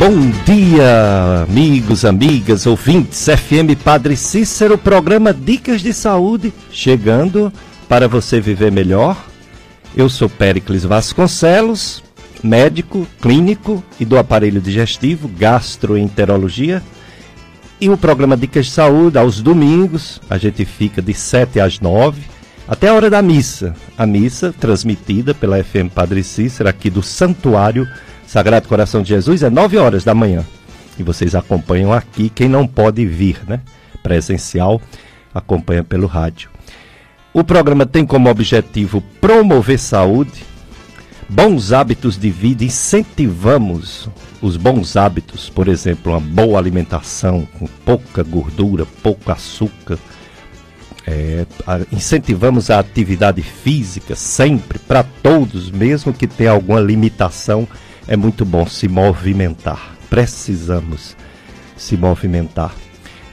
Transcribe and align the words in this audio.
Bom 0.00 0.30
dia, 0.46 1.44
amigos, 1.46 2.06
amigas, 2.06 2.66
ouvintes, 2.66 3.22
FM 3.26 3.76
Padre 3.84 4.16
Cícero, 4.16 4.78
programa 4.78 5.30
Dicas 5.30 5.82
de 5.82 5.92
Saúde, 5.92 6.54
chegando 6.70 7.52
para 7.86 8.08
você 8.08 8.40
viver 8.40 8.72
melhor. 8.72 9.14
Eu 9.94 10.08
sou 10.08 10.26
Péricles 10.26 10.84
Vasconcelos, 10.84 12.02
médico, 12.42 13.06
clínico 13.20 13.84
e 14.00 14.06
do 14.06 14.16
aparelho 14.16 14.58
digestivo, 14.58 15.28
gastroenterologia. 15.28 16.82
E 17.78 17.90
o 17.90 17.96
programa 17.98 18.38
Dicas 18.38 18.68
de 18.68 18.72
Saúde, 18.72 19.18
aos 19.18 19.42
domingos, 19.42 20.18
a 20.30 20.38
gente 20.38 20.64
fica 20.64 21.02
de 21.02 21.12
7 21.12 21.60
às 21.60 21.78
9, 21.78 22.22
até 22.66 22.88
a 22.88 22.94
hora 22.94 23.10
da 23.10 23.20
missa. 23.20 23.76
A 23.98 24.06
missa 24.06 24.50
transmitida 24.58 25.34
pela 25.34 25.62
FM 25.62 25.92
Padre 25.94 26.24
Cícero, 26.24 26.70
aqui 26.70 26.88
do 26.88 27.02
Santuário 27.02 27.86
Sagrado 28.30 28.68
Coração 28.68 29.02
de 29.02 29.08
Jesus, 29.08 29.42
é 29.42 29.50
9 29.50 29.76
horas 29.76 30.04
da 30.04 30.14
manhã. 30.14 30.46
E 30.96 31.02
vocês 31.02 31.34
acompanham 31.34 31.92
aqui, 31.92 32.30
quem 32.30 32.48
não 32.48 32.64
pode 32.64 33.04
vir, 33.04 33.40
né? 33.44 33.58
Presencial, 34.04 34.80
acompanha 35.34 35.82
pelo 35.82 36.06
rádio. 36.06 36.48
O 37.34 37.42
programa 37.42 37.84
tem 37.84 38.06
como 38.06 38.30
objetivo 38.30 39.02
promover 39.20 39.80
saúde, 39.80 40.44
bons 41.28 41.72
hábitos 41.72 42.16
de 42.16 42.30
vida, 42.30 42.62
incentivamos 42.62 44.08
os 44.40 44.56
bons 44.56 44.96
hábitos, 44.96 45.50
por 45.50 45.66
exemplo, 45.66 46.12
uma 46.12 46.20
boa 46.20 46.56
alimentação 46.56 47.48
com 47.58 47.66
pouca 47.84 48.22
gordura, 48.22 48.86
pouco 49.02 49.32
açúcar. 49.32 49.98
É, 51.04 51.44
incentivamos 51.90 52.70
a 52.70 52.78
atividade 52.78 53.42
física 53.42 54.14
sempre 54.14 54.78
para 54.78 55.02
todos, 55.02 55.68
mesmo 55.68 56.12
que 56.12 56.28
tenha 56.28 56.52
alguma 56.52 56.78
limitação 56.78 57.66
é 58.10 58.16
muito 58.16 58.44
bom 58.44 58.66
se 58.66 58.88
movimentar. 58.88 59.94
Precisamos 60.10 61.16
se 61.76 61.96
movimentar. 61.96 62.74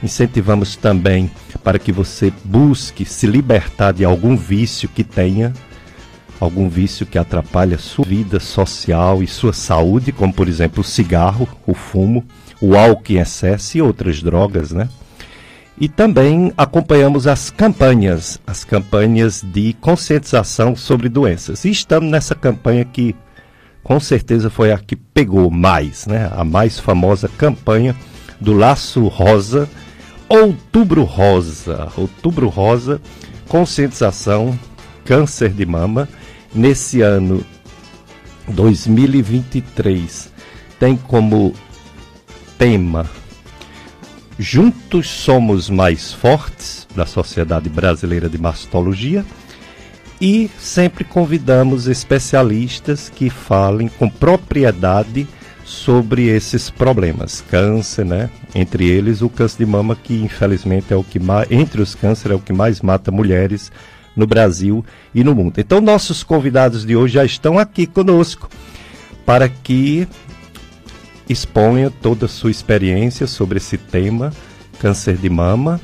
Incentivamos 0.00 0.76
também 0.76 1.28
para 1.64 1.80
que 1.80 1.90
você 1.90 2.32
busque 2.44 3.04
se 3.04 3.26
libertar 3.26 3.92
de 3.92 4.04
algum 4.04 4.36
vício 4.36 4.88
que 4.88 5.02
tenha, 5.02 5.52
algum 6.38 6.68
vício 6.68 7.04
que 7.04 7.18
atrapalhe 7.18 7.74
a 7.74 7.78
sua 7.78 8.04
vida 8.04 8.38
social 8.38 9.20
e 9.20 9.26
sua 9.26 9.52
saúde, 9.52 10.12
como 10.12 10.32
por 10.32 10.46
exemplo 10.46 10.82
o 10.82 10.84
cigarro, 10.84 11.48
o 11.66 11.74
fumo, 11.74 12.24
o 12.60 12.76
álcool 12.76 13.14
em 13.14 13.18
excesso 13.18 13.78
e 13.78 13.82
outras 13.82 14.22
drogas, 14.22 14.70
né? 14.70 14.88
E 15.76 15.88
também 15.88 16.52
acompanhamos 16.56 17.26
as 17.26 17.50
campanhas, 17.50 18.40
as 18.46 18.62
campanhas 18.62 19.42
de 19.42 19.72
conscientização 19.80 20.76
sobre 20.76 21.08
doenças. 21.08 21.64
E 21.64 21.70
estamos 21.70 22.08
nessa 22.08 22.36
campanha 22.36 22.84
que 22.84 23.16
com 23.88 23.98
certeza 23.98 24.50
foi 24.50 24.70
a 24.70 24.76
que 24.76 24.94
pegou 24.94 25.50
mais, 25.50 26.06
né? 26.06 26.30
A 26.36 26.44
mais 26.44 26.78
famosa 26.78 27.26
campanha 27.26 27.96
do 28.38 28.52
Laço 28.52 29.08
Rosa, 29.08 29.66
Outubro 30.28 31.04
Rosa. 31.04 31.90
Outubro 31.96 32.48
Rosa, 32.48 33.00
conscientização, 33.48 34.58
câncer 35.06 35.48
de 35.48 35.64
mama. 35.64 36.06
Nesse 36.54 37.00
ano 37.00 37.42
2023 38.48 40.34
tem 40.78 40.94
como 40.94 41.54
tema 42.58 43.06
Juntos 44.38 45.08
Somos 45.08 45.70
Mais 45.70 46.12
Fortes, 46.12 46.86
da 46.94 47.06
Sociedade 47.06 47.70
Brasileira 47.70 48.28
de 48.28 48.36
Mastologia 48.36 49.24
e 50.20 50.50
sempre 50.58 51.04
convidamos 51.04 51.86
especialistas 51.86 53.08
que 53.08 53.30
falem 53.30 53.88
com 53.88 54.08
propriedade 54.08 55.26
sobre 55.64 56.28
esses 56.28 56.70
problemas, 56.70 57.44
câncer, 57.50 58.04
né? 58.04 58.30
Entre 58.54 58.88
eles 58.88 59.20
o 59.20 59.28
câncer 59.28 59.58
de 59.58 59.66
mama 59.66 59.94
que 59.94 60.14
infelizmente 60.14 60.92
é 60.92 60.96
o 60.96 61.04
que 61.04 61.18
mais, 61.18 61.50
entre 61.50 61.82
os 61.82 61.94
cânceres 61.94 62.32
é 62.32 62.40
o 62.40 62.42
que 62.42 62.52
mais 62.52 62.80
mata 62.80 63.10
mulheres 63.10 63.70
no 64.16 64.26
Brasil 64.26 64.84
e 65.14 65.22
no 65.22 65.34
mundo. 65.34 65.60
Então 65.60 65.80
nossos 65.80 66.22
convidados 66.24 66.84
de 66.84 66.96
hoje 66.96 67.14
já 67.14 67.24
estão 67.24 67.58
aqui 67.58 67.86
conosco 67.86 68.48
para 69.24 69.48
que 69.48 70.08
exponham 71.28 71.90
toda 71.90 72.24
a 72.24 72.28
sua 72.28 72.50
experiência 72.50 73.26
sobre 73.26 73.58
esse 73.58 73.76
tema, 73.76 74.32
câncer 74.80 75.16
de 75.16 75.28
mama, 75.28 75.78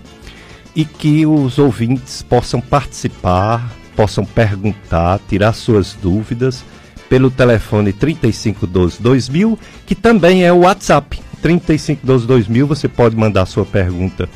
e 0.75 0.85
que 0.85 1.27
os 1.27 1.59
ouvintes 1.59 2.23
possam 2.23 2.61
participar, 2.61 3.71
possam 3.97 4.25
perguntar, 4.25 5.21
tirar 5.29 5.53
suas 5.53 5.95
dúvidas 5.95 6.65
pelo 7.09 7.31
telefone 7.31 7.93
3512 7.93 9.01
2000, 9.01 9.59
que 9.87 9.95
também 9.95 10.45
é 10.45 10.53
o 10.53 10.61
WhatsApp. 10.61 11.21
3512 11.43 12.27
2000, 12.27 12.67
você 12.67 12.89
pode 12.89 13.17
mandar 13.17 13.47
sua 13.47 13.65
pergunta 13.65 14.29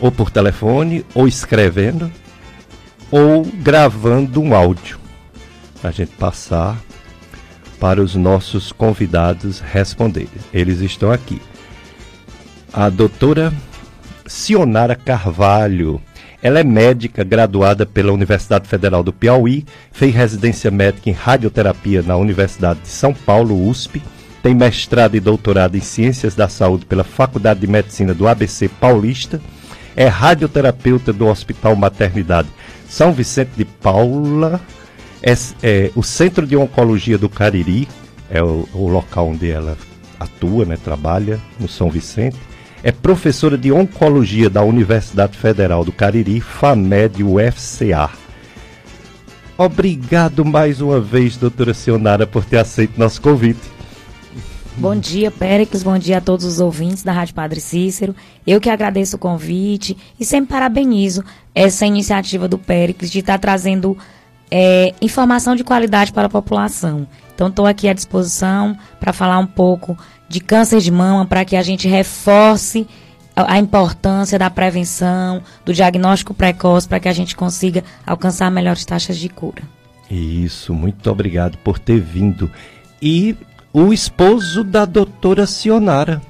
ou 0.00 0.10
por 0.10 0.30
telefone, 0.30 1.04
ou 1.14 1.26
escrevendo, 1.26 2.10
ou 3.10 3.44
gravando 3.44 4.40
um 4.40 4.54
áudio. 4.54 4.98
A 5.82 5.90
gente 5.90 6.12
passar 6.16 6.78
para 7.78 8.02
os 8.02 8.14
nossos 8.14 8.72
convidados 8.72 9.60
responderem. 9.60 10.28
Eles 10.52 10.80
estão 10.80 11.10
aqui. 11.10 11.40
A 12.72 12.88
doutora 12.88 13.52
Sionara 14.26 14.96
Carvalho 14.96 16.00
ela 16.44 16.60
é 16.60 16.62
médica 16.62 17.24
graduada 17.24 17.86
pela 17.86 18.12
Universidade 18.12 18.68
Federal 18.68 19.02
do 19.02 19.14
Piauí, 19.14 19.64
fez 19.90 20.14
residência 20.14 20.70
médica 20.70 21.08
em 21.08 21.14
radioterapia 21.14 22.02
na 22.02 22.18
Universidade 22.18 22.80
de 22.82 22.88
São 22.88 23.14
Paulo, 23.14 23.66
USP, 23.66 24.02
tem 24.42 24.54
mestrado 24.54 25.14
e 25.14 25.20
doutorado 25.20 25.74
em 25.74 25.80
Ciências 25.80 26.34
da 26.34 26.46
Saúde 26.46 26.84
pela 26.84 27.02
Faculdade 27.02 27.60
de 27.60 27.66
Medicina 27.66 28.12
do 28.12 28.28
ABC 28.28 28.68
Paulista, 28.68 29.40
é 29.96 30.06
radioterapeuta 30.06 31.14
do 31.14 31.28
Hospital 31.28 31.74
Maternidade 31.76 32.48
São 32.86 33.10
Vicente 33.10 33.52
de 33.56 33.64
Paula, 33.64 34.60
é, 35.22 35.32
é 35.62 35.90
o 35.96 36.02
Centro 36.02 36.46
de 36.46 36.58
Oncologia 36.58 37.16
do 37.16 37.30
Cariri, 37.30 37.88
é 38.28 38.42
o, 38.42 38.68
o 38.74 38.86
local 38.86 39.30
onde 39.30 39.50
ela 39.50 39.78
atua, 40.20 40.66
né, 40.66 40.76
trabalha 40.76 41.40
no 41.58 41.68
São 41.68 41.88
Vicente 41.88 42.36
é 42.84 42.92
professora 42.92 43.56
de 43.56 43.72
Oncologia 43.72 44.50
da 44.50 44.62
Universidade 44.62 45.38
Federal 45.38 45.86
do 45.86 45.90
Cariri, 45.90 46.38
FAMED 46.38 47.24
UFCA. 47.24 48.10
Obrigado 49.56 50.44
mais 50.44 50.82
uma 50.82 51.00
vez, 51.00 51.34
doutora 51.38 51.72
Sionara, 51.72 52.26
por 52.26 52.44
ter 52.44 52.58
aceito 52.58 53.00
nosso 53.00 53.22
convite. 53.22 53.72
Bom 54.76 54.94
dia, 54.94 55.30
Péricles. 55.30 55.82
Bom 55.82 55.96
dia 55.96 56.18
a 56.18 56.20
todos 56.20 56.44
os 56.44 56.60
ouvintes 56.60 57.02
da 57.02 57.10
Rádio 57.10 57.34
Padre 57.34 57.58
Cícero. 57.58 58.14
Eu 58.46 58.60
que 58.60 58.68
agradeço 58.68 59.16
o 59.16 59.18
convite 59.18 59.96
e 60.20 60.24
sempre 60.24 60.50
parabenizo 60.50 61.24
essa 61.54 61.86
iniciativa 61.86 62.46
do 62.46 62.58
Péricles 62.58 63.10
de 63.10 63.20
estar 63.20 63.38
trazendo 63.38 63.96
é, 64.50 64.92
informação 65.00 65.56
de 65.56 65.64
qualidade 65.64 66.12
para 66.12 66.26
a 66.26 66.30
população. 66.30 67.06
Então, 67.34 67.48
estou 67.48 67.66
aqui 67.66 67.88
à 67.88 67.94
disposição 67.94 68.76
para 69.00 69.12
falar 69.12 69.38
um 69.38 69.46
pouco 69.46 69.96
de 70.28 70.40
câncer 70.40 70.80
de 70.80 70.90
mama 70.90 71.26
para 71.26 71.44
que 71.44 71.56
a 71.56 71.62
gente 71.62 71.88
reforce 71.88 72.86
a 73.36 73.58
importância 73.58 74.38
da 74.38 74.48
prevenção, 74.48 75.42
do 75.64 75.72
diagnóstico 75.72 76.32
precoce, 76.32 76.88
para 76.88 77.00
que 77.00 77.08
a 77.08 77.12
gente 77.12 77.34
consiga 77.34 77.82
alcançar 78.06 78.50
melhores 78.50 78.84
taxas 78.84 79.16
de 79.16 79.28
cura. 79.28 79.62
Isso, 80.08 80.72
muito 80.72 81.10
obrigado 81.10 81.58
por 81.58 81.78
ter 81.78 82.00
vindo. 82.00 82.50
E 83.02 83.36
o 83.72 83.92
esposo 83.92 84.62
da 84.62 84.84
doutora 84.84 85.46
Sionara, 85.46 86.22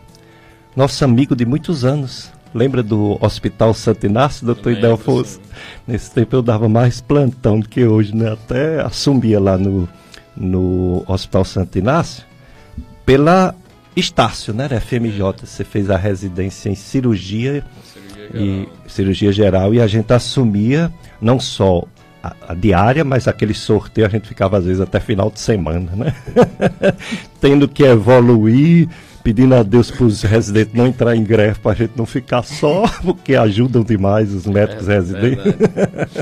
nosso 0.75 1.05
amigo 1.05 1.37
de 1.37 1.45
muitos 1.45 1.85
anos. 1.85 2.33
Lembra 2.55 2.85
do 2.85 3.19
Hospital 3.21 3.75
Santo 3.75 4.07
Inácio, 4.07 4.47
doutor 4.47 4.73
Idelfonso? 4.73 5.41
Nesse 5.87 6.11
tempo 6.13 6.37
eu 6.37 6.43
dava 6.43 6.69
mais 6.69 7.01
plantão 7.01 7.59
do 7.59 7.69
que 7.69 7.85
hoje, 7.85 8.15
né? 8.15 8.33
Até 8.33 8.81
assumia 8.81 9.41
lá 9.41 9.59
no, 9.59 9.89
no 10.37 11.05
Hospital 11.09 11.45
Santo 11.45 11.79
Inácio 11.79 12.25
pela 13.05 13.55
Estácio, 13.97 14.53
né? 14.53 14.65
Era 14.65 14.81
FMJ, 14.81 15.21
você 15.45 15.65
fez 15.65 15.91
a 15.91 15.97
residência 15.97 16.69
em 16.69 16.75
cirurgia, 16.75 17.65
cirurgia 17.93 18.31
e 18.35 18.69
cirurgia 18.91 19.33
geral 19.33 19.73
e 19.73 19.81
a 19.81 19.87
gente 19.87 20.13
assumia 20.13 20.93
não 21.21 21.39
só 21.39 21.85
a, 22.23 22.35
a, 22.49 22.55
diária, 22.55 23.05
mas 23.05 23.29
aquele 23.29 23.55
sorteio 23.55 24.07
a 24.07 24.11
gente 24.11 24.27
ficava 24.27 24.59
às 24.59 24.65
vezes 24.65 24.81
até 24.81 24.99
final 24.99 25.31
de 25.31 25.39
semana, 25.39 25.93
né? 25.95 26.15
Tendo 27.41 27.69
que 27.69 27.85
evoluir, 27.85 28.89
pedindo 29.23 29.55
a 29.55 29.63
Deus 29.63 29.91
para 29.91 30.05
os 30.05 30.23
residentes 30.23 30.75
não 30.75 30.87
entrar 30.87 31.15
em 31.15 31.23
greve 31.23 31.61
para 31.61 31.73
a 31.73 31.75
gente 31.75 31.93
não 31.97 32.07
ficar 32.07 32.43
só, 32.43 32.85
porque 33.05 33.35
ajudam 33.35 33.83
demais 33.83 34.33
os 34.33 34.47
médicos 34.47 34.89
é, 34.89 34.95
residentes. 34.95 35.55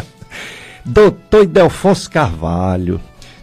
Doutor 0.85 1.45
Idelfonso 1.45 2.11
Carvalho, 2.11 3.01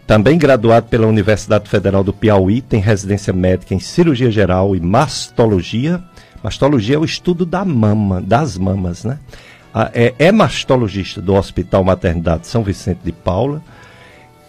também 0.10 0.40
graduado 0.40 0.88
pela 0.88 1.06
Universidade 1.06 1.70
Federal 1.70 2.04
do 2.04 2.12
Piauí, 2.12 2.62
tem 2.62 2.82
residência 2.82 3.32
médica 3.32 3.76
em 3.76 3.80
cirurgia 3.80 4.32
geral 4.32 4.76
e 4.76 4.80
mastologia. 4.80 6.04
Mastologia 6.44 6.96
é 6.96 6.98
o 6.98 7.06
estudo 7.06 7.46
da 7.46 7.64
mama, 7.64 8.20
das 8.20 8.58
mamas, 8.58 9.04
né? 9.04 9.20
É, 9.94 10.16
é 10.18 10.32
mastologista 10.32 11.22
do 11.22 11.36
Hospital 11.36 11.84
Maternidade 11.84 12.48
São 12.48 12.64
Vicente 12.64 13.02
de 13.04 13.12
Paula 13.12 13.62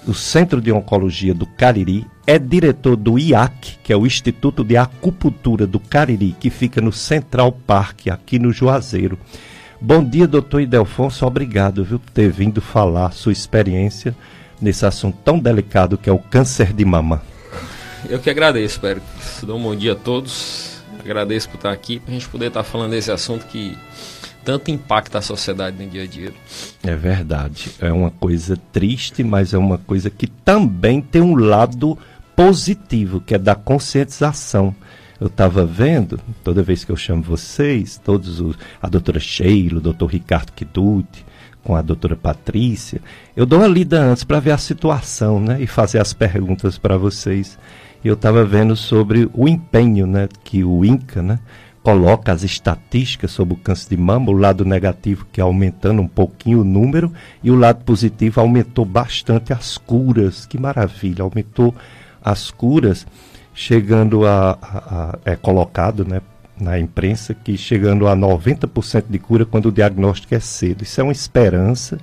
do 0.03 0.15
Centro 0.15 0.63
de 0.63 0.73
Oncologia 0.73 1.35
do 1.35 1.45
Cariri, 1.45 2.07
é 2.27 2.39
diretor 2.39 2.97
do 2.97 3.19
IAC, 3.19 3.81
que 3.85 3.93
é 3.93 3.97
o 3.99 4.07
Instituto 4.07 4.65
de 4.65 4.79
Acupuntura 4.79 5.67
do 5.67 5.79
Cariri, 5.79 6.35
que 6.41 6.49
fica 6.49 6.81
no 6.81 6.91
Central 6.91 7.53
Park, 7.53 8.07
aqui 8.07 8.39
no 8.39 8.51
Juazeiro. 8.51 9.19
Bom 9.79 10.03
dia, 10.03 10.27
doutor 10.27 10.63
Idelfonso. 10.63 11.27
Obrigado 11.27 11.85
viu, 11.85 11.99
por 11.99 12.11
ter 12.13 12.31
vindo 12.31 12.63
falar 12.63 13.13
sua 13.13 13.33
experiência 13.33 14.17
nesse 14.61 14.85
assunto 14.85 15.19
tão 15.25 15.39
delicado 15.39 15.97
que 15.97 16.09
é 16.09 16.13
o 16.13 16.19
câncer 16.19 16.73
de 16.73 16.85
mama. 16.85 17.23
Eu 18.09 18.19
que 18.19 18.31
agradeço, 18.31 18.75
espero. 18.75 19.03
Dou 19.43 19.59
um 19.59 19.63
bom 19.63 19.77
dia 19.77 19.93
a 19.93 19.97
todos. 19.97 20.83
Agradeço 20.99 21.49
por 21.49 21.57
estar 21.57 21.73
aqui, 21.73 21.99
para 21.99 22.11
a 22.11 22.15
gente 22.15 22.29
poder 22.29 22.47
estar 22.47 22.63
falando 22.63 22.91
desse 22.91 23.11
assunto 23.11 23.47
que 23.47 23.77
tanto 24.45 24.71
impacta 24.71 25.19
a 25.19 25.23
sociedade 25.23 25.83
no 25.83 25.91
dia 25.91 26.03
a 26.03 26.07
dia. 26.07 26.33
É 26.83 26.95
verdade. 26.95 27.71
É 27.81 27.93
uma 27.93 28.11
coisa 28.11 28.59
triste, 28.73 29.23
mas 29.23 29.53
é 29.53 29.59
uma 29.59 29.79
coisa 29.79 30.11
que 30.11 30.27
também 30.27 31.01
tem 31.01 31.23
um 31.23 31.35
lado 31.35 31.99
positivo, 32.35 33.21
que 33.21 33.35
é 33.35 33.39
da 33.39 33.55
conscientização. 33.55 34.75
Eu 35.21 35.27
estava 35.27 35.67
vendo, 35.67 36.19
toda 36.43 36.63
vez 36.63 36.83
que 36.83 36.91
eu 36.91 36.97
chamo 36.97 37.23
vocês, 37.23 38.01
todos 38.03 38.41
os, 38.41 38.57
a 38.81 38.89
doutora 38.89 39.21
Sheila, 39.21 39.79
o 39.79 39.83
doutor 39.83 40.07
Ricardo 40.07 40.53
Kiduti, 40.53 41.27
com 41.65 41.77
a 41.77 41.83
doutora 41.83 42.17
Patrícia, 42.17 43.01
eu 43.37 43.45
dou 43.45 43.59
uma 43.59 43.69
lida 43.69 44.01
antes 44.01 44.25
para 44.25 44.41
ver 44.41 44.53
a 44.53 44.59
situação, 44.59 45.41
né? 45.41 45.61
E 45.61 45.67
fazer 45.67 46.01
as 46.01 46.13
perguntas 46.13 46.79
para 46.79 46.97
vocês. 46.97 47.59
Eu 48.05 48.15
estava 48.15 48.45
vendo 48.45 48.75
sobre 48.75 49.29
o 49.35 49.47
empenho, 49.49 50.07
né? 50.07 50.29
Que 50.43 50.65
o 50.65 50.85
INCA, 50.85 51.23
né? 51.23 51.39
Coloca 51.83 52.33
as 52.33 52.43
estatísticas 52.43 53.31
sobre 53.31 53.55
o 53.55 53.57
câncer 53.57 53.91
de 53.91 53.97
mama, 53.97 54.31
o 54.31 54.37
lado 54.37 54.65
negativo 54.65 55.27
que 55.33 55.41
é 55.41 55.45
aumentando 55.45 56.03
um 56.03 56.09
pouquinho 56.09 56.61
o 56.61 56.65
número 56.65 57.11
e 57.43 57.51
o 57.51 57.57
lado 57.57 57.85
positivo 57.85 58.41
aumentou 58.41 58.85
bastante 58.85 59.53
as 59.53 59.79
curas. 59.79 60.45
Que 60.45 60.59
maravilha, 60.59 61.23
aumentou 61.23 61.75
as 62.23 62.51
curas, 62.51 63.07
chegando 63.55 64.27
a, 64.27 64.59
a, 64.61 65.11
a 65.11 65.19
é 65.25 65.37
colocado, 65.37 66.05
né, 66.05 66.21
na 66.61 66.79
imprensa 66.79 67.35
que 67.35 67.57
chegando 67.57 68.07
a 68.07 68.17
90% 68.17 69.05
de 69.09 69.19
cura 69.19 69.45
quando 69.45 69.67
o 69.67 69.73
diagnóstico 69.73 70.35
é 70.35 70.41
cedo. 70.41 70.83
Isso 70.83 71.01
é 71.01 71.05
uma 71.05 71.13
esperança. 71.13 71.99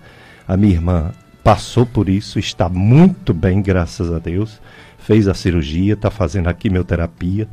A 0.48 0.57
minha 0.57 0.74
irmã 0.74 1.12
passou 1.44 1.86
por 1.86 2.09
isso, 2.09 2.39
está 2.39 2.68
muito 2.68 3.33
bem, 3.33 3.62
graças 3.62 4.12
a 4.12 4.19
Deus. 4.19 4.59
Fez 5.00 5.27
a 5.27 5.33
cirurgia, 5.33 5.94
está 5.94 6.12
fazendo 6.12 6.48
a 6.48 6.54
quimioterapia. 6.54 7.48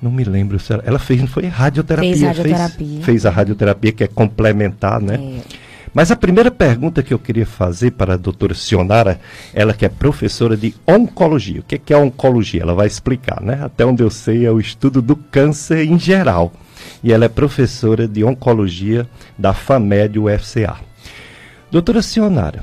Não 0.00 0.10
me 0.10 0.24
lembro 0.24 0.58
se 0.58 0.72
ela, 0.72 0.82
ela 0.86 0.98
fez, 0.98 1.20
não 1.20 1.28
foi 1.28 1.46
radioterapia. 1.46 2.10
Fez 2.10 2.22
radioterapia. 2.22 2.86
Fez, 2.86 3.04
fez 3.04 3.26
a 3.26 3.30
radioterapia, 3.30 3.92
que 3.92 4.04
é 4.04 4.06
complementar, 4.06 5.00
né? 5.00 5.14
É. 5.14 5.65
Mas 5.96 6.10
a 6.10 6.16
primeira 6.16 6.50
pergunta 6.50 7.02
que 7.02 7.14
eu 7.14 7.18
queria 7.18 7.46
fazer 7.46 7.92
para 7.92 8.12
a 8.12 8.16
doutora 8.18 8.52
Sionara, 8.52 9.18
ela 9.54 9.72
que 9.72 9.86
é 9.86 9.88
professora 9.88 10.54
de 10.54 10.74
oncologia. 10.86 11.60
O 11.60 11.62
que 11.62 11.76
é, 11.76 11.78
que 11.78 11.90
é 11.90 11.96
oncologia? 11.96 12.60
Ela 12.60 12.74
vai 12.74 12.86
explicar, 12.86 13.40
né? 13.40 13.60
Até 13.62 13.86
onde 13.86 14.02
eu 14.02 14.10
sei 14.10 14.44
é 14.44 14.50
o 14.52 14.60
estudo 14.60 15.00
do 15.00 15.16
câncer 15.16 15.86
em 15.86 15.98
geral. 15.98 16.52
E 17.02 17.14
ela 17.14 17.24
é 17.24 17.30
professora 17.30 18.06
de 18.06 18.22
oncologia 18.22 19.08
da 19.38 19.54
FAMED 19.54 20.18
UFCA. 20.18 20.76
Doutora 21.70 22.02
Sionara, 22.02 22.62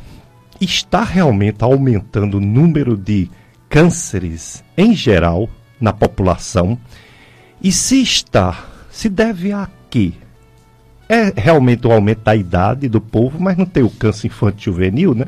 está 0.62 1.04
realmente 1.04 1.64
aumentando 1.64 2.38
o 2.38 2.40
número 2.40 2.96
de 2.96 3.32
cânceres 3.68 4.64
em 4.78 4.96
geral 4.96 5.50
na 5.82 5.92
população? 5.92 6.78
E 7.64 7.72
se 7.72 8.00
está, 8.00 8.64
se 8.92 9.10
deve 9.10 9.52
a 9.52 9.68
quê? 9.90 10.14
É 11.08 11.34
realmente 11.36 11.86
o 11.86 11.92
aumento 11.92 12.24
da 12.24 12.36
idade 12.36 12.88
do 12.88 13.02
povo, 13.02 13.40
mas 13.40 13.58
não 13.58 13.66
tem 13.66 13.84
o 13.84 13.90
câncer 13.90 14.28
infantil 14.28 14.74
juvenil, 14.74 15.14
né? 15.14 15.26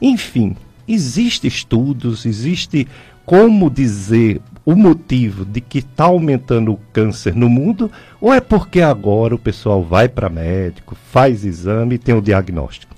Enfim, 0.00 0.56
existem 0.86 1.48
estudos, 1.48 2.26
existe 2.26 2.86
como 3.24 3.70
dizer 3.70 4.40
o 4.64 4.74
motivo 4.74 5.44
de 5.44 5.60
que 5.60 5.78
está 5.78 6.04
aumentando 6.04 6.72
o 6.72 6.80
câncer 6.92 7.34
no 7.34 7.48
mundo, 7.48 7.90
ou 8.20 8.34
é 8.34 8.40
porque 8.40 8.80
agora 8.80 9.34
o 9.34 9.38
pessoal 9.38 9.82
vai 9.82 10.08
para 10.08 10.28
médico, 10.28 10.96
faz 11.10 11.44
exame 11.44 11.94
e 11.94 11.98
tem 11.98 12.14
o 12.14 12.20
diagnóstico? 12.20 12.94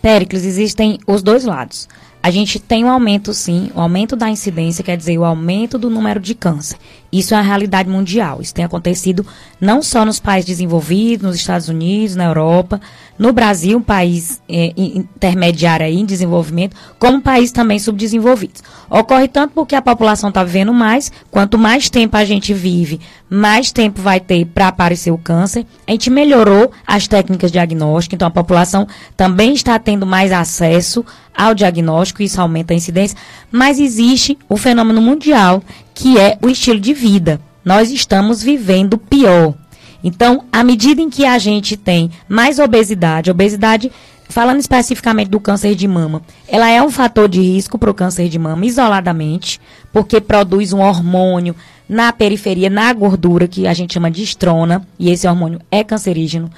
Péricles, 0.00 0.44
existem 0.44 0.98
os 1.06 1.22
dois 1.22 1.44
lados 1.44 1.88
a 2.24 2.30
gente 2.30 2.58
tem 2.58 2.86
um 2.86 2.88
aumento, 2.88 3.34
sim, 3.34 3.70
o 3.74 3.80
aumento 3.82 4.16
da 4.16 4.30
incidência, 4.30 4.82
quer 4.82 4.96
dizer, 4.96 5.18
o 5.18 5.26
aumento 5.26 5.76
do 5.78 5.90
número 5.90 6.18
de 6.18 6.34
câncer. 6.34 6.78
Isso 7.14 7.32
é 7.32 7.38
a 7.38 7.42
realidade 7.42 7.88
mundial. 7.88 8.42
Isso 8.42 8.52
tem 8.52 8.64
acontecido 8.64 9.24
não 9.60 9.80
só 9.80 10.04
nos 10.04 10.18
países 10.18 10.46
desenvolvidos, 10.46 11.24
nos 11.24 11.36
Estados 11.36 11.68
Unidos, 11.68 12.16
na 12.16 12.24
Europa, 12.24 12.80
no 13.16 13.32
Brasil, 13.32 13.78
um 13.78 13.82
país 13.82 14.42
é, 14.48 14.72
intermediário 14.76 15.86
aí, 15.86 15.94
em 15.94 16.04
desenvolvimento, 16.04 16.74
como 16.98 17.22
países 17.22 17.52
também 17.52 17.78
subdesenvolvidos. 17.78 18.64
Ocorre 18.90 19.28
tanto 19.28 19.52
porque 19.54 19.76
a 19.76 19.82
população 19.82 20.30
está 20.30 20.42
vivendo 20.42 20.72
mais, 20.72 21.12
quanto 21.30 21.56
mais 21.56 21.88
tempo 21.88 22.16
a 22.16 22.24
gente 22.24 22.52
vive, 22.52 23.00
mais 23.30 23.70
tempo 23.70 24.02
vai 24.02 24.18
ter 24.18 24.44
para 24.46 24.66
aparecer 24.66 25.12
o 25.12 25.18
câncer. 25.18 25.64
A 25.86 25.92
gente 25.92 26.10
melhorou 26.10 26.72
as 26.84 27.06
técnicas 27.06 27.52
de 27.52 27.54
diagnóstico, 27.54 28.16
então 28.16 28.26
a 28.26 28.32
população 28.32 28.88
também 29.16 29.54
está 29.54 29.78
tendo 29.78 30.04
mais 30.04 30.32
acesso 30.32 31.04
ao 31.36 31.54
diagnóstico, 31.54 32.22
isso 32.22 32.40
aumenta 32.40 32.72
a 32.72 32.76
incidência, 32.76 33.18
mas 33.50 33.78
existe 33.78 34.38
o 34.48 34.56
fenômeno 34.56 35.00
mundial, 35.00 35.62
que 35.94 36.18
é 36.18 36.36
o 36.42 36.48
estilo 36.48 36.80
de 36.80 36.92
vida. 36.92 37.40
Nós 37.64 37.90
estamos 37.90 38.42
vivendo 38.42 38.98
pior. 38.98 39.54
Então, 40.02 40.44
à 40.52 40.62
medida 40.62 41.00
em 41.00 41.08
que 41.08 41.24
a 41.24 41.38
gente 41.38 41.76
tem 41.76 42.10
mais 42.28 42.58
obesidade, 42.58 43.30
obesidade, 43.30 43.90
falando 44.28 44.60
especificamente 44.60 45.28
do 45.28 45.40
câncer 45.40 45.74
de 45.74 45.88
mama, 45.88 46.20
ela 46.46 46.68
é 46.68 46.82
um 46.82 46.90
fator 46.90 47.26
de 47.28 47.40
risco 47.40 47.78
para 47.78 47.90
o 47.90 47.94
câncer 47.94 48.28
de 48.28 48.38
mama 48.38 48.66
isoladamente, 48.66 49.58
porque 49.92 50.20
produz 50.20 50.74
um 50.74 50.80
hormônio 50.80 51.56
na 51.88 52.12
periferia, 52.12 52.68
na 52.68 52.92
gordura, 52.92 53.48
que 53.48 53.66
a 53.66 53.72
gente 53.72 53.94
chama 53.94 54.10
de 54.10 54.22
estrona, 54.22 54.86
e 54.98 55.10
esse 55.10 55.26
hormônio 55.26 55.60
é 55.70 55.82
cancerígeno 55.82 56.50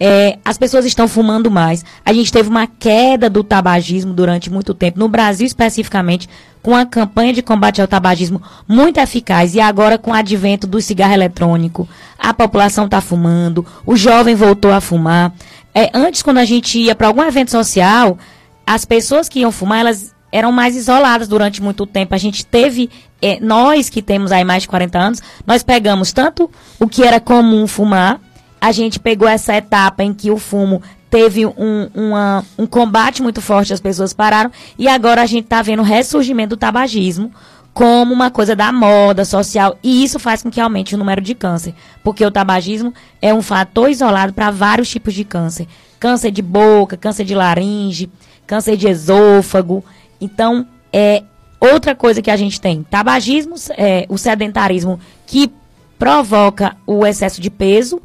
é, 0.00 0.38
as 0.42 0.56
pessoas 0.56 0.86
estão 0.86 1.06
fumando 1.06 1.50
mais. 1.50 1.84
A 2.04 2.12
gente 2.14 2.32
teve 2.32 2.48
uma 2.48 2.66
queda 2.66 3.28
do 3.28 3.44
tabagismo 3.44 4.14
durante 4.14 4.50
muito 4.50 4.72
tempo, 4.72 4.98
no 4.98 5.08
Brasil 5.08 5.46
especificamente, 5.46 6.26
com 6.62 6.74
a 6.74 6.86
campanha 6.86 7.34
de 7.34 7.42
combate 7.42 7.82
ao 7.82 7.88
tabagismo 7.88 8.42
muito 8.66 8.98
eficaz 8.98 9.54
e 9.54 9.60
agora 9.60 9.98
com 9.98 10.10
o 10.10 10.14
advento 10.14 10.66
do 10.66 10.80
cigarro 10.80 11.12
eletrônico, 11.12 11.86
a 12.18 12.32
população 12.32 12.86
está 12.86 13.00
fumando, 13.00 13.64
o 13.84 13.94
jovem 13.94 14.34
voltou 14.34 14.72
a 14.72 14.80
fumar. 14.80 15.32
É, 15.74 15.90
antes, 15.92 16.22
quando 16.22 16.38
a 16.38 16.44
gente 16.44 16.78
ia 16.78 16.94
para 16.94 17.06
algum 17.06 17.22
evento 17.22 17.50
social, 17.50 18.18
as 18.66 18.84
pessoas 18.84 19.28
que 19.28 19.40
iam 19.40 19.52
fumar, 19.52 19.80
elas 19.80 20.14
eram 20.32 20.52
mais 20.52 20.76
isoladas 20.76 21.28
durante 21.28 21.62
muito 21.62 21.86
tempo. 21.86 22.14
A 22.14 22.18
gente 22.18 22.46
teve, 22.46 22.88
é, 23.20 23.38
nós 23.40 23.88
que 23.88 24.00
temos 24.00 24.32
aí 24.32 24.44
mais 24.44 24.62
de 24.62 24.68
40 24.68 24.98
anos, 24.98 25.22
nós 25.46 25.62
pegamos 25.62 26.12
tanto 26.12 26.50
o 26.78 26.88
que 26.88 27.02
era 27.02 27.20
comum 27.20 27.66
fumar, 27.66 28.20
a 28.60 28.72
gente 28.72 29.00
pegou 29.00 29.26
essa 29.26 29.56
etapa 29.56 30.04
em 30.04 30.12
que 30.12 30.30
o 30.30 30.36
fumo 30.36 30.82
teve 31.10 31.44
um, 31.44 31.90
uma, 31.94 32.44
um 32.56 32.66
combate 32.66 33.22
muito 33.22 33.40
forte, 33.40 33.72
as 33.72 33.80
pessoas 33.80 34.12
pararam, 34.12 34.50
e 34.78 34.86
agora 34.86 35.22
a 35.22 35.26
gente 35.26 35.44
está 35.44 35.60
vendo 35.60 35.80
o 35.80 35.84
ressurgimento 35.84 36.50
do 36.50 36.56
tabagismo 36.56 37.32
como 37.72 38.12
uma 38.12 38.30
coisa 38.30 38.54
da 38.54 38.72
moda 38.72 39.24
social, 39.24 39.76
e 39.82 40.04
isso 40.04 40.18
faz 40.18 40.42
com 40.42 40.50
que 40.50 40.60
aumente 40.60 40.94
o 40.94 40.98
número 40.98 41.20
de 41.20 41.34
câncer, 41.34 41.74
porque 42.02 42.24
o 42.24 42.30
tabagismo 42.30 42.92
é 43.22 43.32
um 43.32 43.42
fator 43.42 43.88
isolado 43.90 44.32
para 44.32 44.50
vários 44.50 44.88
tipos 44.88 45.14
de 45.14 45.24
câncer. 45.24 45.66
Câncer 45.98 46.30
de 46.30 46.42
boca, 46.42 46.96
câncer 46.96 47.24
de 47.24 47.34
laringe, 47.34 48.10
câncer 48.46 48.76
de 48.76 48.88
esôfago. 48.88 49.84
Então, 50.20 50.66
é 50.92 51.22
outra 51.60 51.94
coisa 51.94 52.22
que 52.22 52.30
a 52.30 52.36
gente 52.36 52.60
tem, 52.60 52.82
tabagismo, 52.82 53.54
é, 53.76 54.06
o 54.08 54.18
sedentarismo 54.18 54.98
que 55.26 55.52
provoca 55.98 56.76
o 56.86 57.06
excesso 57.06 57.40
de 57.40 57.50
peso 57.50 58.00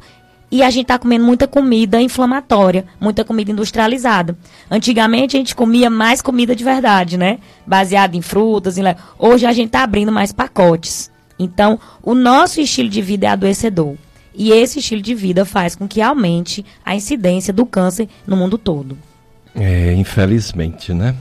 e 0.50 0.62
a 0.62 0.70
gente 0.70 0.82
está 0.82 0.98
comendo 0.98 1.24
muita 1.24 1.48
comida 1.48 2.00
inflamatória, 2.00 2.84
muita 3.00 3.24
comida 3.24 3.50
industrializada. 3.50 4.36
Antigamente 4.70 5.36
a 5.36 5.40
gente 5.40 5.54
comia 5.54 5.90
mais 5.90 6.22
comida 6.22 6.54
de 6.54 6.62
verdade, 6.62 7.16
né? 7.16 7.38
Baseada 7.66 8.16
em 8.16 8.22
frutas. 8.22 8.78
Em... 8.78 8.82
Hoje 9.18 9.44
a 9.44 9.52
gente 9.52 9.66
está 9.66 9.82
abrindo 9.82 10.12
mais 10.12 10.32
pacotes. 10.32 11.10
Então, 11.38 11.78
o 12.02 12.14
nosso 12.14 12.60
estilo 12.60 12.88
de 12.88 13.02
vida 13.02 13.26
é 13.26 13.30
adoecedor. 13.30 13.96
E 14.34 14.52
esse 14.52 14.78
estilo 14.78 15.02
de 15.02 15.14
vida 15.14 15.44
faz 15.44 15.74
com 15.74 15.88
que 15.88 16.00
aumente 16.00 16.64
a 16.84 16.94
incidência 16.94 17.52
do 17.52 17.66
câncer 17.66 18.08
no 18.26 18.36
mundo 18.36 18.56
todo. 18.56 18.96
É, 19.54 19.94
infelizmente, 19.94 20.92
né? 20.92 21.16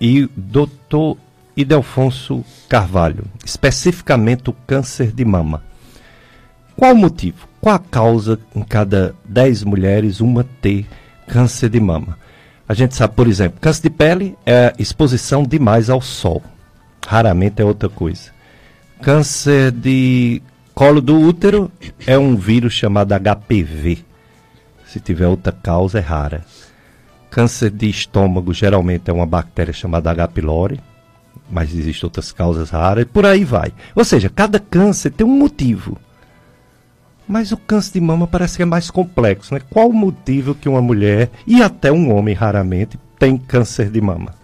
E 0.00 0.28
doutor 0.36 1.18
Idelfonso 1.56 2.44
Carvalho, 2.68 3.24
especificamente 3.44 4.48
o 4.48 4.52
câncer 4.52 5.12
de 5.12 5.24
mama. 5.24 5.64
Qual 6.76 6.92
o 6.92 6.96
motivo? 6.96 7.47
Qual 7.60 7.74
a 7.74 7.78
causa 7.78 8.38
em 8.54 8.62
cada 8.62 9.14
10 9.24 9.64
mulheres 9.64 10.20
uma 10.20 10.44
ter 10.62 10.86
câncer 11.26 11.68
de 11.68 11.80
mama? 11.80 12.18
A 12.68 12.74
gente 12.74 12.94
sabe, 12.94 13.14
por 13.14 13.26
exemplo, 13.26 13.60
câncer 13.60 13.82
de 13.82 13.90
pele 13.90 14.36
é 14.44 14.74
exposição 14.78 15.42
demais 15.42 15.90
ao 15.90 16.00
sol. 16.00 16.42
Raramente 17.06 17.62
é 17.62 17.64
outra 17.64 17.88
coisa. 17.88 18.30
Câncer 19.00 19.72
de 19.72 20.42
colo 20.74 21.00
do 21.00 21.18
útero 21.18 21.70
é 22.06 22.18
um 22.18 22.36
vírus 22.36 22.74
chamado 22.74 23.14
HPV. 23.14 24.04
Se 24.86 25.00
tiver 25.00 25.26
outra 25.26 25.52
causa, 25.52 25.98
é 25.98 26.02
rara. 26.02 26.44
Câncer 27.30 27.70
de 27.70 27.88
estômago 27.88 28.52
geralmente 28.54 29.10
é 29.10 29.12
uma 29.12 29.26
bactéria 29.26 29.72
chamada 29.72 30.10
H. 30.10 30.28
pylori, 30.28 30.80
mas 31.50 31.74
existem 31.74 32.06
outras 32.06 32.32
causas 32.32 32.70
raras, 32.70 33.02
e 33.02 33.06
por 33.06 33.26
aí 33.26 33.44
vai. 33.44 33.72
Ou 33.94 34.04
seja, 34.04 34.28
cada 34.28 34.58
câncer 34.58 35.10
tem 35.10 35.26
um 35.26 35.38
motivo. 35.38 35.98
Mas 37.28 37.52
o 37.52 37.56
câncer 37.56 37.92
de 37.92 38.00
mama 38.00 38.26
parece 38.26 38.56
que 38.56 38.62
é 38.62 38.66
mais 38.66 38.90
complexo, 38.90 39.54
né? 39.54 39.60
Qual 39.70 39.88
o 39.88 39.92
motivo 39.92 40.54
que 40.54 40.68
uma 40.68 40.80
mulher, 40.80 41.30
e 41.46 41.62
até 41.62 41.92
um 41.92 42.12
homem 42.12 42.34
raramente, 42.34 42.98
tem 43.18 43.36
câncer 43.36 43.90
de 43.90 44.00
mama? 44.00 44.34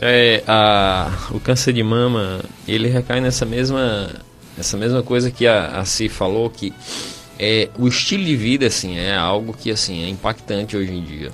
É, 0.00 0.42
a, 0.46 1.10
o 1.30 1.38
câncer 1.38 1.72
de 1.72 1.82
mama, 1.82 2.40
ele 2.66 2.88
recai 2.88 3.20
nessa 3.20 3.46
mesma, 3.46 4.10
essa 4.58 4.76
mesma 4.76 5.02
coisa 5.02 5.30
que 5.30 5.46
a, 5.46 5.78
a 5.78 5.84
Si 5.84 6.08
falou, 6.08 6.50
que 6.50 6.72
é, 7.38 7.68
o 7.78 7.86
estilo 7.86 8.24
de 8.24 8.36
vida, 8.36 8.66
assim, 8.66 8.98
é 8.98 9.14
algo 9.14 9.52
que, 9.52 9.70
assim, 9.70 10.02
é 10.02 10.08
impactante 10.08 10.76
hoje 10.76 10.92
em 10.92 11.02
dia. 11.02 11.30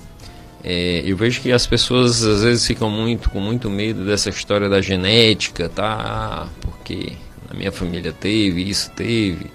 É, 0.62 1.02
eu 1.06 1.16
vejo 1.16 1.40
que 1.40 1.50
as 1.52 1.66
pessoas 1.66 2.22
às 2.22 2.42
vezes 2.42 2.66
ficam 2.66 2.90
muito 2.90 3.30
com 3.30 3.40
muito 3.40 3.70
medo 3.70 4.04
dessa 4.04 4.28
história 4.28 4.68
da 4.68 4.82
genética, 4.82 5.70
tá? 5.70 6.46
Porque 6.60 7.14
na 7.48 7.58
minha 7.58 7.72
família 7.72 8.12
teve, 8.12 8.68
isso 8.68 8.90
teve. 8.90 9.46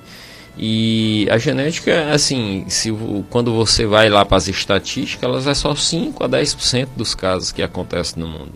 E 0.58 1.28
a 1.30 1.38
genética, 1.38 2.12
assim, 2.12 2.66
se, 2.70 2.90
quando 3.30 3.54
você 3.54 3.86
vai 3.86 4.10
lá 4.10 4.24
para 4.24 4.38
as 4.38 4.48
estatísticas, 4.48 5.24
elas 5.24 5.48
é 5.48 5.54
só 5.54 5.76
5 5.76 6.24
a 6.24 6.30
10% 6.30 6.90
dos 6.96 7.14
casos 7.14 7.52
que 7.52 7.62
acontecem 7.62 8.24
no 8.24 8.30
mundo. 8.30 8.54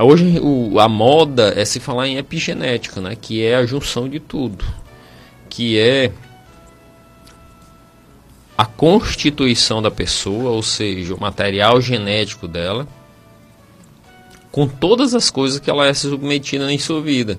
Hoje 0.00 0.38
o, 0.40 0.78
a 0.78 0.88
moda 0.88 1.52
é 1.56 1.64
se 1.64 1.80
falar 1.80 2.08
em 2.08 2.16
epigenética, 2.16 3.00
né? 3.00 3.16
Que 3.20 3.44
é 3.44 3.56
a 3.56 3.66
junção 3.66 4.08
de 4.08 4.20
tudo. 4.20 4.64
Que 5.50 5.78
é 5.78 6.12
a 8.56 8.64
constituição 8.64 9.82
da 9.82 9.90
pessoa, 9.90 10.50
ou 10.50 10.62
seja, 10.62 11.14
o 11.14 11.20
material 11.20 11.80
genético 11.80 12.46
dela, 12.46 12.86
com 14.52 14.68
todas 14.68 15.14
as 15.14 15.30
coisas 15.30 15.58
que 15.58 15.68
ela 15.68 15.86
é 15.86 15.92
submetida 15.92 16.72
em 16.72 16.78
sua 16.78 17.00
vida. 17.00 17.38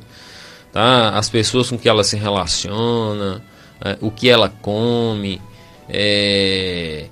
Tá? 0.71 1.11
As 1.11 1.29
pessoas 1.29 1.69
com 1.69 1.77
que 1.77 1.87
ela 1.87 2.03
se 2.03 2.17
relaciona, 2.17 3.41
é, 3.81 3.97
o 4.01 4.11
que 4.11 4.29
ela 4.29 4.49
come, 4.61 5.41
é, 5.89 7.05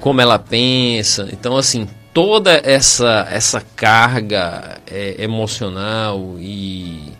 como 0.00 0.20
ela 0.20 0.38
pensa. 0.38 1.28
Então, 1.32 1.56
assim, 1.56 1.88
toda 2.12 2.60
essa, 2.64 3.26
essa 3.30 3.60
carga 3.60 4.80
é, 4.86 5.16
emocional 5.22 6.36
e 6.38 7.12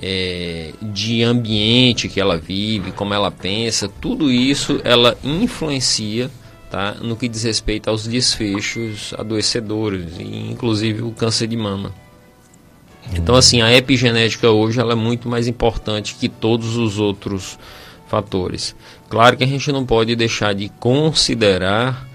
é, 0.00 0.72
de 0.80 1.22
ambiente 1.22 2.08
que 2.08 2.20
ela 2.20 2.38
vive, 2.38 2.92
como 2.92 3.12
ela 3.12 3.30
pensa, 3.30 3.88
tudo 4.00 4.30
isso 4.30 4.80
ela 4.84 5.16
influencia 5.22 6.30
tá, 6.70 6.96
no 7.00 7.16
que 7.16 7.28
diz 7.28 7.42
respeito 7.42 7.90
aos 7.90 8.06
desfechos 8.06 9.12
adoecedores, 9.18 10.18
inclusive 10.18 11.02
o 11.02 11.10
câncer 11.10 11.46
de 11.46 11.56
mama. 11.56 11.92
Então, 13.12 13.34
assim, 13.34 13.60
a 13.60 13.74
epigenética 13.74 14.50
hoje 14.50 14.78
ela 14.78 14.92
é 14.92 14.96
muito 14.96 15.28
mais 15.28 15.48
importante 15.48 16.14
que 16.14 16.28
todos 16.28 16.76
os 16.76 16.98
outros 16.98 17.58
fatores. 18.10 18.74
Claro 19.08 19.36
que 19.36 19.44
a 19.44 19.46
gente 19.46 19.70
não 19.70 19.86
pode 19.86 20.16
deixar 20.16 20.52
de 20.52 20.68
considerar 20.68 22.08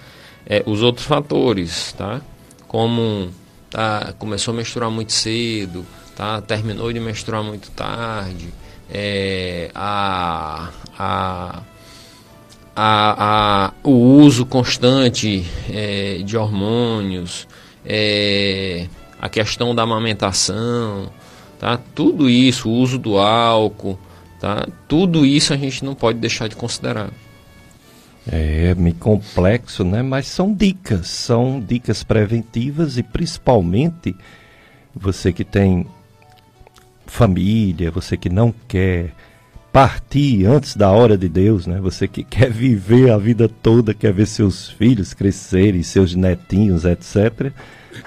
é, 0.46 0.62
os 0.66 0.82
outros 0.84 1.08
fatores, 1.08 1.94
tá? 1.98 2.22
Como 2.68 3.30
tá, 3.70 4.14
começou 4.20 4.54
a 4.54 4.58
menstruar 4.58 4.92
muito 4.92 5.14
cedo, 5.14 5.86
tá? 6.16 6.42
terminou 6.42 6.92
de 6.92 7.00
menstruar 7.00 7.44
muito 7.44 7.72
tarde, 7.72 8.50
é, 8.92 9.72
a, 9.74 10.70
a, 11.00 11.62
a, 12.76 13.66
a, 13.66 13.74
o 13.82 13.92
uso 13.92 14.46
constante 14.46 15.46
é, 15.70 16.18
de 16.24 16.36
hormônios, 16.36 17.48
é, 17.86 18.88
a 19.20 19.30
questão 19.30 19.74
da 19.74 19.84
amamentação, 19.84 21.10
tá? 21.58 21.80
tudo 21.96 22.30
isso, 22.30 22.70
o 22.70 22.74
uso 22.74 23.00
do 23.00 23.18
álcool, 23.18 23.98
tá? 24.40 24.68
tudo 24.88 25.26
isso 25.26 25.54
a 25.54 25.58
gente 25.58 25.84
não 25.84 25.96
pode 25.96 26.20
deixar 26.20 26.48
de 26.48 26.56
considerar. 26.56 27.10
É 28.28 28.74
meio 28.76 28.96
complexo, 28.96 29.84
né? 29.84 30.02
Mas 30.02 30.26
são 30.28 30.52
dicas, 30.52 31.08
são 31.08 31.60
dicas 31.60 32.04
preventivas 32.04 32.98
e 32.98 33.04
principalmente 33.04 34.16
você 34.96 35.32
que 35.32 35.44
tem 35.44 35.86
família, 37.06 37.92
você 37.92 38.18
que 38.18 38.30
não 38.30 38.54
quer 38.68 39.14
partir 39.76 40.46
antes 40.46 40.74
da 40.74 40.90
hora 40.90 41.18
de 41.18 41.28
Deus, 41.28 41.68
né? 41.68 41.82
Você 41.82 42.08
que 42.08 42.24
quer 42.24 42.50
viver 42.50 43.12
a 43.12 43.18
vida 43.18 43.50
toda, 43.50 43.94
quer 43.94 44.14
ver 44.14 44.26
seus 44.26 44.70
filhos 44.70 45.14
crescerem, 45.14 45.84
seus 45.84 46.16
netinhos, 46.16 46.86
etc. 46.86 47.52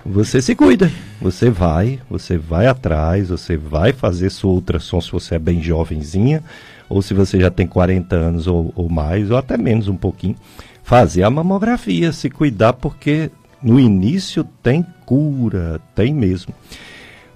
Você 0.03 0.41
se 0.41 0.55
cuida. 0.55 0.91
Você 1.21 1.51
vai, 1.51 2.01
você 2.09 2.39
vai 2.39 2.67
atrás, 2.67 3.29
você 3.29 3.55
vai 3.59 3.93
fazer 3.93 4.31
sua 4.31 4.53
ultrassom 4.53 4.99
se 4.99 5.13
você 5.13 5.35
é 5.35 5.39
bem 5.39 5.61
jovenzinha, 5.61 6.43
ou 6.89 7.03
se 7.03 7.13
você 7.13 7.39
já 7.39 7.51
tem 7.51 7.67
40 7.67 8.17
anos 8.17 8.47
ou, 8.47 8.73
ou 8.75 8.89
mais, 8.89 9.31
ou 9.31 9.37
até 9.37 9.59
menos 9.59 9.89
um 9.89 9.97
pouquinho. 9.97 10.37
Fazer 10.83 11.23
a 11.23 11.29
mamografia, 11.29 12.13
se 12.13 12.31
cuidar, 12.31 12.73
porque 12.73 13.31
no 13.63 13.79
início 13.79 14.43
tem 14.63 14.83
cura, 15.05 15.83
tem 15.95 16.15
mesmo. 16.15 16.55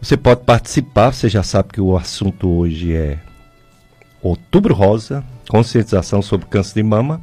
Você 0.01 0.17
pode 0.17 0.41
participar, 0.45 1.13
você 1.13 1.29
já 1.29 1.43
sabe 1.43 1.69
que 1.75 1.83
o 1.83 1.95
assunto 1.95 2.49
hoje 2.49 2.95
é 2.95 3.19
Outubro 4.23 4.73
Rosa, 4.73 5.25
conscientização 5.49 6.23
sobre 6.23 6.47
câncer 6.47 6.75
de 6.75 6.83
mama. 6.83 7.21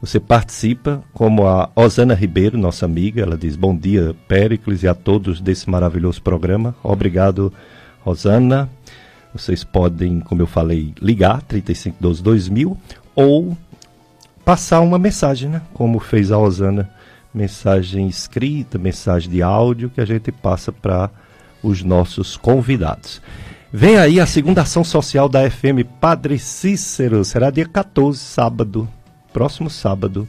Você 0.00 0.20
participa, 0.20 1.02
como 1.12 1.44
a 1.46 1.68
Osana 1.74 2.14
Ribeiro, 2.14 2.56
nossa 2.56 2.86
amiga, 2.86 3.22
ela 3.22 3.36
diz 3.36 3.56
bom 3.56 3.76
dia, 3.76 4.14
Péricles, 4.28 4.84
e 4.84 4.88
a 4.88 4.94
todos 4.94 5.40
desse 5.40 5.68
maravilhoso 5.68 6.22
programa. 6.22 6.76
Obrigado, 6.84 7.52
Rosana. 8.04 8.70
Vocês 9.32 9.64
podem, 9.64 10.20
como 10.20 10.40
eu 10.40 10.46
falei, 10.46 10.94
ligar 11.02 11.42
3512 11.42 12.22
2000 12.22 12.78
ou 13.16 13.56
passar 14.44 14.80
uma 14.80 14.98
mensagem, 14.98 15.50
né? 15.50 15.62
Como 15.74 15.98
fez 15.98 16.30
a 16.30 16.38
Osana, 16.38 16.88
mensagem 17.34 18.06
escrita, 18.06 18.78
mensagem 18.78 19.28
de 19.28 19.42
áudio 19.42 19.90
que 19.90 20.00
a 20.00 20.04
gente 20.04 20.30
passa 20.30 20.70
para 20.70 21.10
os 21.62 21.82
nossos 21.82 22.36
convidados. 22.36 23.20
Vem 23.70 23.98
aí 23.98 24.18
a 24.18 24.24
segunda 24.24 24.62
ação 24.62 24.82
social 24.82 25.28
da 25.28 25.48
FM 25.50 25.84
Padre 26.00 26.38
Cícero, 26.38 27.22
será 27.22 27.50
dia 27.50 27.66
14, 27.66 28.18
sábado, 28.18 28.88
próximo 29.30 29.68
sábado. 29.68 30.26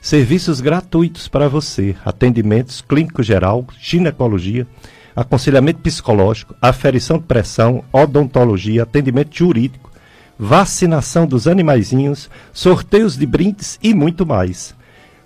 Serviços 0.00 0.60
gratuitos 0.60 1.28
para 1.28 1.48
você, 1.48 1.94
atendimentos 2.04 2.80
clínico 2.80 3.22
geral, 3.22 3.64
ginecologia, 3.78 4.66
aconselhamento 5.14 5.78
psicológico, 5.78 6.56
aferição 6.60 7.18
de 7.18 7.24
pressão, 7.24 7.84
odontologia, 7.92 8.82
atendimento 8.82 9.36
jurídico, 9.38 9.92
vacinação 10.36 11.24
dos 11.24 11.46
animaizinhos, 11.46 12.28
sorteios 12.52 13.16
de 13.16 13.26
brindes 13.26 13.78
e 13.80 13.94
muito 13.94 14.26
mais. 14.26 14.74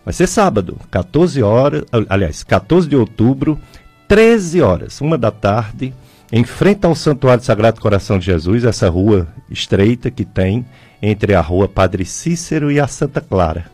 Vai 0.05 0.13
ser 0.13 0.27
sábado, 0.27 0.79
14 0.91 1.43
horas, 1.43 1.85
aliás, 2.11 2.45
14 2.45 2.87
de 2.87 2.97
outubro, 2.97 3.59
13 4.07 4.61
horas, 4.61 5.01
uma 5.01 5.17
da 5.17 5.31
tarde, 5.31 5.95
em 6.31 6.45
frente 6.45 6.85
ao 6.85 6.95
Santuário 6.95 7.45
Sagrado 7.45 7.81
Coração 7.81 8.19
de 8.19 8.27
Jesus, 8.27 8.65
essa 8.65 8.89
rua 8.89 9.29
estreita 9.49 10.11
que 10.11 10.25
tem 10.25 10.67
entre 11.01 11.35
a 11.35 11.41
rua 11.41 11.69
Padre 11.69 12.05
Cícero 12.05 12.71
e 12.71 12.81
a 12.81 12.89
Santa 12.89 13.21
Clara. 13.21 13.67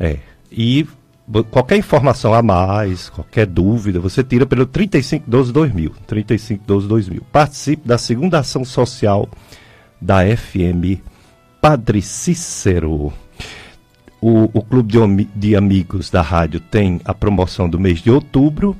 É. 0.00 0.18
E 0.50 0.86
qualquer 1.50 1.76
informação 1.76 2.32
a 2.32 2.42
mais, 2.42 3.10
qualquer 3.10 3.46
dúvida, 3.46 4.00
você 4.00 4.24
tira 4.24 4.46
pelo 4.46 4.64
3512 4.64 5.52
2000. 5.52 5.94
3512 6.06 6.88
2000. 6.88 7.22
Participe 7.30 7.86
da 7.86 7.98
segunda 7.98 8.38
ação 8.38 8.64
social 8.64 9.28
da 10.00 10.20
FM 10.24 11.02
Padre 11.60 12.00
Cícero. 12.00 13.12
O, 14.20 14.50
o 14.52 14.62
Clube 14.62 14.92
de, 14.92 15.24
de 15.34 15.56
Amigos 15.56 16.08
da 16.08 16.22
Rádio 16.22 16.60
tem 16.60 17.00
a 17.04 17.12
promoção 17.12 17.68
do 17.68 17.78
mês 17.78 18.00
de 18.00 18.10
outubro 18.10 18.76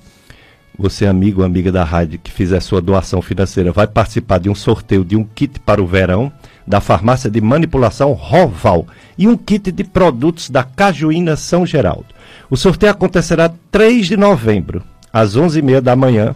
você, 0.79 1.07
amigo 1.07 1.41
ou 1.41 1.47
amiga 1.47 1.73
da 1.73 1.83
rádio, 1.83 2.21
que 2.23 2.31
fizer 2.31 2.61
sua 2.61 2.81
doação 2.81 3.21
financeira, 3.21 3.73
vai 3.73 3.89
participar 3.89 4.39
de 4.39 4.49
um 4.49 4.55
sorteio 4.55 5.05
de 5.05 5.17
um 5.17 5.25
kit 5.25 5.59
para 5.59 5.83
o 5.83 5.87
verão 5.87 6.33
da 6.65 6.81
farmácia 6.81 7.29
de 7.29 7.41
manipulação 7.41 8.13
Roval 8.13 8.87
e 9.17 9.27
um 9.27 9.37
kit 9.37 9.73
de 9.73 9.83
produtos 9.83 10.49
da 10.49 10.63
Cajuína 10.63 11.35
São 11.35 11.67
Geraldo. 11.67 12.07
O 12.49 12.57
sorteio 12.57 12.93
acontecerá 12.93 13.53
3 13.73 14.07
de 14.07 14.17
novembro, 14.17 14.85
às 15.13 15.37
11h30 15.37 15.81
da 15.81 15.97
manhã, 15.97 16.35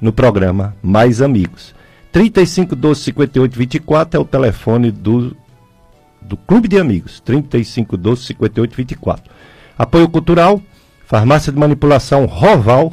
no 0.00 0.12
programa 0.12 0.76
Mais 0.80 1.20
Amigos. 1.20 1.74
35 2.12 2.76
12 2.76 3.00
58 3.00 3.56
24 3.56 4.20
é 4.20 4.22
o 4.22 4.24
telefone 4.24 4.90
do, 4.90 5.34
do 6.20 6.36
Clube 6.36 6.68
de 6.68 6.78
Amigos. 6.78 7.18
35 7.20 7.96
12 7.96 8.26
58 8.26 8.76
24. 8.76 9.32
Apoio 9.76 10.08
Cultural, 10.08 10.62
Farmácia 11.06 11.50
de 11.50 11.58
Manipulação 11.58 12.26
Roval 12.26 12.92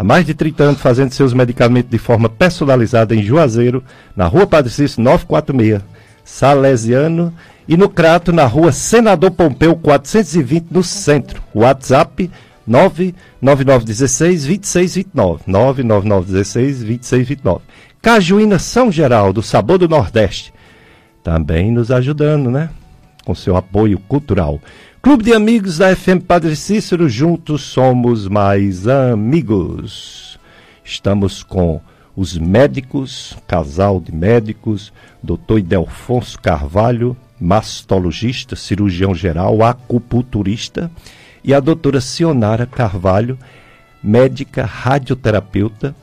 há 0.00 0.04
mais 0.04 0.24
de 0.24 0.32
30 0.32 0.64
anos 0.64 0.80
fazendo 0.80 1.12
seus 1.12 1.34
medicamentos 1.34 1.90
de 1.90 1.98
forma 1.98 2.26
personalizada 2.26 3.14
em 3.14 3.22
Juazeiro, 3.22 3.84
na 4.16 4.26
rua 4.26 4.46
Padre 4.46 4.72
Cícero 4.72 5.02
946, 5.02 5.82
Salesiano, 6.24 7.34
e 7.68 7.76
no 7.76 7.86
Crato, 7.86 8.32
na 8.32 8.46
rua 8.46 8.72
Senador 8.72 9.30
Pompeu 9.30 9.76
420, 9.76 10.68
no 10.70 10.82
centro. 10.82 11.42
WhatsApp 11.54 12.30
99916 12.66 14.46
2629. 14.46 15.42
99916 15.46 16.78
2629. 16.78 17.60
Cajuína 18.00 18.58
São 18.58 18.90
Geraldo, 18.90 19.42
Sabor 19.42 19.76
do 19.76 19.86
Nordeste. 19.86 20.50
Também 21.22 21.70
nos 21.70 21.90
ajudando, 21.90 22.50
né? 22.50 22.70
Com 23.26 23.34
seu 23.34 23.54
apoio 23.54 23.98
cultural. 24.08 24.58
Clube 25.02 25.24
de 25.24 25.32
Amigos 25.32 25.78
da 25.78 25.96
FM 25.96 26.20
Padre 26.28 26.54
Cícero, 26.54 27.08
juntos 27.08 27.62
somos 27.62 28.28
mais 28.28 28.86
amigos. 28.86 30.38
Estamos 30.84 31.42
com 31.42 31.80
os 32.14 32.36
médicos, 32.36 33.34
casal 33.48 33.98
de 33.98 34.14
médicos, 34.14 34.92
doutor 35.22 35.60
Idelfonso 35.60 36.38
Carvalho, 36.38 37.16
mastologista, 37.40 38.54
cirurgião 38.54 39.14
geral, 39.14 39.62
acupunturista, 39.62 40.90
e 41.42 41.54
a 41.54 41.60
doutora 41.60 42.02
Sionara 42.02 42.66
Carvalho, 42.66 43.38
médica 44.02 44.66
radioterapeuta, 44.66 45.96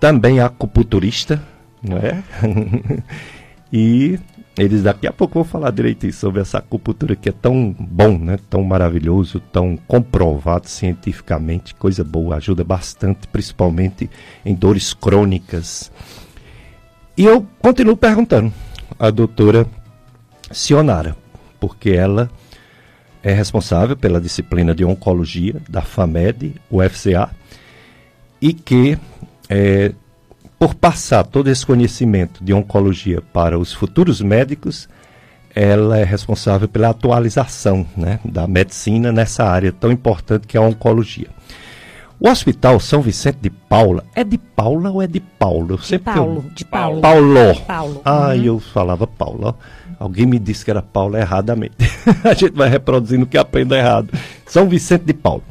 também 0.00 0.40
acupunturista, 0.40 1.40
não 1.80 1.98
é? 1.98 2.24
e 3.72 4.18
eles 4.58 4.82
daqui 4.82 5.06
a 5.06 5.12
pouco 5.12 5.34
vão 5.34 5.44
falar 5.44 5.70
direitinho 5.70 6.12
sobre 6.12 6.40
essa 6.40 6.58
acupuntura 6.58 7.14
que 7.14 7.28
é 7.28 7.32
tão 7.32 7.74
bom, 7.78 8.18
né? 8.18 8.38
Tão 8.48 8.64
maravilhoso, 8.64 9.38
tão 9.52 9.76
comprovado 9.76 10.66
cientificamente, 10.68 11.74
coisa 11.74 12.02
boa, 12.02 12.36
ajuda 12.36 12.64
bastante, 12.64 13.28
principalmente 13.28 14.08
em 14.44 14.54
dores 14.54 14.94
crônicas. 14.94 15.92
E 17.16 17.24
eu 17.24 17.46
continuo 17.60 17.96
perguntando 17.96 18.52
à 18.98 19.10
doutora 19.10 19.66
Sionara, 20.50 21.16
porque 21.60 21.90
ela 21.90 22.30
é 23.22 23.32
responsável 23.32 23.96
pela 23.96 24.20
disciplina 24.20 24.74
de 24.74 24.84
oncologia 24.84 25.56
da 25.68 25.82
FAMED, 25.82 26.54
UFCA, 26.70 27.30
e 28.40 28.52
que, 28.52 28.96
é, 29.48 29.92
por 30.58 30.74
passar 30.74 31.24
todo 31.24 31.48
esse 31.48 31.64
conhecimento 31.64 32.42
de 32.42 32.52
oncologia 32.52 33.20
para 33.32 33.58
os 33.58 33.72
futuros 33.72 34.20
médicos, 34.20 34.88
ela 35.54 35.98
é 35.98 36.04
responsável 36.04 36.68
pela 36.68 36.90
atualização 36.90 37.86
né, 37.96 38.20
da 38.24 38.46
medicina 38.46 39.10
nessa 39.12 39.44
área 39.44 39.72
tão 39.72 39.90
importante 39.90 40.46
que 40.46 40.56
é 40.56 40.60
a 40.60 40.62
oncologia. 40.62 41.28
O 42.18 42.30
Hospital 42.30 42.80
São 42.80 43.02
Vicente 43.02 43.38
de 43.42 43.50
Paula, 43.50 44.02
é 44.14 44.24
de 44.24 44.38
Paula 44.38 44.90
ou 44.90 45.02
é 45.02 45.06
de 45.06 45.20
Paulo? 45.20 45.74
Eu 45.74 45.78
de 45.78 45.98
Paulo, 45.98 46.44
eu... 46.46 46.50
de 46.54 46.64
Paulo. 46.64 47.00
Paulo. 47.02 47.54
Paulo. 47.66 48.00
Ah, 48.04 48.28
uhum. 48.28 48.42
eu 48.42 48.58
falava 48.58 49.06
Paulo. 49.06 49.54
Alguém 49.98 50.24
me 50.24 50.38
disse 50.38 50.64
que 50.64 50.70
era 50.70 50.80
Paulo 50.80 51.16
erradamente. 51.16 51.76
a 52.24 52.32
gente 52.32 52.54
vai 52.54 52.70
reproduzindo 52.70 53.24
o 53.24 53.26
que 53.26 53.36
aprende 53.36 53.74
errado. 53.74 54.10
São 54.46 54.68
Vicente 54.68 55.04
de 55.04 55.12
Paulo. 55.12 55.42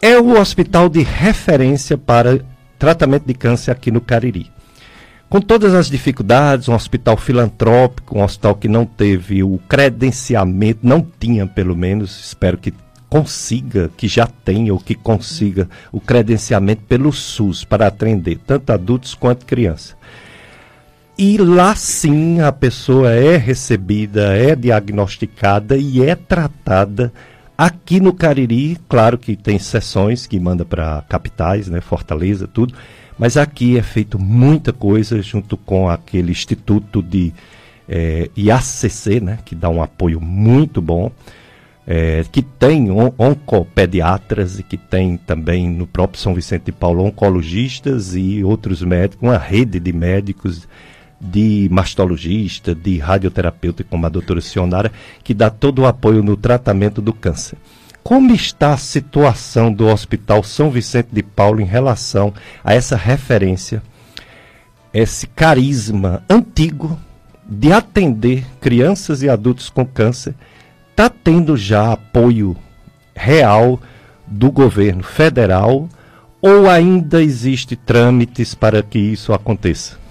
É 0.00 0.18
o 0.18 0.38
hospital 0.38 0.88
de 0.88 1.02
referência 1.02 1.98
para 1.98 2.40
tratamento 2.78 3.24
de 3.26 3.34
câncer 3.34 3.70
aqui 3.70 3.90
no 3.90 4.00
Cariri. 4.00 4.50
Com 5.28 5.40
todas 5.40 5.74
as 5.74 5.90
dificuldades, 5.90 6.68
um 6.68 6.74
hospital 6.74 7.16
filantrópico, 7.16 8.16
um 8.16 8.22
hospital 8.22 8.54
que 8.54 8.68
não 8.68 8.84
teve 8.84 9.42
o 9.42 9.58
credenciamento, 9.68 10.80
não 10.82 11.04
tinha 11.18 11.46
pelo 11.46 11.74
menos, 11.74 12.26
espero 12.26 12.56
que 12.56 12.72
consiga, 13.08 13.90
que 13.96 14.06
já 14.06 14.26
tenha 14.26 14.72
ou 14.72 14.78
que 14.78 14.94
consiga 14.94 15.68
o 15.90 16.00
credenciamento 16.00 16.82
pelo 16.82 17.12
SUS 17.12 17.64
para 17.64 17.86
atender 17.86 18.38
tanto 18.46 18.70
adultos 18.70 19.14
quanto 19.14 19.46
crianças. 19.46 19.96
E 21.18 21.38
lá 21.38 21.74
sim 21.74 22.40
a 22.40 22.52
pessoa 22.52 23.10
é 23.10 23.36
recebida, 23.36 24.36
é 24.36 24.54
diagnosticada 24.54 25.76
e 25.76 26.02
é 26.02 26.14
tratada. 26.14 27.12
Aqui 27.58 28.00
no 28.00 28.12
Cariri, 28.12 28.76
claro 28.86 29.16
que 29.16 29.34
tem 29.34 29.58
sessões 29.58 30.26
que 30.26 30.38
manda 30.38 30.62
para 30.62 31.02
capitais, 31.08 31.68
né, 31.68 31.80
Fortaleza, 31.80 32.46
tudo, 32.46 32.74
mas 33.18 33.38
aqui 33.38 33.78
é 33.78 33.82
feito 33.82 34.18
muita 34.18 34.74
coisa 34.74 35.22
junto 35.22 35.56
com 35.56 35.88
aquele 35.88 36.32
instituto 36.32 37.02
de 37.02 37.32
é, 37.88 38.28
IACC, 38.36 39.20
né, 39.22 39.38
que 39.42 39.54
dá 39.54 39.70
um 39.70 39.82
apoio 39.82 40.20
muito 40.20 40.82
bom, 40.82 41.10
é, 41.86 42.24
que 42.30 42.42
tem 42.42 42.90
on 42.90 43.10
oncopediatras 43.16 44.58
e 44.58 44.62
que 44.62 44.76
tem 44.76 45.16
também 45.16 45.66
no 45.66 45.86
próprio 45.86 46.20
São 46.20 46.34
Vicente 46.34 46.64
de 46.64 46.72
Paulo 46.72 47.04
oncologistas 47.04 48.14
e 48.14 48.44
outros 48.44 48.82
médicos, 48.82 49.26
uma 49.26 49.38
rede 49.38 49.80
de 49.80 49.92
médicos 49.94 50.68
de 51.20 51.68
mastologista, 51.70 52.74
de 52.74 52.98
radioterapeuta, 52.98 53.84
como 53.84 54.06
a 54.06 54.08
doutora 54.08 54.40
Sionara, 54.40 54.92
que 55.24 55.32
dá 55.32 55.50
todo 55.50 55.80
o 55.80 55.86
apoio 55.86 56.22
no 56.22 56.36
tratamento 56.36 57.00
do 57.00 57.12
câncer. 57.12 57.58
Como 58.02 58.32
está 58.32 58.72
a 58.72 58.76
situação 58.76 59.72
do 59.72 59.86
Hospital 59.88 60.42
São 60.44 60.70
Vicente 60.70 61.08
de 61.10 61.22
Paulo 61.22 61.60
em 61.60 61.64
relação 61.64 62.32
a 62.62 62.72
essa 62.74 62.96
referência, 62.96 63.82
esse 64.94 65.26
carisma 65.26 66.22
antigo 66.30 66.98
de 67.48 67.72
atender 67.72 68.46
crianças 68.60 69.22
e 69.22 69.28
adultos 69.28 69.68
com 69.68 69.84
câncer? 69.84 70.34
Está 70.90 71.10
tendo 71.10 71.56
já 71.56 71.92
apoio 71.92 72.56
real 73.14 73.80
do 74.26 74.50
governo 74.50 75.02
federal 75.02 75.88
ou 76.40 76.70
ainda 76.70 77.22
existe 77.22 77.74
trâmites 77.74 78.54
para 78.54 78.82
que 78.82 78.98
isso 78.98 79.32
aconteça? 79.32 80.05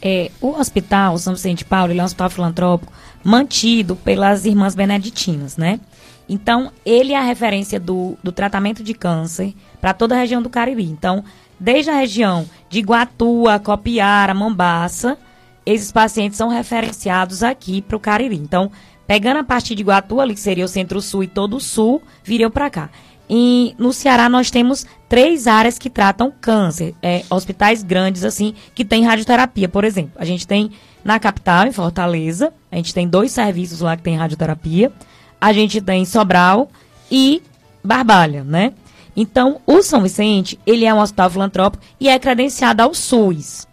É, 0.00 0.30
o 0.40 0.50
hospital 0.50 1.18
São 1.18 1.34
Vicente 1.34 1.64
Paulo 1.64 1.92
ele 1.92 1.98
é 1.98 2.02
um 2.02 2.06
hospital 2.06 2.30
filantrópico 2.30 2.92
mantido 3.24 3.96
pelas 3.96 4.44
irmãs 4.44 4.74
beneditinas, 4.74 5.56
né? 5.56 5.80
Então, 6.28 6.70
ele 6.84 7.12
é 7.12 7.16
a 7.16 7.22
referência 7.22 7.80
do, 7.80 8.16
do 8.22 8.30
tratamento 8.30 8.84
de 8.84 8.92
câncer 8.92 9.54
para 9.80 9.94
toda 9.94 10.14
a 10.14 10.18
região 10.18 10.42
do 10.42 10.50
Cariri. 10.50 10.84
Então, 10.84 11.24
desde 11.58 11.90
a 11.90 11.96
região 11.96 12.48
de 12.68 12.80
Guatua, 12.80 13.58
Copiara, 13.58 14.34
Mombaça, 14.34 15.16
esses 15.64 15.90
pacientes 15.90 16.36
são 16.36 16.48
referenciados 16.48 17.42
aqui 17.42 17.80
para 17.80 17.96
o 17.96 18.00
Cariri. 18.00 18.36
Então, 18.36 18.70
pegando 19.06 19.38
a 19.38 19.44
partir 19.44 19.74
de 19.74 19.82
Guatua, 19.82 20.22
ali 20.22 20.34
que 20.34 20.40
seria 20.40 20.66
o 20.66 20.68
centro-sul 20.68 21.24
e 21.24 21.28
todo 21.28 21.56
o 21.56 21.60
sul, 21.60 22.02
viriam 22.22 22.50
para 22.50 22.68
cá. 22.68 22.90
E 23.28 23.74
no 23.78 23.92
Ceará 23.92 24.28
nós 24.28 24.50
temos 24.50 24.86
três 25.08 25.46
áreas 25.46 25.78
que 25.78 25.90
tratam 25.90 26.32
câncer, 26.40 26.94
é, 27.02 27.22
hospitais 27.28 27.82
grandes 27.82 28.24
assim, 28.24 28.54
que 28.74 28.84
tem 28.84 29.04
radioterapia, 29.04 29.68
por 29.68 29.84
exemplo. 29.84 30.12
A 30.16 30.24
gente 30.24 30.46
tem 30.46 30.70
na 31.04 31.18
capital, 31.18 31.66
em 31.66 31.72
Fortaleza, 31.72 32.52
a 32.70 32.76
gente 32.76 32.94
tem 32.94 33.08
dois 33.08 33.32
serviços 33.32 33.80
lá 33.80 33.96
que 33.96 34.02
tem 34.02 34.16
radioterapia. 34.16 34.92
A 35.40 35.52
gente 35.52 35.80
tem 35.80 36.04
Sobral 36.04 36.68
e 37.10 37.42
Barbalha, 37.82 38.42
né? 38.42 38.72
Então, 39.16 39.60
o 39.66 39.82
São 39.82 40.02
Vicente, 40.02 40.58
ele 40.66 40.84
é 40.84 40.92
um 40.92 41.00
hospital 41.00 41.30
filantrópico 41.30 41.84
e 41.98 42.08
é 42.08 42.18
credenciado 42.18 42.82
ao 42.82 42.94
SUS. 42.94 43.66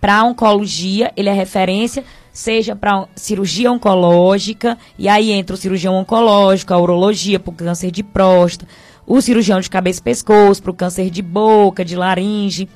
Para 0.00 0.24
oncologia, 0.24 1.12
ele 1.16 1.28
é 1.28 1.32
referência, 1.32 2.04
seja 2.32 2.74
para 2.74 3.06
cirurgia 3.14 3.70
oncológica, 3.70 4.78
e 4.98 5.08
aí 5.08 5.30
entra 5.30 5.54
o 5.54 5.58
cirurgião 5.58 5.94
oncológico, 5.94 6.72
a 6.72 6.78
urologia 6.78 7.38
para 7.38 7.50
o 7.50 7.54
câncer 7.54 7.90
de 7.90 8.02
próstata, 8.02 8.70
o 9.10 9.20
cirurgião 9.20 9.60
de 9.60 9.68
cabeça 9.68 9.98
e 9.98 10.04
pescoço 10.04 10.62
para 10.62 10.70
o 10.70 10.74
câncer 10.74 11.10
de 11.10 11.20
boca, 11.20 11.84
de 11.84 11.96
laringe. 11.96 12.68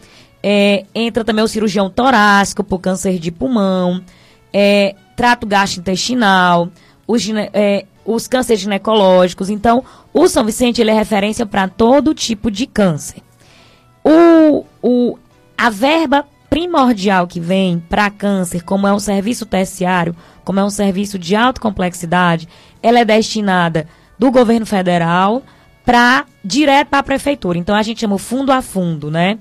É, 0.43 0.85
entra 0.93 1.25
também 1.25 1.45
o 1.45 1.49
cirurgião 1.49 1.89
torácico 1.89 2.65
para 2.65 2.75
o 2.75 2.79
câncer 2.81 3.21
de 3.21 3.31
pulmão. 3.31 4.03
É, 4.53 4.97
trato 5.15 5.47
gastrointestinal, 5.47 6.71
os, 7.07 7.23
é, 7.53 7.85
os 8.05 8.27
cânceres 8.27 8.63
ginecológicos. 8.63 9.49
Então, 9.49 9.85
o 10.13 10.27
São 10.27 10.45
Vicente 10.45 10.81
ele 10.81 10.91
é 10.91 10.95
referência 10.95 11.47
para 11.47 11.69
todo 11.69 12.13
tipo 12.13 12.51
de 12.51 12.67
câncer. 12.67 13.23
O, 14.03 14.65
o, 14.83 15.17
a 15.57 15.71
verba 15.71 16.27
primordial 16.51 17.29
que 17.29 17.39
vem 17.39 17.79
para 17.79 18.11
câncer, 18.11 18.65
como 18.65 18.89
é 18.89 18.93
um 18.93 18.99
serviço 18.99 19.47
terciário, 19.47 20.17
como 20.45 20.59
é 20.59 20.65
um 20.65 20.71
serviço 20.71 21.17
de 21.17 21.37
alta 21.37 21.61
complexidade, 21.61 22.49
ela 22.83 22.99
é 22.99 23.05
destinada 23.05 23.87
do 24.19 24.33
governo 24.33 24.67
federal, 24.67 25.41
para 25.85 26.25
direto 26.45 26.89
para 26.89 27.01
a 27.01 27.03
prefeitura. 27.03 27.59
Então 27.59 27.75
a 27.75 27.83
gente 27.83 28.01
chama 28.01 28.15
o 28.15 28.19
fundo 28.19 28.53
a 28.53 28.63
fundo, 28.63 29.11
né? 29.11 29.39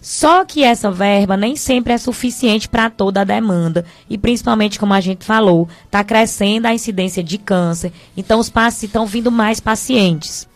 Só 0.00 0.44
que 0.44 0.62
essa 0.62 0.90
verba 0.90 1.34
nem 1.34 1.56
sempre 1.56 1.94
é 1.94 1.98
suficiente 1.98 2.68
para 2.68 2.90
toda 2.90 3.22
a 3.22 3.24
demanda. 3.24 3.86
E 4.08 4.18
principalmente, 4.18 4.78
como 4.78 4.92
a 4.92 5.00
gente 5.00 5.24
falou, 5.24 5.66
está 5.86 6.04
crescendo 6.04 6.66
a 6.66 6.74
incidência 6.74 7.24
de 7.24 7.38
câncer. 7.38 7.90
Então, 8.14 8.38
os 8.38 8.50
pacientes 8.50 8.82
estão 8.82 9.06
vindo 9.06 9.32
mais 9.32 9.60
pacientes. 9.60 10.46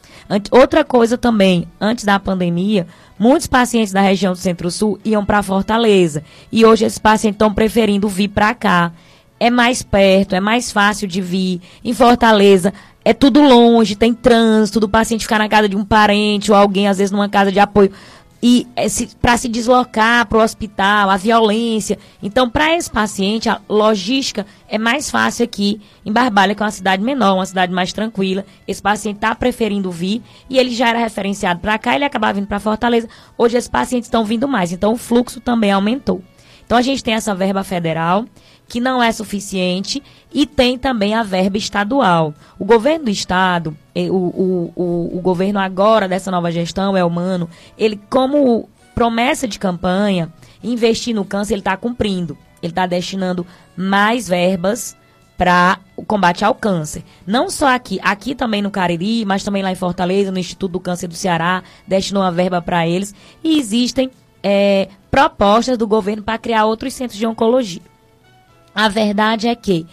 Outra 0.50 0.84
coisa 0.84 1.16
também, 1.16 1.66
antes 1.80 2.04
da 2.04 2.20
pandemia, 2.20 2.86
muitos 3.18 3.46
pacientes 3.46 3.90
da 3.90 4.02
região 4.02 4.34
do 4.34 4.38
Centro-Sul 4.38 5.00
iam 5.02 5.24
para 5.24 5.42
Fortaleza. 5.42 6.22
E 6.52 6.66
hoje 6.66 6.84
esses 6.84 6.98
pacientes 6.98 7.36
estão 7.36 7.54
preferindo 7.54 8.06
vir 8.06 8.28
para 8.28 8.54
cá. 8.54 8.92
É 9.40 9.48
mais 9.48 9.82
perto, 9.82 10.34
é 10.34 10.40
mais 10.40 10.70
fácil 10.70 11.08
de 11.08 11.22
vir. 11.22 11.62
Em 11.82 11.94
Fortaleza, 11.94 12.74
é 13.08 13.14
tudo 13.14 13.40
longe, 13.40 13.96
tem 13.96 14.12
trânsito, 14.12 14.78
do 14.78 14.86
paciente 14.86 15.22
ficar 15.22 15.38
na 15.38 15.48
casa 15.48 15.66
de 15.66 15.74
um 15.74 15.82
parente 15.82 16.52
ou 16.52 16.56
alguém, 16.58 16.88
às 16.88 16.98
vezes 16.98 17.10
numa 17.10 17.26
casa 17.26 17.50
de 17.50 17.58
apoio. 17.58 17.90
e 18.42 18.66
é, 18.76 18.86
para 19.22 19.34
se 19.38 19.48
deslocar 19.48 20.26
para 20.26 20.36
o 20.36 20.42
hospital, 20.42 21.08
a 21.08 21.16
violência. 21.16 21.98
Então, 22.22 22.50
para 22.50 22.76
esse 22.76 22.90
paciente, 22.90 23.48
a 23.48 23.62
logística 23.66 24.44
é 24.68 24.76
mais 24.76 25.10
fácil 25.10 25.42
aqui 25.42 25.80
em 26.04 26.12
Barbalha, 26.12 26.54
que 26.54 26.62
é 26.62 26.66
uma 26.66 26.70
cidade 26.70 27.02
menor, 27.02 27.36
uma 27.36 27.46
cidade 27.46 27.72
mais 27.72 27.94
tranquila. 27.94 28.44
Esse 28.66 28.82
paciente 28.82 29.16
está 29.16 29.34
preferindo 29.34 29.90
vir 29.90 30.20
e 30.50 30.58
ele 30.58 30.74
já 30.74 30.90
era 30.90 30.98
referenciado 30.98 31.60
para 31.60 31.78
cá, 31.78 31.94
ele 31.94 32.04
acabava 32.04 32.34
vindo 32.34 32.46
para 32.46 32.60
Fortaleza. 32.60 33.08
Hoje, 33.38 33.56
esses 33.56 33.70
pacientes 33.70 34.08
estão 34.08 34.22
vindo 34.22 34.46
mais, 34.46 34.70
então 34.70 34.92
o 34.92 34.98
fluxo 34.98 35.40
também 35.40 35.72
aumentou. 35.72 36.22
Então, 36.66 36.76
a 36.76 36.82
gente 36.82 37.02
tem 37.02 37.14
essa 37.14 37.34
verba 37.34 37.64
federal, 37.64 38.26
que 38.68 38.80
não 38.80 39.02
é 39.02 39.10
suficiente, 39.10 40.02
e 40.32 40.46
tem 40.46 40.78
também 40.78 41.14
a 41.14 41.22
verba 41.22 41.56
estadual. 41.56 42.34
O 42.58 42.64
governo 42.64 43.06
do 43.06 43.10
estado, 43.10 43.76
o, 43.96 44.14
o, 44.14 44.72
o, 44.76 45.18
o 45.18 45.20
governo 45.20 45.58
agora 45.58 46.06
dessa 46.06 46.30
nova 46.30 46.52
gestão, 46.52 46.96
é 46.96 47.02
humano, 47.02 47.48
ele, 47.78 47.98
como 48.10 48.68
promessa 48.94 49.48
de 49.48 49.58
campanha, 49.58 50.32
investir 50.62 51.14
no 51.14 51.24
câncer, 51.24 51.54
ele 51.54 51.60
está 51.60 51.76
cumprindo. 51.76 52.36
Ele 52.62 52.72
está 52.72 52.86
destinando 52.86 53.46
mais 53.76 54.28
verbas 54.28 54.96
para 55.36 55.78
o 55.96 56.04
combate 56.04 56.44
ao 56.44 56.54
câncer. 56.54 57.04
Não 57.24 57.48
só 57.48 57.68
aqui, 57.68 58.00
aqui 58.02 58.34
também 58.34 58.60
no 58.60 58.72
Cariri, 58.72 59.24
mas 59.24 59.44
também 59.44 59.62
lá 59.62 59.70
em 59.70 59.76
Fortaleza, 59.76 60.32
no 60.32 60.38
Instituto 60.38 60.72
do 60.72 60.80
Câncer 60.80 61.06
do 61.06 61.14
Ceará, 61.14 61.62
destinou 61.86 62.24
uma 62.24 62.32
verba 62.32 62.60
para 62.60 62.88
eles. 62.88 63.14
E 63.42 63.56
existem 63.56 64.10
é, 64.42 64.88
propostas 65.10 65.78
do 65.78 65.86
governo 65.86 66.24
para 66.24 66.36
criar 66.36 66.64
outros 66.64 66.92
centros 66.92 67.16
de 67.16 67.26
oncologia. 67.26 67.82
A 68.74 68.88
verdade 68.88 69.48
é 69.48 69.54
que 69.54 69.86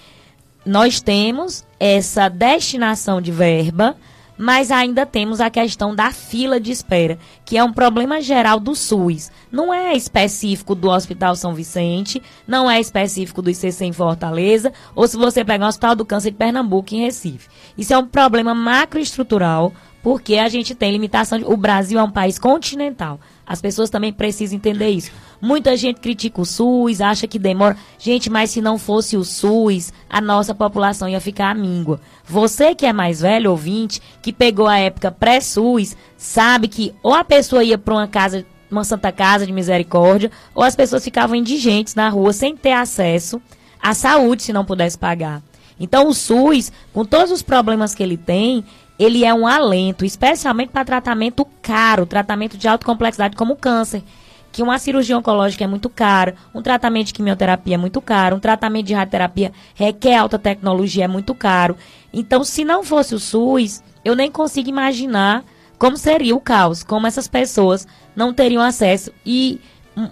nós 0.65 0.99
temos 0.99 1.63
essa 1.79 2.27
destinação 2.27 3.21
de 3.21 3.31
verba, 3.31 3.95
mas 4.37 4.71
ainda 4.71 5.05
temos 5.05 5.39
a 5.39 5.49
questão 5.49 5.95
da 5.95 6.11
fila 6.11 6.59
de 6.59 6.71
espera, 6.71 7.17
que 7.45 7.57
é 7.57 7.63
um 7.63 7.71
problema 7.71 8.19
geral 8.21 8.59
do 8.59 8.75
SUS. 8.75 9.31
Não 9.51 9.73
é 9.73 9.95
específico 9.95 10.75
do 10.75 10.89
Hospital 10.89 11.35
São 11.35 11.53
Vicente, 11.53 12.21
não 12.47 12.69
é 12.69 12.79
específico 12.79 13.41
do 13.41 13.49
ICC 13.49 13.85
em 13.85 13.93
Fortaleza, 13.93 14.73
ou 14.93 15.07
se 15.07 15.15
você 15.15 15.45
pegar 15.45 15.65
o 15.65 15.69
Hospital 15.69 15.95
do 15.95 16.05
Câncer 16.05 16.31
de 16.31 16.37
Pernambuco 16.37 16.93
em 16.93 17.01
Recife. 17.01 17.47
Isso 17.77 17.93
é 17.93 17.97
um 17.97 18.07
problema 18.07 18.53
macroestrutural, 18.53 19.71
porque 20.03 20.35
a 20.37 20.49
gente 20.49 20.75
tem 20.75 20.91
limitação. 20.91 21.39
De... 21.39 21.45
O 21.45 21.55
Brasil 21.55 21.99
é 21.99 22.03
um 22.03 22.11
país 22.11 22.37
continental. 22.37 23.19
As 23.45 23.61
pessoas 23.61 23.89
também 23.89 24.11
precisam 24.11 24.57
entender 24.57 24.89
isso. 24.89 25.11
Muita 25.39 25.77
gente 25.77 25.99
critica 25.99 26.41
o 26.41 26.45
SUS, 26.45 26.99
acha 26.99 27.27
que 27.27 27.37
demora. 27.37 27.77
Gente, 27.99 28.29
mas 28.29 28.49
se 28.49 28.61
não 28.61 28.77
fosse 28.79 29.15
o 29.15 29.23
SUS, 29.23 29.93
a 30.09 30.19
nossa 30.19 30.55
população 30.55 31.07
ia 31.07 31.21
ficar 31.21 31.51
amíngua. 31.51 31.99
Você 32.25 32.73
que 32.73 32.85
é 32.85 32.93
mais 32.93 33.21
velho, 33.21 33.51
ouvinte, 33.51 34.01
que 34.21 34.33
pegou 34.33 34.67
a 34.67 34.79
época 34.79 35.11
pré-SUS, 35.11 35.95
sabe 36.17 36.67
que 36.67 36.93
ou 37.03 37.13
a 37.13 37.23
pessoa 37.23 37.63
ia 37.63 37.77
para 37.77 37.93
uma 37.93 38.07
casa, 38.07 38.43
uma 38.71 38.83
Santa 38.83 39.11
Casa 39.11 39.45
de 39.45 39.53
Misericórdia, 39.53 40.31
ou 40.55 40.63
as 40.63 40.75
pessoas 40.75 41.03
ficavam 41.03 41.35
indigentes 41.35 41.93
na 41.93 42.09
rua 42.09 42.33
sem 42.33 42.57
ter 42.57 42.71
acesso 42.71 43.39
à 43.79 43.93
saúde 43.93 44.41
se 44.41 44.53
não 44.53 44.65
pudesse 44.65 44.97
pagar. 44.97 45.43
Então 45.79 46.07
o 46.07 46.13
SUS, 46.13 46.71
com 46.93 47.05
todos 47.05 47.31
os 47.31 47.41
problemas 47.41 47.93
que 47.93 48.01
ele 48.01 48.17
tem, 48.17 48.63
ele 48.97 49.25
é 49.25 49.33
um 49.33 49.45
alento, 49.45 50.05
especialmente 50.05 50.69
para 50.69 50.85
tratamento 50.85 51.45
caro, 51.61 52.05
tratamento 52.05 52.57
de 52.57 52.67
alta 52.67 52.85
complexidade 52.85 53.35
como 53.35 53.53
o 53.53 53.57
câncer. 53.57 54.03
Que 54.51 54.63
uma 54.63 54.79
cirurgia 54.79 55.17
oncológica 55.17 55.65
é 55.65 55.67
muito 55.67 55.89
cara, 55.89 56.35
um 56.53 56.61
tratamento 56.61 57.07
de 57.07 57.13
quimioterapia 57.13 57.75
é 57.75 57.77
muito 57.77 57.99
caro, 57.99 58.37
um 58.37 58.39
tratamento 58.39 58.85
de 58.85 58.93
radioterapia 58.93 59.51
requer 59.73 60.15
alta 60.15 60.39
tecnologia, 60.39 61.03
é 61.03 61.07
muito 61.09 61.35
caro. 61.35 61.75
Então, 62.13 62.43
se 62.43 62.63
não 62.63 62.81
fosse 62.81 63.13
o 63.13 63.19
SUS, 63.19 63.83
eu 64.03 64.15
nem 64.15 64.31
consigo 64.31 64.69
imaginar 64.69 65.43
como 65.77 65.97
seria 65.97 66.33
o 66.33 66.39
caos, 66.39 66.83
como 66.83 67.05
essas 67.05 67.27
pessoas 67.27 67.85
não 68.15 68.33
teriam 68.33 68.61
acesso. 68.61 69.11
E 69.25 69.59
um, 69.97 70.09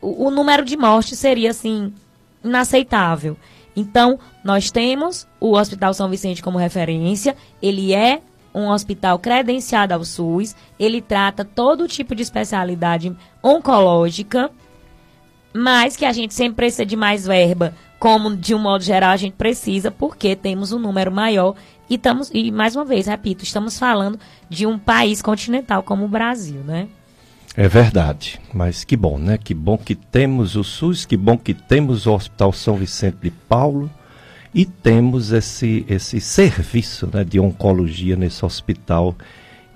o, 0.00 0.28
o 0.28 0.30
número 0.30 0.64
de 0.64 0.74
mortes 0.74 1.18
seria, 1.18 1.50
assim, 1.50 1.92
inaceitável. 2.42 3.36
Então, 3.74 4.18
nós 4.44 4.70
temos 4.70 5.26
o 5.40 5.56
Hospital 5.56 5.94
São 5.94 6.08
Vicente 6.08 6.42
como 6.42 6.58
referência, 6.58 7.36
ele 7.60 7.94
é 7.94 8.20
um 8.54 8.68
hospital 8.68 9.18
credenciado 9.18 9.94
ao 9.94 10.04
SUS, 10.04 10.54
ele 10.78 11.00
trata 11.00 11.44
todo 11.44 11.88
tipo 11.88 12.14
de 12.14 12.22
especialidade 12.22 13.16
oncológica, 13.42 14.50
mas 15.54 15.96
que 15.96 16.04
a 16.04 16.12
gente 16.12 16.34
sempre 16.34 16.56
precisa 16.56 16.84
de 16.84 16.96
mais 16.96 17.26
verba, 17.26 17.74
como 17.98 18.36
de 18.36 18.54
um 18.54 18.58
modo 18.58 18.84
geral 18.84 19.10
a 19.10 19.16
gente 19.16 19.34
precisa, 19.34 19.90
porque 19.90 20.34
temos 20.36 20.72
um 20.72 20.78
número 20.78 21.10
maior. 21.10 21.54
E 21.88 21.94
estamos 21.94 22.30
e 22.32 22.50
mais 22.50 22.74
uma 22.74 22.84
vez, 22.84 23.06
repito, 23.06 23.44
estamos 23.44 23.78
falando 23.78 24.18
de 24.48 24.66
um 24.66 24.78
país 24.78 25.22
continental 25.22 25.82
como 25.82 26.04
o 26.04 26.08
Brasil, 26.08 26.60
né? 26.64 26.88
É 27.54 27.68
verdade, 27.68 28.40
mas 28.54 28.82
que 28.82 28.96
bom, 28.96 29.18
né? 29.18 29.36
Que 29.36 29.52
bom 29.52 29.76
que 29.76 29.94
temos 29.94 30.56
o 30.56 30.64
SUS, 30.64 31.04
que 31.04 31.18
bom 31.18 31.36
que 31.36 31.52
temos 31.52 32.06
o 32.06 32.14
Hospital 32.14 32.50
São 32.50 32.76
Vicente 32.76 33.18
de 33.20 33.30
Paulo 33.30 33.90
e 34.54 34.64
temos 34.64 35.32
esse, 35.32 35.84
esse 35.86 36.18
serviço 36.18 37.10
né, 37.12 37.22
de 37.24 37.38
oncologia 37.38 38.16
nesse 38.16 38.42
hospital 38.44 39.14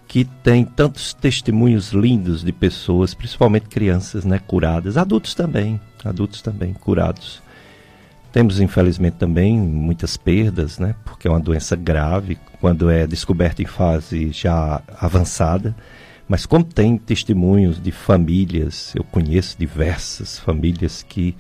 que 0.09 0.25
tem 0.25 0.65
tantos 0.65 1.13
testemunhos 1.13 1.93
lindos 1.93 2.43
de 2.43 2.53
pessoas, 2.53 3.13
principalmente 3.13 3.69
crianças 3.69 4.25
né, 4.25 4.39
curadas, 4.39 4.97
adultos 4.97 5.35
também, 5.35 5.79
adultos 6.03 6.41
também 6.41 6.73
curados. 6.73 7.43
Temos, 8.33 8.59
infelizmente, 8.59 9.15
também 9.15 9.59
muitas 9.59 10.17
perdas, 10.17 10.79
né, 10.79 10.95
porque 11.05 11.29
é 11.29 11.31
uma 11.31 11.41
doença 11.41 11.77
grave 11.77 12.39
quando 12.59 12.89
é 12.89 13.07
descoberta 13.07 13.61
em 13.61 13.67
fase 13.67 14.31
já 14.33 14.81
avançada 14.99 15.75
mas 16.29 16.45
como 16.45 16.65
tem 16.65 16.97
testemunhos 16.99 17.81
de 17.81 17.93
famílias, 17.93 18.93
eu 18.95 19.05
conheço 19.05 19.57
diversas 19.59 20.39
famílias 20.39 21.03
que 21.03 21.37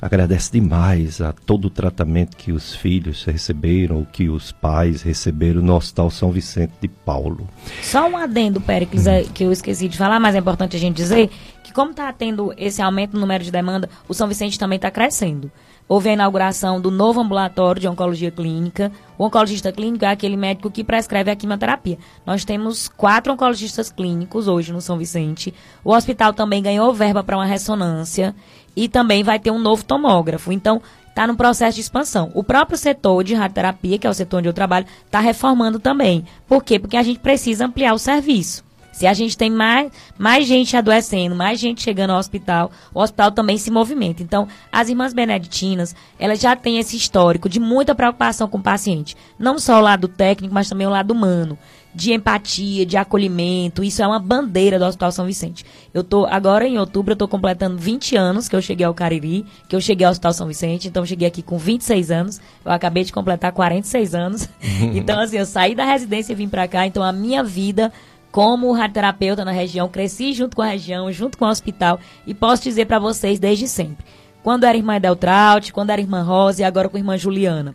agradecem 0.00 0.60
demais 0.60 1.20
a 1.20 1.32
todo 1.32 1.66
o 1.66 1.70
tratamento 1.70 2.36
que 2.36 2.50
os 2.50 2.74
filhos 2.74 3.24
receberam, 3.24 3.98
ou 3.98 4.04
que 4.04 4.28
os 4.28 4.50
pais 4.50 5.00
receberam 5.02 5.62
no 5.62 5.74
Hospital 5.76 6.10
São 6.10 6.32
Vicente 6.32 6.72
de 6.80 6.88
Paulo. 6.88 7.48
Só 7.82 8.08
um 8.08 8.16
adendo, 8.16 8.60
Péricles, 8.60 9.06
hum. 9.06 9.30
que 9.32 9.44
eu 9.44 9.52
esqueci 9.52 9.88
de 9.88 9.96
falar, 9.96 10.18
mas 10.18 10.34
é 10.34 10.38
importante 10.38 10.76
a 10.76 10.80
gente 10.80 10.96
dizer 10.96 11.30
que 11.62 11.72
como 11.72 11.92
está 11.92 12.12
tendo 12.12 12.52
esse 12.56 12.82
aumento 12.82 13.14
no 13.14 13.20
número 13.20 13.44
de 13.44 13.52
demanda, 13.52 13.88
o 14.08 14.14
São 14.14 14.26
Vicente 14.26 14.58
também 14.58 14.76
está 14.76 14.90
crescendo 14.90 15.50
houve 15.88 16.08
a 16.08 16.12
inauguração 16.12 16.80
do 16.80 16.90
novo 16.90 17.20
ambulatório 17.20 17.80
de 17.80 17.88
oncologia 17.88 18.30
clínica. 18.30 18.90
O 19.18 19.24
oncologista 19.24 19.70
clínico 19.70 20.04
é 20.04 20.08
aquele 20.08 20.36
médico 20.36 20.70
que 20.70 20.82
prescreve 20.82 21.30
a 21.30 21.36
quimioterapia. 21.36 21.98
Nós 22.24 22.44
temos 22.44 22.88
quatro 22.88 23.32
oncologistas 23.32 23.90
clínicos 23.90 24.48
hoje 24.48 24.72
no 24.72 24.80
São 24.80 24.98
Vicente. 24.98 25.52
O 25.84 25.94
hospital 25.94 26.32
também 26.32 26.62
ganhou 26.62 26.92
verba 26.94 27.22
para 27.22 27.36
uma 27.36 27.46
ressonância 27.46 28.34
e 28.74 28.88
também 28.88 29.22
vai 29.22 29.38
ter 29.38 29.50
um 29.50 29.58
novo 29.58 29.84
tomógrafo. 29.84 30.50
Então, 30.52 30.80
está 31.08 31.26
no 31.26 31.36
processo 31.36 31.74
de 31.74 31.82
expansão. 31.82 32.30
O 32.34 32.42
próprio 32.42 32.78
setor 32.78 33.22
de 33.22 33.34
radioterapia, 33.34 33.98
que 33.98 34.06
é 34.06 34.10
o 34.10 34.14
setor 34.14 34.38
onde 34.38 34.48
eu 34.48 34.52
trabalho, 34.52 34.86
está 35.04 35.20
reformando 35.20 35.78
também. 35.78 36.24
Por 36.48 36.64
quê? 36.64 36.78
Porque 36.78 36.96
a 36.96 37.02
gente 37.02 37.20
precisa 37.20 37.66
ampliar 37.66 37.92
o 37.92 37.98
serviço. 37.98 38.64
Se 38.92 39.06
a 39.06 39.14
gente 39.14 39.36
tem 39.36 39.50
mais, 39.50 39.90
mais 40.18 40.46
gente 40.46 40.76
adoecendo, 40.76 41.34
mais 41.34 41.58
gente 41.58 41.82
chegando 41.82 42.10
ao 42.10 42.18
hospital, 42.18 42.70
o 42.94 43.00
hospital 43.00 43.32
também 43.32 43.56
se 43.56 43.70
movimenta. 43.70 44.22
Então, 44.22 44.46
as 44.70 44.90
irmãs 44.90 45.14
beneditinas, 45.14 45.96
elas 46.18 46.38
já 46.38 46.54
têm 46.54 46.78
esse 46.78 46.96
histórico 46.96 47.48
de 47.48 47.58
muita 47.58 47.94
preocupação 47.94 48.46
com 48.46 48.58
o 48.58 48.62
paciente. 48.62 49.16
Não 49.38 49.58
só 49.58 49.78
o 49.78 49.82
lado 49.82 50.06
técnico, 50.06 50.54
mas 50.54 50.68
também 50.68 50.86
o 50.86 50.90
lado 50.90 51.10
humano. 51.10 51.58
De 51.94 52.12
empatia, 52.12 52.86
de 52.86 52.96
acolhimento. 52.96 53.84
Isso 53.84 54.02
é 54.02 54.06
uma 54.06 54.18
bandeira 54.18 54.78
do 54.78 54.84
Hospital 54.84 55.12
São 55.12 55.26
Vicente. 55.26 55.64
Eu 55.92 56.02
tô, 56.02 56.24
agora 56.24 56.66
em 56.66 56.78
outubro, 56.78 57.12
eu 57.12 57.14
estou 57.14 57.28
completando 57.28 57.76
20 57.76 58.16
anos 58.16 58.48
que 58.48 58.56
eu 58.56 58.62
cheguei 58.62 58.86
ao 58.86 58.94
Cariri, 58.94 59.44
que 59.68 59.76
eu 59.76 59.80
cheguei 59.80 60.06
ao 60.06 60.10
Hospital 60.10 60.32
São 60.32 60.46
Vicente. 60.46 60.88
Então, 60.88 61.02
eu 61.02 61.06
cheguei 61.06 61.28
aqui 61.28 61.42
com 61.42 61.58
26 61.58 62.10
anos. 62.10 62.40
Eu 62.64 62.72
acabei 62.72 63.04
de 63.04 63.12
completar 63.12 63.52
46 63.52 64.14
anos. 64.14 64.48
então, 64.94 65.20
assim, 65.20 65.36
eu 65.36 65.46
saí 65.46 65.74
da 65.74 65.84
residência 65.84 66.32
e 66.32 66.36
vim 66.36 66.48
para 66.48 66.66
cá. 66.66 66.86
Então, 66.86 67.02
a 67.02 67.12
minha 67.12 67.42
vida 67.42 67.92
como 68.32 68.72
radioterapeuta 68.72 69.44
na 69.44 69.52
região, 69.52 69.88
cresci 69.88 70.32
junto 70.32 70.56
com 70.56 70.62
a 70.62 70.66
região, 70.66 71.12
junto 71.12 71.36
com 71.36 71.44
o 71.44 71.48
hospital 71.48 72.00
e 72.26 72.32
posso 72.32 72.62
dizer 72.62 72.86
para 72.86 72.98
vocês 72.98 73.38
desde 73.38 73.68
sempre. 73.68 74.04
Quando 74.42 74.64
era 74.64 74.76
irmã 74.76 74.98
Deltraut, 74.98 75.72
quando 75.72 75.90
era 75.90 76.00
irmã 76.00 76.22
Rosa 76.22 76.62
e 76.62 76.64
agora 76.64 76.88
com 76.88 76.96
a 76.96 77.00
irmã 77.00 77.16
Juliana. 77.16 77.74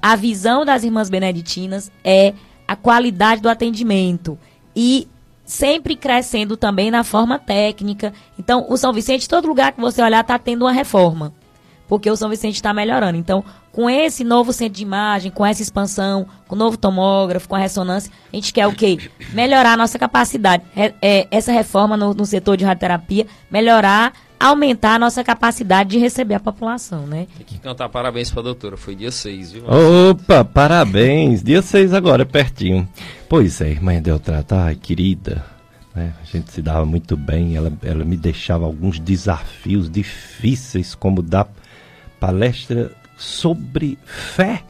A 0.00 0.16
visão 0.16 0.64
das 0.64 0.82
irmãs 0.82 1.10
beneditinas 1.10 1.92
é 2.02 2.32
a 2.66 2.74
qualidade 2.74 3.42
do 3.42 3.48
atendimento 3.48 4.38
e 4.74 5.06
sempre 5.44 5.94
crescendo 5.94 6.56
também 6.56 6.90
na 6.90 7.04
forma 7.04 7.38
técnica. 7.38 8.12
Então, 8.38 8.66
o 8.68 8.76
São 8.76 8.92
Vicente, 8.92 9.28
todo 9.28 9.48
lugar 9.48 9.72
que 9.72 9.80
você 9.80 10.02
olhar, 10.02 10.22
está 10.22 10.38
tendo 10.38 10.64
uma 10.64 10.72
reforma 10.72 11.32
porque 11.88 12.10
o 12.10 12.16
São 12.16 12.28
Vicente 12.28 12.56
está 12.56 12.72
melhorando. 12.72 13.16
Então, 13.18 13.42
com 13.72 13.88
esse 13.88 14.22
novo 14.22 14.52
centro 14.52 14.74
de 14.74 14.82
imagem, 14.82 15.30
com 15.30 15.44
essa 15.44 15.62
expansão, 15.62 16.26
com 16.46 16.54
o 16.54 16.58
novo 16.58 16.76
tomógrafo, 16.76 17.48
com 17.48 17.56
a 17.56 17.58
ressonância, 17.58 18.12
a 18.32 18.36
gente 18.36 18.52
quer 18.52 18.66
o 18.66 18.72
quê? 18.72 19.10
Melhorar 19.32 19.72
a 19.72 19.76
nossa 19.76 19.98
capacidade. 19.98 20.62
É, 20.76 20.92
é, 21.00 21.28
essa 21.30 21.50
reforma 21.50 21.96
no, 21.96 22.12
no 22.12 22.26
setor 22.26 22.56
de 22.56 22.64
radioterapia, 22.64 23.26
melhorar 23.50 24.12
aumentar 24.40 24.94
a 24.94 24.98
nossa 24.98 25.24
capacidade 25.24 25.90
de 25.90 25.98
receber 25.98 26.34
a 26.34 26.40
população, 26.40 27.06
né? 27.06 27.26
Tem 27.36 27.46
que 27.46 27.58
cantar 27.58 27.88
parabéns 27.88 28.30
para 28.30 28.40
a 28.40 28.44
doutora, 28.44 28.76
foi 28.76 28.94
dia 28.94 29.10
6, 29.10 29.52
viu? 29.52 29.64
Opa, 30.10 30.44
parabéns, 30.44 31.42
dia 31.42 31.60
6 31.60 31.92
agora, 31.92 32.24
pertinho. 32.24 32.88
Pois 33.28 33.60
é, 33.60 33.70
irmã 33.70 34.00
Deltrata, 34.00 34.56
ai, 34.56 34.76
querida, 34.76 35.44
né? 35.94 36.14
A 36.22 36.24
gente 36.24 36.52
se 36.52 36.62
dava 36.62 36.86
muito 36.86 37.16
bem, 37.16 37.56
ela, 37.56 37.72
ela 37.82 38.04
me 38.04 38.16
deixava 38.16 38.64
alguns 38.64 39.00
desafios 39.00 39.90
difíceis, 39.90 40.94
como 40.94 41.20
dar 41.20 41.48
palestra 42.18 42.92
sobre 43.16 43.98
fé, 44.04 44.62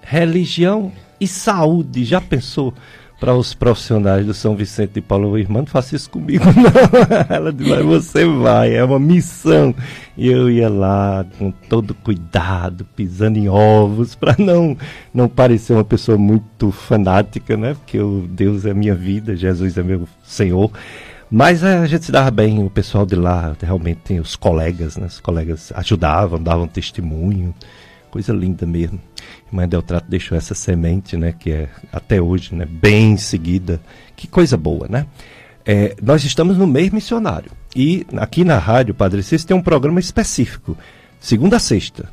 religião 0.00 0.92
e 1.20 1.26
saúde. 1.26 2.04
Já 2.04 2.20
pensou? 2.20 2.74
para 3.20 3.34
os 3.34 3.52
profissionais 3.52 4.24
do 4.24 4.32
São 4.32 4.56
Vicente 4.56 4.94
de 4.94 5.00
Paulo, 5.02 5.36
irmã, 5.36 5.58
não 5.58 5.66
faça 5.66 5.94
isso 5.94 6.08
comigo, 6.08 6.42
não. 6.56 7.36
Ela 7.36 7.52
disse, 7.52 7.68
mas 7.68 7.84
você 7.84 8.24
vai, 8.24 8.74
é 8.74 8.82
uma 8.82 8.98
missão. 8.98 9.74
E 10.16 10.26
eu 10.26 10.50
ia 10.50 10.70
lá 10.70 11.26
com 11.38 11.50
todo 11.50 11.94
cuidado, 11.94 12.86
pisando 12.96 13.38
em 13.38 13.46
ovos, 13.46 14.14
para 14.14 14.34
não, 14.38 14.74
não 15.12 15.28
parecer 15.28 15.74
uma 15.74 15.84
pessoa 15.84 16.16
muito 16.16 16.70
fanática, 16.70 17.58
né? 17.58 17.74
Porque 17.74 18.00
o 18.00 18.26
Deus 18.26 18.64
é 18.64 18.72
minha 18.72 18.94
vida, 18.94 19.36
Jesus 19.36 19.76
é 19.76 19.82
meu 19.82 20.08
Senhor. 20.24 20.70
Mas 21.30 21.62
a 21.62 21.86
gente 21.86 22.06
se 22.06 22.10
dava 22.10 22.30
bem, 22.30 22.64
o 22.64 22.68
pessoal 22.68 23.06
de 23.06 23.14
lá, 23.14 23.56
realmente, 23.62 24.18
os 24.18 24.34
colegas, 24.34 24.96
né? 24.96 25.06
Os 25.06 25.20
colegas 25.20 25.72
ajudavam, 25.76 26.42
davam 26.42 26.66
testemunho. 26.66 27.54
Coisa 28.10 28.32
linda 28.32 28.66
mesmo. 28.66 29.00
Irmã 29.46 29.68
Deltrato 29.68 30.10
deixou 30.10 30.36
essa 30.36 30.54
semente, 30.54 31.16
né, 31.16 31.32
que 31.38 31.52
é 31.52 31.68
até 31.92 32.20
hoje, 32.20 32.54
né, 32.54 32.64
bem 32.64 33.16
seguida. 33.16 33.80
Que 34.16 34.26
coisa 34.26 34.56
boa, 34.56 34.88
né? 34.88 35.06
É, 35.64 35.94
nós 36.02 36.24
estamos 36.24 36.56
no 36.56 36.66
mês 36.66 36.90
missionário. 36.90 37.52
E 37.76 38.04
aqui 38.16 38.42
na 38.44 38.58
rádio 38.58 38.94
Padre 38.94 39.22
Cícero 39.22 39.48
tem 39.48 39.56
um 39.56 39.62
programa 39.62 40.00
específico. 40.00 40.76
Segunda 41.20 41.56
a 41.56 41.60
sexta, 41.60 42.08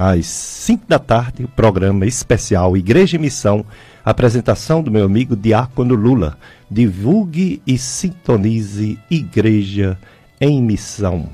às 0.00 0.24
5 0.24 0.84
da 0.88 0.98
tarde, 0.98 1.44
o 1.44 1.48
programa 1.48 2.06
especial 2.06 2.74
Igreja 2.74 3.16
e 3.16 3.18
Missão, 3.18 3.66
apresentação 4.02 4.82
do 4.82 4.90
meu 4.90 5.04
amigo 5.04 5.36
Diácono 5.36 5.94
Lula. 5.94 6.38
Divulgue 6.70 7.60
e 7.66 7.76
sintonize 7.76 8.98
Igreja 9.10 9.98
em 10.40 10.62
Missão. 10.62 11.28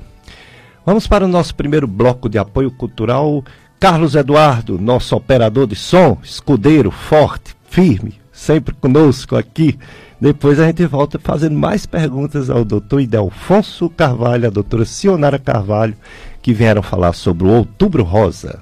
Vamos 0.85 1.07
para 1.07 1.23
o 1.23 1.29
nosso 1.29 1.55
primeiro 1.55 1.87
bloco 1.87 2.27
de 2.27 2.37
apoio 2.37 2.69
cultural 2.69 3.41
Carlos 3.79 4.15
Eduardo, 4.15 4.77
nosso 4.77 5.15
operador 5.15 5.65
de 5.65 5.75
som, 5.77 6.17
escudeiro, 6.21 6.91
forte, 6.91 7.55
firme, 7.69 8.15
sempre 8.33 8.75
conosco 8.75 9.37
aqui. 9.37 9.79
Depois 10.19 10.59
a 10.59 10.65
gente 10.65 10.85
volta 10.85 11.19
fazendo 11.19 11.57
mais 11.57 11.85
perguntas 11.85 12.49
ao 12.49 12.65
doutor 12.65 13.01
Idelfonso 13.01 13.89
Carvalho, 13.89 14.47
a 14.47 14.49
doutora 14.49 14.83
Sionara 14.83 15.37
Carvalho, 15.37 15.95
que 16.41 16.53
vieram 16.53 16.81
falar 16.81 17.13
sobre 17.13 17.47
o 17.47 17.51
Outubro 17.51 18.03
Rosa. 18.03 18.59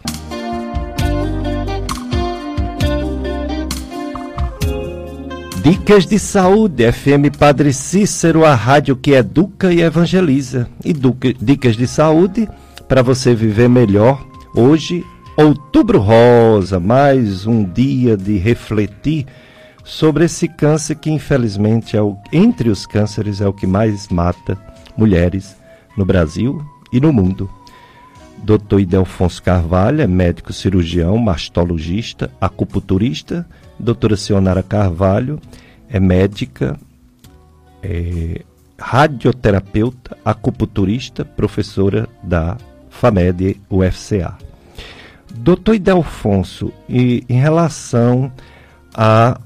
Dicas 5.64 6.06
de 6.06 6.20
Saúde, 6.20 6.92
FM 6.92 7.36
Padre 7.40 7.74
Cícero, 7.74 8.46
a 8.46 8.54
rádio 8.54 8.96
que 8.96 9.12
educa 9.12 9.74
e 9.74 9.82
evangeliza. 9.82 10.70
E 10.84 10.94
dicas 11.40 11.76
de 11.76 11.88
saúde 11.88 12.48
para 12.88 13.02
você 13.02 13.34
viver 13.34 13.68
melhor 13.68 14.24
Hoje, 14.58 15.04
Outubro 15.36 16.00
Rosa, 16.00 16.80
mais 16.80 17.46
um 17.46 17.62
dia 17.62 18.16
de 18.16 18.38
refletir 18.38 19.26
sobre 19.86 20.26
esse 20.26 20.48
câncer 20.48 20.96
que 20.96 21.12
infelizmente 21.12 21.96
é 21.96 22.02
o, 22.02 22.18
entre 22.34 22.70
os 22.70 22.88
cânceres 22.88 23.40
é 23.40 23.48
o 23.48 23.54
que 23.54 23.68
mais 23.68 24.10
mata 24.10 24.58
mulheres 24.98 25.56
no 25.96 26.04
Brasil 26.04 26.62
e 26.92 27.00
no 27.00 27.14
mundo. 27.14 27.50
Dr. 28.44 28.80
Idelfonso 28.80 29.42
Carvalho 29.42 30.02
é 30.02 30.08
médico 30.08 30.52
cirurgião, 30.52 31.18
mastologista, 31.18 32.32
acupunturista. 32.42 33.48
Doutora 33.80 34.18
Sionara 34.18 34.64
Carvalho 34.64 35.40
é 35.90 36.00
médica, 36.00 36.78
é, 37.82 38.42
radioterapeuta, 38.78 40.18
acupunturista, 40.24 41.24
professora 41.24 42.10
da 42.24 42.58
FAMED 42.90 43.62
UFCA. 43.70 44.38
Doutor 45.34 45.76
Idelfonso, 45.76 46.72
e 46.88 47.24
em 47.28 47.40
relação 47.40 48.32
a 48.94 49.40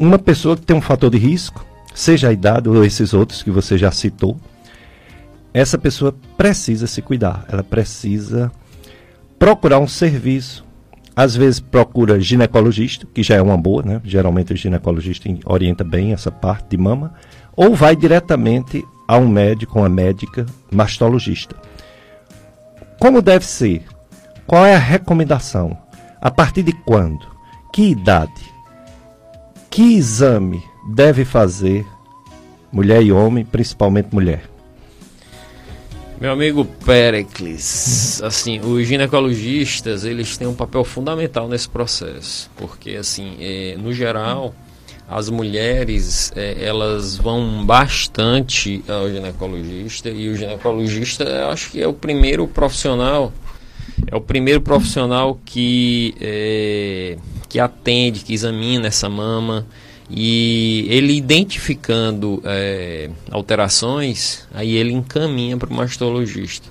uma 0.00 0.18
pessoa 0.18 0.56
que 0.56 0.62
tem 0.62 0.74
um 0.74 0.80
fator 0.80 1.10
de 1.10 1.18
risco, 1.18 1.64
seja 1.94 2.28
a 2.28 2.32
idade 2.32 2.70
ou 2.70 2.82
esses 2.82 3.12
outros 3.12 3.42
que 3.42 3.50
você 3.50 3.76
já 3.76 3.92
citou, 3.92 4.34
essa 5.52 5.76
pessoa 5.76 6.16
precisa 6.38 6.86
se 6.86 7.02
cuidar, 7.02 7.44
ela 7.52 7.62
precisa 7.62 8.50
procurar 9.38 9.78
um 9.78 9.86
serviço. 9.86 10.64
Às 11.14 11.36
vezes 11.36 11.60
procura 11.60 12.18
ginecologista, 12.18 13.06
que 13.12 13.22
já 13.22 13.34
é 13.34 13.42
uma 13.42 13.58
boa, 13.58 13.82
né? 13.82 14.00
Geralmente 14.02 14.54
o 14.54 14.56
ginecologista 14.56 15.28
orienta 15.44 15.84
bem 15.84 16.12
essa 16.12 16.30
parte 16.30 16.70
de 16.70 16.78
mama, 16.78 17.12
ou 17.54 17.74
vai 17.74 17.94
diretamente 17.94 18.82
a 19.06 19.18
um 19.18 19.28
médico, 19.28 19.80
uma 19.80 19.88
médica 19.88 20.46
mastologista. 20.70 21.54
Como 22.98 23.20
deve 23.20 23.44
ser? 23.44 23.84
Qual 24.46 24.64
é 24.64 24.74
a 24.74 24.78
recomendação? 24.78 25.76
A 26.22 26.30
partir 26.30 26.62
de 26.62 26.72
quando? 26.72 27.26
Que 27.72 27.90
idade? 27.90 28.59
Que 29.70 29.94
exame 29.94 30.64
deve 30.84 31.24
fazer 31.24 31.86
mulher 32.72 33.02
e 33.02 33.12
homem, 33.12 33.44
principalmente 33.44 34.12
mulher? 34.12 34.50
Meu 36.20 36.32
amigo 36.32 36.64
Pericles, 36.84 38.20
assim, 38.22 38.60
os 38.60 38.86
ginecologistas, 38.86 40.04
eles 40.04 40.36
têm 40.36 40.48
um 40.48 40.54
papel 40.54 40.84
fundamental 40.84 41.48
nesse 41.48 41.68
processo, 41.68 42.50
porque 42.56 42.90
assim, 42.96 43.36
é, 43.40 43.76
no 43.78 43.92
geral, 43.92 44.52
as 45.08 45.30
mulheres, 45.30 46.30
é, 46.34 46.62
elas 46.62 47.16
vão 47.16 47.64
bastante 47.64 48.84
ao 48.86 49.08
ginecologista 49.08 50.10
e 50.10 50.28
o 50.28 50.36
ginecologista, 50.36 51.24
eu 51.24 51.48
acho 51.48 51.70
que 51.70 51.80
é 51.80 51.86
o 51.86 51.94
primeiro 51.94 52.46
profissional 52.46 53.32
é 54.06 54.16
o 54.16 54.20
primeiro 54.20 54.60
profissional 54.60 55.40
que, 55.44 56.14
é, 56.20 57.16
que 57.48 57.58
atende, 57.58 58.20
que 58.20 58.32
examina 58.32 58.88
essa 58.88 59.08
mama. 59.08 59.66
E 60.12 60.86
ele 60.88 61.16
identificando 61.16 62.42
é, 62.44 63.10
alterações, 63.30 64.46
aí 64.52 64.74
ele 64.74 64.92
encaminha 64.92 65.56
para 65.56 65.70
o 65.70 65.74
mastologista. 65.74 66.68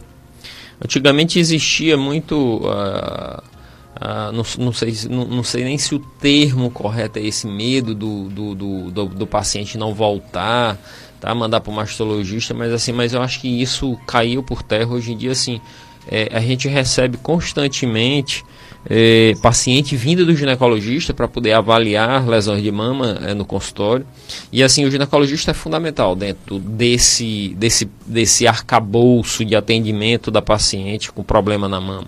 Antigamente 0.81 1.39
existia 1.39 1.97
muito, 1.97 2.35
uh, 2.35 3.41
uh, 3.41 4.31
não, 4.33 4.43
não, 4.57 4.73
sei, 4.73 4.93
não, 5.09 5.25
não, 5.25 5.43
sei 5.43 5.65
nem 5.65 5.77
se 5.77 5.93
o 5.93 5.99
termo 5.99 6.71
correto 6.71 7.19
é 7.19 7.21
esse 7.21 7.47
medo 7.47 7.93
do, 7.93 8.29
do, 8.29 8.55
do, 8.55 8.91
do, 8.91 9.05
do 9.07 9.27
paciente 9.27 9.77
não 9.77 9.93
voltar, 9.93 10.77
tá, 11.19 11.35
mandar 11.35 11.59
para 11.59 11.71
o 11.71 11.75
mastologista, 11.75 12.53
mas 12.53 12.71
assim, 12.71 12.93
mas 12.93 13.13
eu 13.13 13.21
acho 13.21 13.41
que 13.41 13.61
isso 13.61 13.97
caiu 14.07 14.41
por 14.41 14.63
terra 14.63 14.93
hoje 14.93 15.11
em 15.11 15.17
dia, 15.17 15.31
assim, 15.31 15.59
é, 16.07 16.29
a 16.31 16.39
gente 16.39 16.67
recebe 16.67 17.17
constantemente 17.17 18.43
é, 18.89 19.33
paciente 19.41 19.95
vinda 19.95 20.23
do 20.23 20.35
ginecologista 20.35 21.13
para 21.13 21.27
poder 21.27 21.53
avaliar 21.53 22.27
lesões 22.27 22.63
de 22.63 22.71
mama 22.71 23.19
é, 23.25 23.33
no 23.33 23.45
consultório. 23.45 24.05
E 24.51 24.63
assim, 24.63 24.85
o 24.85 24.91
ginecologista 24.91 25.51
é 25.51 25.53
fundamental 25.53 26.15
dentro 26.15 26.59
desse, 26.59 27.55
desse, 27.57 27.89
desse 28.05 28.47
arcabouço 28.47 29.43
de 29.43 29.55
atendimento 29.55 30.31
da 30.31 30.41
paciente 30.41 31.11
com 31.11 31.23
problema 31.23 31.67
na 31.67 31.81
mama. 31.81 32.07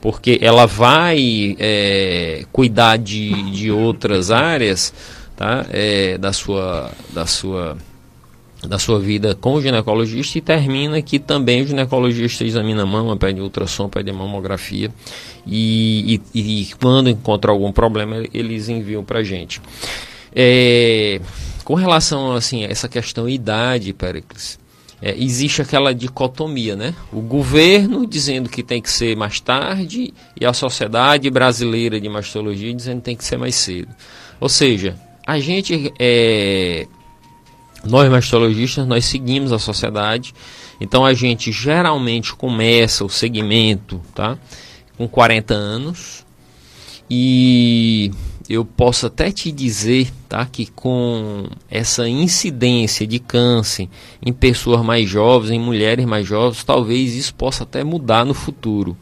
Porque 0.00 0.38
ela 0.40 0.66
vai 0.66 1.56
é, 1.58 2.44
cuidar 2.52 2.96
de, 2.96 3.50
de 3.50 3.70
outras 3.70 4.30
áreas 4.30 4.94
tá? 5.38 5.64
É, 5.70 6.18
da 6.18 6.32
sua. 6.32 6.90
Da 7.12 7.24
sua 7.24 7.76
da 8.66 8.78
sua 8.78 8.98
vida 8.98 9.34
com 9.34 9.54
o 9.54 9.62
ginecologista 9.62 10.38
e 10.38 10.40
termina 10.40 11.00
que 11.00 11.18
também 11.18 11.62
o 11.62 11.66
ginecologista 11.66 12.44
examina 12.44 12.82
a 12.82 12.86
mama, 12.86 13.16
pede 13.16 13.40
ultrassom, 13.40 13.88
pede 13.88 14.10
mamografia 14.10 14.90
e, 15.46 16.20
e, 16.34 16.62
e 16.62 16.66
quando 16.80 17.08
encontra 17.08 17.52
algum 17.52 17.70
problema 17.70 18.24
eles 18.34 18.68
enviam 18.68 19.04
para 19.04 19.22
gente. 19.22 19.60
É, 20.34 21.20
com 21.64 21.74
relação 21.74 22.32
assim, 22.32 22.64
a 22.64 22.68
essa 22.68 22.88
questão 22.88 23.28
idade, 23.28 23.92
Pericles, 23.92 24.58
é, 25.00 25.14
existe 25.16 25.62
aquela 25.62 25.94
dicotomia, 25.94 26.74
né? 26.74 26.94
O 27.12 27.20
governo 27.20 28.04
dizendo 28.04 28.48
que 28.48 28.62
tem 28.62 28.82
que 28.82 28.90
ser 28.90 29.16
mais 29.16 29.38
tarde 29.38 30.12
e 30.38 30.44
a 30.44 30.52
sociedade 30.52 31.30
brasileira 31.30 32.00
de 32.00 32.08
mastologia 32.08 32.74
dizendo 32.74 32.98
que 32.98 33.04
tem 33.04 33.16
que 33.16 33.24
ser 33.24 33.36
mais 33.36 33.54
cedo. 33.54 33.94
Ou 34.40 34.48
seja, 34.48 34.96
a 35.24 35.38
gente 35.38 35.92
é, 35.98 36.86
nós 37.84 38.10
mastologistas, 38.10 38.86
nós 38.86 39.04
seguimos 39.04 39.52
a 39.52 39.58
sociedade, 39.58 40.34
então 40.80 41.04
a 41.04 41.14
gente 41.14 41.52
geralmente 41.52 42.34
começa 42.34 43.04
o 43.04 43.08
segmento 43.08 44.00
tá, 44.14 44.36
com 44.96 45.08
40 45.08 45.54
anos 45.54 46.24
e 47.10 48.10
eu 48.48 48.64
posso 48.64 49.06
até 49.06 49.30
te 49.30 49.52
dizer 49.52 50.10
tá, 50.28 50.46
que 50.46 50.66
com 50.66 51.46
essa 51.70 52.08
incidência 52.08 53.06
de 53.06 53.18
câncer 53.18 53.88
em 54.24 54.32
pessoas 54.32 54.82
mais 54.82 55.08
jovens, 55.08 55.50
em 55.50 55.60
mulheres 55.60 56.06
mais 56.06 56.26
jovens, 56.26 56.64
talvez 56.64 57.14
isso 57.14 57.34
possa 57.34 57.64
até 57.64 57.84
mudar 57.84 58.24
no 58.24 58.34
futuro. 58.34 58.96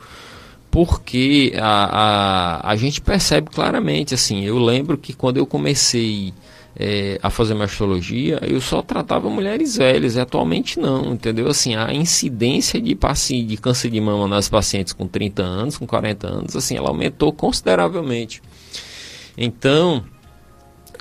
Porque 0.70 1.54
a, 1.56 2.60
a, 2.60 2.70
a 2.72 2.76
gente 2.76 3.00
percebe 3.00 3.48
claramente, 3.48 4.14
assim, 4.14 4.44
eu 4.44 4.58
lembro 4.58 4.98
que 4.98 5.12
quando 5.12 5.38
eu 5.38 5.46
comecei 5.46 6.34
é, 6.78 7.18
a 7.22 7.30
fazer 7.30 7.54
mastologia, 7.54 8.38
eu 8.42 8.60
só 8.60 8.82
tratava 8.82 9.30
mulheres 9.30 9.76
velhas, 9.76 10.16
atualmente 10.16 10.78
não, 10.78 11.14
entendeu? 11.14 11.48
Assim, 11.48 11.74
a 11.74 11.92
incidência 11.92 12.80
de, 12.80 12.94
de 12.94 13.56
câncer 13.56 13.90
de 13.90 14.00
mama 14.00 14.28
nas 14.28 14.48
pacientes 14.48 14.92
com 14.92 15.06
30 15.06 15.42
anos, 15.42 15.78
com 15.78 15.86
40 15.86 16.26
anos, 16.26 16.56
assim, 16.56 16.76
ela 16.76 16.88
aumentou 16.88 17.32
consideravelmente. 17.32 18.42
Então, 19.38 20.04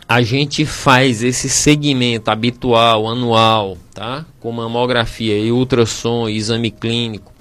a 0.08 0.22
gente 0.22 0.66
faz 0.66 1.22
esse 1.24 1.50
segmento 1.50 2.32
habitual, 2.32 3.08
anual, 3.08 3.78
tá? 3.94 4.26
Com 4.40 4.52
mamografia 4.52 5.38
e 5.38 5.52
ultrassom 5.52 6.30
e 6.30 6.38
exame 6.38 6.72
clínico 6.72 7.34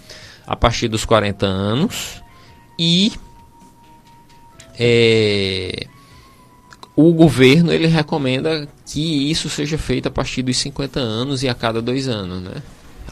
a 0.46 0.56
partir 0.56 0.88
dos 0.88 1.04
40 1.04 1.46
anos 1.46 2.22
e 2.78 3.12
é, 4.78 5.86
o 6.96 7.12
governo 7.12 7.72
ele 7.72 7.86
recomenda 7.86 8.68
que 8.86 9.30
isso 9.30 9.48
seja 9.48 9.76
feito 9.76 10.06
a 10.06 10.10
partir 10.10 10.42
dos 10.42 10.56
50 10.58 11.00
anos 11.00 11.42
e 11.42 11.48
a 11.48 11.54
cada 11.54 11.82
dois 11.82 12.08
anos, 12.08 12.42
né? 12.42 12.62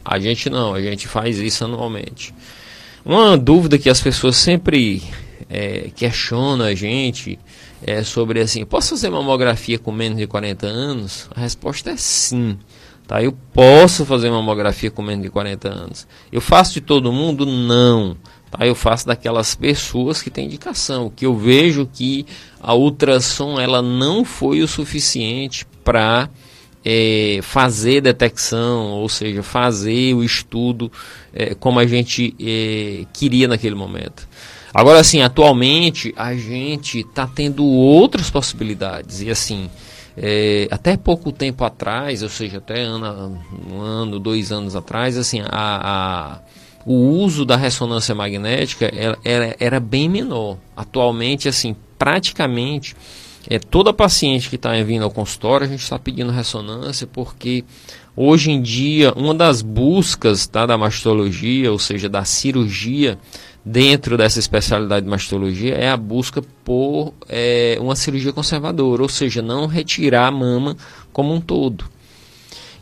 A 0.04 0.18
gente 0.18 0.48
não, 0.48 0.74
a 0.74 0.80
gente 0.80 1.08
faz 1.08 1.38
isso 1.38 1.64
anualmente. 1.64 2.34
Uma 3.04 3.36
dúvida 3.36 3.78
que 3.78 3.90
as 3.90 4.00
pessoas 4.00 4.36
sempre 4.36 5.02
é, 5.50 5.90
questionam 5.94 6.64
a 6.64 6.74
gente 6.74 7.38
é 7.84 8.02
sobre 8.04 8.40
assim, 8.40 8.64
posso 8.64 8.90
fazer 8.90 9.10
mamografia 9.10 9.78
com 9.78 9.90
menos 9.90 10.18
de 10.18 10.26
40 10.26 10.66
anos? 10.66 11.28
A 11.34 11.40
resposta 11.40 11.90
é 11.90 11.96
sim. 11.96 12.56
Tá? 13.06 13.22
Eu 13.22 13.32
posso 13.52 14.06
fazer 14.06 14.30
mamografia 14.30 14.90
com 14.90 15.02
menos 15.02 15.24
de 15.24 15.30
40 15.30 15.68
anos. 15.68 16.06
Eu 16.30 16.40
faço 16.40 16.74
de 16.74 16.80
todo 16.80 17.12
mundo? 17.12 17.44
Não. 17.44 18.16
Tá? 18.52 18.66
Eu 18.66 18.74
faço 18.74 19.06
daquelas 19.06 19.54
pessoas 19.54 20.20
que 20.20 20.30
têm 20.30 20.44
indicação, 20.44 21.10
que 21.10 21.24
eu 21.24 21.34
vejo 21.34 21.88
que 21.90 22.26
a 22.60 22.74
ultrassom 22.74 23.58
ela 23.58 23.80
não 23.80 24.24
foi 24.24 24.60
o 24.60 24.68
suficiente 24.68 25.66
para 25.82 26.28
é, 26.84 27.40
fazer 27.42 28.02
detecção, 28.02 28.90
ou 28.90 29.08
seja, 29.08 29.42
fazer 29.42 30.14
o 30.14 30.22
estudo 30.22 30.92
é, 31.32 31.54
como 31.54 31.78
a 31.78 31.86
gente 31.86 32.34
é, 32.38 33.06
queria 33.12 33.48
naquele 33.48 33.74
momento. 33.74 34.28
Agora, 34.74 35.00
assim, 35.00 35.22
atualmente 35.22 36.12
a 36.16 36.34
gente 36.34 37.00
está 37.00 37.26
tendo 37.26 37.64
outras 37.64 38.30
possibilidades 38.30 39.22
e 39.22 39.30
assim. 39.30 39.70
É, 40.14 40.68
até 40.70 40.94
pouco 40.94 41.32
tempo 41.32 41.64
atrás, 41.64 42.22
ou 42.22 42.28
seja, 42.28 42.58
até 42.58 42.82
ano, 42.82 43.42
um 43.66 43.80
ano, 43.80 44.18
dois 44.20 44.52
anos 44.52 44.76
atrás, 44.76 45.16
assim, 45.16 45.40
a, 45.40 45.48
a 45.50 46.38
o 46.84 46.94
uso 46.94 47.44
da 47.44 47.56
ressonância 47.56 48.14
magnética 48.14 48.92
era, 49.24 49.56
era, 49.58 49.80
bem 49.80 50.08
menor. 50.08 50.58
Atualmente, 50.76 51.48
assim, 51.48 51.76
praticamente 51.98 52.96
é, 53.48 53.58
toda 53.58 53.92
paciente 53.92 54.48
que 54.48 54.56
está 54.56 54.72
vindo 54.82 55.04
ao 55.04 55.10
consultório, 55.10 55.66
a 55.66 55.70
gente 55.70 55.82
está 55.82 55.98
pedindo 55.98 56.30
ressonância 56.30 57.06
porque 57.06 57.64
hoje 58.16 58.50
em 58.50 58.60
dia 58.60 59.12
uma 59.14 59.34
das 59.34 59.62
buscas 59.62 60.46
tá, 60.46 60.66
da 60.66 60.78
mastologia, 60.78 61.72
ou 61.72 61.78
seja, 61.78 62.08
da 62.08 62.24
cirurgia 62.24 63.18
dentro 63.64 64.16
dessa 64.16 64.38
especialidade 64.38 65.04
de 65.04 65.10
mastologia 65.10 65.74
é 65.74 65.88
a 65.88 65.96
busca 65.96 66.42
por 66.64 67.14
é, 67.28 67.76
uma 67.80 67.94
cirurgia 67.94 68.32
conservadora, 68.32 69.02
ou 69.02 69.08
seja, 69.08 69.40
não 69.40 69.66
retirar 69.66 70.26
a 70.26 70.32
mama 70.32 70.76
como 71.12 71.32
um 71.32 71.40
todo. 71.40 71.84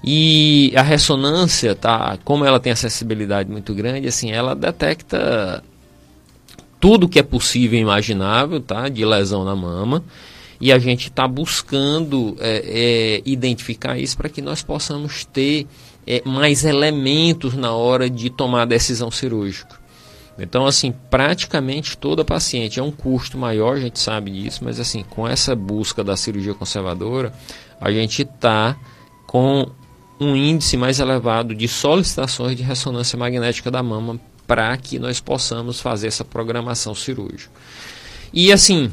E 0.02 0.72
a 0.74 0.82
ressonância, 0.82 1.74
tá, 1.74 2.18
como 2.24 2.44
ela 2.44 2.58
tem 2.58 2.72
acessibilidade 2.72 3.50
muito 3.50 3.74
grande, 3.74 4.08
assim, 4.08 4.30
ela 4.32 4.54
detecta 4.54 5.62
tudo 6.80 7.08
que 7.08 7.18
é 7.18 7.22
possível 7.22 7.78
e 7.78 7.82
imaginável, 7.82 8.60
tá, 8.60 8.88
de 8.88 9.04
lesão 9.04 9.44
na 9.44 9.54
mama. 9.54 10.02
E 10.58 10.72
a 10.72 10.78
gente 10.78 11.08
está 11.08 11.26
buscando 11.28 12.36
é, 12.38 12.62
é, 12.66 13.22
identificar 13.24 13.98
isso 13.98 14.16
para 14.16 14.28
que 14.28 14.42
nós 14.42 14.62
possamos 14.62 15.24
ter 15.24 15.66
é, 16.06 16.22
mais 16.24 16.64
elementos 16.64 17.54
na 17.54 17.72
hora 17.72 18.08
de 18.08 18.30
tomar 18.30 18.62
a 18.62 18.66
decisão 18.66 19.10
cirúrgica. 19.10 19.78
Então, 20.38 20.64
assim, 20.64 20.92
praticamente 21.10 21.98
toda 21.98 22.24
paciente 22.24 22.80
é 22.80 22.82
um 22.82 22.90
custo 22.90 23.36
maior, 23.36 23.76
a 23.76 23.80
gente 23.80 23.98
sabe 23.98 24.30
disso, 24.30 24.64
mas 24.64 24.80
assim, 24.80 25.02
com 25.02 25.28
essa 25.28 25.54
busca 25.54 26.02
da 26.02 26.16
cirurgia 26.16 26.54
conservadora, 26.54 27.32
a 27.78 27.90
gente 27.90 28.22
está 28.22 28.76
com 29.26 29.70
um 30.20 30.36
índice 30.36 30.76
mais 30.76 31.00
elevado 31.00 31.54
de 31.54 31.66
solicitações 31.66 32.54
de 32.54 32.62
ressonância 32.62 33.18
magnética 33.18 33.70
da 33.70 33.82
mama 33.82 34.20
para 34.46 34.76
que 34.76 34.98
nós 34.98 35.18
possamos 35.18 35.80
fazer 35.80 36.08
essa 36.08 36.24
programação 36.24 36.94
cirúrgica. 36.94 37.50
E 38.32 38.52
assim, 38.52 38.92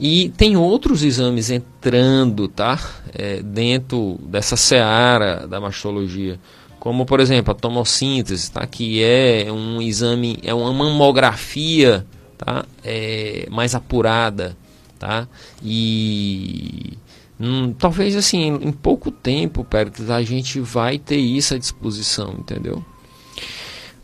e 0.00 0.30
tem 0.30 0.56
outros 0.56 1.02
exames 1.02 1.50
entrando, 1.50 2.48
tá? 2.48 2.80
É, 3.12 3.40
dentro 3.42 4.18
dessa 4.22 4.56
seara 4.56 5.46
da 5.46 5.60
mastologia, 5.60 6.40
como 6.80 7.06
por 7.06 7.20
exemplo 7.20 7.52
a 7.52 7.54
tomossíntese, 7.54 8.50
tá? 8.50 8.66
Que 8.66 9.02
é 9.02 9.46
um 9.52 9.80
exame, 9.80 10.38
é 10.42 10.52
uma 10.52 10.72
mamografia, 10.72 12.04
tá? 12.36 12.64
É, 12.82 13.46
mais 13.50 13.74
apurada, 13.74 14.56
tá? 14.98 15.28
E 15.62 16.98
Hum, 17.46 17.74
talvez 17.74 18.16
assim, 18.16 18.46
em 18.62 18.72
pouco 18.72 19.10
tempo, 19.10 19.62
Péricles, 19.62 20.08
a 20.08 20.22
gente 20.22 20.60
vai 20.60 20.98
ter 20.98 21.18
isso 21.18 21.52
à 21.52 21.58
disposição, 21.58 22.36
entendeu? 22.38 22.82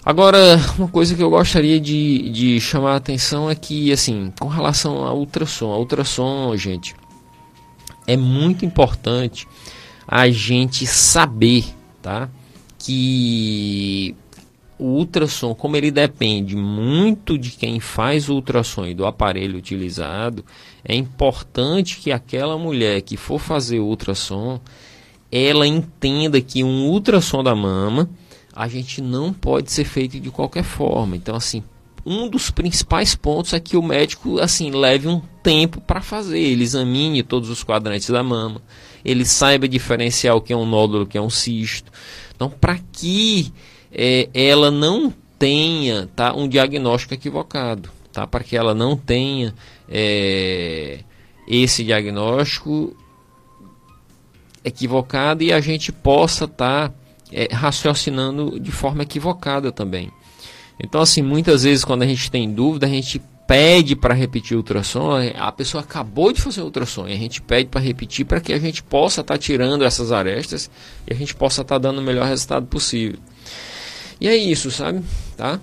Agora, 0.05 0.61
uma 0.77 0.89
coisa 0.89 1.15
que 1.15 1.23
eu 1.23 1.31
gostaria 1.31 1.81
de, 1.81 2.29
de 2.29 2.61
chamar 2.61 2.93
a 2.93 2.97
atenção 2.97 3.49
é 3.49 3.55
que, 3.55 3.91
assim, 3.91 4.31
com 4.39 4.47
relação 4.47 5.07
ao 5.07 5.17
ultrassom, 5.17 5.73
a 5.73 5.79
ultrassom, 5.79 6.55
gente, 6.55 6.95
é 8.07 8.15
muito 8.15 8.67
importante 8.67 9.49
a 10.07 10.29
gente 10.29 10.87
saber, 10.87 11.65
tá? 12.03 12.29
Que 12.79 14.15
o 14.81 14.97
ultrassom, 14.97 15.55
como 15.55 15.77
ele 15.77 15.91
depende 15.91 16.57
muito 16.57 17.37
de 17.37 17.51
quem 17.51 17.79
faz 17.79 18.29
o 18.29 18.35
ultrassom 18.35 18.87
e 18.87 18.95
do 18.95 19.05
aparelho 19.05 19.59
utilizado, 19.59 20.45
é 20.83 20.95
importante 20.95 21.99
que 21.99 22.11
aquela 22.11 22.57
mulher 22.57 23.03
que 23.03 23.17
for 23.17 23.39
fazer 23.39 23.79
o 23.79 23.85
ultrassom, 23.85 24.59
ela 25.31 25.67
entenda 25.67 26.41
que 26.41 26.65
um 26.65 26.89
ultrassom 26.89 27.43
da 27.43 27.55
mama 27.55 28.09
a 28.55 28.67
gente 28.67 29.01
não 29.01 29.33
pode 29.33 29.71
ser 29.71 29.85
feito 29.85 30.19
de 30.19 30.31
qualquer 30.31 30.65
forma. 30.65 31.15
Então, 31.15 31.37
assim, 31.37 31.63
um 32.05 32.29
dos 32.29 32.51
principais 32.51 33.15
pontos 33.15 33.53
é 33.53 33.61
que 33.61 33.77
o 33.77 33.83
médico 33.83 34.39
assim 34.41 34.71
leve 34.71 35.07
um 35.07 35.21
tempo 35.43 35.81
para 35.81 36.01
fazer, 36.01 36.41
ele 36.41 36.65
examine 36.65 37.23
todos 37.23 37.51
os 37.51 37.63
quadrantes 37.63 38.09
da 38.09 38.23
mama, 38.23 38.63
ele 39.05 39.25
saiba 39.25 39.69
diferenciar 39.69 40.37
o 40.37 40.41
que 40.41 40.53
é 40.53 40.57
um 40.57 40.67
nódulo, 40.67 41.05
o 41.05 41.07
que 41.07 41.19
é 41.19 41.23
um 41.23 41.31
cisto. 41.31 41.93
Então, 42.35 42.49
para 42.49 42.79
que 42.93 43.53
é, 43.93 44.29
ela 44.35 44.71
não 44.71 45.13
tenha 45.39 46.09
tá, 46.15 46.35
um 46.35 46.49
diagnóstico 46.49 47.15
equivocado, 47.15 47.91
tá? 48.13 48.27
para 48.27 48.45
que 48.45 48.57
ela 48.57 48.75
não 48.75 48.97
tenha 48.97 49.55
é, 49.89 51.01
esse 51.49 51.83
diagnóstico 51.83 52.97
equivocado 54.65 55.43
e 55.43 55.53
a 55.53 55.61
gente 55.61 55.91
possa 55.91 56.45
estar 56.45 56.91
tá, 56.91 56.95
é, 57.33 57.49
raciocinando 57.53 58.61
de 58.61 58.71
forma 58.71 59.03
equivocada 59.03 59.73
também. 59.73 60.11
Então, 60.79 61.01
assim, 61.01 61.23
muitas 61.23 61.63
vezes 61.65 61.85
quando 61.85 62.03
a 62.03 62.07
gente 62.07 62.31
tem 62.31 62.51
dúvida, 62.51 62.87
a 62.87 62.91
gente 62.91 63.21
pede 63.47 63.97
para 63.97 64.15
repetir 64.15 64.57
o 64.57 64.59
ultrassom, 64.61 65.11
a 65.37 65.51
pessoa 65.51 65.83
acabou 65.83 66.33
de 66.33 66.41
fazer 66.41 66.61
o 66.61 66.67
ultrassom 66.67 67.09
e 67.09 67.13
a 67.13 67.17
gente 67.17 67.43
pede 67.43 67.69
para 67.69 67.81
repetir 67.81 68.25
para 68.25 68.41
que 68.41 68.53
a 68.53 68.59
gente 68.61 68.81
possa 68.81 69.23
estar 69.23 69.35
tá 69.35 69.39
tirando 69.39 69.85
essas 69.85 70.13
arestas 70.13 70.71
e 71.09 71.13
a 71.13 71.17
gente 71.17 71.35
possa 71.35 71.63
estar 71.63 71.75
tá 71.75 71.79
dando 71.79 71.99
o 71.99 72.03
melhor 72.03 72.27
resultado 72.27 72.67
possível. 72.67 73.19
E 74.21 74.29
é 74.29 74.37
isso, 74.37 74.71
sabe? 74.71 75.03
Tá? 75.37 75.59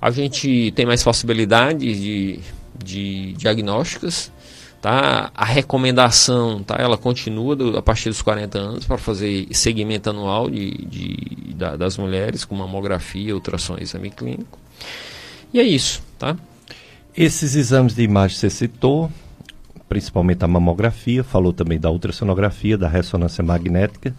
A 0.00 0.10
gente 0.10 0.72
tem 0.72 0.84
mais 0.84 1.02
possibilidades 1.02 2.00
de, 2.00 2.40
de 2.84 3.32
diagnósticas. 3.34 4.30
Tá? 4.82 5.30
A 5.32 5.44
recomendação, 5.44 6.60
tá? 6.62 6.74
ela 6.76 6.98
continua 6.98 7.54
do, 7.54 7.78
a 7.78 7.82
partir 7.82 8.08
dos 8.08 8.20
40 8.20 8.58
anos 8.58 8.84
para 8.84 8.98
fazer 8.98 9.46
segmento 9.52 10.10
anual 10.10 10.50
de, 10.50 10.72
de, 10.72 11.54
da, 11.54 11.76
das 11.76 11.96
mulheres 11.96 12.44
com 12.44 12.56
mamografia, 12.56 13.32
ultrassom 13.32 13.76
e 13.78 13.84
exame 13.84 14.10
clínico. 14.10 14.58
E 15.54 15.60
é 15.60 15.62
isso, 15.62 16.02
tá? 16.18 16.36
Esses 17.16 17.54
exames 17.54 17.94
de 17.94 18.02
imagem 18.02 18.36
você 18.36 18.50
citou, 18.50 19.08
principalmente 19.88 20.44
a 20.44 20.48
mamografia, 20.48 21.22
falou 21.22 21.52
também 21.52 21.78
da 21.78 21.90
ultrassonografia, 21.90 22.76
da 22.76 22.88
ressonância 22.88 23.44
magnética. 23.44 24.12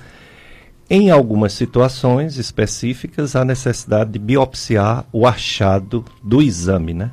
Em 0.95 1.09
algumas 1.09 1.53
situações 1.53 2.37
específicas, 2.37 3.35
há 3.35 3.43
necessidade 3.43 4.11
de 4.11 4.19
biopsiar 4.19 5.03
o 5.11 5.25
achado 5.25 6.05
do 6.21 6.39
exame, 6.39 6.93
né? 6.93 7.09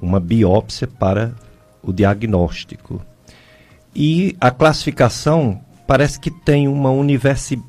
Uma 0.00 0.20
biópsia 0.20 0.86
para 0.86 1.34
o 1.82 1.92
diagnóstico. 1.92 3.02
E 3.92 4.36
a 4.40 4.52
classificação 4.52 5.60
parece 5.88 6.20
que 6.20 6.30
tem 6.30 6.68
uma 6.68 6.92
universi 6.92 7.60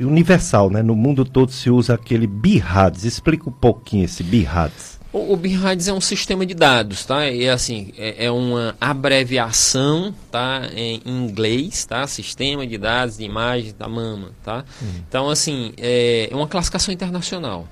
universal, 0.00 0.70
né? 0.70 0.82
No 0.82 0.96
mundo 0.96 1.22
todo 1.22 1.52
se 1.52 1.68
usa 1.68 1.92
aquele 1.92 2.26
BIRADS. 2.26 3.04
Explica 3.04 3.50
um 3.50 3.52
pouquinho 3.52 4.06
esse 4.06 4.22
BIRADS. 4.22 4.97
O, 5.10 5.32
o 5.32 5.36
BIRADS 5.36 5.88
é 5.88 5.92
um 5.92 6.02
sistema 6.02 6.44
de 6.44 6.52
dados, 6.52 7.06
tá? 7.06 7.24
É 7.24 7.48
assim, 7.48 7.92
é, 7.96 8.26
é, 8.26 8.30
uma 8.30 8.76
abreviação, 8.78 10.14
tá? 10.30 10.68
Em 10.74 11.00
inglês, 11.06 11.86
tá? 11.86 12.06
Sistema 12.06 12.66
de 12.66 12.76
dados 12.76 13.16
de 13.16 13.24
imagem 13.24 13.74
da 13.78 13.88
mama, 13.88 14.32
tá? 14.44 14.64
Uhum. 14.82 14.88
Então, 15.08 15.30
assim, 15.30 15.72
é, 15.78 16.28
é 16.30 16.36
uma 16.36 16.46
classificação 16.46 16.92
internacional. 16.92 17.66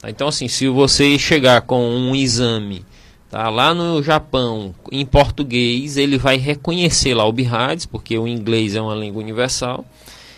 Tá? 0.00 0.10
Então, 0.10 0.26
assim, 0.26 0.48
se 0.48 0.66
você 0.68 1.16
chegar 1.16 1.60
com 1.62 1.80
um 1.80 2.16
exame 2.16 2.84
tá? 3.30 3.48
lá 3.48 3.72
no 3.72 4.02
Japão 4.02 4.74
em 4.90 5.06
português, 5.06 5.96
ele 5.96 6.18
vai 6.18 6.38
reconhecer 6.38 7.14
lá 7.14 7.24
o 7.24 7.32
BIRADS, 7.32 7.86
porque 7.86 8.18
o 8.18 8.26
inglês 8.26 8.74
é 8.74 8.80
uma 8.80 8.96
língua 8.96 9.22
universal, 9.22 9.84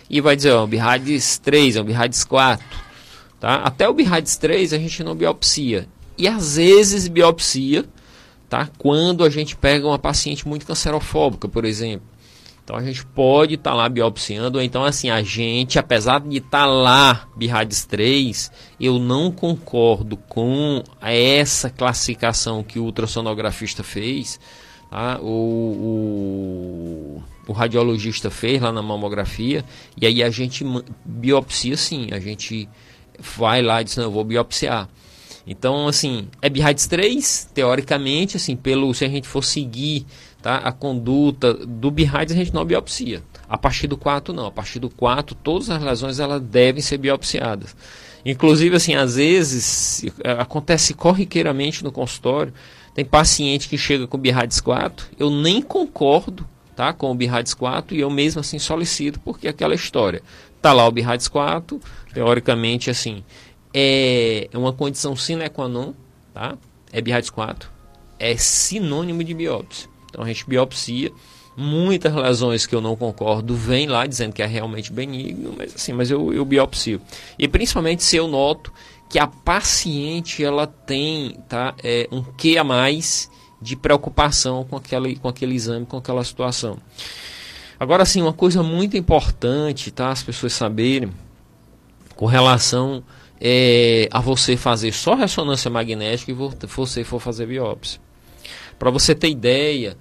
e 0.07 0.21
vai 0.21 0.35
dizer, 0.35 0.51
ó, 0.51 0.65
o 0.65 0.67
BIRADS 0.67 1.39
3, 1.39 1.77
é 1.77 1.81
o 1.81 1.83
BIRADS 1.83 2.23
4, 2.23 2.63
tá? 3.39 3.55
Até 3.55 3.89
o 3.89 3.93
BIRADS 3.93 4.37
3 4.37 4.73
a 4.73 4.77
gente 4.77 5.03
não 5.03 5.15
biopsia 5.15 5.87
e 6.17 6.27
às 6.27 6.57
vezes 6.57 7.07
biopsia, 7.07 7.85
tá? 8.49 8.69
Quando 8.77 9.23
a 9.23 9.29
gente 9.29 9.55
pega 9.55 9.87
uma 9.87 9.99
paciente 9.99 10.47
muito 10.47 10.65
cancerofóbica, 10.65 11.47
por 11.47 11.65
exemplo. 11.65 12.13
Então 12.63 12.77
a 12.77 12.83
gente 12.83 13.05
pode 13.05 13.55
estar 13.55 13.71
tá 13.71 13.75
lá 13.75 13.89
biopsiando, 13.89 14.57
ou 14.57 14.63
então 14.63 14.85
assim, 14.85 15.09
a 15.09 15.21
gente, 15.21 15.77
apesar 15.77 16.21
de 16.21 16.37
estar 16.37 16.59
tá 16.59 16.65
lá 16.65 17.27
BIRADS 17.35 17.85
3, 17.85 18.51
eu 18.79 18.99
não 18.99 19.31
concordo 19.31 20.15
com 20.15 20.81
essa 21.01 21.69
classificação 21.69 22.63
que 22.63 22.79
o 22.79 22.83
ultrassonografista 22.83 23.83
fez, 23.83 24.39
tá? 24.89 25.19
o, 25.21 25.25
o, 27.17 27.23
o 27.47 27.51
radiologista 27.51 28.29
fez 28.29 28.61
lá 28.61 28.71
na 28.71 28.81
mamografia, 28.81 29.65
e 29.99 30.07
aí 30.07 30.23
a 30.23 30.29
gente 30.29 30.65
biopsia 31.03 31.75
sim, 31.75 32.09
a 32.13 32.19
gente 32.19 32.69
vai 33.19 33.61
lá 33.61 33.81
e 33.81 33.83
diz, 33.83 33.97
não, 33.97 34.05
eu 34.05 34.11
vou 34.11 34.23
biopsiar. 34.23 34.87
Então, 35.45 35.87
assim, 35.87 36.27
é 36.41 36.49
BIRADS 36.49 36.87
3, 36.87 37.49
teoricamente, 37.53 38.37
assim, 38.37 38.55
pelo 38.55 38.93
se 38.93 39.03
a 39.03 39.09
gente 39.09 39.27
for 39.27 39.43
seguir 39.43 40.05
tá, 40.41 40.57
a 40.57 40.71
conduta 40.71 41.53
do 41.53 41.91
BIRADS, 41.91 42.31
a 42.31 42.35
gente 42.35 42.53
não 42.53 42.65
biopsia. 42.65 43.21
A 43.47 43.57
partir 43.57 43.87
do 43.87 43.97
4, 43.97 44.33
não. 44.33 44.47
A 44.47 44.51
partir 44.51 44.79
do 44.79 44.89
4, 44.89 45.35
todas 45.35 45.69
as 45.69 45.81
lesões 45.81 46.19
elas 46.19 46.41
devem 46.41 46.81
ser 46.81 46.97
biopsiadas. 46.97 47.75
Inclusive, 48.25 48.75
assim, 48.75 48.95
às 48.95 49.15
vezes, 49.15 50.05
acontece 50.39 50.93
corriqueiramente 50.93 51.83
no 51.83 51.91
consultório, 51.91 52.53
tem 52.95 53.03
paciente 53.03 53.67
que 53.67 53.77
chega 53.77 54.07
com 54.07 54.17
BIRADS 54.17 54.61
4, 54.61 55.07
eu 55.19 55.29
nem 55.29 55.61
concordo 55.61 56.47
tá, 56.75 56.93
com 56.93 57.11
o 57.11 57.15
BIRADS 57.15 57.53
4 57.53 57.95
e 57.95 57.99
eu 57.99 58.09
mesmo 58.09 58.39
assim 58.39 58.59
solicito, 58.59 59.19
porque 59.19 59.47
é 59.47 59.49
aquela 59.49 59.75
história. 59.75 60.21
Tá 60.61 60.71
lá 60.71 60.87
o 60.87 60.91
BIRADS 60.91 61.27
4, 61.27 61.79
teoricamente, 62.13 62.89
assim, 62.89 63.23
é 63.73 64.49
uma 64.53 64.71
condição 64.71 65.15
sine 65.15 65.49
qua 65.49 65.67
non, 65.67 65.93
tá? 66.33 66.57
É 66.91 67.01
BIRADS 67.01 67.29
4, 67.29 67.69
é 68.19 68.37
sinônimo 68.37 69.23
de 69.23 69.33
biópsia. 69.33 69.89
Então 70.09 70.23
a 70.23 70.27
gente 70.27 70.47
biopsia, 70.47 71.11
muitas 71.57 72.13
lesões 72.13 72.65
que 72.65 72.75
eu 72.75 72.81
não 72.81 72.95
concordo 72.95 73.55
vêm 73.55 73.87
lá 73.87 74.05
dizendo 74.05 74.33
que 74.33 74.41
é 74.41 74.45
realmente 74.45 74.91
benigno, 74.91 75.53
mas 75.57 75.75
assim, 75.75 75.93
mas 75.93 76.11
eu, 76.11 76.33
eu 76.33 76.45
biopsio. 76.45 77.01
E 77.37 77.47
principalmente 77.47 78.03
se 78.03 78.15
eu 78.15 78.27
noto 78.27 78.71
que 79.09 79.19
a 79.19 79.27
paciente 79.27 80.43
ela 80.43 80.65
tem 80.67 81.37
tá, 81.47 81.75
é, 81.83 82.07
um 82.11 82.23
que 82.23 82.57
a 82.57 82.63
mais 82.63 83.29
de 83.61 83.75
preocupação 83.75 84.65
com 84.65 84.75
aquele, 84.75 85.15
com 85.15 85.27
aquele 85.27 85.55
exame, 85.55 85.85
com 85.85 85.97
aquela 85.97 86.23
situação. 86.23 86.77
Agora, 87.79 88.05
sim, 88.05 88.21
uma 88.21 88.33
coisa 88.33 88.61
muito 88.61 88.97
importante, 88.97 89.89
tá? 89.89 90.09
As 90.09 90.21
pessoas 90.21 90.53
saberem 90.53 91.11
com 92.15 92.25
relação 92.25 93.03
é, 93.45 94.07
a 94.09 94.21
você 94.21 94.55
fazer 94.55 94.93
só 94.93 95.15
ressonância 95.15 95.69
magnética 95.69 96.31
e 96.31 96.65
você 96.65 97.03
for 97.03 97.19
fazer 97.19 97.45
biópsia. 97.45 97.99
Para 98.79 98.89
você 98.89 99.13
ter 99.13 99.29
ideia, 99.29 99.97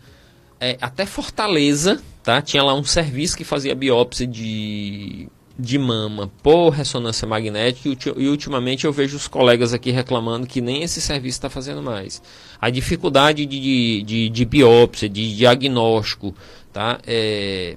é, 0.60 0.78
até 0.80 1.04
Fortaleza, 1.04 2.00
tá? 2.22 2.40
Tinha 2.40 2.62
lá 2.62 2.72
um 2.72 2.84
serviço 2.84 3.36
que 3.36 3.42
fazia 3.42 3.74
biópsia 3.74 4.28
de, 4.28 5.28
de 5.58 5.76
mama 5.76 6.30
por 6.40 6.70
ressonância 6.70 7.26
magnética 7.26 7.88
e, 7.88 8.22
e 8.22 8.28
ultimamente 8.28 8.84
eu 8.84 8.92
vejo 8.92 9.16
os 9.16 9.26
colegas 9.26 9.74
aqui 9.74 9.90
reclamando 9.90 10.46
que 10.46 10.60
nem 10.60 10.84
esse 10.84 11.00
serviço 11.00 11.38
está 11.38 11.50
fazendo 11.50 11.82
mais. 11.82 12.22
A 12.60 12.70
dificuldade 12.70 13.44
de, 13.44 14.04
de, 14.04 14.28
de 14.28 14.44
biópsia, 14.44 15.08
de 15.08 15.36
diagnóstico, 15.36 16.32
tá? 16.72 17.00
É, 17.04 17.76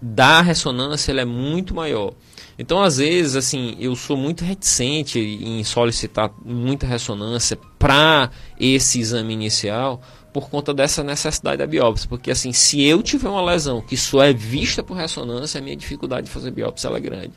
da 0.00 0.40
ressonância 0.40 1.12
é 1.12 1.24
muito 1.26 1.74
maior. 1.74 2.14
Então, 2.58 2.82
às 2.82 2.96
vezes, 2.96 3.36
assim, 3.36 3.76
eu 3.78 3.94
sou 3.94 4.16
muito 4.16 4.44
reticente 4.44 5.18
em 5.18 5.62
solicitar 5.62 6.30
muita 6.44 6.86
ressonância 6.86 7.58
para 7.78 8.30
esse 8.58 8.98
exame 8.98 9.34
inicial 9.34 10.00
por 10.32 10.50
conta 10.50 10.74
dessa 10.74 11.02
necessidade 11.02 11.58
da 11.58 11.66
biópsia, 11.66 12.06
porque 12.08 12.30
assim, 12.30 12.52
se 12.52 12.82
eu 12.82 13.02
tiver 13.02 13.28
uma 13.28 13.42
lesão 13.42 13.80
que 13.80 13.96
só 13.96 14.22
é 14.22 14.34
vista 14.34 14.82
por 14.82 14.94
ressonância, 14.94 15.58
a 15.58 15.62
minha 15.62 15.76
dificuldade 15.76 16.26
de 16.26 16.32
fazer 16.32 16.50
biópsia 16.50 16.88
é 16.88 17.00
grande. 17.00 17.32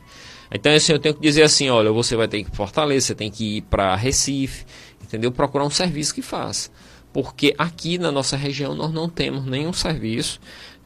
Então, 0.52 0.74
assim, 0.74 0.92
eu 0.92 1.00
tenho 1.00 1.16
que 1.16 1.22
dizer 1.22 1.44
assim, 1.44 1.70
olha, 1.70 1.94
você 1.94 2.16
vai 2.18 2.28
ter 2.28 2.44
que 2.44 2.54
Fortaleza, 2.54 3.08
você 3.08 3.16
tem 3.16 3.32
que 3.32 3.58
ir 3.58 3.62
para 3.62 3.96
Recife, 3.96 4.66
entendeu? 5.02 5.32
Procurar 5.32 5.64
um 5.64 5.70
serviço 5.70 6.14
que 6.14 6.22
faça. 6.22 6.72
Porque 7.14 7.56
aqui 7.58 7.98
na 7.98 8.12
nossa 8.12 8.36
região 8.36 8.76
nós 8.76 8.92
não 8.92 9.08
temos 9.08 9.46
nenhum 9.46 9.72
serviço 9.72 10.40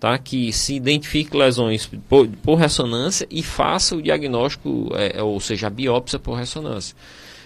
tá? 0.03 0.17
que 0.17 0.51
se 0.51 0.75
identifique 0.75 1.37
lesões 1.37 1.89
por, 2.09 2.27
por 2.27 2.55
ressonância 2.55 3.25
e 3.31 3.41
faça 3.41 3.95
o 3.95 4.01
diagnóstico, 4.01 4.91
é, 4.95 5.19
é, 5.19 5.23
ou 5.23 5.39
seja, 5.39 5.67
a 5.67 5.69
biópsia 5.69 6.19
por 6.19 6.33
ressonância. 6.33 6.93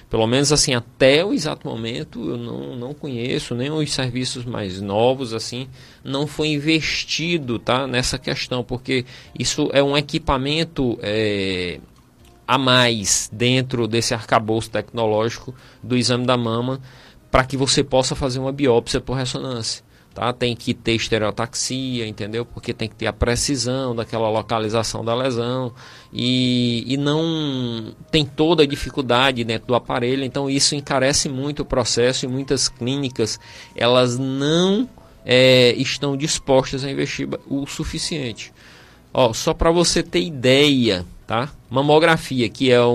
Pelo 0.09 0.25
menos 0.25 0.51
assim, 0.51 0.73
até 0.73 1.23
o 1.23 1.33
exato 1.33 1.67
momento, 1.67 2.19
eu 2.31 2.35
não, 2.35 2.75
não 2.75 2.93
conheço 2.95 3.53
nem 3.53 3.69
os 3.69 3.93
serviços 3.93 4.43
mais 4.43 4.81
novos, 4.81 5.35
assim, 5.35 5.67
não 6.03 6.25
foi 6.25 6.47
investido 6.47 7.59
tá, 7.59 7.85
nessa 7.85 8.17
questão, 8.17 8.63
porque 8.63 9.05
isso 9.37 9.69
é 9.71 9.83
um 9.83 9.95
equipamento 9.95 10.97
é, 11.03 11.79
a 12.47 12.57
mais 12.57 13.29
dentro 13.31 13.87
desse 13.87 14.15
arcabouço 14.15 14.71
tecnológico 14.71 15.53
do 15.83 15.95
exame 15.95 16.25
da 16.25 16.35
mama 16.35 16.81
para 17.29 17.45
que 17.45 17.55
você 17.55 17.83
possa 17.83 18.15
fazer 18.15 18.39
uma 18.39 18.51
biópsia 18.51 18.99
por 18.99 19.15
ressonância. 19.15 19.85
Tá? 20.17 20.33
Tem 20.33 20.55
que 20.55 20.73
ter 20.73 20.93
estereotaxia, 20.93 22.07
entendeu? 22.07 22.43
Porque 22.43 22.73
tem 22.73 22.89
que 22.89 22.95
ter 22.95 23.05
a 23.05 23.13
precisão 23.13 23.95
daquela 23.95 24.27
localização 24.27 25.05
da 25.05 25.13
lesão 25.13 25.71
e, 26.11 26.83
e 26.91 26.97
não 26.97 27.93
tem 28.09 28.25
toda 28.25 28.63
a 28.63 28.65
dificuldade 28.65 29.43
dentro 29.43 29.67
do 29.67 29.75
aparelho, 29.75 30.23
então 30.23 30.49
isso 30.49 30.73
encarece 30.73 31.29
muito 31.29 31.59
o 31.59 31.65
processo 31.65 32.25
e 32.25 32.27
muitas 32.27 32.67
clínicas 32.67 33.39
elas 33.75 34.17
não 34.17 34.89
é, 35.23 35.75
estão 35.77 36.17
dispostas 36.17 36.83
a 36.83 36.89
investir 36.89 37.29
o 37.47 37.67
suficiente. 37.67 38.51
Ó, 39.13 39.33
só 39.33 39.53
para 39.53 39.69
você 39.69 40.01
ter 40.01 40.23
ideia, 40.23 41.05
tá? 41.27 41.47
Mamografia, 41.69 42.49
que 42.49 42.71
é 42.71 42.83
um, 42.83 42.89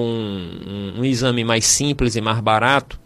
um, 0.67 0.95
um 0.99 1.05
exame 1.05 1.45
mais 1.45 1.67
simples 1.67 2.17
e 2.17 2.21
mais 2.21 2.41
barato, 2.41 2.99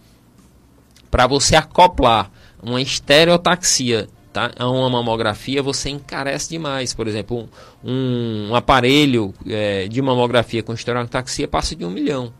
para 1.10 1.26
você 1.26 1.54
acoplar 1.54 2.30
uma 2.66 2.80
estereotaxia 2.80 4.08
tá? 4.32 4.50
a 4.58 4.68
uma 4.68 4.90
mamografia, 4.90 5.62
você 5.62 5.88
encarece 5.88 6.50
demais. 6.50 6.92
Por 6.92 7.06
exemplo, 7.06 7.48
um, 7.84 8.48
um 8.50 8.54
aparelho 8.54 9.32
é, 9.46 9.88
de 9.88 10.02
mamografia 10.02 10.62
com 10.62 10.74
estereotaxia 10.74 11.48
passa 11.48 11.74
de 11.74 11.84
um 11.84 11.90
milhão. 11.90 12.32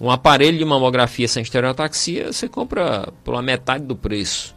Um 0.00 0.10
aparelho 0.10 0.58
de 0.58 0.64
mamografia 0.64 1.28
sem 1.28 1.42
estereotaxia 1.42 2.32
você 2.32 2.48
compra 2.48 3.08
pela 3.24 3.40
metade 3.40 3.84
do 3.84 3.94
preço. 3.94 4.54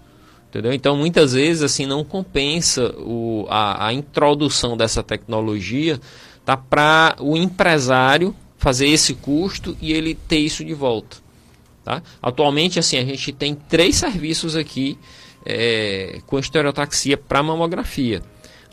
Entendeu? 0.49 0.73
Então, 0.73 0.95
muitas 0.95 1.33
vezes, 1.33 1.61
assim, 1.61 1.85
não 1.85 2.03
compensa 2.03 2.95
o, 2.97 3.45
a, 3.49 3.87
a 3.87 3.93
introdução 3.93 4.77
dessa 4.77 5.03
tecnologia 5.03 5.99
tá, 6.43 6.55
para 6.55 7.15
o 7.19 7.35
empresário 7.35 8.33
fazer 8.57 8.87
esse 8.87 9.13
custo 9.13 9.77
e 9.81 9.91
ele 9.91 10.15
ter 10.15 10.39
isso 10.39 10.63
de 10.63 10.73
volta. 10.73 11.17
Tá? 11.85 12.01
Atualmente, 12.19 12.79
assim, 12.79 12.97
a 12.97 13.05
gente 13.05 13.31
tem 13.31 13.53
três 13.53 13.97
serviços 13.97 14.55
aqui 14.55 14.97
é, 15.45 16.19
com 16.25 16.39
estereotaxia 16.39 17.15
para 17.15 17.43
mamografia. 17.43 18.23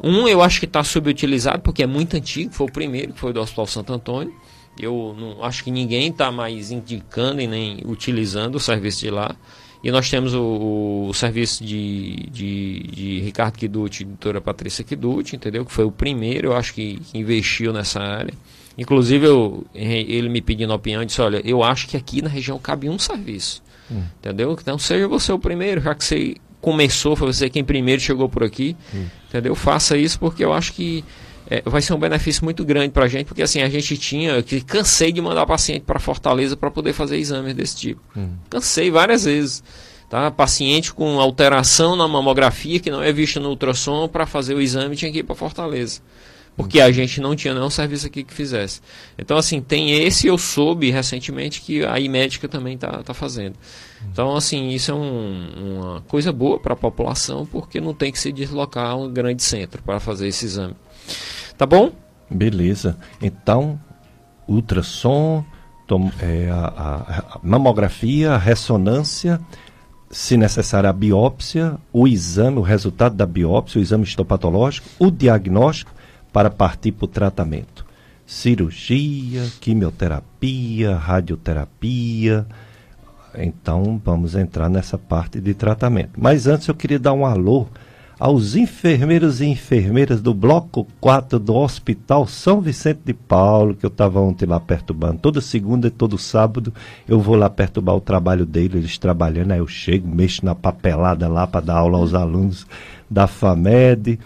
Um 0.03 0.27
eu 0.27 0.41
acho 0.43 0.59
que 0.59 0.65
está 0.65 0.83
subutilizado 0.83 1.61
porque 1.61 1.83
é 1.83 1.87
muito 1.87 2.17
antigo, 2.17 2.51
foi 2.55 2.67
o 2.67 2.73
primeiro, 2.73 3.13
que 3.13 3.21
foi 3.21 3.35
do 3.35 3.41
Hospital 3.41 3.67
Santo 3.67 3.93
Antônio. 3.93 4.35
Eu 4.81 5.15
não 5.19 5.45
acho 5.45 5.63
que 5.63 5.71
ninguém 5.71 6.09
está 6.09 6.33
mais 6.33 6.71
indicando 6.71 7.43
e 7.43 7.47
nem 7.47 7.83
utilizando 7.85 8.55
o 8.55 8.61
serviço 8.61 9.01
de 9.01 9.11
lá. 9.11 9.37
E 9.85 9.91
nós 9.91 10.09
temos 10.09 10.33
o, 10.33 11.09
o 11.11 11.13
serviço 11.13 11.63
de, 11.63 12.17
de, 12.31 12.79
de, 12.91 13.21
Ricardo 13.21 13.59
Kiduti 13.59 14.05
e 14.05 14.07
doutora 14.07 14.41
Patrícia 14.41 14.83
Kiduti, 14.83 15.37
entendeu? 15.37 15.67
Que 15.67 15.73
foi 15.73 15.85
o 15.85 15.93
primeiro, 15.93 16.49
eu 16.49 16.57
acho 16.57 16.73
que, 16.73 16.99
que 16.99 17.19
investiu 17.19 17.75
nessa 17.75 18.01
área. 18.01 18.33
Inclusive, 18.77 19.27
eu, 19.27 19.67
ele 19.75 20.29
me 20.29 20.41
pedindo 20.41 20.73
opinião, 20.73 21.05
disse, 21.05 21.21
olha, 21.21 21.41
eu 21.45 21.63
acho 21.63 21.87
que 21.87 21.97
aqui 21.97 22.23
na 22.23 22.29
região 22.29 22.59
cabe 22.59 22.89
um 22.89 22.99
serviço. 22.99 23.63
Hum. 23.91 24.03
Entendeu? 24.19 24.57
Então 24.61 24.79
seja 24.79 25.07
você 25.07 25.33
o 25.33 25.39
primeiro, 25.39 25.81
já 25.81 25.95
que 25.95 26.05
você 26.05 26.35
começou, 26.61 27.15
foi 27.15 27.33
você 27.33 27.51
quem 27.51 27.63
primeiro 27.63 28.01
chegou 28.01 28.29
por 28.29 28.43
aqui. 28.45 28.77
Hum. 28.95 29.07
Entendeu? 29.29 29.55
Faça 29.55 29.97
isso 29.97 30.19
porque 30.19 30.45
eu 30.45 30.53
acho 30.53 30.73
que 30.73 31.05
é, 31.51 31.61
vai 31.67 31.83
ser 31.83 31.93
um 31.93 31.99
benefício 31.99 32.45
muito 32.45 32.65
grande 32.65 32.91
para 32.91 33.05
a 33.05 33.09
gente, 33.09 33.27
porque 33.27 33.43
assim, 33.43 33.61
a 33.61 33.69
gente 33.69 33.99
tinha 33.99 34.43
que 34.43 34.61
cansei 34.63 35.13
de 35.13 35.21
mandar 35.21 35.45
paciente 35.45 35.83
para 35.83 35.99
Fortaleza 35.99 36.57
para 36.57 36.71
poder 36.71 36.93
fazer 36.93 37.19
exames 37.19 37.55
desse 37.55 37.77
tipo. 37.77 38.01
Hum. 38.17 38.31
Cansei 38.49 38.91
várias 38.91 39.25
vezes. 39.25 39.63
Tá? 40.09 40.31
Paciente 40.31 40.93
com 40.93 41.19
alteração 41.19 41.97
na 41.97 42.07
mamografia 42.07 42.79
que 42.79 42.91
não 42.91 43.03
é 43.03 43.13
vista 43.13 43.41
no 43.41 43.49
ultrassom 43.49 44.07
para 44.09 44.27
fazer 44.27 44.55
o 44.55 44.61
exame 44.61 44.95
tinha 44.95 45.11
que 45.11 45.19
ir 45.19 45.23
para 45.23 45.35
Fortaleza. 45.35 46.01
Porque 46.57 46.81
a 46.81 46.93
gente 46.93 47.21
não 47.21 47.35
tinha 47.35 47.55
nenhum 47.55 47.71
serviço 47.71 48.07
aqui 48.07 48.23
que 48.23 48.33
fizesse. 48.33 48.81
Então, 49.19 49.39
assim, 49.39 49.61
tem 49.61 49.91
esse, 50.05 50.27
eu 50.27 50.37
soube 50.37 50.91
recentemente 50.91 51.63
que 51.63 51.85
a 51.85 51.99
iMédica 51.99 52.47
também 52.47 52.75
está 52.75 53.03
tá 53.03 53.15
fazendo. 53.15 53.55
Então, 54.11 54.37
assim, 54.37 54.69
isso 54.69 54.91
é 54.91 54.95
um, 54.95 55.49
uma 55.57 56.01
coisa 56.03 56.31
boa 56.31 56.59
para 56.59 56.75
a 56.75 56.77
população, 56.77 57.47
porque 57.47 57.81
não 57.81 57.95
tem 57.95 58.13
que 58.13 58.19
se 58.19 58.31
deslocar 58.31 58.91
a 58.91 58.95
um 58.95 59.11
grande 59.11 59.43
centro 59.43 59.83
para 59.83 59.99
fazer 59.99 60.29
esse 60.29 60.45
exame. 60.45 60.75
Tá 61.57 61.65
bom? 61.65 61.91
Beleza. 62.31 62.99
Então, 63.21 63.81
ultrassom, 64.47 65.43
tom, 65.87 66.11
é, 66.21 66.51
a, 66.51 66.67
a, 66.67 67.41
mamografia, 67.43 68.33
a 68.33 68.39
ressonância 68.39 69.41
se 70.13 70.37
necessário, 70.37 70.91
a 70.91 70.93
biópsia, 70.93 71.79
o 71.91 72.07
exame, 72.07 72.59
o 72.59 72.63
resultado 72.63 73.17
da 73.17 73.25
biópsia, 73.25 73.79
o 73.79 73.83
exame 73.83 74.05
histopatológico, 74.05 74.87
o 74.99 75.11
diagnóstico 75.11 75.91
para 76.33 76.51
partir 76.51 76.93
para 76.93 77.05
o 77.05 77.09
tratamento. 77.09 77.85
Cirurgia, 78.27 79.45
quimioterapia, 79.61 80.97
radioterapia. 80.97 82.47
Então, 83.37 84.01
vamos 84.05 84.35
entrar 84.35 84.69
nessa 84.69 84.97
parte 84.97 85.41
de 85.41 85.55
tratamento. 85.55 86.13
Mas 86.17 86.47
antes 86.47 86.69
eu 86.69 86.75
queria 86.75 86.99
dar 86.99 87.13
um 87.13 87.27
alô 87.27 87.67
aos 88.23 88.55
enfermeiros 88.55 89.41
e 89.41 89.47
enfermeiras 89.47 90.23
do 90.23 90.33
bloco 90.33 90.87
4 91.01 91.41
do 91.41 91.57
Hospital 91.57 92.25
São 92.25 92.61
Vicente 92.61 93.01
de 93.05 93.13
Paulo, 93.13 93.75
que 93.75 93.85
eu 93.85 93.89
estava 93.89 94.21
ontem 94.21 94.47
lá 94.47 94.61
perturbando. 94.61 95.19
Toda 95.19 95.41
segunda 95.41 95.89
e 95.89 95.91
todo 95.91 96.17
sábado 96.17 96.73
eu 97.09 97.19
vou 97.19 97.35
lá 97.35 97.51
perturbar 97.51 97.97
o 97.97 98.01
trabalho 98.01 98.47
deles, 98.47 98.77
eles 98.77 98.97
trabalhando, 98.97 99.51
aí 99.51 99.59
eu 99.59 99.67
chego, 99.67 100.07
mexo 100.07 100.45
na 100.45 100.55
papelada 100.55 101.27
lá 101.27 101.49
para 101.49 101.67
dar 101.67 101.79
aula 101.79 101.99
aos 101.99 102.15
alunos 102.15 102.65
da 103.11 103.27
FAMED. 103.27 104.21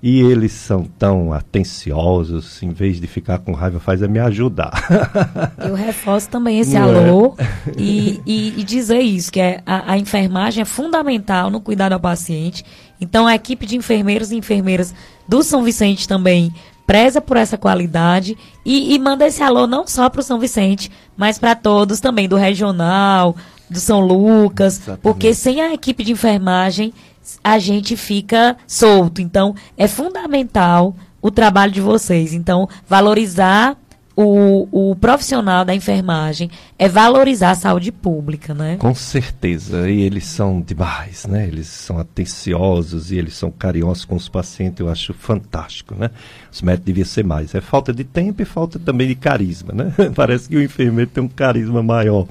E 0.00 0.20
eles 0.20 0.52
são 0.52 0.84
tão 0.84 1.32
atenciosos, 1.32 2.62
em 2.62 2.70
vez 2.70 3.00
de 3.00 3.06
ficar 3.08 3.38
com 3.40 3.52
raiva, 3.52 3.80
faz 3.80 4.00
é 4.00 4.06
me 4.06 4.20
ajudar. 4.20 4.70
Eu 5.58 5.74
reforço 5.74 6.28
também 6.28 6.60
esse 6.60 6.78
Não 6.78 6.94
é? 6.94 7.08
alô 7.08 7.34
é? 7.36 7.44
e, 7.76 8.20
e, 8.24 8.60
e, 8.60 8.64
dizer 8.64 9.00
isso, 9.00 9.32
que 9.32 9.40
é, 9.40 9.60
a, 9.66 9.92
a 9.92 9.98
enfermagem 9.98 10.62
é 10.62 10.64
fundamental 10.64 11.50
no 11.50 11.60
cuidado 11.60 11.94
ao 11.94 12.00
paciente. 12.00 12.64
Então 13.00 13.26
a 13.26 13.34
equipe 13.34 13.66
de 13.66 13.76
enfermeiros 13.76 14.30
e 14.30 14.36
enfermeiras 14.36 14.94
do 15.26 15.42
São 15.42 15.64
Vicente 15.64 16.06
também 16.06 16.54
preza 16.86 17.20
por 17.20 17.36
essa 17.36 17.58
qualidade 17.58 18.38
e, 18.64 18.94
e 18.94 18.98
manda 18.98 19.26
esse 19.26 19.42
alô 19.42 19.66
não 19.66 19.86
só 19.86 20.08
para 20.08 20.20
o 20.20 20.24
São 20.24 20.38
Vicente, 20.38 20.90
mas 21.16 21.38
para 21.38 21.54
todos 21.54 22.00
também 22.00 22.28
do 22.28 22.36
regional, 22.36 23.36
do 23.68 23.78
São 23.78 24.00
Lucas, 24.00 24.76
Exatamente. 24.76 25.02
porque 25.02 25.34
sem 25.34 25.60
a 25.60 25.74
equipe 25.74 26.02
de 26.02 26.12
enfermagem 26.12 26.94
a 27.42 27.58
gente 27.58 27.96
fica 27.96 28.56
solto. 28.66 29.20
Então, 29.20 29.54
é 29.76 29.88
fundamental 29.88 30.94
o 31.20 31.30
trabalho 31.30 31.72
de 31.72 31.80
vocês. 31.80 32.32
Então, 32.32 32.68
valorizar 32.88 33.76
o, 34.20 34.90
o 34.90 34.96
profissional 34.96 35.64
da 35.64 35.72
enfermagem 35.72 36.50
é 36.76 36.88
valorizar 36.88 37.52
a 37.52 37.54
saúde 37.54 37.92
pública, 37.92 38.52
né? 38.52 38.76
Com 38.76 38.92
certeza. 38.92 39.88
E 39.88 40.00
eles 40.00 40.24
são 40.24 40.60
demais, 40.60 41.24
né? 41.24 41.46
Eles 41.46 41.68
são 41.68 41.98
atenciosos 41.98 43.12
e 43.12 43.16
eles 43.16 43.34
são 43.34 43.48
carinhosos 43.48 44.04
com 44.04 44.16
os 44.16 44.28
pacientes. 44.28 44.80
Eu 44.80 44.88
acho 44.88 45.14
fantástico, 45.14 45.94
né? 45.94 46.10
Os 46.50 46.62
médicos 46.62 46.86
deviam 46.86 47.04
ser 47.04 47.24
mais. 47.24 47.54
É 47.54 47.60
falta 47.60 47.92
de 47.92 48.02
tempo 48.02 48.42
e 48.42 48.44
falta 48.44 48.76
também 48.76 49.06
de 49.06 49.14
carisma, 49.14 49.72
né? 49.72 49.92
Parece 50.16 50.48
que 50.48 50.56
o 50.56 50.62
enfermeiro 50.64 51.10
tem 51.12 51.22
um 51.22 51.28
carisma 51.28 51.80
maior. 51.80 52.26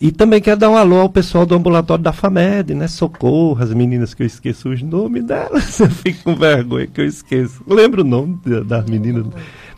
E 0.00 0.10
também 0.10 0.40
quero 0.40 0.58
dar 0.58 0.70
um 0.70 0.76
alô 0.78 1.00
ao 1.00 1.10
pessoal 1.10 1.44
do 1.44 1.54
ambulatório 1.54 2.02
da 2.02 2.10
FAMED, 2.10 2.74
né? 2.74 2.88
Socorro, 2.88 3.62
as 3.62 3.74
meninas 3.74 4.14
que 4.14 4.22
eu 4.22 4.26
esqueço 4.26 4.70
os 4.70 4.80
nomes 4.80 5.22
delas. 5.24 5.78
Eu 5.78 5.90
fico 5.90 6.24
com 6.24 6.34
vergonha 6.34 6.86
que 6.86 7.02
eu 7.02 7.04
esqueço. 7.04 7.62
lembro 7.66 8.00
o 8.00 8.04
nome 8.04 8.40
das 8.64 8.86
meninas, 8.86 9.26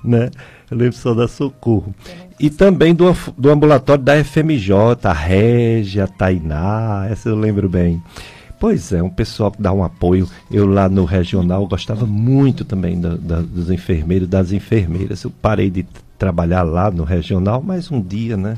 né? 0.05 0.31
Eu 0.71 0.77
lembro 0.77 0.97
só 0.97 1.13
da 1.13 1.27
Socorro. 1.27 1.93
E 2.39 2.51
também 2.51 2.95
do, 2.95 3.13
do 3.37 3.51
ambulatório 3.51 4.05
da 4.05 4.23
FMJ, 4.23 4.73
a 5.03 5.13
Régia, 5.13 6.05
a 6.05 6.09
Tainá, 6.09 7.07
essa 7.11 7.29
eu 7.29 7.37
lembro 7.37 7.69
bem. 7.69 8.01
Pois 8.61 8.93
é, 8.93 9.03
um 9.03 9.11
pessoal 9.11 9.51
que 9.51 9.61
dá 9.61 9.73
um 9.73 9.83
apoio. 9.83 10.29
Eu 10.49 10.67
lá 10.67 10.89
no 10.89 11.05
regional 11.05 11.67
gostava 11.67 12.07
muito 12.07 12.65
também 12.65 13.01
da, 13.01 13.17
da, 13.17 13.41
dos 13.41 13.71
enfermeiros, 13.71 14.29
das 14.29 14.53
enfermeiras. 14.53 15.25
Eu 15.25 15.33
parei 15.43 15.69
de 15.69 15.85
trabalhar 16.17 16.63
lá 16.63 16.93
no 16.93 17.03
regional, 17.03 17.61
mas 17.61 17.91
um 17.91 18.01
dia, 18.01 18.37
né? 18.37 18.57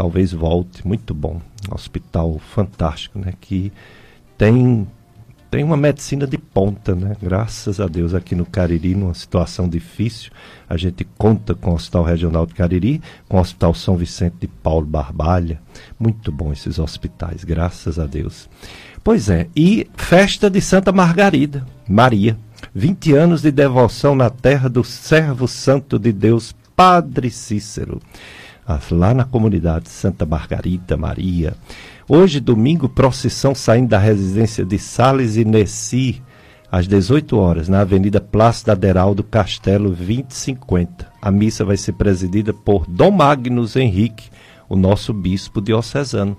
Talvez 0.00 0.32
volte. 0.32 0.86
Muito 0.88 1.12
bom. 1.12 1.42
Hospital 1.70 2.40
fantástico, 2.54 3.18
né? 3.18 3.34
Que 3.38 3.70
tem, 4.38 4.88
tem 5.50 5.62
uma 5.62 5.76
medicina 5.76 6.26
de 6.26 6.38
ponta, 6.38 6.94
né? 6.94 7.14
Graças 7.20 7.78
a 7.78 7.86
Deus 7.86 8.14
aqui 8.14 8.34
no 8.34 8.46
Cariri, 8.46 8.94
numa 8.94 9.12
situação 9.12 9.68
difícil, 9.68 10.32
a 10.66 10.78
gente 10.78 11.04
conta 11.18 11.54
com 11.54 11.72
o 11.72 11.74
Hospital 11.74 12.02
Regional 12.02 12.46
de 12.46 12.54
Cariri, 12.54 13.02
com 13.28 13.36
o 13.36 13.40
Hospital 13.40 13.74
São 13.74 13.94
Vicente 13.94 14.36
de 14.40 14.48
Paulo 14.48 14.86
Barbalha. 14.86 15.60
Muito 15.98 16.32
bom 16.32 16.50
esses 16.50 16.78
hospitais, 16.78 17.44
graças 17.44 17.98
a 17.98 18.06
Deus. 18.06 18.48
Pois 19.04 19.28
é, 19.28 19.48
e 19.54 19.86
festa 19.96 20.48
de 20.48 20.62
Santa 20.62 20.92
Margarida, 20.92 21.66
Maria. 21.86 22.38
20 22.74 23.12
anos 23.14 23.42
de 23.42 23.50
devoção 23.50 24.14
na 24.14 24.30
terra 24.30 24.68
do 24.68 24.82
servo 24.82 25.46
santo 25.46 25.98
de 25.98 26.10
Deus, 26.10 26.54
Padre 26.74 27.30
Cícero 27.30 28.00
lá 28.90 29.14
na 29.14 29.24
comunidade 29.24 29.88
Santa 29.88 30.26
Margarida 30.26 30.96
Maria. 30.96 31.54
Hoje, 32.08 32.40
domingo, 32.40 32.88
procissão 32.88 33.54
saindo 33.54 33.88
da 33.88 33.98
residência 33.98 34.64
de 34.64 34.78
Sales 34.78 35.36
e 35.36 35.44
Nessi, 35.44 36.20
às 36.70 36.86
18 36.86 37.36
horas, 37.38 37.68
na 37.68 37.80
Avenida 37.80 38.20
Plácido 38.20 38.72
Aderaldo 38.72 39.24
Castelo 39.24 39.90
2050. 39.90 41.08
A 41.22 41.30
missa 41.30 41.64
vai 41.64 41.76
ser 41.76 41.92
presidida 41.92 42.52
por 42.52 42.86
Dom 42.86 43.10
Magnus 43.10 43.76
Henrique, 43.76 44.30
o 44.68 44.76
nosso 44.76 45.12
bispo 45.12 45.60
diocesano. 45.60 46.36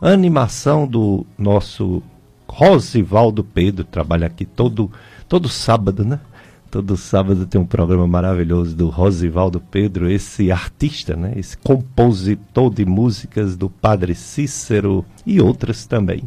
Animação 0.00 0.86
do 0.86 1.26
nosso 1.38 2.02
Rosivaldo 2.48 3.42
Pedro, 3.42 3.84
trabalha 3.84 4.26
aqui 4.26 4.44
todo, 4.44 4.90
todo 5.28 5.48
sábado, 5.48 6.04
né? 6.04 6.20
Todo 6.76 6.94
sábado 6.94 7.46
tem 7.46 7.58
um 7.58 7.64
programa 7.64 8.06
maravilhoso 8.06 8.76
do 8.76 8.90
Rosivaldo 8.90 9.58
Pedro, 9.58 10.10
esse 10.10 10.52
artista, 10.52 11.16
né? 11.16 11.32
esse 11.34 11.56
compositor 11.56 12.68
de 12.68 12.84
músicas 12.84 13.56
do 13.56 13.70
Padre 13.70 14.14
Cícero 14.14 15.02
e 15.24 15.40
outras 15.40 15.86
também. 15.86 16.24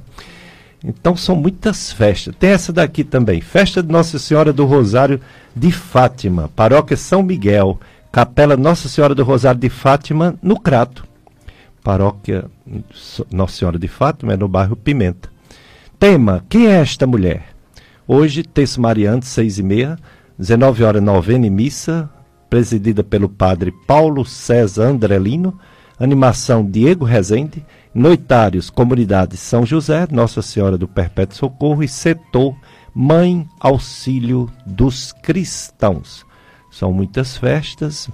Então 0.84 1.16
são 1.16 1.36
muitas 1.36 1.91
festas. 1.91 2.34
Tem 2.39 2.50
essa 2.50 2.74
daqui 2.74 3.04
também, 3.04 3.41
Festa 3.41 3.84
de 3.84 3.91
Nossa 3.91 4.18
Senhora 4.18 4.52
do 4.52 4.66
Rosário 4.66 5.22
de 5.56 5.72
Fátima, 5.72 6.50
Paróquia 6.56 6.97
São 6.97 7.22
Miguel, 7.22 7.80
Capela 8.12 8.58
Nossa 8.58 8.89
Senhora 8.89 9.14
do 9.14 9.24
Rosário 9.24 9.62
de 9.62 9.70
Fátima, 9.70 10.34
no 10.41 10.60
Crato. 10.60 11.06
Paróquia 11.84 12.45
Nossa 13.32 13.56
Senhora 13.56 13.78
de 13.78 13.88
Fátima 13.88 14.34
é 14.34 14.36
no 14.36 14.47
bairro 14.47 14.76
Pimenta. 14.76 15.30
Tema: 16.00 16.43
Quem 16.50 16.66
é 16.66 16.82
esta 16.82 17.06
mulher? 17.06 17.50
Hoje, 18.08 18.41
terço 18.41 18.82
mariante, 18.82 19.28
seis 19.28 19.60
e 19.60 19.64
meia 19.64 19.95
19 20.39 20.85
horas 20.85 21.03
novena 21.03 21.45
e 21.45 21.49
missa, 21.49 22.09
presidida 22.49 23.03
pelo 23.03 23.27
padre 23.27 23.73
Paulo 23.85 24.23
César 24.23 24.85
Andrelino, 24.85 25.59
animação 25.99 26.65
Diego 26.65 27.03
Rezende, 27.03 27.65
noitários 27.93 28.69
Comunidade 28.69 29.35
São 29.35 29.65
José, 29.65 30.07
Nossa 30.09 30.41
Senhora 30.41 30.77
do 30.77 30.87
Perpétuo 30.87 31.35
Socorro 31.35 31.83
e 31.83 31.89
setor 31.89 32.55
Mãe 32.95 33.45
Auxílio 33.59 34.49
dos 34.65 35.11
Cristãos. 35.11 36.25
São 36.71 36.93
muitas 36.93 37.35
festas, 37.35 38.09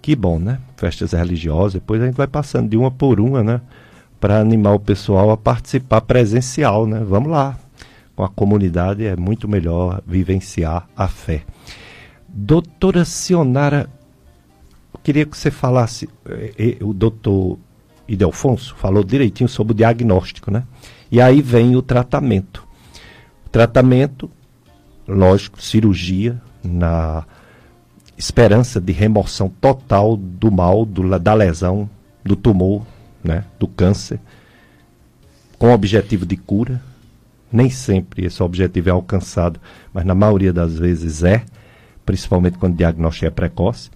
que 0.00 0.16
bom, 0.16 0.38
né? 0.38 0.58
Festas 0.74 1.12
religiosas, 1.12 1.74
depois 1.74 2.00
a 2.00 2.06
gente 2.06 2.16
vai 2.16 2.26
passando 2.26 2.70
de 2.70 2.78
uma 2.78 2.90
por 2.90 3.20
uma, 3.20 3.44
né? 3.44 3.60
Para 4.18 4.40
animar 4.40 4.72
o 4.72 4.80
pessoal 4.80 5.30
a 5.30 5.36
participar 5.36 6.00
presencial, 6.00 6.86
né? 6.86 7.02
Vamos 7.06 7.30
lá, 7.30 7.58
com 8.18 8.24
a 8.24 8.28
comunidade 8.28 9.06
é 9.06 9.14
muito 9.14 9.46
melhor 9.46 10.02
vivenciar 10.04 10.88
a 10.96 11.06
fé. 11.06 11.44
Doutora 12.28 13.04
Sionara, 13.04 13.88
queria 15.04 15.24
que 15.24 15.38
você 15.38 15.52
falasse, 15.52 16.08
eh, 16.28 16.52
eh, 16.58 16.84
o 16.84 16.92
doutor 16.92 17.56
Idelfonso 18.08 18.74
falou 18.74 19.04
direitinho 19.04 19.48
sobre 19.48 19.72
o 19.72 19.76
diagnóstico, 19.76 20.50
né? 20.50 20.64
E 21.12 21.20
aí 21.20 21.40
vem 21.40 21.76
o 21.76 21.80
tratamento. 21.80 22.66
O 23.46 23.50
tratamento, 23.50 24.28
lógico, 25.06 25.62
cirurgia, 25.62 26.42
na 26.60 27.24
esperança 28.16 28.80
de 28.80 28.92
remoção 28.92 29.48
total 29.48 30.16
do 30.16 30.50
mal, 30.50 30.84
do, 30.84 31.16
da 31.20 31.34
lesão, 31.34 31.88
do 32.24 32.34
tumor, 32.34 32.84
né? 33.22 33.44
do 33.60 33.68
câncer, 33.68 34.18
com 35.56 35.72
objetivo 35.72 36.26
de 36.26 36.36
cura. 36.36 36.87
Nem 37.50 37.70
sempre 37.70 38.26
esse 38.26 38.42
objetivo 38.42 38.88
é 38.88 38.92
alcançado, 38.92 39.60
mas 39.92 40.04
na 40.04 40.14
maioria 40.14 40.52
das 40.52 40.78
vezes 40.78 41.22
é 41.24 41.44
principalmente 42.08 42.56
quando 42.56 42.72
o 42.72 42.76
diagnóstico 42.78 43.26
é 43.26 43.30
precoce. 43.30 43.90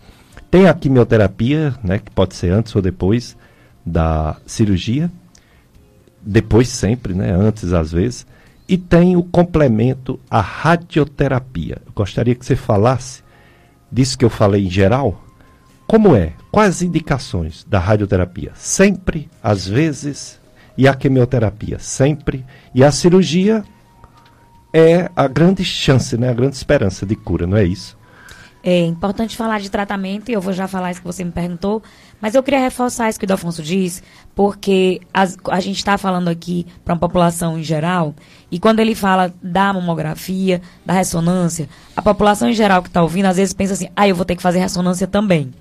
Tem 0.50 0.68
a 0.68 0.74
quimioterapia, 0.74 1.74
né, 1.82 1.98
que 1.98 2.10
pode 2.10 2.34
ser 2.34 2.50
antes 2.52 2.76
ou 2.76 2.82
depois 2.82 3.34
da 3.86 4.36
cirurgia, 4.44 5.10
depois 6.20 6.68
sempre, 6.68 7.14
né, 7.14 7.32
antes 7.32 7.72
às 7.72 7.90
vezes, 7.90 8.26
e 8.68 8.76
tem 8.76 9.16
o 9.16 9.22
complemento 9.22 10.20
a 10.30 10.42
radioterapia. 10.42 11.78
Eu 11.86 11.92
gostaria 11.94 12.34
que 12.34 12.44
você 12.44 12.54
falasse 12.54 13.22
disso 13.90 14.18
que 14.18 14.26
eu 14.26 14.30
falei 14.30 14.66
em 14.66 14.70
geral. 14.70 15.24
Como 15.86 16.14
é? 16.14 16.34
Quais 16.50 16.82
indicações 16.82 17.64
da 17.64 17.78
radioterapia? 17.78 18.52
Sempre, 18.54 19.30
às 19.42 19.66
vezes, 19.66 20.38
e 20.76 20.88
a 20.88 20.94
quimioterapia? 20.94 21.78
Sempre. 21.78 22.44
E 22.74 22.82
a 22.82 22.90
cirurgia 22.90 23.64
é 24.72 25.10
a 25.14 25.28
grande 25.28 25.64
chance, 25.64 26.16
né? 26.16 26.30
a 26.30 26.34
grande 26.34 26.56
esperança 26.56 27.04
de 27.04 27.14
cura, 27.14 27.46
não 27.46 27.56
é 27.56 27.64
isso? 27.64 27.96
É 28.64 28.84
importante 28.86 29.36
falar 29.36 29.60
de 29.60 29.68
tratamento, 29.68 30.28
e 30.28 30.34
eu 30.34 30.40
vou 30.40 30.52
já 30.52 30.68
falar 30.68 30.92
isso 30.92 31.00
que 31.00 31.06
você 31.06 31.24
me 31.24 31.32
perguntou, 31.32 31.82
mas 32.20 32.36
eu 32.36 32.42
queria 32.44 32.60
reforçar 32.60 33.10
isso 33.10 33.18
que 33.18 33.24
o 33.24 33.28
Delfonso 33.28 33.60
diz, 33.60 34.00
porque 34.36 35.00
as, 35.12 35.36
a 35.50 35.58
gente 35.58 35.78
está 35.78 35.98
falando 35.98 36.28
aqui 36.28 36.64
para 36.84 36.94
uma 36.94 37.00
população 37.00 37.58
em 37.58 37.64
geral, 37.64 38.14
e 38.52 38.60
quando 38.60 38.78
ele 38.78 38.94
fala 38.94 39.34
da 39.42 39.72
mamografia, 39.72 40.62
da 40.86 40.94
ressonância, 40.94 41.68
a 41.96 42.00
população 42.00 42.48
em 42.48 42.52
geral 42.52 42.82
que 42.82 42.88
está 42.88 43.02
ouvindo, 43.02 43.26
às 43.26 43.36
vezes 43.36 43.52
pensa 43.52 43.72
assim, 43.72 43.88
ah, 43.96 44.06
eu 44.06 44.14
vou 44.14 44.24
ter 44.24 44.36
que 44.36 44.42
fazer 44.42 44.60
ressonância 44.60 45.08
também. 45.08 45.52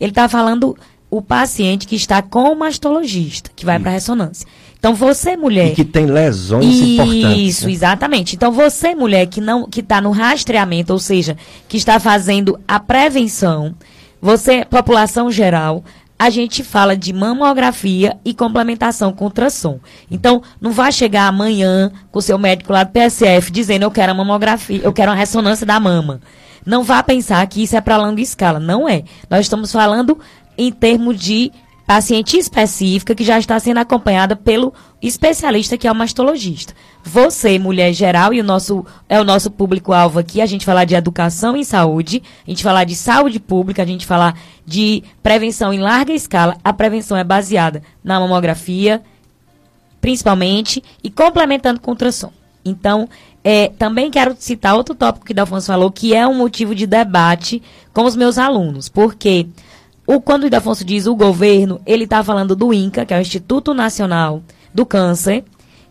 Ele 0.00 0.10
está 0.10 0.28
falando 0.28 0.76
o 1.10 1.22
paciente 1.22 1.86
que 1.86 1.96
está 1.96 2.20
com 2.20 2.52
o 2.52 2.58
mastologista, 2.58 3.50
que 3.54 3.64
vai 3.64 3.78
para 3.78 3.90
a 3.90 3.94
ressonância. 3.94 4.46
Então 4.78 4.94
você 4.94 5.36
mulher 5.36 5.72
e 5.72 5.74
que 5.74 5.84
tem 5.84 6.06
lesões 6.06 6.64
isso, 6.64 6.84
importantes. 6.84 7.38
Isso, 7.38 7.66
né? 7.66 7.72
exatamente. 7.72 8.36
Então 8.36 8.52
você 8.52 8.94
mulher 8.94 9.26
que 9.26 9.40
não 9.40 9.68
que 9.68 9.80
está 9.80 10.00
no 10.00 10.10
rastreamento, 10.10 10.92
ou 10.92 10.98
seja, 10.98 11.36
que 11.68 11.76
está 11.76 11.98
fazendo 11.98 12.58
a 12.66 12.78
prevenção, 12.78 13.74
você 14.20 14.64
população 14.64 15.30
geral, 15.30 15.82
a 16.18 16.30
gente 16.30 16.64
fala 16.64 16.96
de 16.96 17.12
mamografia 17.12 18.16
e 18.24 18.34
complementação 18.34 19.12
com 19.12 19.24
ultrassom. 19.24 19.78
Então, 20.10 20.42
não 20.60 20.72
vai 20.72 20.90
chegar 20.90 21.28
amanhã 21.28 21.92
com 22.10 22.18
o 22.18 22.22
seu 22.22 22.36
médico 22.36 22.72
lá 22.72 22.82
do 22.82 22.90
PSF 22.90 23.52
dizendo 23.52 23.84
eu 23.84 23.90
quero 23.90 24.10
a 24.10 24.14
mamografia, 24.14 24.80
eu 24.82 24.92
quero 24.92 25.12
uma 25.12 25.16
ressonância 25.16 25.64
da 25.64 25.78
mama. 25.78 26.20
Não 26.66 26.82
vá 26.82 27.02
pensar 27.02 27.46
que 27.46 27.62
isso 27.62 27.76
é 27.76 27.80
para 27.80 27.96
longa 27.96 28.20
escala. 28.20 28.58
Não 28.58 28.88
é. 28.88 29.04
Nós 29.30 29.40
estamos 29.40 29.70
falando 29.70 30.18
em 30.58 30.72
termos 30.72 31.18
de 31.18 31.52
paciente 31.86 32.36
específica 32.36 33.14
que 33.14 33.24
já 33.24 33.38
está 33.38 33.58
sendo 33.58 33.78
acompanhada 33.78 34.36
pelo 34.36 34.74
especialista 35.00 35.78
que 35.78 35.88
é 35.88 35.92
o 35.92 35.94
mastologista. 35.94 36.74
Você, 37.02 37.58
mulher 37.58 37.94
geral, 37.94 38.34
e 38.34 38.40
o 38.40 38.44
nosso 38.44 38.84
é 39.08 39.18
o 39.18 39.24
nosso 39.24 39.50
público-alvo 39.50 40.18
aqui, 40.18 40.42
a 40.42 40.46
gente 40.46 40.66
falar 40.66 40.84
de 40.84 40.94
educação 40.94 41.56
em 41.56 41.64
saúde, 41.64 42.22
a 42.46 42.50
gente 42.50 42.62
falar 42.62 42.84
de 42.84 42.94
saúde 42.94 43.40
pública, 43.40 43.82
a 43.82 43.86
gente 43.86 44.04
falar 44.04 44.38
de 44.66 45.02
prevenção 45.22 45.72
em 45.72 45.78
larga 45.78 46.12
escala. 46.12 46.58
A 46.62 46.74
prevenção 46.74 47.16
é 47.16 47.24
baseada 47.24 47.82
na 48.04 48.20
mamografia, 48.20 49.00
principalmente, 49.98 50.84
e 51.02 51.08
complementando 51.08 51.80
com 51.80 51.92
ultrassom. 51.92 52.32
Então, 52.62 53.08
é, 53.42 53.68
também 53.78 54.10
quero 54.10 54.36
citar 54.38 54.74
outro 54.74 54.94
tópico 54.94 55.24
que 55.24 55.32
Dalfonso 55.32 55.68
falou, 55.68 55.90
que 55.90 56.14
é 56.14 56.26
um 56.26 56.34
motivo 56.34 56.74
de 56.74 56.86
debate 56.86 57.62
com 57.94 58.04
os 58.04 58.14
meus 58.14 58.36
alunos, 58.36 58.90
porque 58.90 59.46
o, 60.10 60.22
quando 60.22 60.44
o 60.44 60.46
Ildefonso 60.46 60.86
diz 60.86 61.06
o 61.06 61.14
governo, 61.14 61.82
ele 61.84 62.04
está 62.04 62.24
falando 62.24 62.56
do 62.56 62.72
INCA, 62.72 63.04
que 63.04 63.12
é 63.12 63.18
o 63.18 63.20
Instituto 63.20 63.74
Nacional 63.74 64.42
do 64.72 64.86
Câncer, 64.86 65.44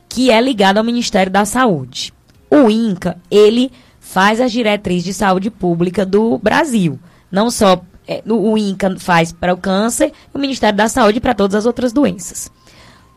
que 0.09 0.31
é 0.31 0.41
ligado 0.41 0.79
ao 0.79 0.83
Ministério 0.83 1.31
da 1.31 1.45
Saúde. 1.45 2.11
O 2.49 2.67
INCA, 2.67 3.17
ele 3.29 3.71
faz 3.99 4.41
as 4.41 4.51
diretrizes 4.51 5.03
de 5.03 5.13
saúde 5.13 5.51
pública 5.51 6.03
do 6.03 6.39
Brasil. 6.39 6.97
Não 7.31 7.51
só 7.51 7.79
é, 8.07 8.23
o 8.25 8.57
INCA 8.57 8.97
faz 8.97 9.31
para 9.31 9.53
o 9.53 9.57
câncer, 9.57 10.11
o 10.33 10.39
Ministério 10.39 10.75
da 10.75 10.89
Saúde 10.89 11.19
para 11.19 11.35
todas 11.35 11.53
as 11.53 11.67
outras 11.67 11.93
doenças. 11.93 12.49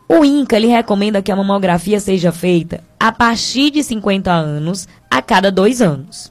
O 0.06 0.22
INCA 0.22 0.56
ele 0.56 0.66
recomenda 0.66 1.22
que 1.22 1.32
a 1.32 1.36
mamografia 1.36 1.98
seja 1.98 2.30
feita 2.30 2.84
a 2.98 3.10
partir 3.10 3.70
de 3.70 3.82
50 3.82 4.30
anos, 4.30 4.86
a 5.10 5.22
cada 5.22 5.50
dois 5.50 5.80
anos. 5.80 6.30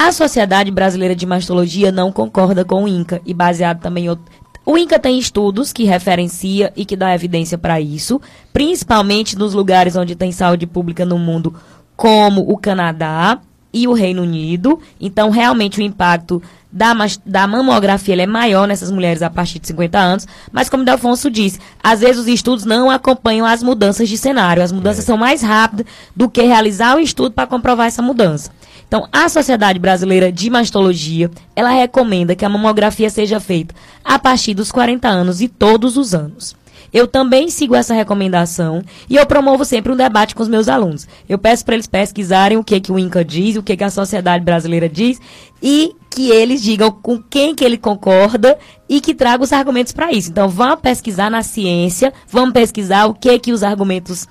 A 0.00 0.12
Sociedade 0.12 0.70
Brasileira 0.70 1.14
de 1.16 1.26
Mastologia 1.26 1.90
não 1.90 2.12
concorda 2.12 2.64
com 2.64 2.84
o 2.84 2.88
INCA 2.88 3.20
e 3.26 3.34
baseado 3.34 3.80
também 3.80 4.06
em. 4.06 4.16
O 4.64 4.78
INCA 4.78 4.96
tem 4.96 5.18
estudos 5.18 5.72
que 5.72 5.82
referencia 5.82 6.72
e 6.76 6.84
que 6.84 6.94
dá 6.94 7.12
evidência 7.12 7.58
para 7.58 7.80
isso, 7.80 8.20
principalmente 8.52 9.36
nos 9.36 9.54
lugares 9.54 9.96
onde 9.96 10.14
tem 10.14 10.30
saúde 10.30 10.68
pública 10.68 11.04
no 11.04 11.18
mundo, 11.18 11.52
como 11.96 12.42
o 12.48 12.56
Canadá 12.56 13.40
e 13.72 13.88
o 13.88 13.92
Reino 13.92 14.22
Unido. 14.22 14.78
Então, 15.00 15.30
realmente, 15.30 15.80
o 15.80 15.82
impacto 15.82 16.40
da, 16.70 16.94
da 17.26 17.46
mamografia 17.48 18.22
é 18.22 18.26
maior 18.26 18.68
nessas 18.68 18.92
mulheres 18.92 19.20
a 19.20 19.28
partir 19.28 19.58
de 19.58 19.66
50 19.66 19.98
anos. 19.98 20.28
Mas, 20.52 20.70
como 20.70 20.84
o 20.84 20.86
Delfonso 20.86 21.28
disse, 21.28 21.58
às 21.82 22.00
vezes 22.00 22.18
os 22.18 22.28
estudos 22.28 22.64
não 22.64 22.88
acompanham 22.88 23.44
as 23.44 23.64
mudanças 23.64 24.08
de 24.08 24.16
cenário. 24.16 24.62
As 24.62 24.70
mudanças 24.70 25.02
é. 25.02 25.06
são 25.06 25.16
mais 25.16 25.42
rápidas 25.42 25.86
do 26.14 26.30
que 26.30 26.42
realizar 26.42 26.96
o 26.96 27.00
estudo 27.00 27.32
para 27.32 27.48
comprovar 27.48 27.88
essa 27.88 28.00
mudança. 28.00 28.52
Então, 28.88 29.06
a 29.12 29.28
Sociedade 29.28 29.78
Brasileira 29.78 30.32
de 30.32 30.48
Mastologia, 30.48 31.30
ela 31.54 31.68
recomenda 31.68 32.34
que 32.34 32.44
a 32.44 32.48
mamografia 32.48 33.10
seja 33.10 33.38
feita 33.38 33.74
a 34.02 34.18
partir 34.18 34.54
dos 34.54 34.72
40 34.72 35.06
anos 35.06 35.42
e 35.42 35.46
todos 35.46 35.98
os 35.98 36.14
anos. 36.14 36.56
Eu 36.90 37.06
também 37.06 37.50
sigo 37.50 37.74
essa 37.74 37.92
recomendação 37.92 38.82
e 39.10 39.16
eu 39.16 39.26
promovo 39.26 39.62
sempre 39.62 39.92
um 39.92 39.96
debate 39.96 40.34
com 40.34 40.42
os 40.42 40.48
meus 40.48 40.68
alunos. 40.68 41.06
Eu 41.28 41.38
peço 41.38 41.64
para 41.64 41.74
eles 41.74 41.86
pesquisarem 41.86 42.56
o 42.56 42.64
que, 42.64 42.80
que 42.80 42.90
o 42.90 42.98
INCA 42.98 43.22
diz, 43.22 43.56
o 43.56 43.62
que, 43.62 43.76
que 43.76 43.84
a 43.84 43.90
Sociedade 43.90 44.42
Brasileira 44.42 44.88
diz 44.88 45.20
e 45.62 45.94
que 46.10 46.30
eles 46.30 46.62
digam 46.62 46.90
com 46.90 47.22
quem 47.22 47.54
que 47.54 47.62
ele 47.62 47.76
concorda 47.76 48.58
e 48.88 49.02
que 49.02 49.14
traga 49.14 49.44
os 49.44 49.52
argumentos 49.52 49.92
para 49.92 50.10
isso. 50.12 50.30
Então, 50.30 50.48
vamos 50.48 50.80
pesquisar 50.80 51.30
na 51.30 51.42
ciência, 51.42 52.12
vamos 52.26 52.54
pesquisar 52.54 53.04
o 53.04 53.12
que 53.12 53.38
que 53.38 53.52
os 53.52 53.62
argumentos 53.62 54.26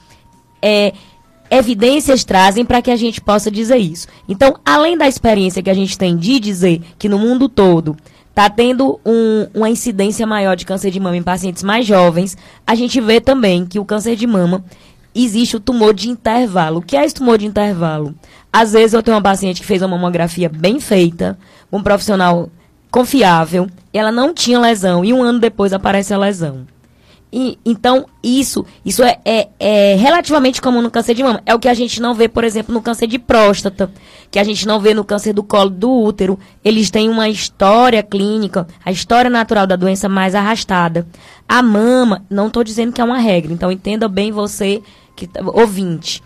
é, 0.60 0.94
evidências 1.50 2.24
trazem 2.24 2.66
para 2.66 2.82
que 2.82 2.92
a 2.92 2.96
gente 2.96 3.22
possa 3.22 3.50
dizer 3.50 3.78
isso. 3.78 4.08
Então, 4.28 4.60
além 4.66 4.98
da 4.98 5.08
experiência 5.08 5.64
que 5.64 5.70
a 5.70 5.74
gente 5.74 5.98
tem 5.98 6.16
de 6.16 6.40
dizer 6.40 6.82
que 6.98 7.10
no 7.10 7.18
mundo 7.18 7.48
todo 7.48 7.96
está 8.30 8.50
tendo 8.50 9.00
um, 9.06 9.48
uma 9.54 9.70
incidência 9.70 10.28
maior 10.28 10.56
de 10.56 10.66
câncer 10.66 10.92
de 10.92 11.00
mama 11.00 11.18
em 11.18 11.24
pacientes 11.24 11.64
mais 11.64 11.86
jovens, 11.86 12.38
a 12.66 12.76
gente 12.76 13.02
vê 13.02 13.20
também 13.20 13.66
que 13.66 13.80
o 13.80 13.86
câncer 13.86 14.16
de 14.16 14.28
mama 14.28 14.64
existe 15.16 15.56
o 15.56 15.60
tumor 15.60 15.94
de 15.94 16.10
intervalo. 16.10 16.80
O 16.80 16.82
que 16.82 16.96
é 16.96 17.04
esse 17.04 17.16
tumor 17.16 17.38
de 17.38 17.48
intervalo? 17.48 18.14
Às 18.54 18.74
vezes 18.74 18.94
eu 18.94 19.02
tenho 19.02 19.16
uma 19.16 19.24
paciente 19.24 19.62
que 19.62 19.68
fez 19.68 19.82
uma 19.82 19.88
mamografia 19.88 20.50
bem 20.50 20.80
feita, 20.80 21.38
um 21.72 21.82
profissional 21.82 22.50
confiável, 22.92 23.68
ela 23.92 24.12
não 24.12 24.34
tinha 24.34 24.60
lesão 24.60 25.04
e 25.04 25.12
um 25.12 25.24
ano 25.24 25.40
depois 25.40 25.74
aparece 25.74 26.14
a 26.14 26.18
lesão. 26.18 26.66
E, 27.40 27.60
então, 27.64 28.08
isso, 28.24 28.66
isso 28.84 29.04
é, 29.04 29.20
é, 29.24 29.48
é, 29.60 29.96
relativamente 29.96 30.60
comum 30.60 30.82
no 30.82 30.90
câncer 30.90 31.14
de 31.14 31.22
mama. 31.22 31.40
É 31.46 31.54
o 31.54 31.60
que 31.60 31.70
a 31.70 31.74
gente 31.76 32.02
não 32.02 32.16
vê, 32.16 32.28
por 32.28 32.44
exemplo, 32.44 32.74
no 32.74 32.82
câncer 32.82 33.06
de 33.06 33.20
próstata, 33.20 33.92
que 34.32 34.40
a 34.40 34.44
gente 34.44 34.66
não 34.66 34.80
vê 34.80 34.92
no 34.92 35.04
câncer 35.04 35.34
do 35.34 35.44
colo 35.44 35.70
do 35.70 35.88
útero. 35.88 36.40
Eles 36.66 36.90
têm 36.90 37.08
uma 37.08 37.30
história 37.30 38.02
clínica, 38.02 38.68
a 38.84 38.92
história 38.92 39.30
natural 39.30 39.68
da 39.68 39.76
doença 39.76 40.10
mais 40.10 40.34
arrastada. 40.34 41.06
A 41.48 41.62
mama, 41.62 42.26
não 42.28 42.48
estou 42.48 42.64
dizendo 42.64 42.92
que 42.92 43.00
é 43.00 43.04
uma 43.04 43.20
regra, 43.20 43.54
então 43.54 43.72
entenda 43.72 44.08
bem 44.08 44.32
você, 44.32 44.82
que 45.16 45.28
tá, 45.28 45.40
ouvinte. 45.46 46.24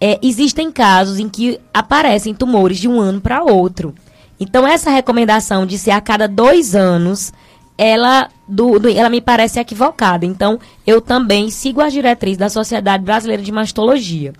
É, 0.00 0.20
existem 0.22 0.70
casos 0.70 1.18
em 1.18 1.28
que 1.28 1.58
aparecem 1.74 2.32
tumores 2.32 2.78
de 2.78 2.86
um 2.86 3.00
ano 3.00 3.20
para 3.20 3.42
outro. 3.42 3.92
Então, 4.38 4.64
essa 4.68 4.88
recomendação 4.88 5.66
de 5.66 5.76
ser 5.76 5.90
a 5.90 6.00
cada 6.00 6.28
dois 6.28 6.76
anos 6.76 7.32
ela, 7.78 8.28
do, 8.46 8.80
do, 8.80 8.88
ela 8.88 9.08
me 9.08 9.20
parece 9.20 9.60
equivocada. 9.60 10.26
Então, 10.26 10.58
eu 10.84 11.00
também 11.00 11.48
sigo 11.48 11.80
as 11.80 11.92
diretrizes 11.92 12.36
da 12.36 12.48
Sociedade 12.48 13.04
Brasileira 13.04 13.40
de 13.42 13.52
Mastologia. 13.52 14.32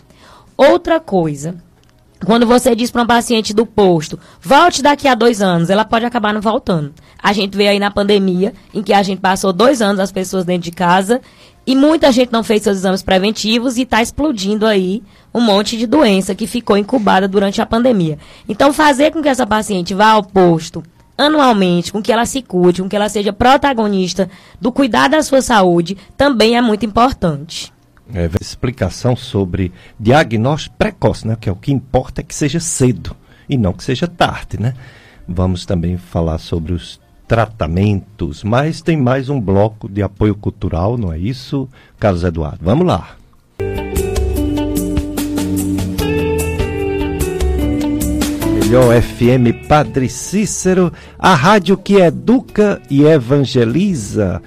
Outra 0.57 0.99
coisa, 0.99 1.55
quando 2.26 2.45
você 2.45 2.74
diz 2.74 2.91
para 2.91 3.03
um 3.03 3.07
paciente 3.07 3.55
do 3.55 3.64
posto, 3.64 4.18
volte 4.43 4.82
daqui 4.82 5.07
a 5.07 5.14
dois 5.14 5.41
anos, 5.41 5.70
ela 5.70 5.84
pode 5.84 6.05
acabar 6.05 6.34
não 6.34 6.41
voltando. 6.41 6.93
A 7.22 7.32
gente 7.32 7.57
veio 7.57 7.70
aí 7.70 7.78
na 7.78 7.93
pandemia, 7.93 8.53
em 8.74 8.82
que 8.82 8.93
a 8.93 9.05
gente 9.05 9.20
passou 9.20 9.53
dois 9.53 9.80
anos 9.80 10.01
as 10.01 10.11
pessoas 10.11 10.45
dentro 10.45 10.64
de 10.64 10.72
casa 10.72 11.20
e 11.64 11.76
muita 11.76 12.11
gente 12.11 12.32
não 12.32 12.43
fez 12.43 12.62
seus 12.62 12.78
exames 12.78 13.03
preventivos 13.03 13.76
e 13.76 13.82
está 13.82 14.03
explodindo 14.03 14.66
aí 14.66 15.03
um 15.32 15.41
monte 15.41 15.76
de 15.76 15.86
doença 15.86 16.34
que 16.34 16.47
ficou 16.47 16.76
incubada 16.76 17.28
durante 17.28 17.62
a 17.62 17.66
pandemia. 17.66 18.18
Então, 18.49 18.72
fazer 18.72 19.12
com 19.12 19.22
que 19.22 19.28
essa 19.28 19.47
paciente 19.47 19.95
vá 19.95 20.09
ao 20.09 20.24
posto 20.24 20.82
anualmente, 21.19 21.93
com 21.93 22.01
que 22.01 22.12
ela 22.12 22.25
se 22.25 22.41
cuide, 22.41 22.81
com 22.81 22.89
que 22.89 22.95
ela 22.95 23.09
seja 23.09 23.33
protagonista 23.33 24.31
do 24.61 24.71
cuidar 24.71 25.09
da 25.09 25.21
sua 25.23 25.43
saúde, 25.43 25.99
também 26.16 26.57
é 26.57 26.62
muito 26.62 26.87
importante. 26.87 27.73
É, 28.14 28.31
explicação 28.41 29.14
sobre 29.14 29.73
diagnóstico 30.01 30.77
precoce, 30.79 31.27
né? 31.27 31.37
Que 31.39 31.49
é 31.49 31.53
o 31.53 31.57
que 31.57 31.73
importa 31.73 32.23
é 32.23 32.25
que 32.25 32.35
seja 32.35 32.61
cedo 32.61 33.14
e 33.49 33.59
não 33.59 33.73
que 33.73 33.85
seja 33.85 34.07
tarde, 34.07 34.59
né? 34.59 34.75
Vamos 35.27 35.66
também 35.66 35.99
falar 35.99 36.39
sobre 36.39 36.73
os 36.73 36.99
tratamentos, 37.27 38.43
mas 38.43 38.81
tem 38.81 38.97
mais 38.97 39.29
um 39.29 39.39
bloco 39.39 39.87
de 39.87 40.03
apoio 40.03 40.35
cultural, 40.35 40.97
não 40.97 41.12
é 41.12 41.19
isso, 41.19 41.69
Carlos 41.99 42.25
Eduardo? 42.25 42.61
Vamos 42.62 42.87
lá. 42.87 43.19
Melhor 48.69 49.01
FM 49.01 49.66
Padre 49.66 50.11
Cícero, 50.11 50.93
a 51.19 51.35
rádio 51.35 51.75
que 51.75 51.95
educa 51.95 52.83
e 52.91 53.03
evangeliza. 53.03 54.43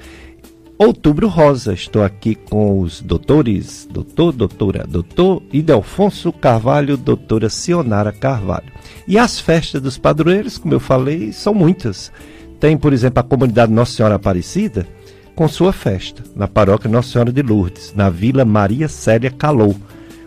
Outubro 0.77 1.27
Rosa, 1.27 1.73
estou 1.73 2.03
aqui 2.03 2.35
com 2.35 2.81
os 2.81 3.01
doutores, 3.01 3.87
doutor, 3.89 4.31
doutora, 4.31 4.85
doutor 4.87 5.41
Idelfonso 5.51 6.31
Carvalho, 6.31 6.97
doutora 6.97 7.49
Sionara 7.49 8.11
Carvalho. 8.11 8.71
E 9.07 9.17
as 9.17 9.39
festas 9.39 9.81
dos 9.81 9.97
padroeiros, 9.97 10.59
como 10.59 10.75
eu 10.75 10.79
falei, 10.79 11.31
são 11.31 11.55
muitas. 11.55 12.11
Tem, 12.59 12.77
por 12.77 12.93
exemplo, 12.93 13.21
a 13.21 13.23
comunidade 13.23 13.73
Nossa 13.73 13.93
Senhora 13.93 14.15
Aparecida, 14.15 14.85
com 15.33 15.47
sua 15.47 15.73
festa, 15.73 16.21
na 16.35 16.47
paróquia 16.47 16.91
Nossa 16.91 17.13
Senhora 17.13 17.33
de 17.33 17.41
Lourdes, 17.41 17.91
na 17.95 18.07
Vila 18.07 18.45
Maria 18.45 18.87
Célia 18.87 19.31
Calou. 19.31 19.75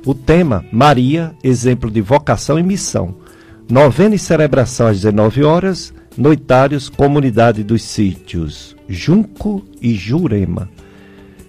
O 0.05 0.15
tema, 0.15 0.65
Maria, 0.73 1.33
exemplo 1.45 1.89
de 1.89 2.01
vocação 2.01 2.59
e 2.59 2.63
missão. 2.65 3.23
Novena 3.69 4.15
e 4.15 4.19
celebração 4.19 4.89
às 4.89 5.01
19 5.01 5.43
horas, 5.43 5.95
noitários, 6.17 6.91
comunidade 6.91 7.65
dos 7.65 7.83
sítios, 7.83 8.77
Junco 8.87 9.65
e 9.81 9.95
Jurema. 9.95 10.69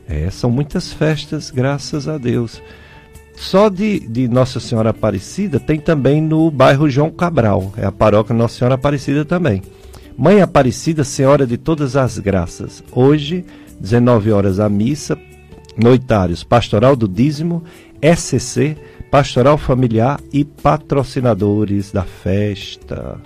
É, 0.08 0.30
são 0.30 0.50
muitas 0.50 0.94
festas, 0.94 1.52
graças 1.52 2.08
a 2.08 2.18
Deus. 2.18 2.62
Só 3.36 3.68
de, 3.68 4.00
de 4.00 4.30
Nossa 4.30 4.62
Senhora 4.62 4.92
Aparecida 4.92 5.60
tem 5.60 5.78
também 5.78 6.22
no 6.22 6.50
bairro 6.50 6.90
João 6.90 7.12
Cabral, 7.12 7.74
é 7.76 7.86
a 7.86 7.92
paróquia 7.92 8.34
Nossa 8.34 8.60
Senhora 8.60 8.76
Aparecida 8.76 9.26
também. 9.26 9.62
Mãe 10.18 10.42
Aparecida, 10.42 11.04
Senhora 11.04 11.46
de 11.46 11.58
Todas 11.58 11.98
as 11.98 12.18
Graças. 12.18 12.82
Hoje, 12.94 13.44
19 13.82 14.32
horas 14.32 14.62
a 14.62 14.70
missa, 14.70 15.18
noitários, 15.78 16.46
pastoral 16.46 16.96
do 16.96 17.10
dízimo, 17.10 17.62
SC, 18.02 18.78
pastoral 19.12 19.58
familiar 19.58 20.20
e 20.34 20.44
patrocinadores 20.44 21.92
da 21.92 22.04
festa, 22.04 23.20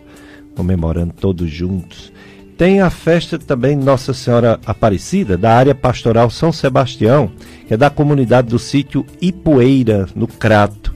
comemorando 0.55 1.13
todos 1.13 1.49
juntos. 1.49 2.11
Tem 2.57 2.81
a 2.81 2.89
festa 2.89 3.39
também 3.39 3.75
Nossa 3.75 4.13
Senhora 4.13 4.59
Aparecida, 4.65 5.37
da 5.37 5.55
área 5.55 5.73
pastoral 5.73 6.29
São 6.29 6.51
Sebastião, 6.51 7.31
que 7.65 7.73
é 7.73 7.77
da 7.77 7.89
comunidade 7.89 8.49
do 8.49 8.59
sítio 8.59 9.05
Ipueira, 9.21 10.07
no 10.13 10.27
Crato. 10.27 10.93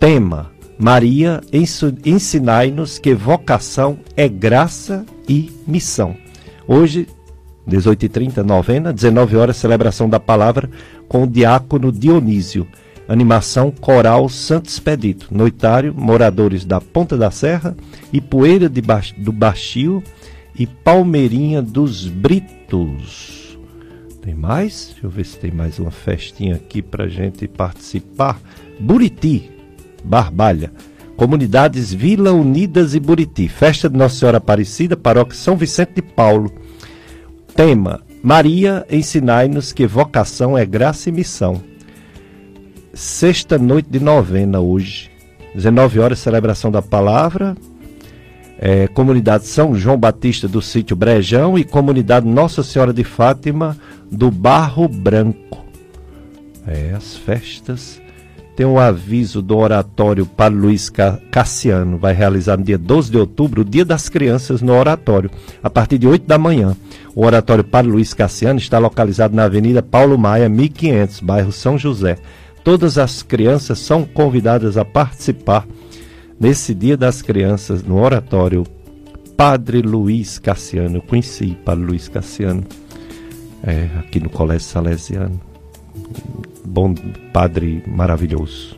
Tema: 0.00 0.50
Maria, 0.78 1.42
ensinai-nos 1.52 2.98
que 2.98 3.12
vocação 3.12 3.98
é 4.16 4.28
graça 4.28 5.04
e 5.28 5.52
missão. 5.66 6.16
Hoje, 6.66 7.06
18h30, 7.68 8.38
novena, 8.38 8.92
19 8.92 9.36
horas, 9.36 9.56
celebração 9.58 10.08
da 10.08 10.18
palavra 10.18 10.70
com 11.06 11.24
o 11.24 11.26
diácono 11.26 11.92
Dionísio. 11.92 12.66
Animação 13.08 13.70
Coral 13.70 14.28
Santo 14.28 14.68
Expedito. 14.68 15.28
Noitário, 15.30 15.94
moradores 15.96 16.66
da 16.66 16.78
Ponta 16.78 17.16
da 17.16 17.30
Serra, 17.30 17.74
Ipueira 18.12 18.68
de 18.68 18.82
ba 18.82 19.00
do 19.16 19.32
Baixio 19.32 20.02
e 20.54 20.66
Palmeirinha 20.66 21.62
dos 21.62 22.06
Britos. 22.06 23.58
Tem 24.20 24.34
mais? 24.34 24.90
Deixa 24.90 25.06
eu 25.06 25.10
ver 25.10 25.24
se 25.24 25.38
tem 25.38 25.50
mais 25.50 25.78
uma 25.78 25.90
festinha 25.90 26.56
aqui 26.56 26.82
para 26.82 27.08
gente 27.08 27.48
participar. 27.48 28.38
Buriti, 28.78 29.50
Barbalha. 30.04 30.70
Comunidades 31.16 31.92
Vila 31.92 32.32
Unidas 32.32 32.94
e 32.94 33.00
Buriti. 33.00 33.48
Festa 33.48 33.88
de 33.88 33.96
Nossa 33.96 34.16
Senhora 34.16 34.36
Aparecida, 34.36 34.98
Paróquia 34.98 35.34
São 35.34 35.56
Vicente 35.56 35.94
de 35.94 36.02
Paulo. 36.02 36.52
Tema: 37.56 38.02
Maria, 38.22 38.86
ensinai-nos 38.90 39.72
que 39.72 39.86
vocação 39.86 40.58
é 40.58 40.66
graça 40.66 41.08
e 41.08 41.12
missão 41.12 41.62
sexta 42.98 43.56
noite 43.56 43.88
de 43.88 44.00
novena 44.00 44.58
hoje. 44.58 45.08
19 45.54 46.00
horas, 46.00 46.18
celebração 46.18 46.68
da 46.68 46.82
palavra. 46.82 47.56
É, 48.58 48.88
comunidade 48.88 49.46
São 49.46 49.72
João 49.76 49.96
Batista 49.96 50.48
do 50.48 50.60
sítio 50.60 50.96
Brejão 50.96 51.56
e 51.56 51.62
comunidade 51.62 52.26
Nossa 52.26 52.64
Senhora 52.64 52.92
de 52.92 53.04
Fátima 53.04 53.78
do 54.10 54.32
Barro 54.32 54.88
Branco. 54.88 55.64
É, 56.66 56.92
as 56.92 57.16
festas. 57.16 58.02
Tem 58.56 58.66
um 58.66 58.80
aviso 58.80 59.40
do 59.40 59.56
oratório 59.56 60.26
para 60.26 60.52
Luiz 60.52 60.90
Cassiano. 61.30 61.98
Vai 61.98 62.12
realizar 62.12 62.56
no 62.56 62.64
dia 62.64 62.76
12 62.76 63.12
de 63.12 63.16
outubro 63.16 63.62
o 63.62 63.64
Dia 63.64 63.84
das 63.84 64.08
Crianças 64.08 64.60
no 64.60 64.74
oratório, 64.74 65.30
a 65.62 65.70
partir 65.70 65.98
de 65.98 66.08
8 66.08 66.26
da 66.26 66.36
manhã. 66.36 66.76
O 67.14 67.24
oratório 67.24 67.62
para 67.62 67.86
Luiz 67.86 68.12
Cassiano 68.12 68.58
está 68.58 68.80
localizado 68.80 69.36
na 69.36 69.44
Avenida 69.44 69.80
Paulo 69.80 70.18
Maia, 70.18 70.48
1500, 70.48 71.20
bairro 71.20 71.52
São 71.52 71.78
José. 71.78 72.18
Todas 72.68 72.98
as 72.98 73.22
crianças 73.22 73.78
são 73.78 74.04
convidadas 74.04 74.76
a 74.76 74.84
participar 74.84 75.66
nesse 76.38 76.74
Dia 76.74 76.98
das 76.98 77.22
Crianças 77.22 77.82
no 77.82 77.98
oratório 77.98 78.62
Padre 79.38 79.80
Luiz 79.80 80.38
Cassiano. 80.38 80.98
Eu 80.98 81.00
conheci 81.00 81.56
Padre 81.64 81.86
Luiz 81.86 82.08
Cassiano 82.08 82.62
é, 83.64 83.88
aqui 83.98 84.20
no 84.20 84.28
Colégio 84.28 84.68
Salesiano. 84.68 85.40
Bom 86.62 86.94
padre 87.32 87.82
maravilhoso. 87.86 88.76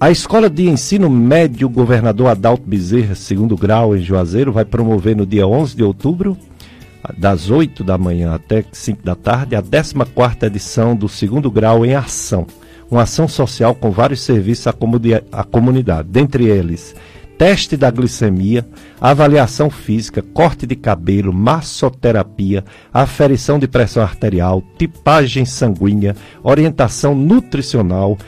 A 0.00 0.10
Escola 0.10 0.48
de 0.48 0.66
Ensino 0.66 1.10
Médio 1.10 1.68
Governador 1.68 2.28
Adalto 2.28 2.66
Bezerra, 2.66 3.14
segundo 3.14 3.58
grau, 3.58 3.94
em 3.94 4.00
Juazeiro, 4.00 4.54
vai 4.54 4.64
promover 4.64 5.14
no 5.14 5.26
dia 5.26 5.46
11 5.46 5.76
de 5.76 5.84
outubro, 5.84 6.34
das 7.18 7.50
8 7.50 7.84
da 7.84 7.98
manhã 7.98 8.34
até 8.34 8.64
5 8.72 9.04
da 9.04 9.14
tarde, 9.14 9.54
a 9.54 9.62
14 9.62 10.46
edição 10.46 10.96
do 10.96 11.10
segundo 11.10 11.50
grau 11.50 11.84
em 11.84 11.94
ação 11.94 12.46
uma 12.90 13.02
ação 13.02 13.28
social 13.28 13.74
com 13.74 13.90
vários 13.90 14.20
serviços 14.20 14.66
à, 14.66 14.74
à 15.32 15.44
comunidade, 15.44 16.08
dentre 16.08 16.46
eles 16.46 16.94
teste 17.40 17.74
da 17.74 17.90
glicemia, 17.90 18.68
avaliação 19.00 19.70
física, 19.70 20.20
corte 20.20 20.66
de 20.66 20.76
cabelo, 20.76 21.32
massoterapia, 21.32 22.62
aferição 22.92 23.58
de 23.58 23.66
pressão 23.66 24.02
arterial, 24.02 24.62
tipagem 24.76 25.46
sanguínea, 25.46 26.14
orientação 26.42 27.14
nutricional, 27.14 28.18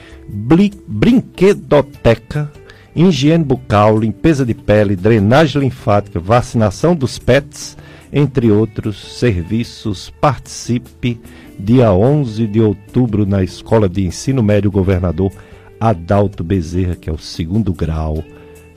brinquedoteca, 0.89 2.51
higiene 2.97 3.45
bucal, 3.45 3.99
limpeza 3.99 4.47
de 4.47 4.55
pele, 4.55 4.97
drenagem 4.97 5.61
linfática, 5.61 6.19
vacinação 6.19 6.97
dos 6.97 7.19
pets, 7.19 7.77
entre 8.13 8.51
outros 8.51 9.19
serviços. 9.19 10.11
Participe 10.21 11.21
dia 11.59 11.93
11 11.93 12.47
de 12.47 12.61
outubro, 12.61 13.25
na 13.25 13.43
Escola 13.43 13.89
de 13.89 14.05
Ensino 14.05 14.43
Médio 14.43 14.71
Governador 14.71 15.33
Adalto 15.81 16.45
Bezerra, 16.45 16.95
que 16.95 17.09
é 17.09 17.13
o 17.13 17.19
segundo 17.19 17.73
grau. 17.73 18.23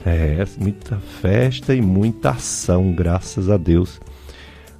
É, 0.04 0.44
muita 0.58 0.96
festa 0.96 1.74
e 1.74 1.82
muita 1.82 2.30
ação, 2.30 2.92
graças 2.92 3.50
a 3.50 3.56
Deus, 3.56 4.00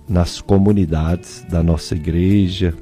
nas 0.09 0.40
comunidades 0.40 1.44
da 1.50 1.62
nossa 1.62 1.94
igreja. 1.94 2.72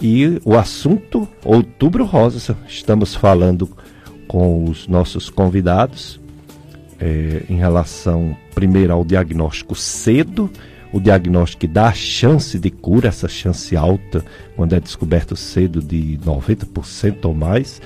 E 0.00 0.40
o 0.44 0.56
assunto 0.56 1.28
Outubro 1.44 2.04
Rosa, 2.04 2.56
estamos 2.68 3.14
falando 3.14 3.68
com 4.26 4.64
os 4.64 4.86
nossos 4.86 5.28
convidados 5.28 6.20
é, 6.98 7.42
em 7.48 7.56
relação, 7.56 8.36
primeiro, 8.54 8.92
ao 8.92 9.04
diagnóstico 9.04 9.74
cedo 9.74 10.50
o 10.94 11.00
diagnóstico 11.00 11.66
dá 11.66 11.88
a 11.88 11.92
chance 11.92 12.56
de 12.56 12.70
cura, 12.70 13.08
essa 13.08 13.26
chance 13.26 13.76
alta, 13.76 14.24
quando 14.54 14.76
é 14.76 14.80
descoberto 14.80 15.34
cedo 15.34 15.82
de 15.82 16.20
90% 16.24 17.24
ou 17.24 17.34
mais, 17.34 17.82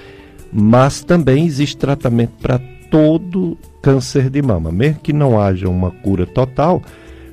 mas 0.52 1.02
também 1.02 1.46
existe 1.46 1.78
tratamento 1.78 2.32
para 2.38 2.59
todo 2.90 3.56
câncer 3.80 4.28
de 4.28 4.42
mama. 4.42 4.70
Mesmo 4.70 5.00
que 5.00 5.14
não 5.14 5.40
haja 5.40 5.70
uma 5.70 5.90
cura 5.90 6.26
total, 6.26 6.82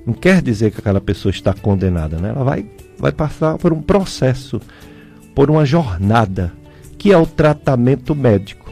não 0.06 0.14
quer 0.14 0.42
dizer 0.42 0.72
que 0.72 0.80
aquela 0.80 1.02
pessoa 1.02 1.30
está 1.30 1.54
condenada, 1.54 2.20
né? 2.20 2.30
Ela 2.30 2.46
vai, 2.46 2.66
vai 2.98 3.12
passar 3.12 3.58
por 3.58 3.74
um 3.74 3.82
processo, 3.82 4.62
por 5.36 5.52
uma 5.52 5.66
jornada, 5.66 6.54
que 6.98 7.12
é 7.12 7.18
o 7.18 7.26
tratamento 7.26 8.16
médico. 8.16 8.72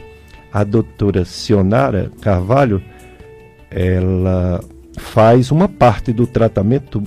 A 0.50 0.64
doutora 0.64 1.26
Sionara 1.26 2.10
Carvalho, 2.22 2.82
ela 3.70 4.64
faz 4.96 5.50
uma 5.50 5.68
parte 5.68 6.12
do 6.12 6.26
tratamento 6.26 7.02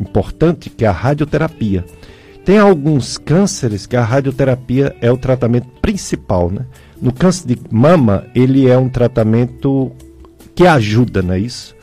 importante, 0.00 0.70
que 0.70 0.84
é 0.84 0.88
a 0.88 0.92
radioterapia. 0.92 1.84
Tem 2.44 2.58
alguns 2.58 3.16
cânceres 3.16 3.86
que 3.86 3.96
a 3.96 4.04
radioterapia 4.04 4.94
é 5.00 5.10
o 5.10 5.16
tratamento 5.16 5.68
principal, 5.80 6.50
né? 6.50 6.66
No 7.00 7.12
câncer 7.12 7.48
de 7.48 7.58
mama, 7.70 8.26
ele 8.34 8.68
é 8.68 8.76
um 8.76 8.88
tratamento 8.88 9.92
que 10.54 10.66
ajuda, 10.66 11.22
não 11.22 11.34
é 11.34 11.38
isso? 11.38 11.74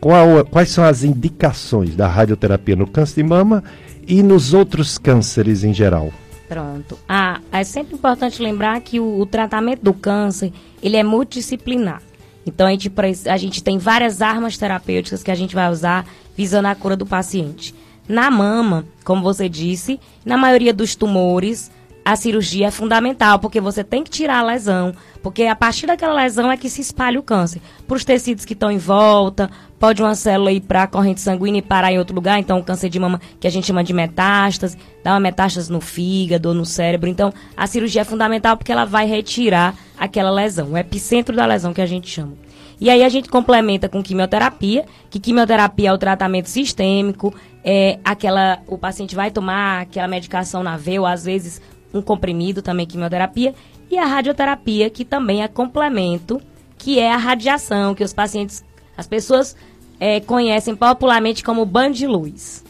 Qual, 0.00 0.44
quais 0.46 0.70
são 0.70 0.84
as 0.84 1.04
indicações 1.04 1.94
da 1.94 2.08
radioterapia 2.08 2.76
no 2.76 2.86
câncer 2.86 3.22
de 3.22 3.28
mama 3.28 3.62
e 4.06 4.22
nos 4.22 4.52
outros 4.52 4.98
cânceres 4.98 5.64
em 5.64 5.72
geral? 5.72 6.12
Pronto. 6.48 6.98
Ah, 7.08 7.40
é 7.50 7.64
sempre 7.64 7.94
importante 7.94 8.42
lembrar 8.42 8.80
que 8.80 9.00
o, 9.00 9.18
o 9.18 9.26
tratamento 9.26 9.82
do 9.82 9.94
câncer, 9.94 10.52
ele 10.82 10.96
é 10.96 11.02
multidisciplinar. 11.02 12.02
Então 12.46 12.66
a 12.66 12.70
gente, 12.70 12.92
a 13.28 13.36
gente 13.36 13.62
tem 13.62 13.78
várias 13.78 14.20
armas 14.20 14.56
terapêuticas 14.56 15.22
que 15.22 15.30
a 15.30 15.34
gente 15.34 15.54
vai 15.54 15.70
usar 15.70 16.06
visando 16.36 16.68
a 16.68 16.74
cura 16.74 16.96
do 16.96 17.06
paciente. 17.06 17.74
Na 18.08 18.30
mama, 18.30 18.84
como 19.04 19.22
você 19.22 19.48
disse, 19.48 19.98
na 20.24 20.36
maioria 20.36 20.74
dos 20.74 20.94
tumores, 20.94 21.70
a 22.04 22.16
cirurgia 22.16 22.66
é 22.66 22.70
fundamental, 22.70 23.38
porque 23.38 23.60
você 23.60 23.82
tem 23.82 24.04
que 24.04 24.10
tirar 24.10 24.40
a 24.40 24.44
lesão, 24.44 24.94
porque 25.22 25.44
a 25.44 25.56
partir 25.56 25.86
daquela 25.86 26.12
lesão 26.12 26.52
é 26.52 26.56
que 26.56 26.68
se 26.68 26.82
espalha 26.82 27.18
o 27.18 27.22
câncer. 27.22 27.62
Para 27.86 27.96
os 27.96 28.04
tecidos 28.04 28.44
que 28.44 28.52
estão 28.52 28.70
em 28.70 28.76
volta, 28.76 29.50
pode 29.84 30.02
uma 30.02 30.14
célula 30.14 30.50
ir 30.50 30.62
para 30.62 30.84
a 30.84 30.86
corrente 30.86 31.20
sanguínea 31.20 31.58
e 31.58 31.62
parar 31.62 31.92
em 31.92 31.98
outro 31.98 32.14
lugar, 32.14 32.38
então 32.38 32.58
o 32.58 32.64
câncer 32.64 32.88
de 32.88 32.98
mama, 32.98 33.20
que 33.38 33.46
a 33.46 33.50
gente 33.50 33.66
chama 33.66 33.84
de 33.84 33.92
metástase, 33.92 34.78
dá 35.04 35.12
uma 35.12 35.20
metástase 35.20 35.70
no 35.70 35.78
fígado 35.78 36.48
ou 36.48 36.54
no 36.54 36.64
cérebro. 36.64 37.06
Então, 37.06 37.30
a 37.54 37.66
cirurgia 37.66 38.00
é 38.00 38.04
fundamental 38.04 38.56
porque 38.56 38.72
ela 38.72 38.86
vai 38.86 39.06
retirar 39.06 39.74
aquela 39.98 40.30
lesão, 40.30 40.72
o 40.72 40.78
epicentro 40.78 41.36
da 41.36 41.44
lesão 41.44 41.74
que 41.74 41.82
a 41.82 41.86
gente 41.86 42.08
chama. 42.08 42.32
E 42.80 42.88
aí 42.88 43.04
a 43.04 43.10
gente 43.10 43.28
complementa 43.28 43.86
com 43.86 44.02
quimioterapia, 44.02 44.86
que 45.10 45.20
quimioterapia 45.20 45.90
é 45.90 45.92
o 45.92 45.98
tratamento 45.98 46.48
sistêmico, 46.48 47.34
é 47.62 47.98
aquela 48.02 48.60
o 48.66 48.78
paciente 48.78 49.14
vai 49.14 49.30
tomar 49.30 49.82
aquela 49.82 50.08
medicação 50.08 50.62
na 50.62 50.78
veia, 50.78 51.02
ou 51.02 51.06
às 51.06 51.26
vezes 51.26 51.60
um 51.92 52.00
comprimido 52.00 52.62
também 52.62 52.86
quimioterapia, 52.86 53.54
e 53.90 53.98
a 53.98 54.06
radioterapia, 54.06 54.88
que 54.88 55.04
também 55.04 55.42
é 55.42 55.46
complemento, 55.46 56.40
que 56.78 56.98
é 56.98 57.12
a 57.12 57.18
radiação, 57.18 57.94
que 57.94 58.02
os 58.02 58.14
pacientes, 58.14 58.64
as 58.96 59.06
pessoas 59.06 59.54
é, 59.98 60.20
conhecem 60.20 60.74
popularmente 60.74 61.42
como 61.42 61.64
banho 61.64 61.94
de 61.94 62.06
luz. 62.06 62.64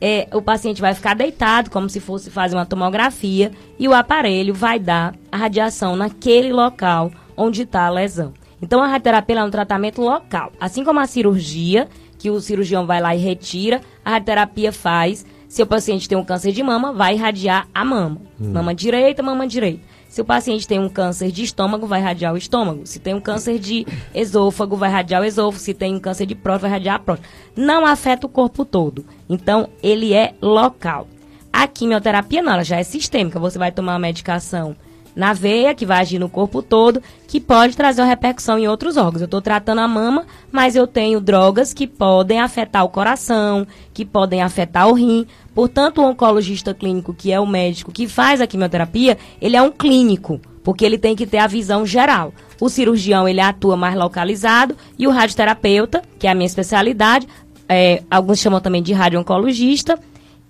É, 0.00 0.28
o 0.32 0.42
paciente 0.42 0.80
vai 0.80 0.94
ficar 0.94 1.14
deitado, 1.14 1.70
como 1.70 1.88
se 1.88 2.00
fosse 2.00 2.30
fazer 2.30 2.54
uma 2.54 2.66
tomografia, 2.66 3.50
e 3.78 3.88
o 3.88 3.94
aparelho 3.94 4.52
vai 4.52 4.78
dar 4.78 5.14
a 5.32 5.36
radiação 5.36 5.96
naquele 5.96 6.52
local 6.52 7.10
onde 7.36 7.62
está 7.62 7.86
a 7.86 7.90
lesão. 7.90 8.34
Então, 8.60 8.82
a 8.82 8.86
radioterapia 8.86 9.38
é 9.38 9.44
um 9.44 9.50
tratamento 9.50 10.00
local. 10.00 10.52
Assim 10.60 10.84
como 10.84 11.00
a 11.00 11.06
cirurgia, 11.06 11.88
que 12.18 12.30
o 12.30 12.40
cirurgião 12.40 12.86
vai 12.86 13.00
lá 13.00 13.14
e 13.14 13.18
retira, 13.18 13.80
a 14.04 14.12
radioterapia 14.12 14.72
faz. 14.72 15.26
Se 15.48 15.62
o 15.62 15.66
paciente 15.66 16.08
tem 16.08 16.16
um 16.16 16.24
câncer 16.24 16.52
de 16.52 16.62
mama, 16.62 16.92
vai 16.92 17.14
irradiar 17.14 17.68
a 17.74 17.84
mama. 17.84 18.20
Hum. 18.40 18.52
Mama 18.52 18.74
direita, 18.74 19.22
mama 19.22 19.46
direita. 19.46 19.80
Se 20.16 20.22
o 20.22 20.24
paciente 20.24 20.66
tem 20.66 20.78
um 20.78 20.88
câncer 20.88 21.30
de 21.30 21.42
estômago, 21.42 21.86
vai 21.86 22.00
irradiar 22.00 22.32
o 22.32 22.38
estômago. 22.38 22.86
Se 22.86 22.98
tem 22.98 23.12
um 23.12 23.20
câncer 23.20 23.58
de 23.58 23.86
esôfago, 24.14 24.74
vai 24.74 24.88
irradiar 24.88 25.20
o 25.20 25.26
esôfago. 25.26 25.62
Se 25.62 25.74
tem 25.74 25.94
um 25.94 26.00
câncer 26.00 26.24
de 26.24 26.34
próstata, 26.34 26.62
vai 26.62 26.70
irradiar 26.70 26.96
a 26.96 26.98
próstata. 26.98 27.28
Não 27.54 27.84
afeta 27.84 28.26
o 28.26 28.30
corpo 28.30 28.64
todo. 28.64 29.04
Então, 29.28 29.68
ele 29.82 30.14
é 30.14 30.32
local. 30.40 31.06
A 31.52 31.68
quimioterapia 31.68 32.40
não, 32.40 32.54
ela 32.54 32.64
já 32.64 32.78
é 32.78 32.82
sistêmica. 32.82 33.38
Você 33.38 33.58
vai 33.58 33.70
tomar 33.70 33.92
uma 33.92 33.98
medicação 33.98 34.74
na 35.16 35.32
veia, 35.32 35.74
que 35.74 35.86
vai 35.86 36.02
agir 36.02 36.18
no 36.18 36.28
corpo 36.28 36.62
todo, 36.62 37.02
que 37.26 37.40
pode 37.40 37.74
trazer 37.74 38.02
uma 38.02 38.08
repercussão 38.08 38.58
em 38.58 38.68
outros 38.68 38.98
órgãos. 38.98 39.22
Eu 39.22 39.24
estou 39.24 39.40
tratando 39.40 39.80
a 39.80 39.88
mama, 39.88 40.26
mas 40.52 40.76
eu 40.76 40.86
tenho 40.86 41.20
drogas 41.20 41.72
que 41.72 41.86
podem 41.86 42.38
afetar 42.38 42.84
o 42.84 42.90
coração, 42.90 43.66
que 43.94 44.04
podem 44.04 44.42
afetar 44.42 44.86
o 44.88 44.92
rim. 44.92 45.26
Portanto, 45.54 46.02
o 46.02 46.04
oncologista 46.04 46.74
clínico, 46.74 47.14
que 47.14 47.32
é 47.32 47.40
o 47.40 47.46
médico 47.46 47.90
que 47.90 48.06
faz 48.06 48.42
a 48.42 48.46
quimioterapia, 48.46 49.16
ele 49.40 49.56
é 49.56 49.62
um 49.62 49.70
clínico, 49.70 50.38
porque 50.62 50.84
ele 50.84 50.98
tem 50.98 51.16
que 51.16 51.26
ter 51.26 51.38
a 51.38 51.46
visão 51.46 51.86
geral. 51.86 52.34
O 52.60 52.68
cirurgião, 52.68 53.26
ele 53.26 53.40
atua 53.40 53.76
mais 53.76 53.96
localizado 53.96 54.76
e 54.98 55.06
o 55.06 55.10
radioterapeuta, 55.10 56.02
que 56.18 56.26
é 56.26 56.30
a 56.30 56.34
minha 56.34 56.46
especialidade, 56.46 57.26
é, 57.68 58.02
alguns 58.10 58.38
chamam 58.38 58.60
também 58.60 58.82
de 58.82 58.92
radio-oncologista, 58.92 59.98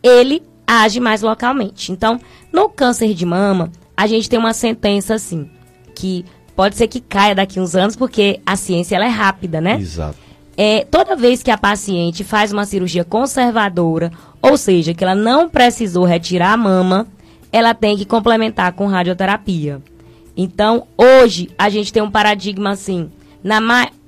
ele 0.02 0.42
age 0.66 0.98
mais 0.98 1.22
localmente. 1.22 1.92
Então, 1.92 2.20
no 2.52 2.68
câncer 2.68 3.14
de 3.14 3.24
mama, 3.24 3.70
a 3.96 4.06
gente 4.06 4.28
tem 4.28 4.38
uma 4.38 4.52
sentença 4.52 5.14
assim, 5.14 5.48
que 5.94 6.24
pode 6.54 6.76
ser 6.76 6.88
que 6.88 7.00
caia 7.00 7.34
daqui 7.34 7.58
uns 7.58 7.74
anos, 7.74 7.96
porque 7.96 8.40
a 8.44 8.56
ciência 8.56 8.96
ela 8.96 9.06
é 9.06 9.10
rápida, 9.10 9.60
né? 9.60 9.78
Exato. 9.80 10.16
É, 10.56 10.84
toda 10.84 11.14
vez 11.14 11.42
que 11.42 11.50
a 11.50 11.58
paciente 11.58 12.24
faz 12.24 12.50
uma 12.50 12.64
cirurgia 12.64 13.04
conservadora, 13.04 14.10
ou 14.40 14.56
seja, 14.56 14.94
que 14.94 15.04
ela 15.04 15.14
não 15.14 15.50
precisou 15.50 16.04
retirar 16.04 16.52
a 16.52 16.56
mama, 16.56 17.06
ela 17.52 17.74
tem 17.74 17.96
que 17.96 18.06
complementar 18.06 18.72
com 18.72 18.86
radioterapia. 18.86 19.82
Então, 20.36 20.86
hoje, 20.96 21.50
a 21.58 21.68
gente 21.68 21.92
tem 21.92 22.02
um 22.02 22.10
paradigma 22.10 22.70
assim. 22.70 23.10
Na, 23.42 23.60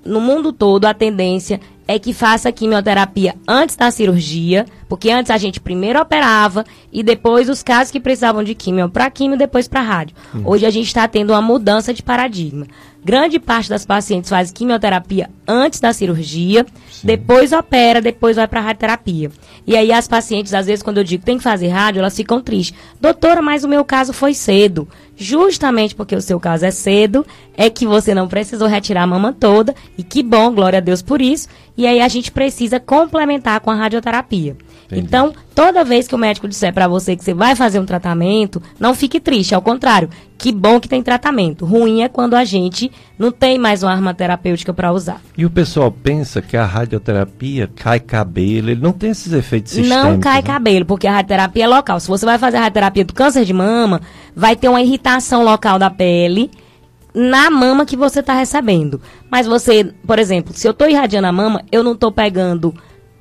no 0.04 0.20
mundo 0.20 0.52
todo, 0.52 0.84
a 0.86 0.94
tendência 0.94 1.60
é 1.86 1.98
que 1.98 2.12
faça 2.12 2.52
quimioterapia 2.52 3.34
antes 3.48 3.74
da 3.74 3.90
cirurgia, 3.90 4.66
porque 4.88 5.10
antes 5.10 5.30
a 5.30 5.38
gente 5.38 5.58
primeiro 5.58 5.98
operava 5.98 6.64
e 6.92 7.02
depois 7.02 7.48
os 7.48 7.62
casos 7.62 7.90
que 7.90 7.98
precisavam 7.98 8.44
de 8.44 8.54
quimio 8.54 8.90
para 8.90 9.10
quimio, 9.10 9.38
depois 9.38 9.66
para 9.66 9.80
rádio. 9.80 10.14
Hum. 10.34 10.42
Hoje 10.44 10.66
a 10.66 10.70
gente 10.70 10.86
está 10.86 11.08
tendo 11.08 11.30
uma 11.30 11.40
mudança 11.40 11.94
de 11.94 12.02
paradigma. 12.02 12.66
Grande 13.02 13.38
parte 13.38 13.70
das 13.70 13.86
pacientes 13.86 14.28
faz 14.28 14.52
quimioterapia 14.52 15.30
antes 15.46 15.80
da 15.80 15.94
cirurgia, 15.94 16.66
Sim. 16.90 17.06
depois 17.06 17.52
opera, 17.52 18.02
depois 18.02 18.36
vai 18.36 18.46
para 18.46 18.60
radioterapia. 18.60 19.30
E 19.66 19.74
aí 19.74 19.90
as 19.90 20.06
pacientes, 20.06 20.52
às 20.52 20.66
vezes, 20.66 20.82
quando 20.82 20.98
eu 20.98 21.04
digo 21.04 21.20
que 21.20 21.26
tem 21.26 21.38
que 21.38 21.42
fazer 21.42 21.68
rádio, 21.68 22.00
elas 22.00 22.14
ficam 22.14 22.40
tristes. 22.40 22.78
Doutora, 23.00 23.40
mas 23.40 23.64
o 23.64 23.68
meu 23.68 23.82
caso 23.82 24.12
foi 24.12 24.34
cedo. 24.34 24.86
Justamente 25.20 25.96
porque 25.96 26.14
o 26.14 26.22
seu 26.22 26.38
caso 26.38 26.64
é 26.64 26.70
cedo, 26.70 27.26
é 27.56 27.68
que 27.68 27.84
você 27.84 28.14
não 28.14 28.28
precisou 28.28 28.68
retirar 28.68 29.02
a 29.02 29.06
mama 29.06 29.32
toda, 29.32 29.74
e 29.98 30.04
que 30.04 30.22
bom, 30.22 30.54
glória 30.54 30.76
a 30.76 30.80
Deus 30.80 31.02
por 31.02 31.20
isso. 31.20 31.48
E 31.76 31.88
aí 31.88 32.00
a 32.00 32.06
gente 32.06 32.30
precisa 32.30 32.78
complementar 32.78 33.58
com 33.60 33.70
a 33.70 33.74
radioterapia. 33.74 34.56
Entendi. 34.90 35.06
Então, 35.06 35.34
toda 35.54 35.84
vez 35.84 36.08
que 36.08 36.14
o 36.14 36.18
médico 36.18 36.48
disser 36.48 36.72
para 36.72 36.88
você 36.88 37.14
que 37.14 37.22
você 37.22 37.34
vai 37.34 37.54
fazer 37.54 37.78
um 37.78 37.84
tratamento, 37.84 38.62
não 38.80 38.94
fique 38.94 39.20
triste, 39.20 39.54
ao 39.54 39.60
contrário, 39.60 40.08
que 40.38 40.50
bom 40.50 40.80
que 40.80 40.88
tem 40.88 41.02
tratamento. 41.02 41.66
Ruim 41.66 42.02
é 42.02 42.08
quando 42.08 42.34
a 42.34 42.44
gente 42.44 42.90
não 43.18 43.30
tem 43.30 43.58
mais 43.58 43.82
uma 43.82 43.92
arma 43.92 44.14
terapêutica 44.14 44.72
para 44.72 44.90
usar. 44.90 45.20
E 45.36 45.44
o 45.44 45.50
pessoal 45.50 45.92
pensa 45.92 46.40
que 46.40 46.56
a 46.56 46.64
radioterapia 46.64 47.68
cai 47.76 48.00
cabelo, 48.00 48.70
ele 48.70 48.80
não 48.80 48.92
tem 48.92 49.10
esses 49.10 49.32
efeitos 49.32 49.72
sistêmicos. 49.72 50.04
Não 50.04 50.18
cai 50.18 50.36
né? 50.36 50.42
cabelo, 50.42 50.86
porque 50.86 51.06
a 51.06 51.12
radioterapia 51.12 51.64
é 51.64 51.68
local. 51.68 52.00
Se 52.00 52.08
você 52.08 52.24
vai 52.24 52.38
fazer 52.38 52.56
a 52.56 52.60
radioterapia 52.60 53.04
do 53.04 53.12
câncer 53.12 53.44
de 53.44 53.52
mama, 53.52 54.00
vai 54.34 54.56
ter 54.56 54.68
uma 54.68 54.80
irritação 54.80 55.44
local 55.44 55.78
da 55.78 55.90
pele 55.90 56.50
na 57.14 57.50
mama 57.50 57.84
que 57.84 57.96
você 57.96 58.20
está 58.20 58.32
recebendo. 58.32 59.00
Mas 59.30 59.46
você, 59.46 59.92
por 60.06 60.18
exemplo, 60.18 60.54
se 60.54 60.66
eu 60.66 60.72
estou 60.72 60.88
irradiando 60.88 61.26
a 61.26 61.32
mama, 61.32 61.62
eu 61.70 61.82
não 61.82 61.92
estou 61.92 62.12
pegando 62.12 62.74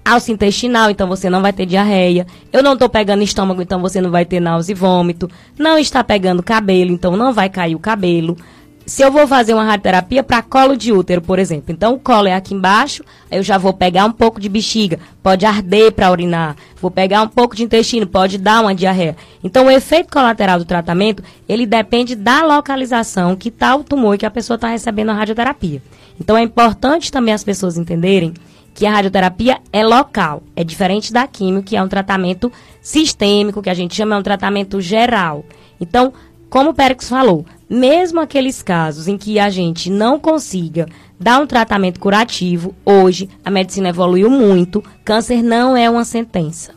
alça 0.07 0.31
intestinal, 0.31 0.89
então 0.89 1.07
você 1.07 1.29
não 1.29 1.41
vai 1.41 1.51
ter 1.51 1.65
diarreia. 1.65 2.25
Eu 2.51 2.63
não 2.63 2.73
estou 2.73 2.87
pegando 2.87 3.23
estômago, 3.23 3.61
então 3.61 3.81
você 3.81 3.99
não 3.99 4.09
vai 4.09 4.25
ter 4.25 4.39
náusea 4.39 4.73
e 4.73 4.75
vômito. 4.75 5.29
Não 5.57 5.77
está 5.77 6.03
pegando 6.03 6.41
cabelo, 6.41 6.91
então 6.91 7.17
não 7.17 7.33
vai 7.33 7.49
cair 7.49 7.75
o 7.75 7.79
cabelo. 7.79 8.37
Se 8.85 9.01
eu 9.01 9.11
vou 9.11 9.27
fazer 9.27 9.53
uma 9.53 9.65
radioterapia 9.65 10.23
para 10.23 10.41
colo 10.41 10.77
de 10.77 10.93
útero, 10.93 11.21
por 11.21 11.39
exemplo, 11.39 11.73
então 11.73 11.95
o 11.95 11.99
colo 11.99 12.29
é 12.29 12.33
aqui 12.33 12.53
embaixo, 12.53 13.03
eu 13.29 13.43
já 13.43 13.57
vou 13.57 13.73
pegar 13.73 14.05
um 14.05 14.13
pouco 14.13 14.39
de 14.39 14.47
bexiga, 14.47 14.97
pode 15.21 15.45
arder 15.45 15.91
para 15.91 16.09
urinar. 16.09 16.55
Vou 16.81 16.89
pegar 16.89 17.21
um 17.21 17.27
pouco 17.27 17.53
de 17.53 17.63
intestino, 17.63 18.07
pode 18.07 18.37
dar 18.37 18.61
uma 18.61 18.73
diarreia. 18.73 19.17
Então 19.43 19.65
o 19.65 19.69
efeito 19.69 20.09
colateral 20.09 20.57
do 20.57 20.63
tratamento, 20.63 21.21
ele 21.49 21.65
depende 21.65 22.15
da 22.15 22.45
localização 22.45 23.35
que 23.35 23.49
está 23.49 23.75
o 23.75 23.83
tumor 23.83 24.17
que 24.17 24.25
a 24.25 24.31
pessoa 24.31 24.55
está 24.55 24.69
recebendo 24.69 25.09
a 25.09 25.15
radioterapia. 25.15 25.81
Então 26.17 26.37
é 26.37 26.41
importante 26.41 27.11
também 27.11 27.33
as 27.33 27.43
pessoas 27.43 27.77
entenderem 27.77 28.33
que 28.77 28.85
a 28.85 28.91
radioterapia 28.91 29.57
é 29.73 29.83
local, 29.83 30.43
é 30.55 30.63
diferente 30.63 31.11
da 31.11 31.25
químio, 31.25 31.63
que 31.63 31.75
é 31.75 31.81
um 31.81 31.87
tratamento 31.87 32.51
sistêmico, 32.79 33.59
que 33.59 33.71
a 33.71 33.73
gente 33.73 33.95
chama 33.95 34.13
é 34.15 34.19
um 34.19 34.21
tratamento 34.21 34.79
geral. 34.79 35.43
Então, 35.81 36.13
como 36.47 36.69
o 36.69 36.73
Périx 36.75 37.09
falou, 37.09 37.43
mesmo 37.67 38.19
aqueles 38.19 38.61
casos 38.61 39.07
em 39.07 39.17
que 39.17 39.39
a 39.39 39.49
gente 39.49 39.89
não 39.89 40.19
consiga 40.19 40.85
dar 41.19 41.39
um 41.39 41.47
tratamento 41.47 41.99
curativo, 41.99 42.75
hoje 42.85 43.27
a 43.43 43.49
medicina 43.49 43.89
evoluiu 43.89 44.29
muito, 44.29 44.83
câncer 45.03 45.41
não 45.41 45.75
é 45.75 45.89
uma 45.89 46.05
sentença. 46.05 46.71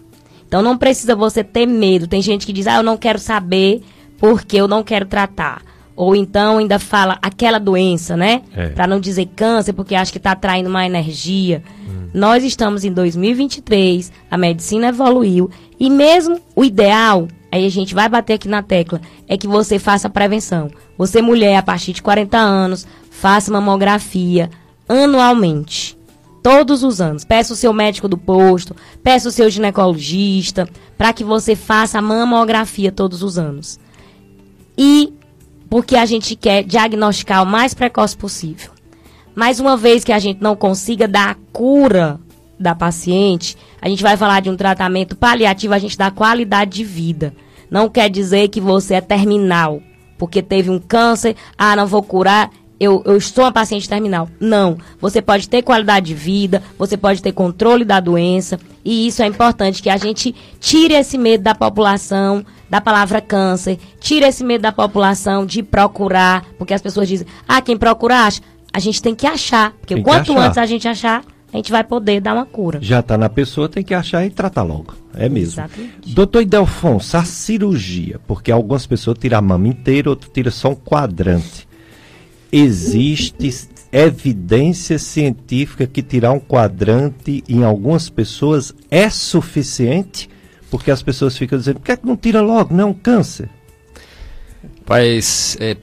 Então 0.48 0.62
não 0.62 0.78
precisa 0.78 1.14
você 1.14 1.44
ter 1.44 1.66
medo. 1.66 2.06
Tem 2.06 2.22
gente 2.22 2.46
que 2.46 2.52
diz, 2.54 2.66
ah, 2.66 2.76
eu 2.76 2.82
não 2.82 2.96
quero 2.96 3.18
saber 3.18 3.82
porque 4.16 4.56
eu 4.56 4.66
não 4.66 4.82
quero 4.82 5.04
tratar. 5.04 5.60
Ou 5.96 6.16
então 6.16 6.58
ainda 6.58 6.78
fala 6.78 7.18
aquela 7.20 7.58
doença, 7.58 8.16
né? 8.16 8.42
É. 8.54 8.68
Para 8.68 8.86
não 8.86 9.00
dizer 9.00 9.28
câncer, 9.36 9.72
porque 9.72 9.94
acha 9.94 10.12
que 10.12 10.18
está 10.18 10.32
atraindo 10.32 10.68
uma 10.68 10.86
energia. 10.86 11.62
Hum. 11.88 12.08
Nós 12.14 12.42
estamos 12.42 12.84
em 12.84 12.92
2023, 12.92 14.10
a 14.30 14.36
medicina 14.36 14.88
evoluiu 14.88 15.50
e 15.78 15.88
mesmo 15.88 16.40
o 16.56 16.64
ideal, 16.64 17.28
aí 17.50 17.64
a 17.64 17.70
gente 17.70 17.94
vai 17.94 18.08
bater 18.08 18.34
aqui 18.34 18.48
na 18.48 18.62
tecla, 18.62 19.00
é 19.28 19.36
que 19.36 19.46
você 19.46 19.78
faça 19.78 20.10
prevenção. 20.10 20.70
Você 20.98 21.22
mulher 21.22 21.56
a 21.56 21.62
partir 21.62 21.92
de 21.92 22.02
40 22.02 22.36
anos, 22.36 22.86
faça 23.10 23.52
mamografia 23.52 24.50
anualmente. 24.88 25.98
Todos 26.42 26.82
os 26.82 27.00
anos. 27.00 27.24
Peça 27.24 27.52
o 27.52 27.56
seu 27.56 27.72
médico 27.72 28.08
do 28.08 28.16
posto, 28.16 28.74
peça 29.02 29.28
o 29.28 29.32
seu 29.32 29.50
ginecologista, 29.50 30.66
para 30.96 31.12
que 31.12 31.22
você 31.22 31.54
faça 31.54 31.98
a 31.98 32.02
mamografia 32.02 32.90
todos 32.90 33.22
os 33.22 33.38
anos. 33.38 33.78
E 34.76 35.12
porque 35.70 35.96
a 35.96 36.04
gente 36.04 36.34
quer 36.34 36.64
diagnosticar 36.64 37.44
o 37.44 37.46
mais 37.46 37.72
precoce 37.72 38.16
possível. 38.16 38.72
Mas 39.34 39.60
uma 39.60 39.76
vez 39.76 40.02
que 40.02 40.12
a 40.12 40.18
gente 40.18 40.42
não 40.42 40.56
consiga 40.56 41.06
dar 41.06 41.30
a 41.30 41.36
cura 41.52 42.18
da 42.58 42.74
paciente, 42.74 43.56
a 43.80 43.88
gente 43.88 44.02
vai 44.02 44.16
falar 44.16 44.40
de 44.40 44.50
um 44.50 44.56
tratamento 44.56 45.16
paliativo, 45.16 45.72
a 45.72 45.78
gente 45.78 45.96
dá 45.96 46.10
qualidade 46.10 46.72
de 46.72 46.84
vida. 46.84 47.32
Não 47.70 47.88
quer 47.88 48.10
dizer 48.10 48.48
que 48.48 48.60
você 48.60 48.94
é 48.94 49.00
terminal, 49.00 49.80
porque 50.18 50.42
teve 50.42 50.68
um 50.68 50.78
câncer, 50.80 51.36
ah, 51.56 51.76
não 51.76 51.86
vou 51.86 52.02
curar, 52.02 52.50
eu, 52.80 53.02
eu 53.06 53.16
estou 53.16 53.44
uma 53.44 53.52
paciente 53.52 53.88
terminal. 53.88 54.28
Não. 54.40 54.76
Você 55.00 55.22
pode 55.22 55.48
ter 55.48 55.62
qualidade 55.62 56.06
de 56.06 56.14
vida, 56.14 56.62
você 56.76 56.96
pode 56.96 57.22
ter 57.22 57.30
controle 57.32 57.84
da 57.84 58.00
doença, 58.00 58.58
e 58.84 59.06
isso 59.06 59.22
é 59.22 59.26
importante 59.26 59.82
que 59.82 59.88
a 59.88 59.96
gente 59.96 60.34
tire 60.58 60.94
esse 60.94 61.16
medo 61.16 61.44
da 61.44 61.54
população 61.54 62.44
da 62.70 62.80
palavra 62.80 63.20
câncer, 63.20 63.78
tira 63.98 64.28
esse 64.28 64.44
medo 64.44 64.62
da 64.62 64.70
população 64.70 65.44
de 65.44 65.62
procurar, 65.62 66.46
porque 66.56 66.72
as 66.72 66.80
pessoas 66.80 67.08
dizem, 67.08 67.26
ah, 67.46 67.60
quem 67.60 67.76
procura 67.76 68.26
acha. 68.26 68.40
A 68.72 68.78
gente 68.78 69.02
tem 69.02 69.14
que 69.14 69.26
achar, 69.26 69.72
porque 69.72 69.96
tem 69.96 70.02
quanto 70.04 70.38
antes 70.38 70.56
a 70.56 70.64
gente 70.64 70.86
achar, 70.86 71.24
a 71.52 71.56
gente 71.56 71.72
vai 71.72 71.82
poder 71.82 72.20
dar 72.20 72.34
uma 72.34 72.46
cura. 72.46 72.78
Já 72.80 73.00
está 73.00 73.18
na 73.18 73.28
pessoa, 73.28 73.68
tem 73.68 73.82
que 73.82 73.92
achar 73.92 74.24
e 74.24 74.30
tratar 74.30 74.62
logo. 74.62 74.94
É 75.14 75.28
mesmo. 75.28 75.54
Exatamente. 75.54 76.14
Doutor 76.14 76.42
Idelfonso, 76.42 77.16
a 77.16 77.24
cirurgia, 77.24 78.20
porque 78.28 78.52
algumas 78.52 78.86
pessoas 78.86 79.18
tiram 79.18 79.38
a 79.38 79.42
mama 79.42 79.66
inteira, 79.66 80.08
outras 80.08 80.30
tiram 80.32 80.52
só 80.52 80.68
um 80.68 80.76
quadrante. 80.76 81.68
Existe 82.52 83.68
evidência 83.92 84.96
científica 85.00 85.88
que 85.88 86.02
tirar 86.02 86.30
um 86.30 86.38
quadrante 86.38 87.42
em 87.48 87.64
algumas 87.64 88.08
pessoas 88.08 88.72
é 88.88 89.10
suficiente? 89.10 90.30
Porque 90.70 90.90
as 90.90 91.02
pessoas 91.02 91.36
ficam 91.36 91.58
dizendo, 91.58 91.80
por 91.80 91.86
que, 91.86 91.92
é 91.92 91.96
que 91.96 92.06
não 92.06 92.16
tira 92.16 92.40
logo? 92.40 92.72
Não 92.72 92.84
é 92.84 92.86
um 92.86 92.94
câncer. 92.94 93.48
Mas, 94.88 95.56
é, 95.60 95.76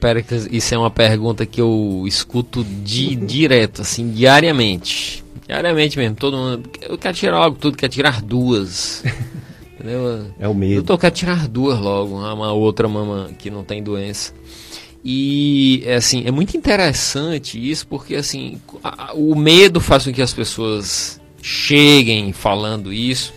isso 0.50 0.74
é 0.74 0.78
uma 0.78 0.90
pergunta 0.90 1.46
que 1.46 1.60
eu 1.60 2.04
escuto 2.06 2.62
de, 2.62 3.16
direto, 3.16 3.82
assim, 3.82 4.10
diariamente. 4.10 5.24
Diariamente 5.46 5.98
mesmo, 5.98 6.14
todo 6.14 6.36
mundo. 6.36 6.70
Eu 6.82 6.98
quero 6.98 7.16
tirar 7.16 7.38
logo 7.38 7.56
tudo, 7.56 7.76
quer 7.76 7.88
tirar 7.88 8.20
duas. 8.20 9.02
Entendeu? 9.74 10.26
É 10.38 10.46
o 10.46 10.54
medo. 10.54 10.80
Eu 10.80 10.82
tô, 10.82 10.98
quero 10.98 11.14
tirar 11.14 11.48
duas 11.48 11.78
logo, 11.78 12.16
uma 12.16 12.52
outra 12.52 12.86
mama 12.88 13.30
que 13.38 13.48
não 13.50 13.64
tem 13.64 13.82
doença. 13.82 14.34
E 15.04 15.82
é 15.86 15.94
assim, 15.94 16.24
é 16.26 16.30
muito 16.30 16.56
interessante 16.56 17.58
isso, 17.70 17.86
porque 17.86 18.16
assim, 18.16 18.60
a, 18.82 19.14
o 19.14 19.34
medo 19.34 19.80
faz 19.80 20.04
com 20.04 20.12
que 20.12 20.20
as 20.20 20.34
pessoas 20.34 21.18
cheguem 21.40 22.32
falando 22.32 22.92
isso. 22.92 23.32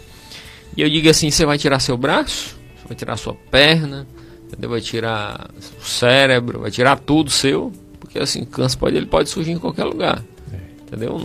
E 0.75 0.81
eu 0.81 0.89
digo 0.89 1.09
assim, 1.09 1.29
você 1.29 1.45
vai 1.45 1.57
tirar 1.57 1.79
seu 1.79 1.97
braço, 1.97 2.57
você 2.75 2.87
vai 2.87 2.97
tirar 2.97 3.17
sua 3.17 3.33
perna, 3.33 4.07
vai 4.59 4.81
tirar 4.81 5.49
o 5.79 5.85
cérebro, 5.85 6.59
vai 6.59 6.71
tirar 6.71 6.99
tudo 6.99 7.29
seu, 7.29 7.71
porque 7.99 8.19
assim, 8.19 8.43
câncer 8.45 8.77
pode, 8.77 8.95
ele 8.95 9.05
pode 9.05 9.29
surgir 9.29 9.51
em 9.51 9.59
qualquer 9.59 9.85
lugar. 9.85 10.23
Entendeu? 10.81 11.17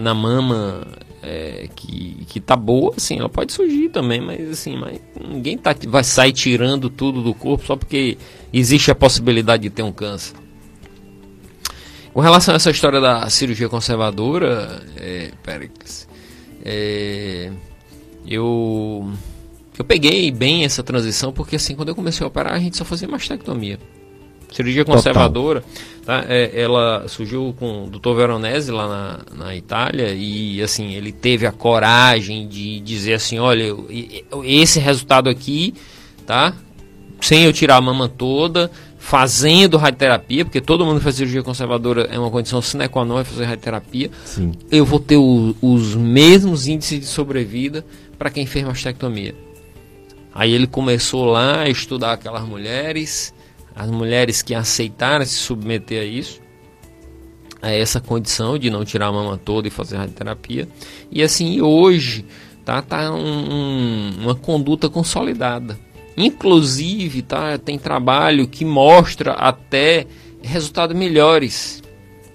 na 0.00 0.14
mama 0.14 0.86
é, 1.22 1.68
que, 1.76 2.24
que 2.26 2.40
tá 2.40 2.56
boa, 2.56 2.94
assim, 2.96 3.18
ela 3.18 3.28
pode 3.28 3.52
surgir 3.52 3.90
também, 3.90 4.20
mas 4.20 4.48
assim, 4.48 4.76
mas 4.76 4.98
ninguém 5.20 5.58
tá, 5.58 5.76
vai 5.88 6.02
sair 6.02 6.32
tirando 6.32 6.88
tudo 6.88 7.22
do 7.22 7.34
corpo 7.34 7.66
só 7.66 7.76
porque 7.76 8.16
existe 8.52 8.90
a 8.90 8.94
possibilidade 8.94 9.64
de 9.64 9.70
ter 9.70 9.82
um 9.82 9.92
câncer. 9.92 10.34
Com 12.12 12.20
relação 12.20 12.54
a 12.54 12.56
essa 12.56 12.70
história 12.70 13.00
da 13.00 13.28
cirurgia 13.28 13.68
conservadora, 13.68 14.82
é, 14.96 15.30
Péricles, 15.42 16.08
é, 16.64 17.52
eu, 18.30 19.10
eu 19.76 19.84
peguei 19.84 20.30
bem 20.30 20.64
essa 20.64 20.82
transição 20.82 21.32
porque 21.32 21.56
assim, 21.56 21.74
quando 21.74 21.88
eu 21.88 21.94
comecei 21.96 22.24
a 22.24 22.28
operar, 22.28 22.54
a 22.54 22.58
gente 22.60 22.76
só 22.76 22.84
fazia 22.84 23.08
mastectomia. 23.08 23.78
Cirurgia 24.52 24.84
conservadora, 24.84 25.62
tá? 26.04 26.24
É, 26.28 26.50
ela 26.60 27.06
surgiu 27.08 27.54
com 27.58 27.84
o 27.84 27.90
Dr. 27.90 28.14
Veronese 28.14 28.72
lá 28.72 28.88
na, 28.88 29.44
na 29.44 29.56
Itália 29.56 30.12
e 30.12 30.60
assim, 30.60 30.92
ele 30.94 31.12
teve 31.12 31.46
a 31.46 31.52
coragem 31.52 32.48
de 32.48 32.80
dizer 32.80 33.14
assim, 33.14 33.38
olha, 33.38 33.64
esse 34.44 34.80
resultado 34.80 35.28
aqui, 35.28 35.74
tá? 36.26 36.54
Sem 37.20 37.44
eu 37.44 37.52
tirar 37.52 37.76
a 37.76 37.80
mama 37.80 38.08
toda, 38.08 38.70
fazendo 38.98 39.76
radioterapia, 39.76 40.44
porque 40.44 40.60
todo 40.60 40.84
mundo 40.84 40.98
que 40.98 41.04
faz 41.04 41.16
cirurgia 41.16 41.42
conservadora 41.42 42.08
é 42.10 42.18
uma 42.18 42.30
condição 42.30 42.60
sine 42.60 42.88
qua 42.88 43.04
non 43.04 43.20
é 43.20 43.24
fazer 43.24 43.44
radioterapia. 43.44 44.10
Sim. 44.24 44.52
Eu 44.70 44.84
vou 44.84 44.98
ter 44.98 45.16
o, 45.16 45.54
os 45.62 45.94
mesmos 45.94 46.66
índices 46.66 47.00
de 47.00 47.06
sobrevida 47.06 47.84
para 48.20 48.30
quem 48.30 48.44
fez 48.44 48.64
mastectomia. 48.64 49.34
Aí 50.32 50.52
ele 50.52 50.66
começou 50.66 51.24
lá 51.24 51.62
a 51.62 51.68
estudar 51.68 52.12
aquelas 52.12 52.44
mulheres 52.46 53.34
as 53.74 53.90
mulheres 53.90 54.42
que 54.42 54.54
aceitaram 54.54 55.24
se 55.24 55.34
submeter 55.34 56.02
a 56.02 56.04
isso, 56.04 56.40
a 57.62 57.70
essa 57.70 57.98
condição 57.98 58.58
de 58.58 58.68
não 58.68 58.84
tirar 58.84 59.06
a 59.06 59.12
mama 59.12 59.40
toda 59.42 59.68
e 59.68 59.70
fazer 59.70 59.96
radioterapia. 59.96 60.68
E 61.10 61.22
assim, 61.22 61.62
hoje 61.62 62.26
tá, 62.62 62.82
tá 62.82 63.10
um, 63.10 63.16
um, 63.16 64.10
uma 64.20 64.34
conduta 64.34 64.90
consolidada. 64.90 65.78
Inclusive, 66.14 67.22
tá, 67.22 67.56
tem 67.56 67.78
trabalho 67.78 68.46
que 68.46 68.66
mostra 68.66 69.32
até 69.32 70.06
resultados 70.42 70.94
melhores. 70.94 71.82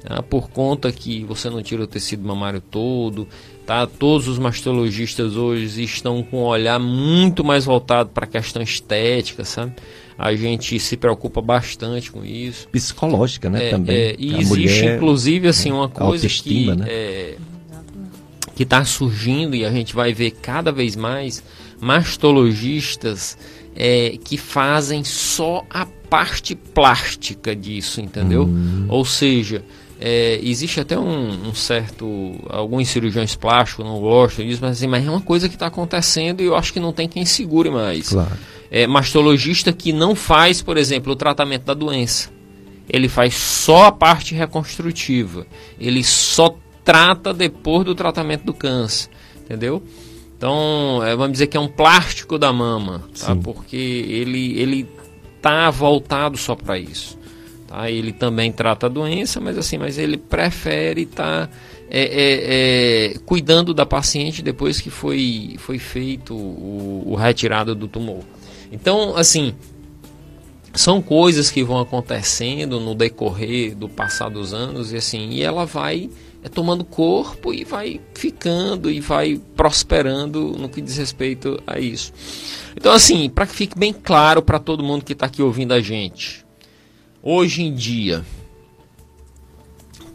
Tá, 0.04 0.24
por 0.24 0.50
conta 0.50 0.92
que 0.92 1.24
você 1.26 1.50
não 1.50 1.62
tira 1.62 1.84
o 1.84 1.88
tecido 1.88 2.28
mamário 2.28 2.62
todo, 2.62 3.28
tá? 3.66 3.88
Todos 3.88 4.28
os 4.28 4.38
mastologistas 4.38 5.36
hoje 5.36 5.84
estão 5.84 6.22
com 6.24 6.44
um 6.44 6.46
olhar 6.46 6.80
muito 6.80 7.44
mais 7.44 7.66
voltado 7.66 8.10
para 8.10 8.26
a 8.26 8.28
questão 8.28 8.62
estética, 8.62 9.44
sabe? 9.44 9.74
A 10.18 10.34
gente 10.36 10.80
se 10.80 10.96
preocupa 10.96 11.42
bastante 11.42 12.12
com 12.12 12.24
isso. 12.24 12.70
Psicológica, 12.70 13.50
né? 13.50 13.68
É, 13.68 13.70
também. 13.72 13.96
É, 13.96 14.16
e 14.18 14.36
a 14.36 14.40
existe, 14.40 14.50
mulher, 14.50 14.96
inclusive, 14.96 15.48
assim, 15.48 15.72
uma 15.72 15.90
coisa 15.90 16.28
que 16.28 16.74
né? 16.74 16.86
é, 16.88 17.36
que 18.56 18.64
está 18.64 18.86
surgindo 18.86 19.56
e 19.56 19.66
a 19.66 19.72
gente 19.72 19.94
vai 19.94 20.14
ver 20.14 20.32
cada 20.32 20.72
vez 20.72 20.96
mais 20.96 21.44
mastologistas 21.82 23.38
é, 23.76 24.18
que 24.24 24.38
fazem 24.38 25.04
só 25.04 25.66
a 25.70 25.86
parte 26.10 26.56
plástica 26.56 27.54
disso, 27.54 28.00
entendeu? 28.00 28.46
Hum. 28.46 28.86
Ou 28.88 29.04
seja, 29.04 29.64
é, 30.00 30.40
existe 30.44 30.80
até 30.80 30.98
um, 30.98 31.50
um, 31.50 31.54
certo. 31.54 32.36
Alguns 32.50 32.90
cirurgiões 32.90 33.36
plásticos 33.36 33.86
não 33.86 34.00
gostam 34.00 34.46
disso, 34.46 34.60
mas, 34.62 34.78
assim, 34.78 34.88
mas 34.88 35.06
é 35.06 35.10
uma 35.10 35.22
coisa 35.22 35.48
que 35.48 35.56
está 35.56 35.68
acontecendo 35.68 36.42
e 36.42 36.46
eu 36.46 36.56
acho 36.56 36.74
que 36.74 36.80
não 36.80 36.92
tem 36.92 37.08
quem 37.08 37.26
segure 37.26 37.70
mais. 37.70 38.10
Claro 38.10 38.38
é, 38.76 38.88
mastologista 38.88 39.72
que 39.72 39.94
não 39.94 40.16
faz, 40.16 40.62
por 40.62 40.78
exemplo, 40.78 41.14
o 41.14 41.16
tratamento 41.16 41.64
da 41.64 41.74
doença. 41.74 42.30
Ele 42.90 43.08
faz 43.08 43.34
só 43.34 43.86
a 43.86 43.92
parte 43.92 44.36
reconstrutiva. 44.36 45.48
Ele 45.80 46.04
só 46.04 46.56
trata 46.84 47.34
depois 47.34 47.86
do 47.86 47.96
tratamento 47.96 48.44
do 48.44 48.54
câncer. 48.54 49.10
Entendeu? 49.38 49.82
Então, 50.38 51.02
é, 51.04 51.16
vamos 51.16 51.34
dizer 51.34 51.48
que 51.48 51.58
é 51.58 51.60
um 51.60 51.68
plástico 51.68 52.38
da 52.38 52.52
mama, 52.52 53.04
tá? 53.18 53.36
porque 53.36 53.78
ele 53.78 54.60
ele 54.60 54.90
tá 55.42 55.70
voltado 55.70 56.38
só 56.38 56.56
para 56.56 56.78
isso. 56.78 57.18
Tá? 57.76 57.92
Ele 57.92 58.14
também 58.14 58.54
trata 58.54 58.86
a 58.86 58.90
doença, 58.90 59.42
mas 59.42 59.58
assim, 59.58 59.78
mas 59.78 59.98
ele 59.98 60.16
prefere 60.16 61.02
estar 61.02 61.48
tá, 61.48 61.54
é, 61.90 62.04
é, 62.04 63.10
é, 63.16 63.20
cuidando 63.26 63.74
da 63.74 63.86
paciente 63.86 64.42
depois 64.42 64.80
que 64.80 64.90
foi, 64.90 65.56
foi 65.58 65.78
feito 65.78 66.34
o, 66.34 67.04
o 67.06 67.16
retirado 67.16 67.76
do 67.76 67.86
tumor. 67.86 68.24
Então, 68.72 69.18
assim, 69.18 69.54
são 70.74 71.02
coisas 71.02 71.52
que 71.52 71.66
vão 71.66 71.82
acontecendo 71.82 72.80
no 72.80 72.96
decorrer 72.96 73.76
do 73.76 73.90
passar 73.90 74.30
dos 74.30 74.54
anos 74.54 74.94
e 74.94 74.96
assim, 74.96 75.32
e 75.32 75.44
ela 75.44 75.66
vai 75.66 76.10
é, 76.42 76.48
tomando 76.48 76.86
corpo 76.86 77.54
e 77.54 77.66
vai 77.66 78.00
ficando 78.14 78.90
e 78.90 79.02
vai 79.02 79.42
prosperando 79.54 80.56
no 80.58 80.70
que 80.70 80.80
diz 80.80 80.96
respeito 80.96 81.62
a 81.68 81.78
isso. 81.78 82.14
Então, 82.74 82.94
assim, 82.94 83.30
para 83.30 83.46
que 83.46 83.54
fique 83.54 83.78
bem 83.78 83.92
claro 83.92 84.42
para 84.42 84.60
todo 84.60 84.82
mundo 84.82 85.04
que 85.04 85.12
está 85.12 85.26
aqui 85.26 85.42
ouvindo 85.42 85.74
a 85.74 85.82
gente, 85.82 86.45
hoje 87.26 87.64
em 87.64 87.74
dia, 87.74 88.24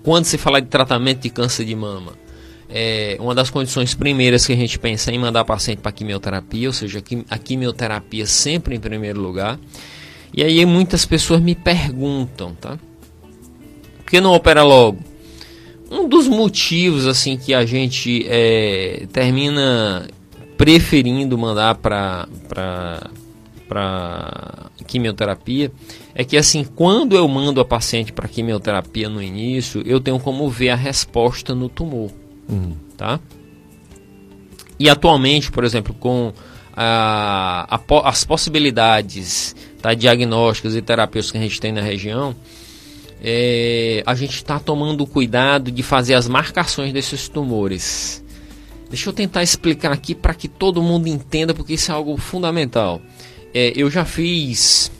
quando 0.04 0.24
se 0.24 0.38
fala 0.38 0.62
de 0.62 0.68
tratamento 0.68 1.22
de 1.22 1.30
câncer 1.30 1.64
de 1.64 1.74
mama, 1.74 2.12
é, 2.68 3.16
uma 3.18 3.34
das 3.34 3.50
condições 3.50 3.94
primeiras 3.94 4.46
que 4.46 4.52
a 4.52 4.56
gente 4.56 4.78
pensa 4.78 5.10
é 5.10 5.14
em 5.14 5.18
mandar 5.18 5.44
paciente 5.44 5.80
para 5.80 5.90
quimioterapia, 5.90 6.68
ou 6.68 6.72
seja, 6.72 7.02
a 7.28 7.36
quimioterapia 7.36 8.24
sempre 8.26 8.76
em 8.76 8.80
primeiro 8.80 9.20
lugar. 9.20 9.58
E 10.32 10.44
aí 10.44 10.64
muitas 10.64 11.04
pessoas 11.04 11.40
me 11.40 11.56
perguntam, 11.56 12.54
tá? 12.54 12.78
Por 13.98 14.10
que 14.10 14.20
não 14.20 14.32
opera 14.32 14.62
logo? 14.62 15.00
Um 15.90 16.08
dos 16.08 16.28
motivos 16.28 17.08
assim 17.08 17.36
que 17.36 17.52
a 17.52 17.66
gente 17.66 18.24
é, 18.28 19.08
termina 19.12 20.08
preferindo 20.56 21.36
mandar 21.36 21.74
para 21.74 22.28
para 23.68 24.70
quimioterapia 24.86 25.72
é 26.20 26.24
que 26.24 26.36
assim 26.36 26.64
quando 26.64 27.16
eu 27.16 27.26
mando 27.26 27.60
a 27.60 27.64
paciente 27.64 28.12
para 28.12 28.28
quimioterapia 28.28 29.08
no 29.08 29.22
início 29.22 29.82
eu 29.86 30.00
tenho 30.00 30.18
como 30.18 30.48
ver 30.48 30.70
a 30.70 30.76
resposta 30.76 31.54
no 31.54 31.68
tumor 31.68 32.10
Uhum. 32.50 32.74
Tá? 32.96 33.20
E 34.78 34.88
atualmente, 34.88 35.50
por 35.52 35.64
exemplo, 35.64 35.94
com 35.94 36.32
a, 36.74 37.66
a, 37.70 38.08
as 38.08 38.24
possibilidades 38.24 39.54
tá, 39.80 39.94
diagnósticas 39.94 40.74
e 40.74 40.82
terapêuticas 40.82 41.32
que 41.32 41.38
a 41.38 41.42
gente 41.42 41.60
tem 41.60 41.72
na 41.72 41.80
região, 41.80 42.34
é, 43.22 44.02
a 44.04 44.14
gente 44.14 44.34
está 44.34 44.58
tomando 44.58 45.06
cuidado 45.06 45.70
de 45.70 45.82
fazer 45.82 46.14
as 46.14 46.26
marcações 46.26 46.92
desses 46.92 47.28
tumores. 47.28 48.24
Deixa 48.88 49.08
eu 49.08 49.12
tentar 49.12 49.42
explicar 49.42 49.92
aqui 49.92 50.14
para 50.14 50.34
que 50.34 50.48
todo 50.48 50.82
mundo 50.82 51.06
entenda, 51.06 51.54
porque 51.54 51.74
isso 51.74 51.92
é 51.92 51.94
algo 51.94 52.16
fundamental. 52.16 53.00
É, 53.54 53.72
eu 53.76 53.90
já 53.90 54.04
fiz 54.04 54.90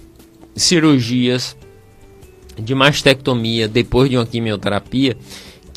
cirurgias 0.61 1.56
de 2.58 2.74
mastectomia 2.74 3.66
depois 3.66 4.11
de 4.11 4.16
uma 4.16 4.26
quimioterapia 4.26 5.16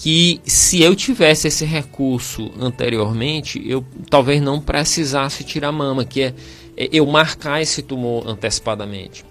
que 0.03 0.41
se 0.43 0.81
eu 0.81 0.93
tivesse 0.95 1.47
esse 1.47 1.63
recurso 1.63 2.51
anteriormente, 2.59 3.63
eu 3.65 3.85
talvez 4.09 4.41
não 4.41 4.59
precisasse 4.59 5.45
tirar 5.45 5.71
mama, 5.71 6.03
que 6.03 6.23
é, 6.23 6.33
é, 6.75 6.89
eu 6.91 7.05
marcar 7.05 7.61
esse 7.61 7.81
tumor 7.81 8.27
antecipadamente. 8.27 9.23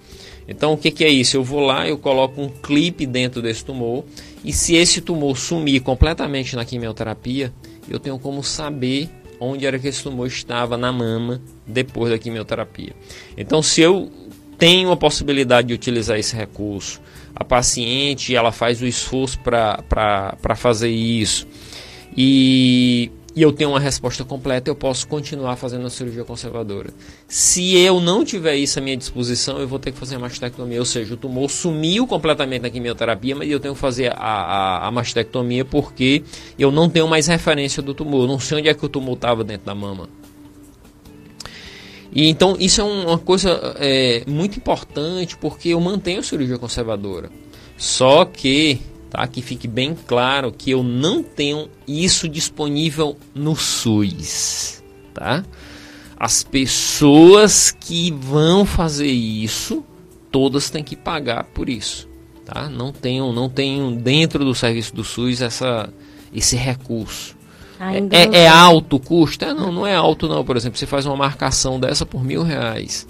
Então, 0.48 0.72
o 0.72 0.78
que, 0.78 0.90
que 0.90 1.04
é 1.04 1.10
isso? 1.10 1.36
Eu 1.36 1.44
vou 1.44 1.60
lá, 1.60 1.86
eu 1.86 1.98
coloco 1.98 2.40
um 2.40 2.48
clipe 2.48 3.04
dentro 3.04 3.42
desse 3.42 3.62
tumor, 3.62 4.02
e 4.42 4.50
se 4.50 4.74
esse 4.74 5.02
tumor 5.02 5.36
sumir 5.36 5.82
completamente 5.82 6.56
na 6.56 6.64
quimioterapia, 6.64 7.52
eu 7.86 8.00
tenho 8.00 8.18
como 8.18 8.42
saber 8.42 9.10
onde 9.38 9.66
era 9.66 9.78
que 9.78 9.88
esse 9.88 10.02
tumor 10.02 10.26
estava 10.26 10.78
na 10.78 10.90
mama 10.90 11.42
depois 11.66 12.10
da 12.10 12.18
quimioterapia. 12.18 12.94
Então, 13.36 13.62
se 13.62 13.82
eu 13.82 14.10
tenho 14.58 14.90
a 14.90 14.96
possibilidade 14.96 15.68
de 15.68 15.74
utilizar 15.74 16.18
esse 16.18 16.34
recurso, 16.36 17.00
a 17.34 17.44
paciente 17.44 18.34
ela 18.34 18.52
faz 18.52 18.80
o 18.80 18.86
esforço 18.86 19.38
para 19.40 20.56
fazer 20.56 20.90
isso, 20.90 21.46
e 22.16 23.10
e 23.34 23.40
eu 23.40 23.50
tenho 23.50 23.70
uma 23.70 23.80
resposta 23.80 24.24
completa, 24.24 24.68
eu 24.68 24.74
posso 24.74 25.08
continuar 25.08 25.56
fazendo 25.56 25.86
a 25.86 25.90
cirurgia 25.90 26.22
conservadora. 26.22 26.90
Se 27.26 27.74
eu 27.78 27.98
não 27.98 28.26
tiver 28.26 28.56
isso 28.56 28.78
à 28.78 28.82
minha 28.82 28.96
disposição, 28.96 29.58
eu 29.58 29.66
vou 29.66 29.78
ter 29.78 29.90
que 29.90 29.98
fazer 29.98 30.16
a 30.16 30.18
mastectomia, 30.18 30.78
ou 30.78 30.84
seja, 30.84 31.14
o 31.14 31.16
tumor 31.16 31.48
sumiu 31.48 32.06
completamente 32.06 32.60
na 32.60 32.70
quimioterapia, 32.70 33.34
mas 33.34 33.50
eu 33.50 33.58
tenho 33.58 33.72
que 33.72 33.80
fazer 33.80 34.12
a, 34.12 34.16
a, 34.16 34.86
a 34.86 34.90
mastectomia 34.90 35.64
porque 35.64 36.22
eu 36.58 36.70
não 36.70 36.90
tenho 36.90 37.08
mais 37.08 37.26
referência 37.26 37.82
do 37.82 37.94
tumor, 37.94 38.24
eu 38.24 38.28
não 38.28 38.38
sei 38.38 38.58
onde 38.58 38.68
é 38.68 38.74
que 38.74 38.84
o 38.84 38.88
tumor 38.88 39.14
estava 39.14 39.42
dentro 39.42 39.64
da 39.64 39.74
mama. 39.74 40.10
E 42.12 42.28
então 42.28 42.56
isso 42.58 42.80
é 42.80 42.84
uma 42.84 43.18
coisa 43.18 43.74
é, 43.76 44.22
muito 44.26 44.58
importante 44.58 45.36
porque 45.36 45.70
eu 45.70 45.80
mantenho 45.80 46.20
a 46.20 46.22
cirurgia 46.22 46.58
conservadora. 46.58 47.30
Só 47.76 48.24
que 48.24 48.80
tá? 49.12 49.26
Que 49.26 49.42
fique 49.42 49.68
bem 49.68 49.94
claro 49.94 50.50
que 50.50 50.70
eu 50.70 50.82
não 50.82 51.22
tenho 51.22 51.68
isso 51.86 52.26
disponível 52.26 53.18
no 53.34 53.54
SUS, 53.54 54.82
tá? 55.12 55.44
As 56.16 56.42
pessoas 56.42 57.70
que 57.70 58.10
vão 58.10 58.64
fazer 58.64 59.10
isso, 59.10 59.84
todas 60.30 60.70
têm 60.70 60.82
que 60.82 60.96
pagar 60.96 61.44
por 61.44 61.68
isso, 61.68 62.08
tá? 62.46 62.70
Não 62.70 62.90
tenho, 62.90 63.32
não 63.34 63.50
tenho 63.50 63.90
dentro 63.90 64.44
do 64.46 64.54
serviço 64.54 64.94
do 64.94 65.04
SUS 65.04 65.42
essa, 65.42 65.92
esse 66.32 66.56
recurso. 66.56 67.36
É, 67.90 68.38
é, 68.38 68.42
é, 68.44 68.48
alto 68.48 68.96
o 68.96 69.00
custo? 69.00 69.44
É, 69.44 69.52
não, 69.52 69.72
não 69.72 69.86
é 69.86 69.94
alto 69.94 70.28
não. 70.28 70.44
Por 70.44 70.56
exemplo, 70.56 70.78
você 70.78 70.86
faz 70.86 71.06
uma 71.06 71.16
marcação 71.16 71.80
dessa 71.80 72.06
por 72.06 72.22
mil 72.22 72.42
reais 72.42 73.06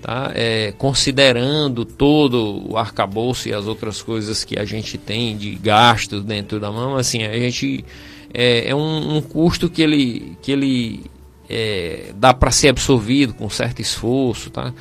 tá? 0.00 0.32
É, 0.34 0.72
considerando 0.78 1.84
todo 1.84 2.70
o 2.70 2.76
arcabouço 2.76 3.48
e 3.48 3.52
as 3.52 3.66
outras 3.66 4.02
coisas 4.02 4.44
que 4.44 4.58
a 4.58 4.64
gente 4.64 4.96
tem 4.98 5.36
de 5.36 5.54
gastos 5.54 6.24
dentro 6.24 6.58
da 6.58 6.70
mama, 6.70 7.00
assim, 7.00 7.22
a 7.22 7.38
gente 7.38 7.84
é, 8.32 8.68
é 8.68 8.74
um, 8.74 9.16
um, 9.16 9.20
custo 9.20 9.68
que 9.68 9.82
ele, 9.82 10.36
que 10.42 10.52
ele 10.52 11.04
é, 11.48 12.12
dá 12.14 12.32
para 12.32 12.50
ser 12.50 12.68
absorvido 12.68 13.34
com 13.34 13.48
certo 13.50 13.80
esforço, 13.80 14.50
tá? 14.50 14.72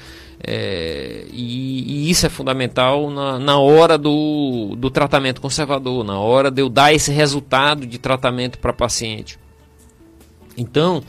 É, 0.42 1.26
e, 1.32 2.06
e, 2.08 2.10
isso 2.10 2.26
é 2.26 2.30
fundamental 2.30 3.10
na, 3.10 3.38
na 3.38 3.60
hora 3.60 3.98
do, 3.98 4.76
do 4.78 4.90
tratamento 4.90 5.42
conservador, 5.42 6.04
na 6.04 6.18
hora 6.18 6.50
de 6.50 6.62
eu 6.62 6.70
dar 6.70 6.94
esse 6.94 7.12
resultado 7.12 7.86
de 7.86 7.98
tratamento 7.98 8.58
para 8.58 8.72
paciente. 8.72 9.38
Então, 10.58 11.04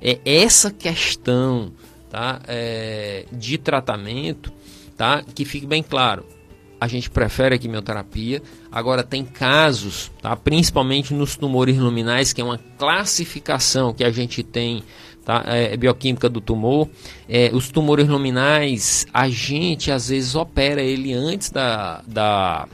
é 0.00 0.18
essa 0.24 0.70
questão 0.70 1.72
tá? 2.08 2.40
É, 2.46 3.26
de 3.32 3.58
tratamento, 3.58 4.52
tá? 4.96 5.22
que 5.34 5.44
fique 5.44 5.66
bem 5.66 5.82
claro. 5.82 6.24
A 6.80 6.86
gente 6.86 7.10
prefere 7.10 7.56
a 7.56 7.58
quimioterapia. 7.58 8.40
Agora, 8.70 9.02
tem 9.02 9.24
casos, 9.24 10.12
tá? 10.22 10.36
principalmente 10.36 11.12
nos 11.12 11.36
tumores 11.36 11.76
luminais, 11.76 12.32
que 12.32 12.40
é 12.40 12.44
uma 12.44 12.58
classificação 12.78 13.92
que 13.92 14.04
a 14.04 14.10
gente 14.12 14.44
tem 14.44 14.84
tá? 15.28 15.44
É, 15.44 15.76
bioquímica 15.76 16.26
do 16.26 16.40
tumor. 16.40 16.88
É, 17.28 17.50
os 17.52 17.68
tumores 17.68 18.08
luminais, 18.08 19.06
a 19.12 19.28
gente 19.28 19.92
às 19.92 20.08
vezes 20.08 20.34
opera 20.34 20.80
ele 20.80 21.12
antes 21.12 21.50
da, 21.50 22.00
da, 22.06 22.66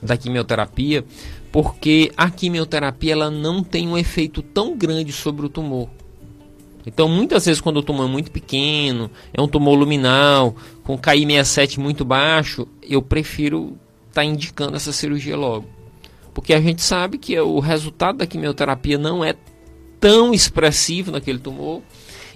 da 0.00 0.16
quimioterapia, 0.16 1.04
porque 1.50 2.12
a 2.16 2.30
quimioterapia 2.30 3.14
ela 3.14 3.28
não 3.28 3.64
tem 3.64 3.88
um 3.88 3.98
efeito 3.98 4.40
tão 4.40 4.76
grande 4.76 5.10
sobre 5.10 5.44
o 5.44 5.48
tumor. 5.48 5.88
Então, 6.86 7.08
muitas 7.08 7.44
vezes, 7.44 7.60
quando 7.60 7.78
o 7.78 7.82
tumor 7.82 8.06
é 8.06 8.12
muito 8.12 8.30
pequeno, 8.30 9.10
é 9.34 9.42
um 9.42 9.48
tumor 9.48 9.74
luminal, 9.74 10.54
com 10.84 10.96
KI67 10.96 11.78
muito 11.78 12.04
baixo, 12.04 12.68
eu 12.80 13.02
prefiro 13.02 13.76
estar 14.08 14.20
tá 14.20 14.24
indicando 14.24 14.76
essa 14.76 14.92
cirurgia 14.92 15.36
logo. 15.36 15.66
Porque 16.32 16.54
a 16.54 16.60
gente 16.60 16.82
sabe 16.82 17.18
que 17.18 17.36
o 17.40 17.58
resultado 17.58 18.18
da 18.18 18.26
quimioterapia 18.28 18.96
não 18.96 19.24
é 19.24 19.34
tão 20.06 20.32
expressivo 20.32 21.10
naquele 21.10 21.40
tumor 21.40 21.82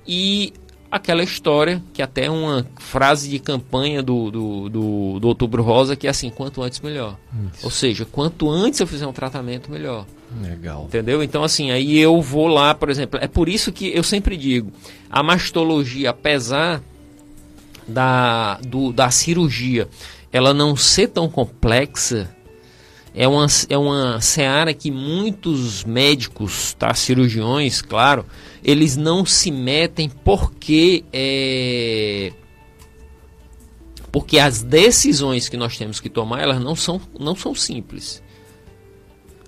e 0.05 0.53
aquela 0.91 1.23
história, 1.23 1.81
que 1.93 2.03
até 2.03 2.25
é 2.25 2.31
uma 2.31 2.67
frase 2.81 3.29
de 3.29 3.39
campanha 3.39 4.03
do, 4.03 4.29
do, 4.29 4.69
do, 4.69 5.21
do 5.21 5.29
Outubro 5.29 5.63
Rosa, 5.63 5.95
que 5.95 6.09
é 6.09 6.11
assim, 6.11 6.31
quanto 6.31 6.65
antes 6.65 6.81
melhor. 6.81 7.17
Isso. 7.55 7.65
Ou 7.65 7.71
seja, 7.71 8.05
quanto 8.05 8.51
antes 8.51 8.81
eu 8.81 8.89
fizer 8.89 9.07
um 9.07 9.13
tratamento, 9.13 9.71
melhor. 9.71 10.05
Legal. 10.43 10.87
Entendeu? 10.87 11.23
Então, 11.23 11.45
assim, 11.45 11.71
aí 11.71 11.97
eu 11.97 12.21
vou 12.21 12.49
lá, 12.49 12.75
por 12.75 12.91
exemplo, 12.91 13.21
é 13.23 13.29
por 13.29 13.49
isso 13.49 13.71
que 13.71 13.97
eu 13.97 14.03
sempre 14.03 14.37
digo, 14.37 14.73
a 15.09 15.23
mastologia, 15.23 16.11
apesar 16.11 16.83
da, 17.87 18.57
do, 18.67 18.93
da 18.93 19.13
cirurgia, 19.13 19.89
ela 20.33 20.53
não 20.53 20.75
ser 20.75 21.07
tão 21.07 21.29
complexa, 21.29 22.35
é 23.15 23.27
uma, 23.27 23.47
é 23.69 23.77
uma 23.77 24.21
seara 24.21 24.73
que 24.73 24.91
muitos 24.91 25.85
médicos, 25.85 26.75
tá, 26.75 26.95
cirurgiões, 26.95 27.83
claro, 27.83 28.25
eles 28.63 28.97
não 28.97 29.25
se 29.25 29.51
metem 29.51 30.09
porque 30.09 31.05
é, 31.13 32.33
porque 34.13 34.39
as 34.39 34.63
decisões 34.63 35.49
que 35.49 35.57
nós 35.57 35.77
temos 35.77 36.01
que 36.01 36.09
tomar 36.09 36.41
elas 36.43 36.61
não 36.61 36.75
são, 36.75 37.01
não 37.19 37.35
são 37.35 37.55
simples. 37.55 38.23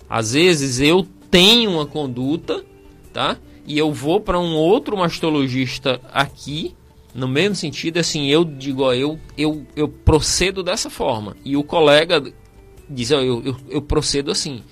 Às 0.08 0.32
vezes 0.32 0.80
eu 0.80 1.06
tenho 1.30 1.70
uma 1.70 1.86
conduta, 1.86 2.64
tá? 3.12 3.36
E 3.66 3.78
eu 3.78 3.92
vou 3.92 4.20
para 4.20 4.38
um 4.38 4.54
outro 4.54 4.96
mastologista 4.96 6.00
aqui, 6.12 6.74
no 7.14 7.28
mesmo 7.28 7.54
sentido, 7.54 7.98
assim, 7.98 8.26
eu 8.26 8.44
digo, 8.44 8.82
ó, 8.82 8.92
eu, 8.92 9.18
eu, 9.36 9.66
eu 9.76 9.88
procedo 9.88 10.62
dessa 10.62 10.90
forma. 10.90 11.36
E 11.44 11.56
o 11.56 11.62
colega 11.62 12.32
diz, 12.92 13.10
ó, 13.10 13.20
eu, 13.20 13.42
eu, 13.44 13.56
eu 13.68 13.82
procedo 13.82 14.30
assim 14.30 14.62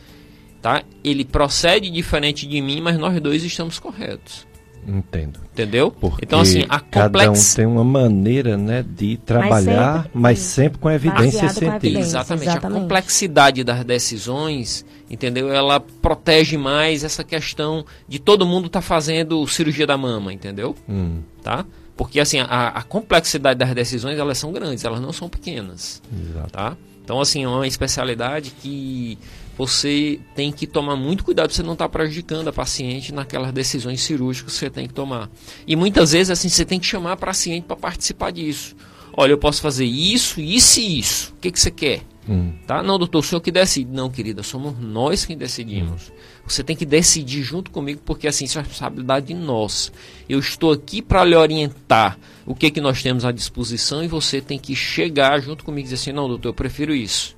tá? 0.60 0.82
Ele 1.02 1.24
procede 1.24 1.90
diferente 1.90 2.46
de 2.46 2.60
mim, 2.60 2.80
mas 2.80 2.98
nós 2.98 3.20
dois 3.20 3.42
estamos 3.42 3.78
corretos. 3.78 4.48
Entendo. 4.86 5.38
Entendeu? 5.52 5.90
Porque 5.90 6.24
então, 6.24 6.40
assim, 6.40 6.64
a 6.68 6.80
complex... 6.80 7.12
cada 7.12 7.30
um 7.30 7.54
tem 7.54 7.66
uma 7.66 7.84
maneira 7.84 8.56
né, 8.56 8.82
de 8.82 9.18
trabalhar, 9.18 10.08
mas 10.12 10.12
sempre, 10.12 10.20
mas 10.20 10.38
sempre 10.38 10.78
com 10.78 10.90
evidência 10.90 11.48
científica. 11.50 11.98
Exatamente. 12.00 12.48
Exatamente. 12.48 12.48
A 12.48 12.80
complexidade 12.80 13.62
das 13.62 13.84
decisões, 13.84 14.84
entendeu? 15.10 15.52
Ela 15.52 15.80
protege 15.80 16.56
mais 16.56 17.04
essa 17.04 17.22
questão 17.22 17.84
de 18.08 18.18
todo 18.18 18.46
mundo 18.46 18.66
estar 18.66 18.80
tá 18.80 18.86
fazendo 18.86 19.46
cirurgia 19.46 19.86
da 19.86 19.98
mama, 19.98 20.32
entendeu? 20.32 20.74
Hum. 20.88 21.20
Tá? 21.42 21.66
Porque 21.94 22.18
assim, 22.18 22.40
a, 22.40 22.68
a, 22.68 22.82
complexidade 22.82 23.58
das 23.58 23.74
decisões, 23.74 24.18
elas 24.18 24.38
são 24.38 24.50
grandes, 24.50 24.82
elas 24.82 25.00
não 25.02 25.12
são 25.12 25.28
pequenas. 25.28 26.02
Exato. 26.10 26.52
Tá? 26.52 26.76
Então, 27.10 27.20
assim, 27.20 27.42
é 27.42 27.48
uma 27.48 27.66
especialidade 27.66 28.52
que 28.62 29.18
você 29.58 30.20
tem 30.32 30.52
que 30.52 30.64
tomar 30.64 30.94
muito 30.94 31.24
cuidado 31.24 31.48
para 31.48 31.56
você 31.56 31.62
não 31.64 31.72
estar 31.72 31.86
tá 31.86 31.88
prejudicando 31.88 32.46
a 32.46 32.52
paciente 32.52 33.12
naquelas 33.12 33.52
decisões 33.52 34.00
cirúrgicas 34.00 34.52
que 34.52 34.58
você 34.60 34.70
tem 34.70 34.86
que 34.86 34.94
tomar. 34.94 35.28
E 35.66 35.74
muitas 35.74 36.12
vezes 36.12 36.30
assim 36.30 36.48
você 36.48 36.64
tem 36.64 36.78
que 36.78 36.86
chamar 36.86 37.14
a 37.14 37.16
paciente 37.16 37.64
para 37.64 37.74
participar 37.74 38.30
disso. 38.30 38.76
Olha, 39.12 39.32
eu 39.32 39.38
posso 39.38 39.60
fazer 39.60 39.86
isso, 39.86 40.40
isso 40.40 40.78
e 40.78 41.00
isso. 41.00 41.34
O 41.36 41.40
que, 41.40 41.50
que 41.50 41.58
você 41.58 41.72
quer? 41.72 42.02
Hum. 42.30 42.52
Tá? 42.64 42.80
Não, 42.80 42.96
doutor, 42.96 43.18
o 43.18 43.22
senhor 43.22 43.40
que 43.40 43.50
decide. 43.50 43.90
Não, 43.90 44.08
querida, 44.08 44.44
somos 44.44 44.78
nós 44.78 45.24
quem 45.24 45.36
decidimos. 45.36 46.12
Você 46.46 46.62
tem 46.62 46.76
que 46.76 46.86
decidir 46.86 47.42
junto 47.42 47.72
comigo, 47.72 48.00
porque 48.04 48.28
assim, 48.28 48.44
isso 48.44 48.56
é 48.56 48.62
responsabilidade 48.62 49.34
nossa. 49.34 49.90
Eu 50.28 50.38
estou 50.38 50.70
aqui 50.70 51.02
para 51.02 51.24
lhe 51.24 51.34
orientar 51.34 52.16
o 52.46 52.54
que, 52.54 52.70
que 52.70 52.80
nós 52.80 53.02
temos 53.02 53.24
à 53.24 53.32
disposição 53.32 54.04
e 54.04 54.08
você 54.08 54.40
tem 54.40 54.58
que 54.58 54.76
chegar 54.76 55.40
junto 55.40 55.64
comigo 55.64 55.80
e 55.80 55.90
dizer 55.90 55.96
assim, 55.96 56.12
não, 56.12 56.28
doutor, 56.28 56.50
eu 56.50 56.54
prefiro 56.54 56.94
isso. 56.94 57.36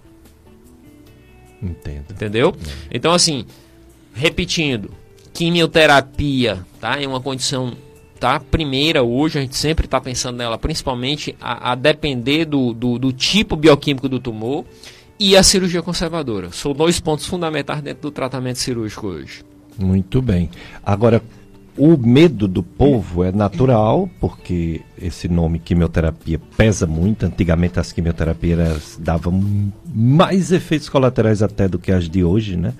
Entendo. 1.62 2.10
Entendeu? 2.10 2.54
É. 2.90 2.96
Então, 2.96 3.12
assim, 3.12 3.46
repetindo, 4.12 4.90
quimioterapia, 5.32 6.66
tá? 6.78 7.00
É 7.00 7.06
uma 7.06 7.20
condição, 7.20 7.72
tá? 8.22 8.38
Primeira 8.38 9.02
hoje, 9.02 9.40
a 9.40 9.42
gente 9.42 9.56
sempre 9.56 9.84
está 9.84 10.00
pensando 10.00 10.36
nela, 10.36 10.56
principalmente 10.56 11.34
a, 11.40 11.72
a 11.72 11.74
depender 11.74 12.44
do, 12.44 12.72
do, 12.72 12.96
do, 12.96 13.12
tipo 13.12 13.56
bioquímico 13.56 14.08
do 14.08 14.20
tumor 14.20 14.64
e 15.18 15.36
a 15.36 15.42
cirurgia 15.42 15.82
conservadora. 15.82 16.52
São 16.52 16.72
dois 16.72 17.00
pontos 17.00 17.26
fundamentais 17.26 17.82
dentro 17.82 18.02
do 18.02 18.10
tratamento 18.12 18.60
cirúrgico 18.60 19.08
hoje. 19.08 19.42
Muito 19.76 20.22
bem. 20.22 20.48
Agora, 20.86 21.20
o 21.76 21.96
medo 21.96 22.46
do 22.46 22.62
povo 22.62 23.24
é 23.24 23.32
natural, 23.32 24.08
porque 24.20 24.82
esse 25.00 25.26
nome 25.26 25.58
quimioterapia 25.58 26.40
pesa 26.56 26.86
muito. 26.86 27.26
Antigamente 27.26 27.80
as 27.80 27.90
quimioterapias 27.90 29.00
davam 29.00 29.72
mais 29.92 30.52
efeitos 30.52 30.88
colaterais 30.88 31.42
até 31.42 31.66
do 31.66 31.76
que 31.76 31.90
as 31.90 32.08
de 32.08 32.22
hoje, 32.22 32.56
né? 32.56 32.72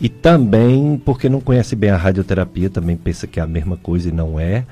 E 0.00 0.08
também 0.08 1.00
porque 1.04 1.28
não 1.28 1.40
conhece 1.40 1.76
bem 1.76 1.90
a 1.90 1.96
radioterapia, 1.96 2.70
também 2.70 2.96
pensa 2.96 3.26
que 3.26 3.38
é 3.38 3.42
a 3.42 3.46
mesma 3.46 3.76
coisa 3.76 4.08
e 4.08 4.12
não 4.12 4.40
é. 4.40 4.64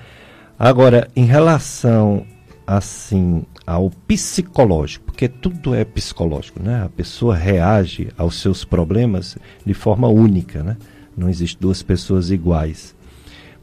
Agora, 0.59 1.09
em 1.15 1.25
relação 1.25 2.25
assim 2.67 3.45
ao 3.67 3.91
psicológico, 3.91 5.07
porque 5.07 5.29
tudo 5.29 5.75
é 5.75 5.85
psicológico, 5.85 6.63
né? 6.63 6.85
A 6.85 6.89
pessoa 6.89 7.35
reage 7.37 8.09
aos 8.17 8.41
seus 8.41 8.65
problemas 8.65 9.37
de 9.65 9.75
forma 9.75 10.09
única, 10.09 10.63
né? 10.63 10.77
Não 11.17 11.29
existe 11.29 11.59
duas 11.61 11.83
pessoas 11.83 12.31
iguais. 12.31 12.95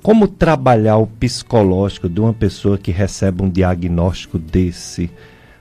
Como 0.02 0.28
trabalhar 0.28 0.98
o 0.98 1.08
psicológico 1.08 2.08
de 2.08 2.20
uma 2.20 2.34
pessoa 2.34 2.78
que 2.78 2.92
recebe 2.92 3.42
um 3.42 3.50
diagnóstico 3.50 4.38
desse, 4.38 5.10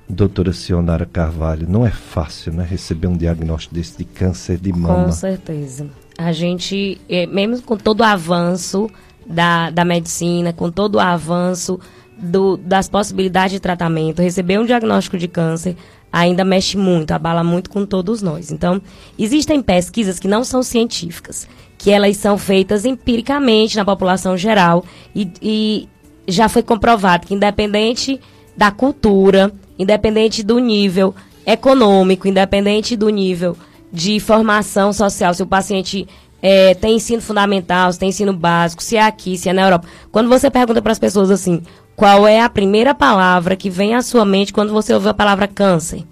doutora 0.09 0.53
Sionara 0.53 1.07
Carvalho? 1.07 1.69
Não 1.69 1.87
é 1.87 1.91
fácil, 1.91 2.53
né? 2.53 2.67
Receber 2.69 3.07
um 3.07 3.17
diagnóstico 3.17 3.75
desse 3.75 3.99
de 3.99 4.05
câncer 4.05 4.59
de 4.59 4.73
mama. 4.73 5.07
Com 5.07 5.13
certeza. 5.13 5.89
A 6.17 6.33
gente, 6.33 7.01
eh, 7.09 7.27
mesmo 7.27 7.63
com 7.63 7.77
todo 7.77 8.01
o 8.01 8.05
avanço 8.05 8.89
da, 9.27 9.71
da 9.71 9.85
medicina, 9.85 10.53
com 10.53 10.71
todo 10.71 10.97
o 10.97 11.01
avanço 11.01 11.81
do, 12.17 12.57
das 12.57 12.89
possibilidades 12.89 13.53
de 13.53 13.61
tratamento, 13.61 14.23
receber 14.23 14.59
um 14.59 14.65
diagnóstico 14.65 15.19
de 15.19 15.27
câncer 15.27 15.77
ainda 16.13 16.45
mexe 16.45 16.77
muito, 16.77 17.11
abala 17.11 17.43
muito 17.43 17.69
com 17.69 17.85
todos 17.85 18.23
nós. 18.23 18.53
Então, 18.53 18.81
existem 19.19 19.61
pesquisas 19.61 20.21
que 20.21 20.29
não 20.29 20.45
são 20.45 20.63
científicas, 20.63 21.49
que 21.77 21.91
elas 21.91 22.17
são 22.17 22.39
feitas 22.39 22.85
empiricamente 22.85 23.77
na 23.77 23.85
população 23.85 24.37
geral 24.37 24.85
e, 25.13 25.29
e 25.43 25.89
já 26.29 26.49
foi 26.49 26.63
comprovado 26.63 27.27
que 27.27 27.35
independente 27.35 28.21
da 28.57 28.71
cultura, 28.71 29.53
independente 29.79 30.43
do 30.43 30.59
nível 30.59 31.15
econômico, 31.47 32.29
independente 32.29 32.97
do 32.97 33.09
nível 33.09 33.57
de 33.93 34.19
formação 34.19 34.93
social, 34.93 35.35
se 35.35 35.43
o 35.43 35.47
paciente 35.47 36.07
é, 36.43 36.75
tem 36.75 36.97
ensino 36.97 37.23
fundamental, 37.23 37.93
se 37.93 37.99
tem 37.99 38.09
ensino 38.09 38.33
básico, 38.33 38.83
se 38.83 38.97
é 38.97 39.03
aqui, 39.03 39.39
se 39.39 39.49
é 39.49 39.53
na 39.53 39.63
Europa. 39.63 39.87
Quando 40.11 40.29
você 40.29 40.51
pergunta 40.51 40.83
para 40.83 40.93
as 40.93 40.99
pessoas 40.99 41.31
assim, 41.31 41.63
qual 41.97 42.27
é 42.27 42.41
a 42.41 42.49
primeira 42.49 42.95
palavra 42.95 43.57
que 43.57 43.71
vem 43.71 43.95
à 43.95 44.03
sua 44.03 44.25
mente 44.25 44.53
quando 44.53 44.73
você 44.73 44.93
ouve 44.93 45.09
a 45.09 45.15
palavra 45.15 45.47
câncer? 45.47 46.05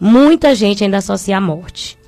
Muita 0.00 0.54
gente 0.54 0.82
ainda 0.82 0.98
associa 0.98 1.36
a 1.36 1.40
morte. 1.40 1.98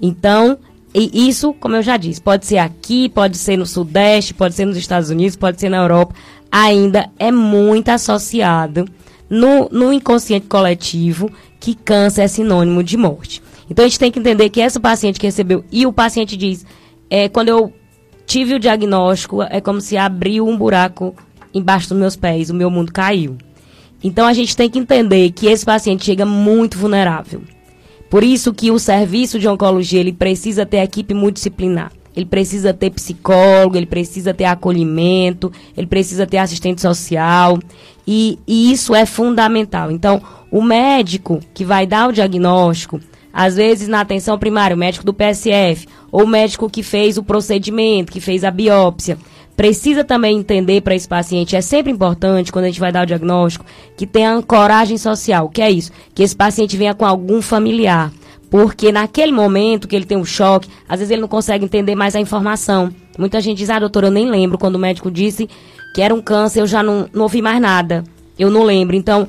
Então, 0.00 0.58
isso, 0.94 1.52
como 1.54 1.76
eu 1.76 1.82
já 1.82 1.96
disse, 1.96 2.20
pode 2.20 2.46
ser 2.46 2.58
aqui, 2.58 3.08
pode 3.08 3.36
ser 3.36 3.56
no 3.56 3.66
Sudeste, 3.66 4.32
pode 4.32 4.54
ser 4.54 4.64
nos 4.64 4.76
Estados 4.76 5.10
Unidos, 5.10 5.36
pode 5.36 5.60
ser 5.60 5.68
na 5.68 5.78
Europa, 5.78 6.14
ainda 6.50 7.10
é 7.18 7.30
muito 7.30 7.90
associado 7.90 8.86
no, 9.28 9.68
no 9.70 9.92
inconsciente 9.92 10.46
coletivo 10.46 11.30
que 11.58 11.74
câncer 11.74 12.22
é 12.22 12.28
sinônimo 12.28 12.82
de 12.82 12.96
morte. 12.96 13.42
Então 13.68 13.84
a 13.84 13.88
gente 13.88 13.98
tem 13.98 14.12
que 14.12 14.18
entender 14.18 14.48
que 14.50 14.60
essa 14.60 14.78
paciente 14.78 15.18
que 15.18 15.26
recebeu, 15.26 15.64
e 15.70 15.86
o 15.86 15.92
paciente 15.92 16.36
diz, 16.36 16.64
é, 17.10 17.28
quando 17.28 17.48
eu 17.48 17.72
tive 18.24 18.54
o 18.54 18.58
diagnóstico, 18.58 19.42
é 19.42 19.60
como 19.60 19.80
se 19.80 19.96
abriu 19.96 20.46
um 20.46 20.56
buraco 20.56 21.14
embaixo 21.52 21.88
dos 21.88 21.98
meus 21.98 22.16
pés, 22.16 22.50
o 22.50 22.54
meu 22.54 22.70
mundo 22.70 22.92
caiu. 22.92 23.36
Então 24.02 24.26
a 24.26 24.32
gente 24.32 24.56
tem 24.56 24.68
que 24.70 24.78
entender 24.78 25.30
que 25.32 25.46
esse 25.46 25.64
paciente 25.64 26.04
chega 26.04 26.26
muito 26.26 26.78
vulnerável. 26.78 27.42
Por 28.10 28.22
isso 28.22 28.54
que 28.54 28.70
o 28.70 28.78
serviço 28.78 29.38
de 29.38 29.48
oncologia 29.48 29.98
ele 29.98 30.12
precisa 30.12 30.64
ter 30.64 30.78
equipe 30.78 31.12
multidisciplinar. 31.12 31.90
Ele 32.14 32.24
precisa 32.24 32.72
ter 32.72 32.90
psicólogo, 32.90 33.76
ele 33.76 33.84
precisa 33.84 34.32
ter 34.32 34.44
acolhimento, 34.44 35.52
ele 35.76 35.86
precisa 35.86 36.26
ter 36.26 36.38
assistente 36.38 36.80
social. 36.80 37.58
E, 38.06 38.38
e 38.46 38.70
isso 38.70 38.94
é 38.94 39.04
fundamental. 39.04 39.90
Então, 39.90 40.22
o 40.50 40.62
médico 40.62 41.40
que 41.52 41.64
vai 41.64 41.86
dar 41.86 42.08
o 42.08 42.12
diagnóstico, 42.12 43.00
às 43.32 43.56
vezes 43.56 43.88
na 43.88 44.00
atenção 44.00 44.38
primária, 44.38 44.76
o 44.76 44.78
médico 44.78 45.04
do 45.04 45.12
PSF, 45.12 45.86
ou 46.12 46.24
o 46.24 46.28
médico 46.28 46.70
que 46.70 46.82
fez 46.82 47.18
o 47.18 47.24
procedimento, 47.24 48.12
que 48.12 48.20
fez 48.20 48.44
a 48.44 48.50
biópsia, 48.50 49.18
precisa 49.56 50.04
também 50.04 50.38
entender 50.38 50.82
para 50.82 50.94
esse 50.94 51.08
paciente, 51.08 51.56
é 51.56 51.60
sempre 51.60 51.90
importante 51.90 52.52
quando 52.52 52.66
a 52.66 52.68
gente 52.68 52.80
vai 52.80 52.92
dar 52.92 53.02
o 53.02 53.06
diagnóstico, 53.06 53.64
que 53.96 54.06
tenha 54.06 54.32
ancoragem 54.32 54.98
social, 54.98 55.48
que 55.48 55.62
é 55.62 55.70
isso, 55.70 55.90
que 56.14 56.22
esse 56.22 56.36
paciente 56.36 56.76
venha 56.76 56.94
com 56.94 57.06
algum 57.06 57.40
familiar. 57.40 58.12
Porque 58.50 58.92
naquele 58.92 59.32
momento 59.32 59.88
que 59.88 59.96
ele 59.96 60.04
tem 60.04 60.16
um 60.16 60.24
choque, 60.24 60.68
às 60.88 61.00
vezes 61.00 61.10
ele 61.10 61.22
não 61.22 61.28
consegue 61.28 61.64
entender 61.64 61.94
mais 61.94 62.14
a 62.14 62.20
informação. 62.20 62.94
Muita 63.18 63.40
gente 63.40 63.58
diz, 63.58 63.70
ah, 63.70 63.78
doutora, 63.78 64.06
eu 64.06 64.10
nem 64.10 64.30
lembro 64.30 64.56
quando 64.56 64.76
o 64.76 64.78
médico 64.78 65.10
disse 65.10 65.48
que 65.96 66.02
era 66.02 66.14
um 66.14 66.20
câncer, 66.20 66.60
eu 66.60 66.66
já 66.66 66.82
não, 66.82 67.08
não 67.10 67.22
ouvi 67.22 67.40
mais 67.40 67.58
nada. 67.58 68.04
Eu 68.38 68.50
não 68.50 68.64
lembro. 68.64 68.94
Então, 68.94 69.26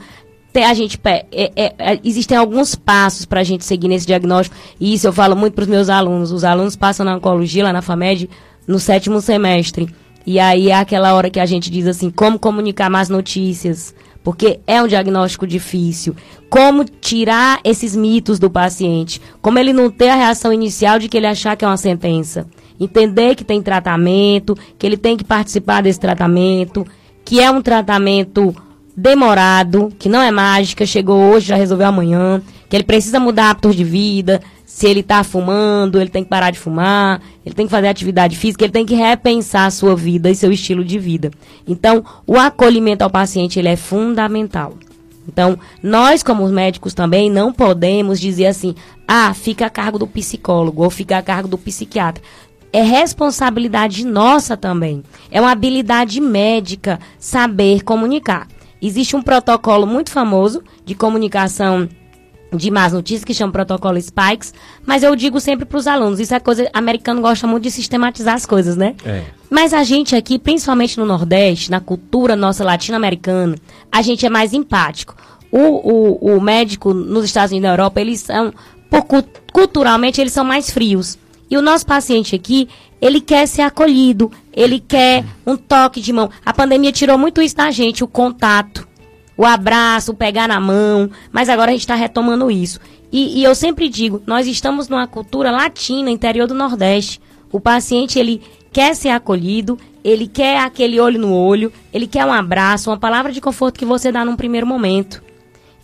a 0.53 0.73
gente 0.73 0.99
é, 1.06 1.26
é, 1.31 1.73
é, 1.77 1.99
existem 2.03 2.38
alguns 2.38 2.76
passos 2.76 3.23
para 3.23 3.39
a 3.39 3.44
gente 3.45 3.64
seguir 3.64 3.88
nesse 3.88 4.06
diagnóstico. 4.06 4.53
E 4.77 4.94
isso 4.94 5.07
eu 5.07 5.14
falo 5.14 5.34
muito 5.34 5.53
para 5.53 5.61
os 5.61 5.69
meus 5.69 5.88
alunos. 5.88 6.30
Os 6.30 6.44
alunos 6.44 6.76
passam 6.76 7.06
na 7.06 7.15
oncologia, 7.15 7.64
lá 7.64 7.72
na 7.72 7.81
FAMED, 7.81 8.30
no 8.68 8.80
sétimo 8.80 9.22
semestre. 9.22 9.88
E 10.26 10.41
aí 10.41 10.69
é 10.69 10.76
aquela 10.76 11.14
hora 11.14 11.30
que 11.30 11.39
a 11.39 11.45
gente 11.45 11.72
diz 11.72 11.88
assim, 11.88 12.10
como 12.10 12.38
comunicar 12.38 12.89
mais 12.89 13.07
notícias, 13.07 13.95
porque 14.22 14.60
é 14.68 14.84
um 14.84 14.89
diagnóstico 14.89 15.48
difícil. 15.48 16.18
Como 16.49 16.84
tirar 16.84 17.61
esses 17.64 17.95
mitos 17.95 18.39
do 18.39 18.49
paciente, 18.49 19.22
como 19.41 19.57
ele 19.57 19.72
não 19.72 19.89
ter 19.89 20.10
a 20.10 20.15
reação 20.15 20.52
inicial 20.52 20.99
de 20.99 21.07
que 21.07 21.15
ele 21.15 21.27
achar 21.27 21.56
que 21.56 21.64
é 21.64 21.68
uma 21.68 21.77
sentença. 21.77 22.45
Entender 22.80 23.36
que 23.36 23.44
tem 23.44 23.62
tratamento, 23.62 24.58
que 24.78 24.86
ele 24.86 24.98
tem 24.98 25.18
que 25.18 25.24
participar 25.24 25.82
desse 25.82 25.99
tratamento, 25.99 26.86
que 27.26 27.40
é 27.40 27.49
um 27.49 27.62
tratamento 27.62 28.56
demorado, 28.95 29.94
que 29.99 30.10
não 30.10 30.22
é 30.22 30.32
mágica, 30.32 30.86
chegou 30.86 31.32
hoje, 31.32 31.48
já 31.48 31.56
resolveu 31.56 31.88
amanhã, 31.88 32.41
que 32.68 32.76
ele 32.76 32.84
precisa 32.84 33.20
mudar 33.20 33.52
hábitos 33.52 33.76
de 33.76 33.84
vida, 33.84 34.41
se 34.66 34.86
ele 34.86 34.99
está 34.99 35.24
fumando, 35.24 35.99
ele 35.99 36.10
tem 36.10 36.24
que 36.24 36.30
parar 36.30 36.52
de 36.52 36.60
fumar, 36.60 37.22
ele 37.45 37.56
tem 37.56 37.66
que 37.66 37.72
fazer 37.72 37.88
atividade 37.88 38.36
física, 38.36 38.66
ele 38.66 38.74
tem 38.74 38.86
que 38.86 38.95
repensar 38.95 39.66
a 39.66 39.72
sua 39.72 39.95
vida 39.95 40.30
e 40.30 40.36
seu 40.36 40.52
estilo 40.52 40.84
de 40.84 40.99
vida. 40.99 41.32
Então, 41.68 42.04
o 42.28 42.38
acolhimento 42.38 43.04
ao 43.04 43.10
paciente 43.10 43.58
ele 43.58 43.70
é 43.70 43.76
fundamental. 43.76 44.74
Então, 45.28 45.58
nós 45.84 46.24
como 46.24 46.48
médicos 46.48 46.94
também 46.94 47.30
não 47.30 47.52
podemos 47.52 48.20
dizer 48.20 48.45
assim: 48.45 48.76
"Ah, 49.08 49.34
fica 49.34 49.66
a 49.66 49.70
cargo 49.70 49.99
do 49.99 50.08
psicólogo 50.08 50.84
ou 50.84 50.90
fica 50.90 51.18
a 51.18 51.22
cargo 51.22 51.48
do 51.48 51.58
psiquiatra". 51.58 52.24
É 52.72 52.81
responsabilidade 52.81 54.06
nossa 54.06 54.57
também. 54.57 55.03
É 55.31 55.39
uma 55.39 55.52
habilidade 55.52 56.19
médica 56.19 56.99
saber 57.18 57.84
comunicar. 57.84 58.48
Existe 58.81 59.15
um 59.15 59.22
protocolo 59.22 59.88
muito 59.88 60.11
famoso 60.11 60.64
de 60.85 60.94
comunicação 60.94 61.89
de 62.53 62.72
más 62.72 62.94
notícias, 62.94 63.26
que 63.26 63.34
chama 63.34 63.52
protocolo 63.52 63.99
Spikes, 64.02 64.53
mas 64.85 65.03
eu 65.03 65.15
digo 65.15 65.39
sempre 65.39 65.65
para 65.65 65.77
os 65.77 65.88
alunos, 65.88 66.19
isso 66.19 66.34
é 66.34 66.39
coisa, 66.39 66.69
americano 66.73 67.22
gosta 67.22 67.45
muito 67.45 67.64
de 67.64 67.72
sistematizar 67.72 68.35
as 68.35 68.45
coisas, 68.45 68.77
né? 68.77 68.95
É. 69.06 69.23
Mas 69.49 69.73
a 69.73 69.84
gente 69.84 70.15
aqui, 70.15 70.39
principalmente 70.39 70.98
no 70.98 71.06
Nordeste, 71.06 71.72
na 71.72 71.80
cultura 71.80 72.35
nossa 72.35 72.64
latino-americana, 72.64 73.56
a 73.91 74.02
gente 74.02 74.26
é 74.26 74.30
mais 74.30 74.53
empático. 74.53 75.15
O, 75.52 75.60
o, 75.60 76.38
o 76.38 76.41
médico 76.41 76.94
nos 76.94 77.26
Estados 77.26 77.52
Unidos 77.52 77.65
e 77.65 77.68
na 77.68 77.73
Europa, 77.73 78.02
eles 78.02 78.22
são, 78.22 78.53
por, 78.89 79.03
culturalmente, 79.53 80.19
eles 80.19 80.34
são 80.34 80.44
mais 80.44 80.69
frios. 80.69 81.18
E 81.49 81.57
o 81.57 81.61
nosso 81.61 81.86
paciente 81.86 82.36
aqui, 82.36 82.68
ele 82.99 83.22
quer 83.22 83.48
ser 83.48 83.61
acolhido, 83.61 84.32
ele 84.53 84.80
quer 84.80 85.24
um 85.45 85.56
toque 85.56 86.02
de 86.02 86.11
mão. 86.11 86.30
A 86.45 86.53
pandemia 86.53 86.91
tirou 86.91 87.18
muito 87.18 87.41
isso 87.41 87.56
da 87.56 87.72
gente, 87.72 88.03
o 88.03 88.07
contato 88.07 88.88
o 89.38 89.45
abraço, 89.45 90.11
o 90.11 90.15
pegar 90.15 90.48
na 90.48 90.60
mão, 90.60 91.10
mas 91.32 91.48
agora 91.48 91.69
a 91.69 91.74
gente 91.74 91.82
está 91.82 91.94
retomando 91.94 92.49
isso. 92.49 92.80
E, 93.11 93.40
e, 93.40 93.44
eu 93.44 93.53
sempre 93.53 93.88
digo, 93.88 94.22
nós 94.26 94.48
estamos 94.48 94.90
numa 94.90 95.07
cultura 95.07 95.52
latina, 95.52 96.10
interior 96.10 96.48
do 96.48 96.56
Nordeste. 96.56 97.22
O 97.52 97.60
paciente, 97.60 98.19
ele 98.19 98.41
quer 98.74 98.95
ser 98.95 99.10
acolhido, 99.10 99.78
ele 100.03 100.28
quer 100.28 100.60
aquele 100.60 100.99
olho 100.99 101.19
no 101.19 101.34
olho, 101.34 101.72
ele 101.94 102.07
quer 102.07 102.26
um 102.26 102.34
abraço, 102.34 102.90
uma 102.90 102.98
palavra 102.98 103.32
de 103.32 103.40
conforto 103.40 103.80
que 103.80 103.86
você 103.86 104.11
dá 104.11 104.26
num 104.26 104.36
primeiro 104.36 104.65
momento. 104.65 105.24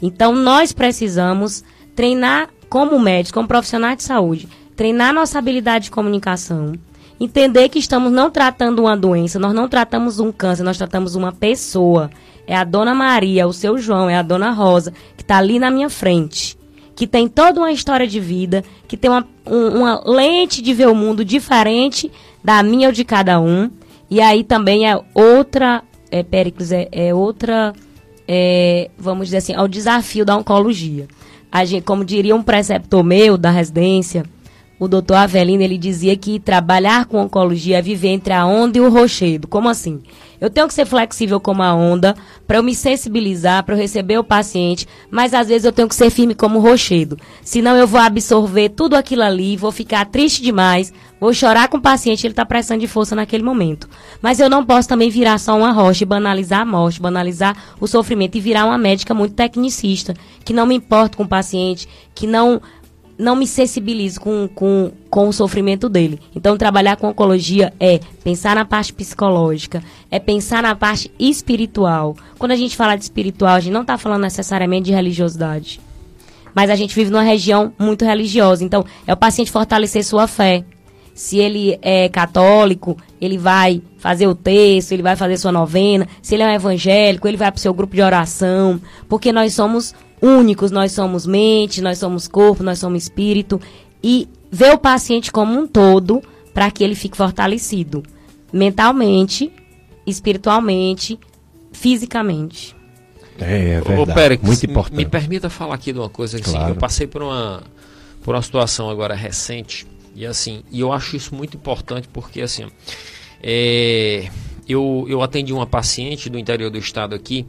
Então, 0.02 0.34
nós 0.36 0.74
precisamos 0.74 1.64
treinar 1.96 2.50
como 2.68 3.00
médicos, 3.00 3.32
como 3.32 3.48
profissionais 3.48 3.98
de 3.98 4.04
saúde, 4.04 4.50
treinar 4.84 5.14
nossa 5.14 5.40
habilidade 5.40 5.86
de 5.86 5.92
comunicação, 5.92 6.74
entender 7.18 7.70
que 7.70 7.80
estamos 7.80 8.12
não 8.12 8.30
tratando 8.30 8.80
uma 8.80 8.98
doença, 8.98 9.40
nós 9.40 9.54
não 9.54 9.70
tratamos 9.70 10.20
um 10.20 10.30
câncer, 10.30 10.62
nós 10.62 10.78
tratamos 10.78 11.16
uma 11.16 11.32
pessoa 11.32 12.12
é 12.46 12.54
a 12.54 12.66
Dona 12.66 12.94
Maria, 12.94 13.48
o 13.48 13.54
seu 13.54 13.78
João, 13.78 14.10
é 14.10 14.18
a 14.18 14.22
Dona 14.22 14.52
Rosa, 14.52 14.92
que 15.16 15.24
está 15.24 15.38
ali 15.38 15.58
na 15.58 15.72
minha 15.72 15.90
frente. 15.90 16.58
Que 16.98 17.08
tem 17.08 17.30
toda 17.30 17.62
uma 17.62 17.72
história 17.72 18.06
de 18.06 18.20
vida, 18.20 18.62
que 18.86 18.98
tem 18.98 19.10
uma, 19.10 19.26
um, 19.48 19.68
uma 19.70 20.04
lente 20.06 20.62
de 20.62 20.74
ver 20.74 20.90
o 20.90 20.96
mundo 20.96 21.24
diferente 21.24 22.12
da 22.44 22.62
minha 22.62 22.90
ou 22.90 22.94
de 22.94 23.06
cada 23.06 23.40
um. 23.40 23.72
E 24.10 24.20
aí 24.20 24.44
também 24.44 24.86
é 24.86 25.00
outra, 25.14 25.82
é, 26.12 26.24
Péricles, 26.24 26.74
é, 26.74 26.90
é 26.92 27.14
outra, 27.14 27.72
é, 28.28 28.92
vamos 28.98 29.28
dizer 29.28 29.38
assim, 29.38 29.54
é 29.54 29.62
o 29.62 29.68
desafio 29.70 30.26
da 30.26 30.36
oncologia. 30.36 31.08
A 31.50 31.64
gente, 31.64 31.84
como 31.84 32.04
diria 32.04 32.36
um 32.36 32.44
preceptor 32.44 33.02
meu 33.02 33.38
da 33.38 33.50
residência, 33.50 34.26
o 34.84 34.88
doutor 34.88 35.16
Avelino, 35.16 35.64
ele 35.64 35.78
dizia 35.78 36.16
que 36.18 36.40
trabalhar 36.40 37.06
com 37.06 37.22
oncologia 37.22 37.78
é 37.78 37.82
viver 37.82 38.10
entre 38.10 38.34
a 38.34 38.46
onda 38.46 38.78
e 38.78 38.82
o 38.82 38.90
rochedo. 38.90 39.48
Como 39.48 39.70
assim? 39.70 40.02
Eu 40.42 40.50
tenho 40.50 40.68
que 40.68 40.74
ser 40.74 40.86
flexível 40.86 41.40
como 41.40 41.64
a 41.64 41.74
onda 41.74 42.14
para 42.46 42.58
eu 42.58 42.64
me 42.64 42.76
sensibilizar, 42.76 43.64
para 43.64 43.76
eu 43.76 43.80
receber 43.80 44.18
o 44.18 44.26
paciente, 44.26 44.86
mas 45.10 45.34
às 45.34 45.48
vezes 45.48 45.64
eu 45.64 45.72
tenho 45.72 45.88
que 45.88 45.96
ser 45.96 46.10
firme 46.10 46.36
como 46.36 46.60
o 46.60 46.62
rochedo. 46.62 47.18
Senão 47.42 47.78
eu 47.78 47.88
vou 47.88 48.02
absorver 48.02 48.68
tudo 48.70 48.96
aquilo 48.96 49.22
ali, 49.22 49.56
vou 49.56 49.72
ficar 49.72 50.06
triste 50.06 50.42
demais, 50.42 50.92
vou 51.18 51.34
chorar 51.34 51.70
com 51.70 51.78
o 51.78 51.82
paciente, 51.82 52.28
ele 52.28 52.34
está 52.34 52.46
precisando 52.46 52.82
de 52.82 52.88
força 52.88 53.16
naquele 53.16 53.42
momento. 53.42 53.88
Mas 54.22 54.42
eu 54.42 54.50
não 54.50 54.66
posso 54.66 54.90
também 54.90 55.10
virar 55.10 55.38
só 55.38 55.58
uma 55.58 55.72
rocha 55.72 56.04
e 56.04 56.06
banalizar 56.06 56.60
a 56.60 56.66
morte, 56.66 57.02
banalizar 57.02 57.56
o 57.80 57.88
sofrimento 57.88 58.38
e 58.38 58.42
virar 58.42 58.66
uma 58.66 58.78
médica 58.78 59.14
muito 59.14 59.36
tecnicista, 59.36 60.14
que 60.44 60.52
não 60.52 60.66
me 60.66 60.76
importa 60.76 61.16
com 61.16 61.24
o 61.24 61.28
paciente, 61.28 61.88
que 62.14 62.28
não 62.28 62.62
não 63.18 63.36
me 63.36 63.46
sensibilizo 63.46 64.20
com, 64.20 64.48
com, 64.48 64.92
com 65.10 65.28
o 65.28 65.34
sofrimento 65.34 65.88
dele. 65.88 66.20
Então, 66.36 66.58
trabalhar 66.58 66.96
com 66.96 67.08
oncologia 67.08 67.74
é 67.80 68.00
pensar 68.24 68.56
na 68.56 68.66
parte 68.66 68.92
psicológica, 68.94 69.84
é 70.10 70.20
pensar 70.20 70.64
na 70.64 70.76
parte 70.76 71.12
espiritual. 71.20 72.16
Quando 72.38 72.52
a 72.52 72.56
gente 72.56 72.76
fala 72.76 72.96
de 72.96 73.04
espiritual, 73.04 73.56
a 73.56 73.60
gente 73.60 73.74
não 73.74 73.82
está 73.82 73.98
falando 73.98 74.24
necessariamente 74.24 74.86
de 74.86 74.94
religiosidade. 74.94 75.80
Mas 76.56 76.70
a 76.70 76.76
gente 76.76 76.96
vive 76.96 77.12
numa 77.12 77.24
região 77.24 77.74
muito 77.80 78.06
religiosa. 78.06 78.64
Então, 78.64 78.86
é 79.08 79.14
o 79.14 79.18
paciente 79.18 79.52
fortalecer 79.52 80.04
sua 80.04 80.28
fé. 80.28 80.64
Se 81.14 81.38
ele 81.38 81.78
é 81.82 82.10
católico, 82.10 82.98
ele 83.22 83.38
vai 83.38 83.82
fazer 83.98 84.28
o 84.28 84.34
texto, 84.34 84.92
ele 84.92 85.04
vai 85.04 85.16
fazer 85.16 85.38
sua 85.38 85.52
novena. 85.52 86.08
Se 86.22 86.36
ele 86.36 86.44
é 86.44 86.48
um 86.48 86.54
evangélico, 86.54 87.28
ele 87.28 87.38
vai 87.38 87.52
para 87.52 87.60
o 87.60 87.62
seu 87.62 87.74
grupo 87.74 87.96
de 87.96 88.02
oração. 88.02 88.82
Porque 89.08 89.32
nós 89.32 89.54
somos 89.54 89.94
únicos, 90.24 90.72
nós 90.72 90.94
somos 90.94 91.28
mente, 91.28 91.82
nós 91.82 91.98
somos 91.98 92.28
corpo, 92.30 92.64
nós 92.64 92.80
somos 92.80 93.04
espírito 93.04 93.60
e 94.02 94.28
ver 94.50 94.74
o 94.74 94.78
paciente 94.78 95.32
como 95.32 95.60
um 95.60 95.68
todo 95.68 96.24
para 96.54 96.72
que 96.72 96.84
ele 96.84 96.96
fique 96.96 97.18
fortalecido 97.18 98.04
mentalmente, 98.54 99.52
espiritualmente, 100.06 101.20
fisicamente. 101.74 102.76
É, 103.40 103.72
é 103.72 103.82
verdade. 103.82 104.40
Ô, 104.42 104.46
muito 104.46 104.66
importante. 104.66 104.96
Me 104.96 105.06
permita 105.06 105.50
falar 105.50 105.76
aqui 105.76 105.92
de 105.92 106.00
uma 106.00 106.10
coisa 106.10 106.38
assim, 106.38 106.52
claro. 106.52 106.74
eu 106.74 106.76
passei 106.76 107.08
por 107.08 107.22
uma 107.22 107.64
por 108.24 108.34
uma 108.34 108.42
situação 108.42 108.90
agora 108.90 109.14
recente 109.14 109.86
e 110.16 110.26
assim, 110.26 110.64
e 110.72 110.80
eu 110.80 110.94
acho 110.94 111.18
isso 111.18 111.36
muito 111.36 111.58
importante 111.58 112.08
porque 112.08 112.42
assim, 112.42 112.68
é, 113.42 114.30
eu, 114.70 115.06
eu 115.10 115.22
atendi 115.22 115.52
uma 115.52 115.66
paciente 115.66 116.30
do 116.30 116.40
interior 116.40 116.70
do 116.70 116.78
estado 116.78 117.14
aqui 117.14 117.46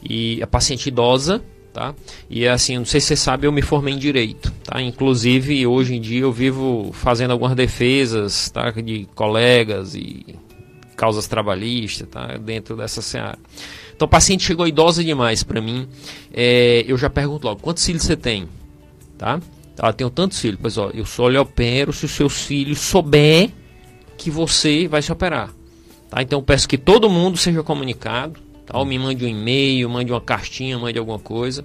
e 0.00 0.40
a 0.40 0.46
paciente 0.46 0.86
idosa 0.88 1.42
tá? 1.72 1.94
E 2.28 2.46
assim, 2.46 2.78
não 2.78 2.84
sei 2.84 3.00
se 3.00 3.08
você 3.08 3.16
sabe, 3.16 3.46
eu 3.46 3.52
me 3.52 3.62
formei 3.62 3.94
em 3.94 3.98
direito, 3.98 4.52
tá? 4.64 4.80
Inclusive, 4.80 5.66
hoje 5.66 5.94
em 5.94 6.00
dia 6.00 6.20
eu 6.20 6.32
vivo 6.32 6.90
fazendo 6.92 7.30
algumas 7.30 7.56
defesas, 7.56 8.50
tá? 8.50 8.70
De 8.70 9.08
colegas 9.14 9.94
e 9.94 10.38
causas 10.96 11.26
trabalhistas, 11.26 12.08
tá? 12.08 12.36
Dentro 12.36 12.76
dessa 12.76 13.00
seara. 13.00 13.38
Então, 13.94 14.06
o 14.06 14.08
paciente 14.08 14.44
chegou 14.44 14.66
idosa 14.66 15.02
demais 15.02 15.42
para 15.42 15.60
mim. 15.60 15.88
É, 16.32 16.84
eu 16.86 16.98
já 16.98 17.08
pergunto 17.08 17.46
logo, 17.46 17.60
quantos 17.60 17.84
filhos 17.84 18.02
você 18.02 18.16
tem? 18.16 18.48
Tá? 19.16 19.40
Ela 19.78 19.92
tem 19.92 20.08
tantos 20.10 20.40
filhos. 20.40 20.58
Pois, 20.60 20.76
ó, 20.76 20.90
eu 20.92 21.04
só 21.04 21.28
lhe 21.28 21.38
opero 21.38 21.92
se 21.92 22.04
os 22.04 22.10
seus 22.10 22.42
filhos 22.42 22.78
souber 22.78 23.50
que 24.16 24.30
você 24.30 24.88
vai 24.88 25.02
se 25.02 25.12
operar. 25.12 25.52
Tá? 26.10 26.22
Então, 26.22 26.42
peço 26.42 26.68
que 26.68 26.78
todo 26.78 27.08
mundo 27.08 27.36
seja 27.38 27.62
comunicado, 27.62 28.40
Tal, 28.66 28.84
me 28.84 28.98
mande 28.98 29.24
um 29.24 29.28
e-mail, 29.28 29.88
mande 29.88 30.12
uma 30.12 30.20
cartinha, 30.20 30.78
mande 30.78 30.98
alguma 30.98 31.18
coisa. 31.18 31.64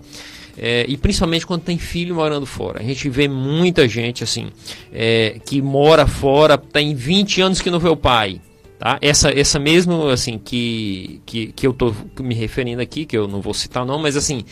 É, 0.58 0.86
e 0.88 0.98
principalmente 0.98 1.46
quando 1.46 1.62
tem 1.62 1.78
filho 1.78 2.16
morando 2.16 2.46
fora. 2.46 2.80
A 2.80 2.84
gente 2.84 3.08
vê 3.10 3.28
muita 3.28 3.88
gente 3.88 4.24
assim 4.24 4.48
é, 4.92 5.40
que 5.46 5.62
mora 5.62 6.08
fora, 6.08 6.58
tem 6.58 6.96
20 6.96 7.42
anos 7.42 7.62
que 7.62 7.70
não 7.70 7.80
vê 7.80 7.90
o 7.90 7.96
pai. 7.96 8.42
Tá? 8.80 9.00
Essa, 9.02 9.32
essa 9.32 9.58
mesmo 9.58 10.08
assim 10.08 10.38
que, 10.38 11.20
que, 11.26 11.48
que 11.48 11.66
eu 11.66 11.72
estou 11.72 11.96
me 12.20 12.36
referindo 12.36 12.80
aqui, 12.80 13.08
que 13.08 13.18
eu 13.18 13.28
não 13.28 13.42
vou 13.42 13.54
citar 13.54 13.84
não, 13.84 13.98
mas 13.98 14.16
assim, 14.16 14.46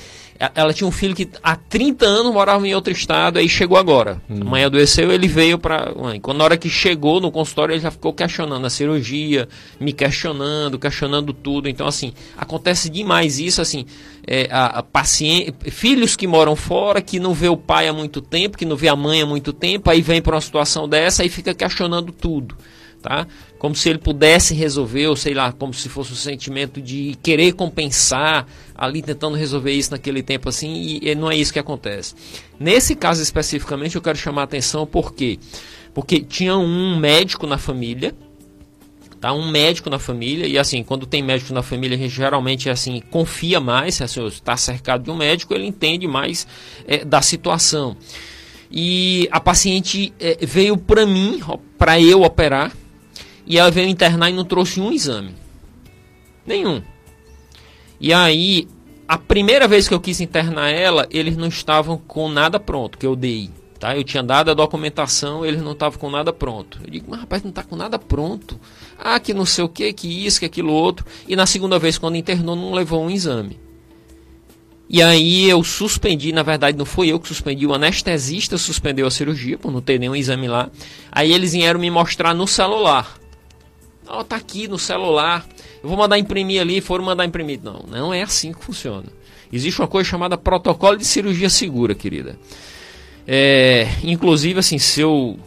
ela 0.56 0.74
tinha 0.74 0.88
um 0.88 0.92
filho 0.92 1.14
que 1.14 1.30
há 1.44 1.56
30 1.56 2.06
anos 2.08 2.34
morava 2.34 2.68
em 2.68 2.74
outro 2.74 2.92
estado, 2.92 3.38
aí 3.38 3.48
chegou 3.48 3.78
agora. 3.78 4.20
Hum. 4.28 4.40
A 4.42 4.44
mãe 4.44 4.64
adoeceu, 4.64 5.12
ele 5.12 5.28
veio 5.28 5.60
para. 5.60 5.94
Quando 6.24 6.40
na 6.40 6.44
hora 6.44 6.58
que 6.58 6.70
chegou 6.70 7.22
no 7.22 7.32
consultório, 7.32 7.74
ele 7.74 7.82
já 7.82 7.92
ficou 7.92 8.12
questionando 8.14 8.66
a 8.66 8.70
cirurgia, 8.70 9.48
me 9.80 9.94
questionando, 9.94 10.80
questionando 10.80 11.32
tudo. 11.32 11.70
Então, 11.70 11.86
assim, 11.86 12.12
acontece 12.36 12.90
demais 12.90 13.40
isso, 13.40 13.62
assim, 13.62 13.86
é, 14.26 14.50
a, 14.52 14.80
a 14.80 14.84
paciente, 14.84 15.54
filhos 15.70 16.16
que 16.16 16.26
moram 16.26 16.56
fora, 16.56 17.00
que 17.00 17.20
não 17.20 17.34
vê 17.34 17.48
o 17.48 17.56
pai 17.56 17.88
há 17.88 17.94
muito 17.94 18.22
tempo, 18.22 18.58
que 18.58 18.66
não 18.66 18.76
vê 18.76 18.88
a 18.88 18.96
mãe 18.96 19.22
há 19.22 19.26
muito 19.26 19.54
tempo, 19.54 19.90
aí 19.90 20.02
vem 20.02 20.20
para 20.20 20.34
uma 20.36 20.42
situação 20.42 20.90
dessa 20.90 21.24
e 21.24 21.30
fica 21.30 21.54
questionando 21.54 22.12
tudo 22.12 22.58
tá? 23.06 23.28
Como 23.66 23.76
se 23.76 23.90
ele 23.90 23.98
pudesse 23.98 24.54
resolver, 24.54 25.08
ou 25.08 25.16
sei 25.16 25.34
lá, 25.34 25.52
como 25.52 25.74
se 25.74 25.90
fosse 25.90 26.14
o 26.14 26.16
sentimento 26.16 26.80
de 26.80 27.18
querer 27.24 27.54
compensar, 27.54 28.46
ali 28.76 29.02
tentando 29.02 29.36
resolver 29.36 29.72
isso 29.72 29.90
naquele 29.90 30.22
tempo 30.22 30.48
assim, 30.48 30.72
e, 30.72 31.10
e 31.10 31.16
não 31.16 31.32
é 31.32 31.36
isso 31.36 31.52
que 31.52 31.58
acontece. 31.58 32.14
Nesse 32.60 32.94
caso 32.94 33.24
especificamente, 33.24 33.96
eu 33.96 34.04
quero 34.04 34.20
chamar 34.20 34.42
a 34.42 34.44
atenção 34.44 34.86
por 34.86 35.16
quê? 35.16 35.40
Porque 35.96 36.20
tinha 36.20 36.56
um 36.56 36.96
médico 37.00 37.48
na 37.48 37.58
família, 37.58 38.14
tá? 39.20 39.34
Um 39.34 39.50
médico 39.50 39.90
na 39.90 39.98
família, 39.98 40.46
e 40.46 40.60
assim, 40.60 40.84
quando 40.84 41.08
tem 41.08 41.24
médico 41.24 41.52
na 41.52 41.64
família, 41.64 41.98
a 41.98 42.00
gente 42.00 42.14
geralmente 42.14 42.70
assim, 42.70 43.02
confia 43.10 43.60
mais, 43.60 44.00
assim, 44.00 44.24
está 44.28 44.56
cercado 44.56 45.06
de 45.06 45.10
um 45.10 45.16
médico, 45.16 45.56
ele 45.56 45.66
entende 45.66 46.08
mais 46.08 46.46
é, 46.88 47.04
da 47.04 47.20
situação. 47.20 47.98
E 48.70 49.28
a 49.32 49.40
paciente 49.40 50.14
é, 50.20 50.38
veio 50.46 50.78
para 50.78 51.04
mim, 51.04 51.42
para 51.80 52.00
eu 52.00 52.22
operar, 52.22 52.72
e 53.46 53.58
ela 53.58 53.72
veio 53.72 53.88
internar 53.88 54.30
e 54.30 54.34
não 54.34 54.46
trouxe 54.46 54.80
um 54.80 54.92
exame. 54.92 55.36
Nenhum. 56.46 56.82
E 58.00 58.14
aí, 58.14 58.68
a 59.08 59.18
primeira 59.18 59.68
vez 59.68 59.88
que 59.88 59.94
eu 59.94 60.00
quis 60.00 60.20
internar 60.20 60.70
ela, 60.70 61.08
eles 61.12 61.38
não 61.38 61.48
estavam 61.48 61.98
com 61.98 62.30
nada 62.30 62.60
pronto, 62.60 62.98
que 62.98 63.06
eu 63.06 63.16
dei. 63.16 63.50
Tá? 63.80 63.96
Eu 63.96 64.04
tinha 64.04 64.24
dado 64.24 64.50
a 64.50 64.54
documentação, 64.54 65.46
eles 65.46 65.62
não 65.62 65.74
estavam 65.74 66.00
com 66.00 66.10
nada 66.10 66.32
pronto. 66.32 66.80
Eu 66.84 66.90
digo, 66.90 67.08
mas 67.10 67.20
rapaz, 67.20 67.44
não 67.44 67.50
está 67.50 67.64
com 67.64 67.76
nada 67.76 68.00
pronto. 68.00 68.60
Ah, 68.98 69.20
que 69.20 69.34
não 69.34 69.46
sei 69.46 69.64
o 69.64 69.70
que, 69.70 69.92
que 69.94 70.26
isso, 70.26 70.40
que 70.40 70.46
aquilo 70.46 70.72
outro. 70.72 71.06
E 71.28 71.36
na 71.36 71.46
segunda 71.46 71.78
vez, 71.78 71.98
quando 71.98 72.16
internou, 72.16 72.56
não 72.56 72.74
levou 72.74 73.04
um 73.04 73.10
exame. 73.10 73.60
E 74.88 75.02
aí 75.02 75.50
eu 75.50 75.64
suspendi, 75.64 76.32
na 76.32 76.44
verdade 76.44 76.78
não 76.78 76.86
foi 76.86 77.08
eu 77.08 77.20
que 77.20 77.28
suspendi, 77.28 77.66
o 77.66 77.74
anestesista 77.74 78.56
suspendeu 78.56 79.08
a 79.08 79.12
cirurgia, 79.12 79.58
por 79.58 79.72
não 79.72 79.82
ter 79.82 80.00
nenhum 80.00 80.16
exame 80.16 80.48
lá. 80.48 80.70
Aí 81.12 81.34
eles 81.34 81.54
vieram 81.54 81.80
me 81.80 81.90
mostrar 81.90 82.36
no 82.36 82.48
celular. 82.48 83.18
Ó, 84.08 84.20
oh, 84.20 84.24
tá 84.24 84.36
aqui 84.36 84.68
no 84.68 84.78
celular. 84.78 85.48
Eu 85.82 85.90
vou 85.90 85.98
mandar 85.98 86.18
imprimir 86.18 86.62
ali, 86.62 86.82
foram 86.82 87.04
mandar 87.04 87.26
imprimir. 87.26 87.60
Não, 87.64 87.86
não 87.90 88.14
é 88.14 88.22
assim 88.22 88.54
que 88.54 88.64
funciona. 88.64 89.06
Existe 89.52 89.80
uma 89.82 89.88
coisa 89.88 90.10
chamada 90.10 90.38
protocolo 90.38 90.98
de 90.98 91.06
cirurgia 91.06 91.50
segura, 91.50 91.96
querida. 91.96 92.38
É, 93.28 93.88
inclusive, 94.04 94.60
assim, 94.60 94.78
seu, 94.78 95.40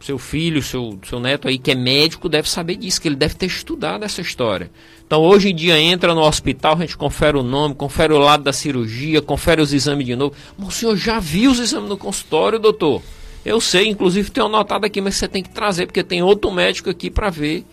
seu 0.00 0.18
filho, 0.18 0.62
seu, 0.62 0.98
seu 1.06 1.20
neto 1.20 1.48
aí 1.48 1.58
que 1.58 1.70
é 1.70 1.74
médico 1.74 2.28
deve 2.28 2.48
saber 2.48 2.76
disso, 2.76 3.00
que 3.00 3.08
ele 3.08 3.16
deve 3.16 3.34
ter 3.34 3.46
estudado 3.46 4.04
essa 4.04 4.20
história. 4.20 4.70
Então, 5.06 5.20
hoje 5.22 5.50
em 5.50 5.54
dia, 5.54 5.78
entra 5.78 6.14
no 6.14 6.22
hospital, 6.22 6.74
a 6.74 6.80
gente 6.80 6.96
confere 6.96 7.36
o 7.36 7.42
nome, 7.42 7.74
confere 7.74 8.12
o 8.12 8.18
lado 8.18 8.42
da 8.42 8.52
cirurgia, 8.52 9.20
confere 9.22 9.60
os 9.60 9.72
exames 9.72 10.06
de 10.06 10.16
novo. 10.16 10.34
Mas 10.58 10.68
o 10.68 10.72
senhor 10.72 10.96
já 10.96 11.18
viu 11.18 11.50
os 11.50 11.60
exames 11.60 11.88
no 11.88 11.96
consultório, 11.96 12.58
doutor? 12.58 13.02
Eu 13.44 13.60
sei, 13.60 13.88
inclusive 13.88 14.30
tenho 14.30 14.46
anotado 14.46 14.84
aqui, 14.86 15.00
mas 15.00 15.14
você 15.14 15.28
tem 15.28 15.42
que 15.42 15.50
trazer, 15.50 15.86
porque 15.86 16.02
tem 16.02 16.22
outro 16.22 16.50
médico 16.50 16.90
aqui 16.90 17.08
para 17.08 17.30
ver 17.30 17.64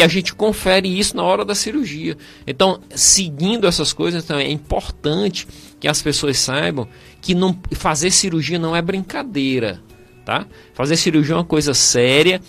e 0.00 0.02
a 0.02 0.08
gente 0.08 0.34
confere 0.34 0.88
isso 0.88 1.14
na 1.14 1.22
hora 1.22 1.44
da 1.44 1.54
cirurgia. 1.54 2.16
Então, 2.46 2.80
seguindo 2.88 3.66
essas 3.66 3.92
coisas, 3.92 4.24
então, 4.24 4.38
é 4.38 4.50
importante 4.50 5.46
que 5.78 5.86
as 5.86 6.00
pessoas 6.00 6.38
saibam 6.38 6.88
que 7.20 7.34
não, 7.34 7.54
fazer 7.72 8.10
cirurgia 8.10 8.58
não 8.58 8.74
é 8.74 8.80
brincadeira. 8.80 9.78
Tá? 10.24 10.46
Fazer 10.72 10.96
cirurgia 10.96 11.34
é 11.34 11.36
uma 11.36 11.44
coisa 11.44 11.74
séria. 11.74 12.40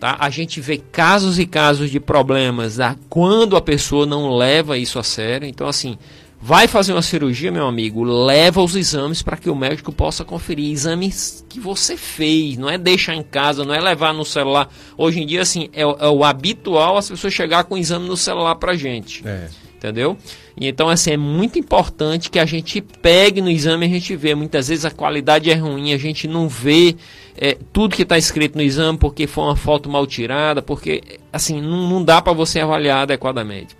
Tá? 0.00 0.16
A 0.18 0.30
gente 0.30 0.62
vê 0.62 0.78
casos 0.78 1.38
e 1.38 1.44
casos 1.44 1.90
de 1.90 2.00
problemas 2.00 2.76
tá? 2.76 2.96
quando 3.10 3.54
a 3.54 3.60
pessoa 3.60 4.06
não 4.06 4.34
leva 4.34 4.78
isso 4.78 4.98
a 4.98 5.02
sério. 5.02 5.46
Então, 5.46 5.68
assim, 5.68 5.98
Vai 6.46 6.68
fazer 6.68 6.92
uma 6.92 7.00
cirurgia, 7.00 7.50
meu 7.50 7.66
amigo, 7.66 8.04
leva 8.04 8.60
os 8.60 8.76
exames 8.76 9.22
para 9.22 9.38
que 9.38 9.48
o 9.48 9.56
médico 9.56 9.90
possa 9.90 10.26
conferir 10.26 10.70
exames 10.70 11.42
que 11.48 11.58
você 11.58 11.96
fez, 11.96 12.58
não 12.58 12.68
é 12.68 12.76
deixar 12.76 13.14
em 13.14 13.22
casa, 13.22 13.64
não 13.64 13.74
é 13.74 13.80
levar 13.80 14.12
no 14.12 14.26
celular. 14.26 14.68
Hoje 14.94 15.22
em 15.22 15.26
dia, 15.26 15.40
assim, 15.40 15.70
é, 15.72 15.80
é 15.80 15.86
o 15.86 16.22
habitual 16.22 16.98
as 16.98 17.08
pessoas 17.08 17.32
chegar 17.32 17.64
com 17.64 17.76
o 17.76 17.78
exame 17.78 18.06
no 18.06 18.14
celular 18.14 18.56
para 18.56 18.76
gente. 18.76 19.26
É. 19.26 19.48
Entendeu? 19.74 20.18
Então, 20.54 20.90
assim, 20.90 21.12
é 21.12 21.16
muito 21.16 21.58
importante 21.58 22.28
que 22.28 22.38
a 22.38 22.44
gente 22.44 22.82
pegue 22.82 23.40
no 23.40 23.48
exame 23.48 23.86
e 23.86 23.88
a 23.88 23.92
gente 23.94 24.14
vê. 24.14 24.34
Muitas 24.34 24.68
vezes 24.68 24.84
a 24.84 24.90
qualidade 24.90 25.50
é 25.50 25.54
ruim, 25.54 25.94
a 25.94 25.98
gente 25.98 26.28
não 26.28 26.46
vê 26.46 26.94
é, 27.38 27.56
tudo 27.72 27.96
que 27.96 28.02
está 28.02 28.18
escrito 28.18 28.56
no 28.56 28.62
exame 28.62 28.98
porque 28.98 29.26
foi 29.26 29.44
uma 29.44 29.56
foto 29.56 29.88
mal 29.88 30.06
tirada, 30.06 30.60
porque, 30.60 31.02
assim, 31.32 31.62
não, 31.62 31.88
não 31.88 32.04
dá 32.04 32.20
para 32.20 32.34
você 32.34 32.60
avaliar 32.60 33.04
adequadamente. 33.04 33.74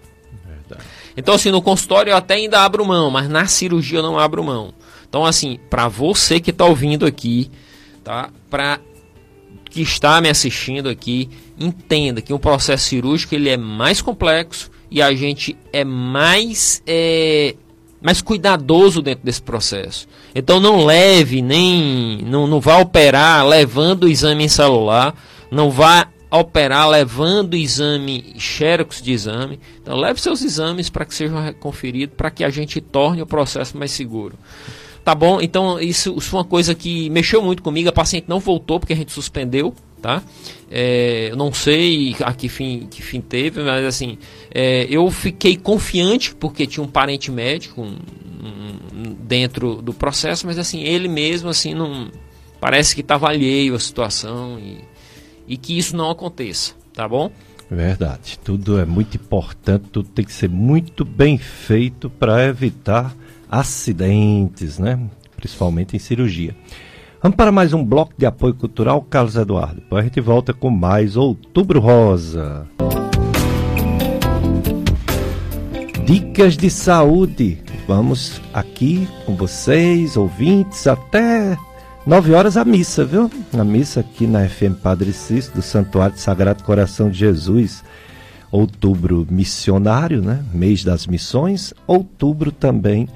Então, 1.17 1.35
assim, 1.35 1.51
no 1.51 1.63
consultório 1.63 2.11
eu 2.11 2.17
até 2.17 2.35
ainda 2.35 2.61
abro 2.61 2.85
mão, 2.85 3.11
mas 3.11 3.29
na 3.29 3.47
cirurgia 3.47 3.99
eu 3.99 4.03
não 4.03 4.19
abro 4.19 4.43
mão. 4.43 4.75
Então, 5.09 5.25
assim, 5.25 5.59
para 5.71 5.87
você 5.89 6.41
que 6.41 6.51
está 6.51 6.65
ouvindo 6.65 7.07
aqui, 7.07 7.51
tá? 8.03 8.31
Para 8.51 8.81
que 9.71 9.81
está 9.81 10.21
me 10.21 10.29
assistindo 10.29 10.89
aqui 10.89 11.29
entenda 11.59 12.21
que 12.21 12.33
um 12.33 12.39
processo 12.39 12.89
cirúrgico 12.89 13.35
ele 13.35 13.49
é 13.49 13.57
mais 13.57 14.01
complexo 14.01 14.71
e 14.91 15.03
a 15.03 15.13
gente 15.15 15.57
é 15.73 15.85
mais 15.85 16.83
é, 16.87 17.57
mais 18.01 18.21
cuidadoso 18.21 19.03
dentro 19.03 19.25
desse 19.25 19.43
processo. 19.43 20.07
Então 20.35 20.61
não 20.61 20.85
leve 20.85 21.43
nem 21.43 22.19
não, 22.23 22.47
não 22.47 22.61
vá 22.61 22.79
operar 22.79 23.47
levando 23.47 24.05
o 24.05 24.09
exame 24.09 24.45
em 24.45 24.49
celular, 24.49 25.15
não 25.51 25.71
vá 25.71 26.09
operar 26.39 26.89
levando 26.89 27.57
exame 27.57 28.35
xerox 28.39 29.01
de 29.01 29.13
exame. 29.13 29.61
Então 29.81 29.97
leve 29.97 30.21
seus 30.21 30.43
exames 30.43 30.91
para 30.91 31.05
que 31.05 31.15
sejam 31.15 31.53
conferidos 31.55 32.17
para 32.17 32.31
que 32.31 32.45
a 32.45 32.51
gente 32.51 32.81
torne 32.81 33.23
o 33.23 33.27
processo 33.27 33.77
mais 33.77 33.91
seguro. 33.91 34.39
Tá 35.05 35.15
bom? 35.15 35.41
Então 35.41 35.79
isso, 35.79 36.15
isso 36.17 36.31
foi 36.31 36.39
uma 36.39 36.45
coisa 36.45 36.75
que 36.75 37.11
mexeu 37.11 37.43
muito 37.43 37.63
comigo. 37.63 37.89
A 37.89 37.93
paciente 37.93 38.25
não 38.27 38.41
voltou 38.41 38.81
porque 38.81 38.95
a 38.95 38.97
gente 38.97 39.13
suspendeu, 39.13 39.75
tá? 40.01 40.23
É, 40.71 41.29
eu 41.31 41.37
não 41.37 41.53
sei 41.53 42.17
a 42.21 42.33
que 42.33 42.49
fim, 42.49 42.89
que 42.91 43.03
fim 43.03 43.21
teve, 43.21 43.63
mas 43.63 43.85
assim, 43.85 44.19
é, 44.53 44.87
eu 44.89 45.11
fiquei 45.11 45.57
confiante 45.57 46.35
porque 46.35 46.67
tinha 46.67 46.83
um 46.83 46.89
parente 46.89 47.31
médico 47.31 47.83
um, 47.83 47.97
um, 48.43 49.15
dentro 49.21 49.83
do 49.83 49.93
processo, 49.93 50.47
mas 50.47 50.59
assim, 50.59 50.83
ele 50.83 51.07
mesmo 51.07 51.49
assim 51.51 51.75
não 51.75 52.11
parece 52.59 52.95
que 52.95 53.03
estava 53.03 53.29
alheio 53.29 53.75
à 53.75 53.79
situação 53.79 54.59
e, 54.59 54.79
e 55.47 55.57
que 55.57 55.77
isso 55.77 55.97
não 55.97 56.11
aconteça, 56.11 56.75
tá 56.93 57.09
bom? 57.09 57.31
Verdade. 57.71 58.39
Tudo 58.43 58.79
é 58.79 58.85
muito 58.85 59.17
importante, 59.17 59.87
tudo 59.91 60.09
tem 60.09 60.25
que 60.25 60.33
ser 60.33 60.49
muito 60.49 61.05
bem 61.05 61.39
feito 61.39 62.09
para 62.11 62.45
evitar 62.45 63.15
acidentes, 63.51 64.79
né? 64.79 64.99
Principalmente 65.37 65.97
em 65.97 65.99
cirurgia. 65.99 66.55
Vamos 67.23 67.37
para 67.37 67.51
mais 67.51 67.73
um 67.73 67.85
bloco 67.85 68.13
de 68.19 68.27
apoio 68.27 68.55
cultural, 68.55 69.01
Carlos 69.01 69.37
Eduardo. 69.37 69.77
Depois 69.77 70.03
a 70.03 70.05
gente 70.05 70.21
volta 70.21 70.53
com 70.53 70.71
mais 70.71 71.17
Outubro 71.17 71.81
Rosa. 71.81 72.67
Dicas 76.05 76.57
de 76.57 76.69
saúde. 76.69 77.63
Vamos 77.89 78.41
aqui 78.53 79.09
com 79.25 79.35
vocês, 79.35 80.17
ouvintes, 80.17 80.87
até 80.87 81.57
9 82.07 82.35
horas 82.35 82.59
a 82.59 82.67
missa, 82.67 83.03
viu? 83.03 83.31
A 83.59 83.65
missa 83.65 84.01
aqui 84.01 84.27
na 84.27 84.47
FM 84.47 84.75
Padre 84.83 85.11
Cício, 85.11 85.55
do 85.55 85.63
Santuário 85.63 86.19
Sagrado 86.19 86.63
Coração 86.63 87.09
de 87.09 87.19
Jesus. 87.19 87.83
Outubro 88.51 89.27
missionário, 89.31 90.21
né? 90.21 90.45
Mês 90.53 90.85
das 90.85 91.07
missões. 91.07 91.73
Outubro 91.87 92.53
também 92.53 93.09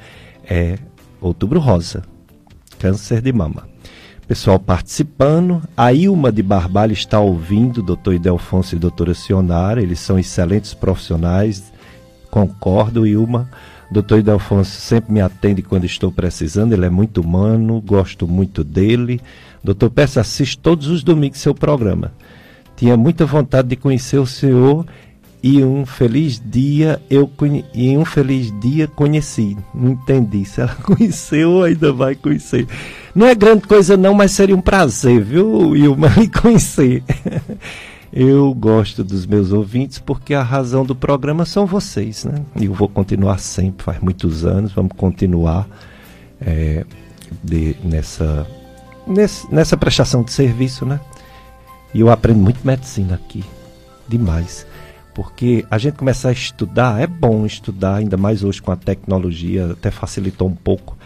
é 0.43 0.78
Outubro 1.20 1.60
Rosa, 1.60 2.02
câncer 2.78 3.20
de 3.20 3.31
mama. 3.31 3.69
Pessoal 4.27 4.59
participando, 4.59 5.62
a 5.77 5.93
Ilma 5.93 6.32
de 6.32 6.43
Barbalho 6.43 6.93
está 6.94 7.20
ouvindo, 7.20 7.82
doutor 7.82 8.15
Idelfonso 8.15 8.74
e 8.74 8.78
doutora 8.78 9.12
Sionara, 9.12 9.82
eles 9.82 10.01
são 10.01 10.19
excelentes 10.19 10.73
profissionais, 10.73 11.73
concordo, 12.31 13.06
Ilma. 13.06 13.51
Doutor 13.90 14.19
Idelfonso 14.19 14.81
sempre 14.81 15.12
me 15.12 15.20
atende 15.20 15.62
quando 15.62 15.85
estou 15.85 16.12
precisando, 16.12 16.73
ele 16.74 16.85
é 16.85 16.90
muito 16.90 17.20
humano, 17.20 17.81
gosto 17.81 18.27
muito 18.27 18.62
dele. 18.62 19.20
Doutor 19.65 19.90
Peça, 19.90 20.20
assiste 20.20 20.59
todos 20.59 20.89
os 20.89 21.02
domingos 21.02 21.39
seu 21.39 21.55
programa. 21.55 22.12
Tinha 22.77 22.97
muita 22.97 23.24
vontade 23.24 23.69
de 23.69 23.77
conhecer 23.77 24.19
o 24.19 24.27
senhor 24.27 24.86
e 25.43 25.62
um 25.65 25.86
feliz 25.86 26.40
dia 26.44 27.01
eu 27.09 27.31
e 27.74 27.97
um 27.97 28.05
feliz 28.05 28.52
dia 28.60 28.86
conheci. 28.86 29.56
Não 29.74 29.93
entendi 29.93 30.44
se 30.44 30.60
ela 30.60 30.74
conheceu 30.82 31.51
ou 31.52 31.65
ainda 31.65 31.93
vai 31.93 32.15
conhecer. 32.15 32.66
Não 33.15 33.27
é 33.27 33.35
grande 33.35 33.66
coisa 33.66 33.97
não, 33.97 34.15
mas 34.15 34.32
seria 34.32 34.55
um 34.55 34.60
prazer, 34.60 35.23
viu, 35.23 35.74
Ilma, 35.74 36.10
me 36.10 36.28
conhecer. 36.28 37.02
Eu 38.12 38.55
gosto 38.55 39.05
dos 39.05 39.26
meus 39.26 39.52
ouvintes 39.52 39.98
porque 39.98 40.35
a 40.35 40.43
razão 40.43 40.85
do 40.85 40.94
programa 40.94 41.44
são 41.44 41.66
vocês, 41.66 42.24
né? 42.24 42.43
E 42.56 42.64
eu 42.64 42.72
vou 42.72 42.89
continuar 42.89 43.39
sempre, 43.39 43.85
faz 43.85 44.01
muitos 44.01 44.44
anos, 44.44 44.72
vamos 44.72 44.93
continuar 44.97 45.68
é, 46.40 46.85
de, 47.44 47.76
nessa, 47.85 48.47
nessa, 49.06 49.48
nessa 49.51 49.76
prestação 49.76 50.22
de 50.22 50.32
serviço, 50.32 50.86
né? 50.86 51.01
E 51.93 52.01
eu 52.01 52.10
aprendo 52.10 52.40
muito 52.40 52.66
medicina 52.66 53.14
aqui, 53.14 53.44
demais 54.09 54.66
porque 55.18 55.66
a 55.68 55.78
gente 55.78 55.97
começar 55.97 56.28
a 56.28 56.32
estudar, 56.32 57.02
é 57.02 57.06
bom 57.09 57.44
estudar, 57.44 57.97
ainda 57.97 58.16
mais 58.16 58.44
hoje 58.44 58.62
com 58.62 58.70
a 58.70 58.76
tecnologia, 58.76 59.72
até 59.72 59.90
facilitou 59.90 60.47
um 60.47 60.55
pouco, 60.55 60.97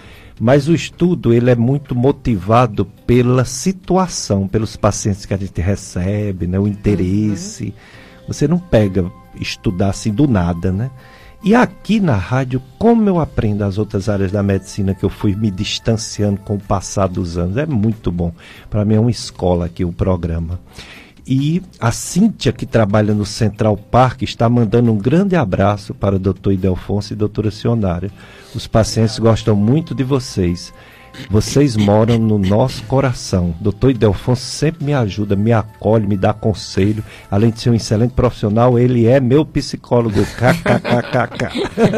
mas 0.43 0.67
o 0.67 0.75
estudo 0.75 1.33
ele 1.33 1.53
é 1.53 1.55
muito 1.55 1.95
motivado 1.95 2.85
pela 3.07 3.45
situação, 3.45 4.49
pelos 4.49 4.75
pacientes 4.75 5.25
que 5.25 5.33
a 5.33 5.37
gente 5.37 5.61
recebe, 5.61 6.49
né, 6.49 6.59
o 6.59 6.67
interesse. 6.67 7.67
Uhum. 7.67 8.25
Você 8.27 8.49
não 8.49 8.59
pega 8.59 9.09
estudar 9.41 9.91
assim 9.91 10.13
do 10.13 10.27
nada, 10.27 10.73
né? 10.73 10.91
E 11.45 11.55
aqui 11.55 12.01
na 12.01 12.17
rádio, 12.17 12.61
como 12.77 13.09
eu 13.09 13.21
aprendo 13.21 13.63
as 13.63 13.79
outras 13.79 14.09
áreas 14.09 14.33
da 14.33 14.43
medicina 14.43 14.97
que 14.97 15.05
eu 15.05 15.09
fui 15.09 15.33
me 15.37 15.49
distanciando 15.49 16.41
com 16.41 16.57
o 16.57 16.61
passar 16.61 17.07
dos 17.07 17.39
anos, 17.39 17.57
é 17.57 17.65
muito 17.65 18.11
bom. 18.11 18.33
Para 18.69 18.85
mim 18.85 18.97
é 18.97 19.01
uma 19.01 19.13
escola 19.13 19.67
aqui 19.67 19.85
o 19.85 19.93
programa. 19.93 20.59
E 21.27 21.63
a 21.79 21.93
Cíntia, 21.93 22.53
que 22.53 22.67
trabalha 22.67 23.15
no 23.15 23.25
Central 23.25 23.77
Park, 23.77 24.23
está 24.23 24.49
mandando 24.49 24.93
um 24.93 24.99
grande 24.99 25.37
abraço 25.37 25.95
para 25.95 26.17
o 26.17 26.19
doutor 26.19 26.53
Idelfonso 26.53 27.13
e 27.13 27.17
doutora 27.17 27.51
Cionária. 27.51 28.11
Os 28.55 28.67
pacientes 28.67 29.19
gostam 29.19 29.55
muito 29.55 29.95
de 29.95 30.03
vocês. 30.03 30.73
Vocês 31.31 31.77
moram 31.77 32.19
no 32.19 32.39
nosso 32.39 32.83
coração. 32.85 33.55
Doutor 33.61 33.91
Idelfonso 33.91 34.43
sempre 34.43 34.85
me 34.85 34.95
ajuda, 34.95 35.37
me 35.37 35.53
acolhe, 35.53 36.07
me 36.07 36.17
dá 36.17 36.33
conselho. 36.33 37.05
Além 37.31 37.51
de 37.51 37.61
ser 37.61 37.71
um 37.71 37.75
excelente 37.75 38.13
profissional, 38.13 38.79
ele 38.79 39.07
é 39.07 39.21
meu 39.21 39.45
psicólogo. 39.45 40.25
KKKKK. 40.25 41.53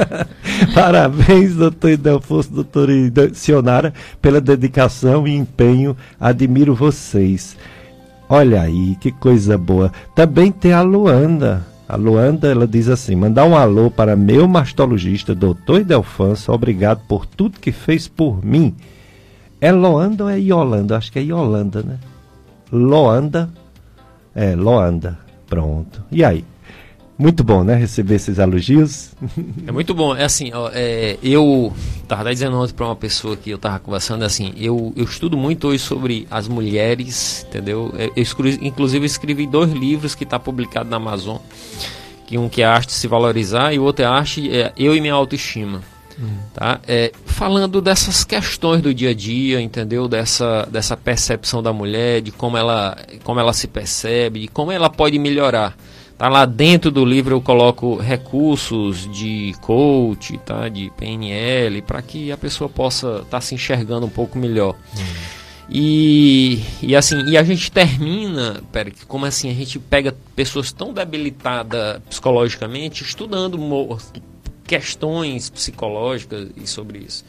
Parabéns, 0.75 1.55
doutor 1.55 1.91
Idelfonso, 1.91 2.53
doutora 2.53 2.93
Cionara, 3.33 3.95
pela 4.21 4.41
dedicação 4.41 5.27
e 5.27 5.37
empenho. 5.37 5.97
Admiro 6.21 6.75
vocês. 6.75 7.57
Olha 8.35 8.63
aí, 8.63 8.97
que 8.97 9.13
coisa 9.13 9.57
boa. 9.57 9.93
Também 10.13 10.51
tem 10.51 10.73
a 10.73 10.83
Luanda. 10.83 11.65
A 11.89 11.95
Luanda, 11.95 12.49
ela 12.49 12.67
diz 12.67 12.89
assim: 12.89 13.15
mandar 13.15 13.45
um 13.45 13.57
alô 13.57 13.93
para 13.93 14.17
meu 14.17 14.49
mastologista, 14.49 15.37
doutor 15.37 15.83
Idelfanso, 15.83 16.51
obrigado 16.51 17.07
por 17.07 17.27
tudo 17.27 17.61
que 17.61 17.71
fez 17.71 18.09
por 18.09 18.45
mim. 18.45 18.75
É 19.61 19.71
Loanda 19.71 20.25
ou 20.25 20.31
é 20.31 20.37
Yolanda? 20.37 20.97
Acho 20.97 21.13
que 21.13 21.21
é 21.21 21.23
Yolanda, 21.23 21.85
né? 21.85 21.97
Loanda. 22.73 23.49
É, 24.35 24.57
Loanda. 24.57 25.17
Pronto. 25.47 26.03
E 26.11 26.25
aí? 26.25 26.45
Muito 27.17 27.45
bom, 27.45 27.63
né? 27.63 27.77
Receber 27.77 28.17
esses 28.17 28.39
elogios. 28.39 29.13
É 29.67 29.71
muito 29.71 29.95
bom. 29.95 30.17
É 30.17 30.25
assim, 30.25 30.51
ó, 30.53 30.69
é, 30.73 31.17
eu 31.23 31.73
estava 32.03 32.33
dizendo 32.33 32.57
ontem 32.59 32.75
para 32.75 32.87
uma 32.87 32.97
pessoa 32.97 33.37
que 33.37 33.51
eu 33.51 33.57
estava 33.57 33.79
conversando, 33.79 34.25
é 34.25 34.27
assim, 34.27 34.53
eu, 34.57 34.93
eu 34.97 35.05
estudo 35.05 35.37
muito 35.37 35.69
hoje 35.69 35.79
sobre 35.79 36.27
as 36.31 36.49
mulheres, 36.49 37.47
entendeu? 37.49 37.95
É, 37.97 38.07
eu, 38.07 38.13
eu 38.17 38.49
inclusive 38.63 39.07
escrevi 39.07 39.47
dois 39.47 39.73
livros 39.73 40.15
que 40.15 40.25
está 40.25 40.39
publicado 40.39 40.91
na 40.91 40.97
Amazon, 40.97 41.39
que 42.27 42.37
um 42.37 42.49
que 42.49 42.63
é 42.63 42.65
arte 42.65 42.93
se 42.93 43.07
valorizar 43.07 43.73
e 43.73 43.79
o 43.79 43.85
outro 43.85 44.05
é 44.05 44.09
arte 44.09 44.51
é, 44.51 44.73
eu 44.77 44.95
e 44.95 45.01
minha 45.01 45.15
autoestima. 45.15 45.83
Hum. 46.19 46.37
Tá? 46.53 46.81
É, 46.87 47.13
falando 47.25 47.81
dessas 47.81 48.25
questões 48.25 48.83
do 48.83 48.93
dia 48.93 49.11
a 49.11 49.15
dia, 49.15 49.61
entendeu? 49.61 50.09
Dessa, 50.09 50.67
dessa 50.71 50.97
percepção 50.97 51.63
da 51.63 51.73
mulher, 51.73 52.21
de 52.21 52.33
como 52.33 52.57
ela, 52.57 52.97
como 53.23 53.39
ela 53.39 53.53
se 53.53 53.67
percebe, 53.69 54.41
de 54.41 54.49
como 54.49 54.73
ela 54.73 54.91
pode 54.91 55.19
melhorar. 55.19 55.77
Tá 56.17 56.29
lá 56.29 56.47
dentro 56.47 56.91
do 56.91 57.05
livro 57.05 57.35
eu 57.35 57.41
coloco 57.41 57.97
recursos 57.97 59.11
de 59.13 59.53
coach, 59.61 60.39
tá? 60.39 60.69
De 60.69 60.91
PNL, 60.97 61.83
para 61.83 62.01
que 62.01 62.31
a 62.31 62.37
pessoa 62.37 62.69
possa 62.69 63.17
estar 63.17 63.25
tá 63.25 63.41
se 63.41 63.55
enxergando 63.55 64.07
um 64.07 64.11
pouco 64.11 64.39
melhor. 64.39 64.77
Hum. 64.97 65.45
E, 65.69 66.63
e 66.83 66.95
assim, 66.95 67.25
e 67.27 67.37
a 67.37 67.43
gente 67.43 67.73
termina, 67.73 68.63
pera, 68.71 68.93
como 69.09 69.25
assim, 69.25 69.51
a 69.51 69.55
gente 69.55 69.79
pega 69.79 70.15
pessoas 70.37 70.71
tão 70.71 70.93
debilitadas 70.93 72.01
psicologicamente 72.09 73.03
estudando 73.03 73.59
questões 74.65 75.51
psicológicas 75.51 76.49
e 76.57 76.67
sobre 76.67 76.99
isso. 76.99 77.25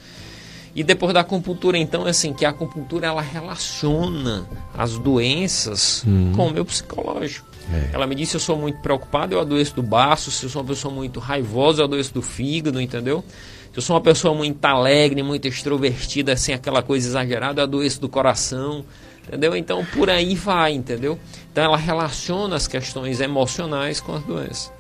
E 0.76 0.84
depois 0.84 1.14
da 1.14 1.22
acupuntura, 1.22 1.78
então, 1.78 2.06
é 2.06 2.10
assim, 2.10 2.34
que 2.34 2.44
a 2.44 2.50
acupuntura 2.50 3.08
ela 3.08 3.22
relaciona 3.22 4.46
as 4.78 4.98
doenças 4.98 6.04
hum. 6.06 6.34
com 6.36 6.48
o 6.48 6.52
meu 6.52 6.66
psicológico. 6.66 7.48
É. 7.72 7.90
Ela 7.94 8.08
me 8.08 8.16
disse: 8.16 8.36
eu 8.36 8.40
sou 8.40 8.58
muito 8.58 8.80
preocupado, 8.80 9.34
eu 9.34 9.40
adoeço 9.40 9.76
do 9.76 9.84
baço. 9.84 10.32
Se 10.32 10.46
eu 10.46 10.50
sou 10.50 10.62
uma 10.62 10.68
pessoa 10.68 10.94
muito 10.94 11.20
raivosa, 11.20 11.82
eu 11.82 11.86
adoeço 11.86 12.14
do 12.14 12.22
fígado, 12.22 12.80
entendeu? 12.80 13.24
Se 13.72 13.80
eu 13.80 13.82
sou 13.82 13.96
uma 13.96 14.02
pessoa 14.02 14.34
muito 14.34 14.64
alegre, 14.64 15.22
muito 15.22 15.48
extrovertida, 15.48 16.38
sem 16.38 16.56
aquela 16.56 16.82
coisa 16.82 17.08
exagerada, 17.08 17.62
eu 17.62 17.64
adoeço 17.66 18.00
do 18.00 18.08
coração, 18.08 18.86
entendeu? 19.28 19.56
Então 19.56 19.86
por 19.86 20.10
aí 20.10 20.36
vai, 20.36 20.74
entendeu? 20.74 21.20
Então 21.52 21.64
ela 21.64 21.78
relaciona 21.78 22.56
as 22.56 22.68
questões 22.68 23.20
emocionais 23.20 24.00
com 24.00 24.16
as 24.16 24.24
doenças. 24.24 24.72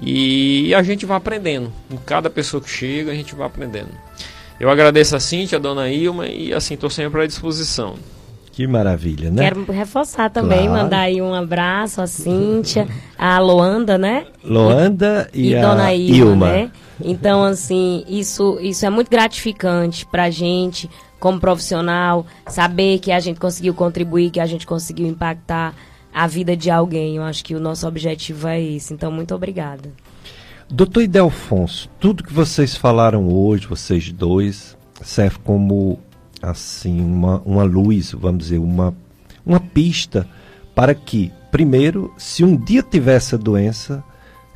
E 0.00 0.72
a 0.74 0.82
gente 0.82 1.04
vai 1.04 1.16
aprendendo. 1.16 1.72
Com 1.88 1.96
cada 1.98 2.30
pessoa 2.30 2.60
que 2.62 2.70
chega, 2.70 3.10
a 3.10 3.14
gente 3.14 3.34
vai 3.34 3.46
aprendendo. 3.46 3.90
Eu 4.58 4.70
agradeço 4.70 5.14
a 5.14 5.20
Cintia, 5.20 5.58
a 5.58 5.60
dona 5.60 5.88
Ilma, 5.88 6.26
e 6.26 6.52
assim, 6.52 6.74
estou 6.74 6.90
sempre 6.90 7.22
à 7.22 7.26
disposição. 7.26 7.96
Que 8.58 8.66
maravilha, 8.66 9.30
né? 9.30 9.44
Quero 9.44 9.70
reforçar 9.70 10.28
também, 10.30 10.66
Claro. 10.66 10.82
mandar 10.82 10.98
aí 11.02 11.22
um 11.22 11.32
abraço 11.32 12.00
a 12.00 12.08
Cíntia, 12.08 12.88
a 13.16 13.38
Loanda, 13.38 13.96
né? 13.96 14.26
Loanda 14.42 15.30
e, 15.32 15.50
e, 15.50 15.54
a 15.56 15.60
Dona 15.62 15.94
Ilma, 15.94 16.16
Ilma. 16.32 16.46
né? 16.48 16.70
Então, 17.00 17.44
assim, 17.44 18.02
isso, 18.08 18.58
isso 18.60 18.84
é 18.84 18.90
muito 18.90 19.08
gratificante 19.12 20.04
pra 20.06 20.28
gente, 20.28 20.90
como 21.20 21.38
profissional, 21.38 22.26
saber 22.48 22.98
que 22.98 23.12
a 23.12 23.20
gente 23.20 23.38
conseguiu 23.38 23.74
contribuir, 23.74 24.30
que 24.32 24.40
a 24.40 24.46
gente 24.46 24.66
conseguiu 24.66 25.06
impactar 25.06 25.72
a 26.12 26.26
vida 26.26 26.56
de 26.56 26.68
alguém. 26.68 27.14
Eu 27.14 27.22
acho 27.22 27.44
que 27.44 27.54
o 27.54 27.60
nosso 27.60 27.86
objetivo 27.86 28.48
é 28.48 28.60
esse. 28.60 28.92
Então, 28.92 29.12
muito 29.12 29.32
obrigada. 29.36 29.88
Doutor 30.68 31.02
Idelfonso, 31.04 31.88
tudo 32.00 32.24
que 32.24 32.32
vocês 32.32 32.74
falaram 32.74 33.28
hoje, 33.28 33.68
vocês 33.68 34.10
dois, 34.10 34.76
serve 35.00 35.38
como 35.44 36.00
assim 36.42 37.00
uma, 37.00 37.42
uma 37.44 37.62
luz, 37.64 38.12
vamos 38.12 38.44
dizer, 38.44 38.58
uma, 38.58 38.94
uma 39.44 39.60
pista 39.60 40.28
para 40.74 40.94
que, 40.94 41.32
primeiro, 41.50 42.12
se 42.16 42.44
um 42.44 42.56
dia 42.56 42.82
tiver 42.82 43.16
essa 43.16 43.36
doença, 43.36 44.02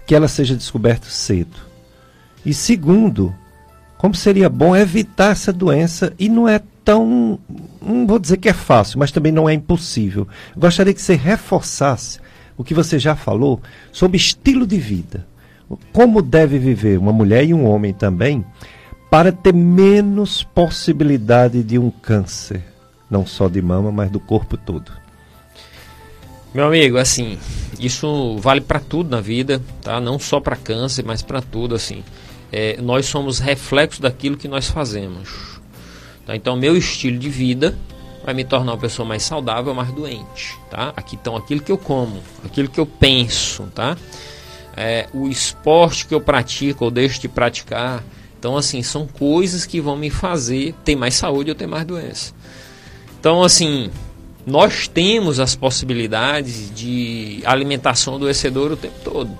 que 0.06 0.14
ela 0.14 0.28
seja 0.28 0.54
descoberta 0.54 1.08
cedo. 1.08 1.56
E 2.44 2.52
segundo, 2.52 3.34
como 3.98 4.14
seria 4.14 4.48
bom 4.48 4.74
evitar 4.74 5.32
essa 5.32 5.52
doença 5.52 6.12
e 6.18 6.28
não 6.28 6.48
é 6.48 6.60
tão, 6.84 7.38
não 7.80 8.06
vou 8.06 8.18
dizer 8.18 8.36
que 8.36 8.48
é 8.48 8.52
fácil, 8.52 8.98
mas 8.98 9.12
também 9.12 9.32
não 9.32 9.48
é 9.48 9.54
impossível. 9.54 10.26
Gostaria 10.56 10.92
que 10.92 11.00
você 11.00 11.14
reforçasse 11.14 12.20
o 12.56 12.64
que 12.64 12.74
você 12.74 12.98
já 12.98 13.14
falou 13.14 13.60
sobre 13.92 14.16
estilo 14.16 14.66
de 14.66 14.78
vida. 14.78 15.26
Como 15.92 16.20
deve 16.20 16.58
viver 16.58 16.98
uma 16.98 17.12
mulher 17.12 17.44
e 17.44 17.54
um 17.54 17.64
homem 17.64 17.94
também 17.94 18.44
para 19.12 19.30
ter 19.30 19.52
menos 19.52 20.42
possibilidade 20.42 21.62
de 21.62 21.78
um 21.78 21.90
câncer, 21.90 22.64
não 23.10 23.26
só 23.26 23.46
de 23.46 23.60
mama, 23.60 23.92
mas 23.92 24.10
do 24.10 24.18
corpo 24.18 24.56
todo. 24.56 24.90
Meu 26.54 26.64
amigo, 26.64 26.96
assim, 26.96 27.38
isso 27.78 28.38
vale 28.38 28.62
para 28.62 28.80
tudo 28.80 29.10
na 29.10 29.20
vida, 29.20 29.60
tá? 29.82 30.00
Não 30.00 30.18
só 30.18 30.40
para 30.40 30.56
câncer, 30.56 31.04
mas 31.04 31.20
para 31.20 31.42
tudo, 31.42 31.74
assim. 31.74 32.02
É, 32.50 32.80
nós 32.80 33.04
somos 33.04 33.38
reflexo 33.38 34.00
daquilo 34.00 34.34
que 34.34 34.48
nós 34.48 34.70
fazemos. 34.70 35.60
Tá? 36.24 36.34
Então, 36.34 36.56
meu 36.56 36.74
estilo 36.74 37.18
de 37.18 37.28
vida 37.28 37.76
vai 38.24 38.32
me 38.32 38.44
tornar 38.46 38.72
uma 38.72 38.78
pessoa 38.78 39.06
mais 39.06 39.22
saudável, 39.24 39.74
mais 39.74 39.92
doente, 39.92 40.58
tá? 40.70 40.90
Aqui 40.96 41.16
estão 41.16 41.36
aquilo 41.36 41.60
que 41.60 41.70
eu 41.70 41.76
como, 41.76 42.22
aquilo 42.42 42.70
que 42.70 42.80
eu 42.80 42.86
penso, 42.86 43.64
tá? 43.74 43.94
É, 44.74 45.06
o 45.12 45.28
esporte 45.28 46.06
que 46.06 46.14
eu 46.14 46.20
pratico 46.22 46.86
ou 46.86 46.90
deixo 46.90 47.20
de 47.20 47.28
praticar. 47.28 48.02
Então, 48.42 48.56
assim, 48.56 48.82
são 48.82 49.06
coisas 49.06 49.64
que 49.64 49.80
vão 49.80 49.96
me 49.96 50.10
fazer 50.10 50.74
ter 50.84 50.96
mais 50.96 51.14
saúde 51.14 51.50
ou 51.50 51.54
ter 51.54 51.68
mais 51.68 51.84
doença. 51.84 52.34
Então, 53.20 53.40
assim, 53.40 53.88
nós 54.44 54.88
temos 54.88 55.38
as 55.38 55.54
possibilidades 55.54 56.74
de 56.74 57.40
alimentação 57.44 58.16
adoecedora 58.16 58.74
o 58.74 58.76
tempo 58.76 58.96
todo. 59.04 59.30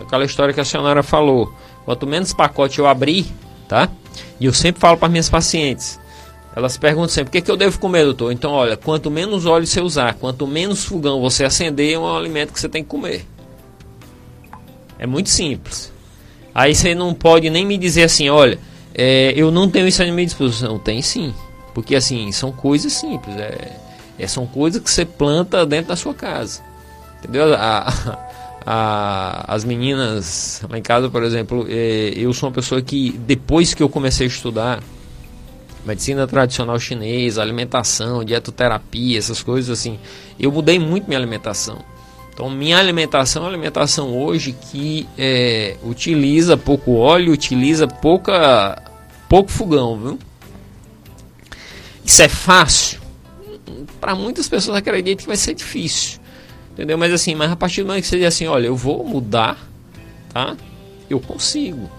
Aquela 0.00 0.24
história 0.24 0.54
que 0.54 0.60
a 0.60 0.64
senhora 0.64 1.02
falou. 1.02 1.52
Quanto 1.84 2.06
menos 2.06 2.32
pacote 2.32 2.78
eu 2.78 2.86
abrir, 2.86 3.26
tá? 3.68 3.90
E 4.40 4.46
eu 4.46 4.54
sempre 4.54 4.80
falo 4.80 4.96
para 4.96 5.10
minhas 5.10 5.28
pacientes. 5.28 6.00
Elas 6.56 6.78
perguntam 6.78 7.10
sempre: 7.10 7.28
o 7.28 7.32
que, 7.32 7.42
que 7.42 7.50
eu 7.50 7.58
devo 7.58 7.78
comer, 7.78 8.04
doutor? 8.04 8.32
Então, 8.32 8.52
olha, 8.52 8.74
quanto 8.74 9.10
menos 9.10 9.44
óleo 9.44 9.66
você 9.66 9.82
usar, 9.82 10.14
quanto 10.14 10.46
menos 10.46 10.82
fogão 10.82 11.20
você 11.20 11.44
acender, 11.44 11.92
é 11.92 11.98
um 11.98 12.16
alimento 12.16 12.54
que 12.54 12.60
você 12.60 12.70
tem 12.70 12.82
que 12.82 12.88
comer. 12.88 13.26
É 14.98 15.06
muito 15.06 15.28
simples. 15.28 15.94
Aí 16.56 16.74
você 16.74 16.94
não 16.94 17.12
pode 17.12 17.50
nem 17.50 17.66
me 17.66 17.76
dizer 17.76 18.04
assim: 18.04 18.30
olha, 18.30 18.58
é, 18.94 19.34
eu 19.36 19.50
não 19.50 19.68
tenho 19.68 19.86
isso 19.86 20.02
à 20.02 20.06
minha 20.06 20.24
disposição. 20.24 20.78
Tem 20.78 21.02
sim. 21.02 21.34
Porque 21.74 21.94
assim, 21.94 22.32
são 22.32 22.50
coisas 22.50 22.94
simples. 22.94 23.36
É, 23.36 23.76
é, 24.18 24.26
são 24.26 24.46
coisas 24.46 24.80
que 24.80 24.90
você 24.90 25.04
planta 25.04 25.66
dentro 25.66 25.88
da 25.88 25.96
sua 25.96 26.14
casa. 26.14 26.62
Entendeu? 27.18 27.52
A, 27.54 28.18
a, 28.64 29.54
as 29.54 29.64
meninas 29.64 30.62
lá 30.70 30.78
em 30.78 30.82
casa, 30.82 31.10
por 31.10 31.22
exemplo, 31.22 31.66
é, 31.68 32.14
eu 32.16 32.32
sou 32.32 32.48
uma 32.48 32.54
pessoa 32.54 32.80
que 32.80 33.10
depois 33.26 33.74
que 33.74 33.82
eu 33.82 33.88
comecei 33.90 34.26
a 34.26 34.30
estudar 34.30 34.82
medicina 35.84 36.26
tradicional 36.26 36.80
chinesa, 36.80 37.42
alimentação, 37.42 38.24
dietoterapia, 38.24 39.18
essas 39.18 39.42
coisas 39.42 39.78
assim, 39.78 39.98
eu 40.40 40.50
mudei 40.50 40.78
muito 40.78 41.06
minha 41.06 41.18
alimentação. 41.18 41.84
Então, 42.36 42.50
minha 42.50 42.76
alimentação 42.76 43.40
é 43.40 43.46
uma 43.46 43.50
alimentação 43.50 44.14
hoje 44.14 44.52
que 44.52 45.08
é, 45.16 45.78
utiliza 45.82 46.54
pouco 46.54 46.92
óleo, 46.92 47.32
utiliza 47.32 47.88
pouca, 47.88 48.82
pouco 49.26 49.50
fogão, 49.50 49.98
viu? 49.98 50.18
Isso 52.04 52.20
é 52.20 52.28
fácil? 52.28 53.00
Para 53.98 54.14
muitas 54.14 54.50
pessoas 54.50 54.76
acreditam 54.76 55.22
que 55.22 55.26
vai 55.26 55.38
ser 55.38 55.54
difícil. 55.54 56.20
Entendeu? 56.72 56.98
Mas 56.98 57.10
assim, 57.10 57.34
mas 57.34 57.50
a 57.50 57.56
partir 57.56 57.80
do 57.80 57.86
momento 57.86 58.02
que 58.02 58.08
você 58.08 58.18
diz 58.18 58.26
assim, 58.26 58.46
olha, 58.46 58.66
eu 58.66 58.76
vou 58.76 59.02
mudar, 59.02 59.56
tá? 60.28 60.54
Eu 61.08 61.18
consigo. 61.18 61.90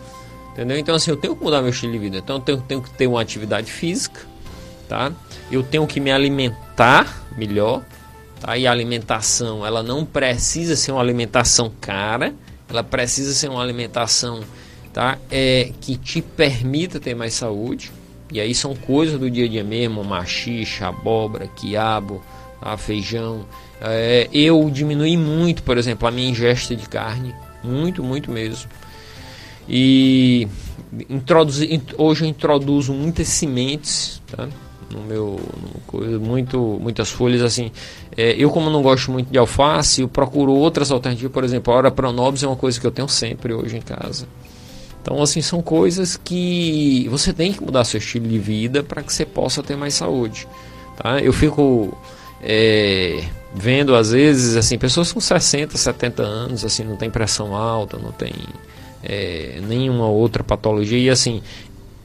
Entendeu? 0.52 0.78
Então 0.78 0.94
assim, 0.94 1.10
eu 1.10 1.18
tenho 1.18 1.36
que 1.36 1.44
mudar 1.44 1.64
meu 1.64 1.72
estilo 1.72 1.94
de 1.94 1.98
vida. 1.98 2.18
Então 2.20 2.36
eu 2.36 2.42
tenho, 2.44 2.62
tenho 2.62 2.82
que 2.84 2.92
ter 2.92 3.08
uma 3.08 3.20
atividade 3.20 3.72
física, 3.72 4.22
tá? 4.88 5.12
Eu 5.52 5.64
tenho 5.64 5.88
que 5.88 6.00
me 6.00 6.12
alimentar 6.12 7.26
melhor, 7.36 7.84
tá? 8.40 8.58
E 8.58 8.68
a 8.68 8.72
alimentação, 8.72 9.66
ela 9.66 9.82
não 9.84 10.06
precisa 10.06 10.76
ser 10.76 10.92
uma 10.92 11.02
alimentação 11.02 11.72
cara, 11.82 12.34
ela 12.70 12.84
precisa 12.84 13.34
ser 13.34 13.50
uma 13.50 13.62
alimentação, 13.62 14.42
tá? 14.94 15.18
É 15.32 15.72
que 15.80 15.98
te 15.98 16.22
permita 16.22 17.00
ter 17.00 17.16
mais 17.16 17.34
saúde. 17.34 17.92
E 18.32 18.42
aí 18.42 18.54
são 18.54 18.76
coisas 18.76 19.18
do 19.18 19.32
dia 19.32 19.46
a 19.46 19.48
dia 19.48 19.64
mesmo, 19.64 20.04
machixa, 20.04 20.88
abóbora, 20.88 21.48
quiabo, 21.48 22.22
tá? 22.60 22.76
feijão. 22.76 23.46
É, 23.80 24.28
eu 24.34 24.70
diminui 24.70 25.16
muito, 25.16 25.64
por 25.64 25.78
exemplo, 25.78 26.08
a 26.08 26.12
minha 26.12 26.30
ingesta 26.30 26.76
de 26.76 26.90
carne, 26.90 27.34
muito, 27.64 28.04
muito 28.04 28.30
mesmo. 28.32 28.70
E 29.70 30.48
introduzi, 31.10 31.82
hoje 31.98 32.26
eu 32.26 32.30
introduzo 32.30 32.94
muitas 32.94 33.28
sementes, 33.28 34.22
tá? 34.28 34.48
No 34.92 35.02
meu, 35.02 35.40
muito, 36.22 36.80
muitas 36.82 37.10
folhas 37.10 37.42
assim. 37.42 37.72
É, 38.16 38.32
eu 38.38 38.50
como 38.50 38.70
não 38.70 38.82
gosto 38.82 39.12
muito 39.12 39.30
de 39.30 39.38
alface, 39.38 40.02
eu 40.02 40.08
procuro 40.08 40.54
outras 40.54 40.92
alternativas, 40.92 41.32
por 41.32 41.44
exemplo, 41.44 41.74
a 41.74 41.78
hora 41.78 41.92
pronobis 41.92 42.44
é 42.44 42.48
uma 42.48 42.56
coisa 42.56 42.80
que 42.80 42.88
eu 42.88 42.92
tenho 42.92 43.10
sempre 43.10 43.54
hoje 43.54 43.78
em 43.78 43.82
casa. 43.82 44.28
Então, 45.08 45.22
assim, 45.22 45.42
são 45.42 45.62
coisas 45.62 46.18
que 46.18 47.08
você 47.10 47.32
tem 47.32 47.54
que 47.54 47.64
mudar 47.64 47.86
seu 47.86 47.98
estilo 47.98 48.28
de 48.28 48.38
vida 48.38 48.84
para 48.84 49.02
que 49.02 49.14
você 49.14 49.26
possa 49.26 49.64
ter 49.64 49.78
mais 49.78 49.94
saúde. 49.94 50.46
Tá? 50.98 51.22
Eu 51.22 51.32
fico 51.32 51.98
é, 52.42 53.24
vendo, 53.56 53.96
às 53.96 54.12
vezes, 54.12 54.58
assim, 54.58 54.78
pessoas 54.78 55.14
com 55.14 55.22
60, 55.22 55.78
70 55.78 56.22
anos, 56.24 56.66
assim, 56.66 56.84
não 56.84 56.98
tem 56.98 57.10
pressão 57.10 57.56
alta, 57.56 57.98
não 57.98 58.12
tem 58.12 58.34
é, 59.02 59.62
nenhuma 59.66 60.08
outra 60.08 60.44
patologia. 60.44 61.00
E, 61.00 61.10
assim, 61.10 61.42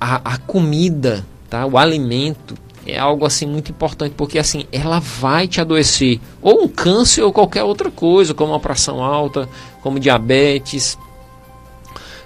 a, 0.00 0.34
a 0.34 0.38
comida, 0.38 1.26
tá? 1.50 1.66
o 1.66 1.76
alimento, 1.76 2.54
é 2.86 2.98
algo 2.98 3.24
assim 3.24 3.46
muito 3.46 3.70
importante 3.70 4.14
porque 4.16 4.38
assim 4.38 4.66
ela 4.72 4.98
vai 4.98 5.46
te 5.46 5.60
adoecer 5.60 6.20
ou 6.40 6.64
um 6.64 6.68
câncer 6.68 7.22
ou 7.22 7.32
qualquer 7.32 7.62
outra 7.62 7.90
coisa 7.90 8.34
como 8.34 8.52
uma 8.52 8.60
pressão 8.60 9.02
alta 9.02 9.48
como 9.80 10.00
diabetes 10.00 10.98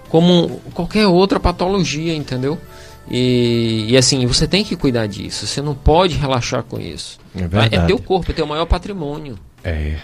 como 0.08 0.60
qualquer 0.72 1.06
outra 1.06 1.38
patologia, 1.38 2.14
entendeu? 2.14 2.58
E, 3.10 3.86
e, 3.88 3.96
assim, 3.96 4.26
você 4.26 4.48
tem 4.48 4.64
que 4.64 4.76
cuidar 4.76 5.06
disso, 5.06 5.46
você 5.46 5.62
não 5.62 5.74
pode 5.74 6.16
relaxar 6.16 6.62
com 6.64 6.80
isso. 6.80 7.18
É 7.34 7.40
verdade. 7.40 7.76
É 7.76 7.86
teu 7.86 7.98
corpo, 7.98 8.30
é 8.30 8.34
teu 8.34 8.46
maior 8.46 8.66
patrimônio. 8.66 9.38
É. 9.62 9.96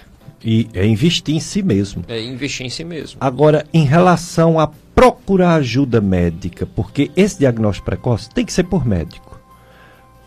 E 0.45 0.69
é 0.75 0.87
investir 0.87 1.35
em 1.35 1.41
si 1.41 1.63
mesmo. 1.63 2.05
É 2.09 2.21
investir 2.21 2.67
em 2.67 2.71
si 2.71 2.85
mesmo. 2.85 3.19
Agora, 3.21 3.65
em 3.73 3.85
relação 3.85 4.59
a 4.59 4.71
procurar 4.95 5.55
ajuda 5.55 6.01
médica, 6.01 6.67
porque 6.67 7.11
esse 7.17 7.39
diagnóstico 7.39 7.87
precoce 7.87 8.29
tem 8.31 8.45
que 8.45 8.53
ser 8.53 8.65
por 8.65 8.85
médico. 8.85 9.32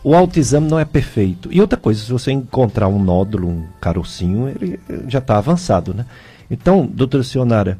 O 0.08 0.14
autoexame 0.14 0.70
não 0.70 0.78
é 0.78 0.86
perfeito. 0.86 1.50
E 1.52 1.60
outra 1.60 1.80
coisa, 1.80 2.00
se 2.00 2.12
você 2.12 2.32
encontrar 2.32 2.88
um 2.88 3.04
nódulo, 3.04 3.50
um 3.50 3.64
carocinho, 3.82 4.48
ele 4.48 4.80
já 5.08 5.18
está 5.18 5.36
avançado, 5.36 5.96
né? 5.96 6.06
Então, 6.50 6.86
doutora 6.86 7.24
Sionara, 7.24 7.80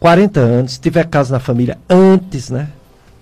40 0.00 0.40
anos, 0.40 0.72
se 0.72 0.80
tiver 0.80 1.06
caso 1.06 1.32
na 1.32 1.38
família 1.38 1.78
antes, 1.88 2.50
né? 2.50 2.70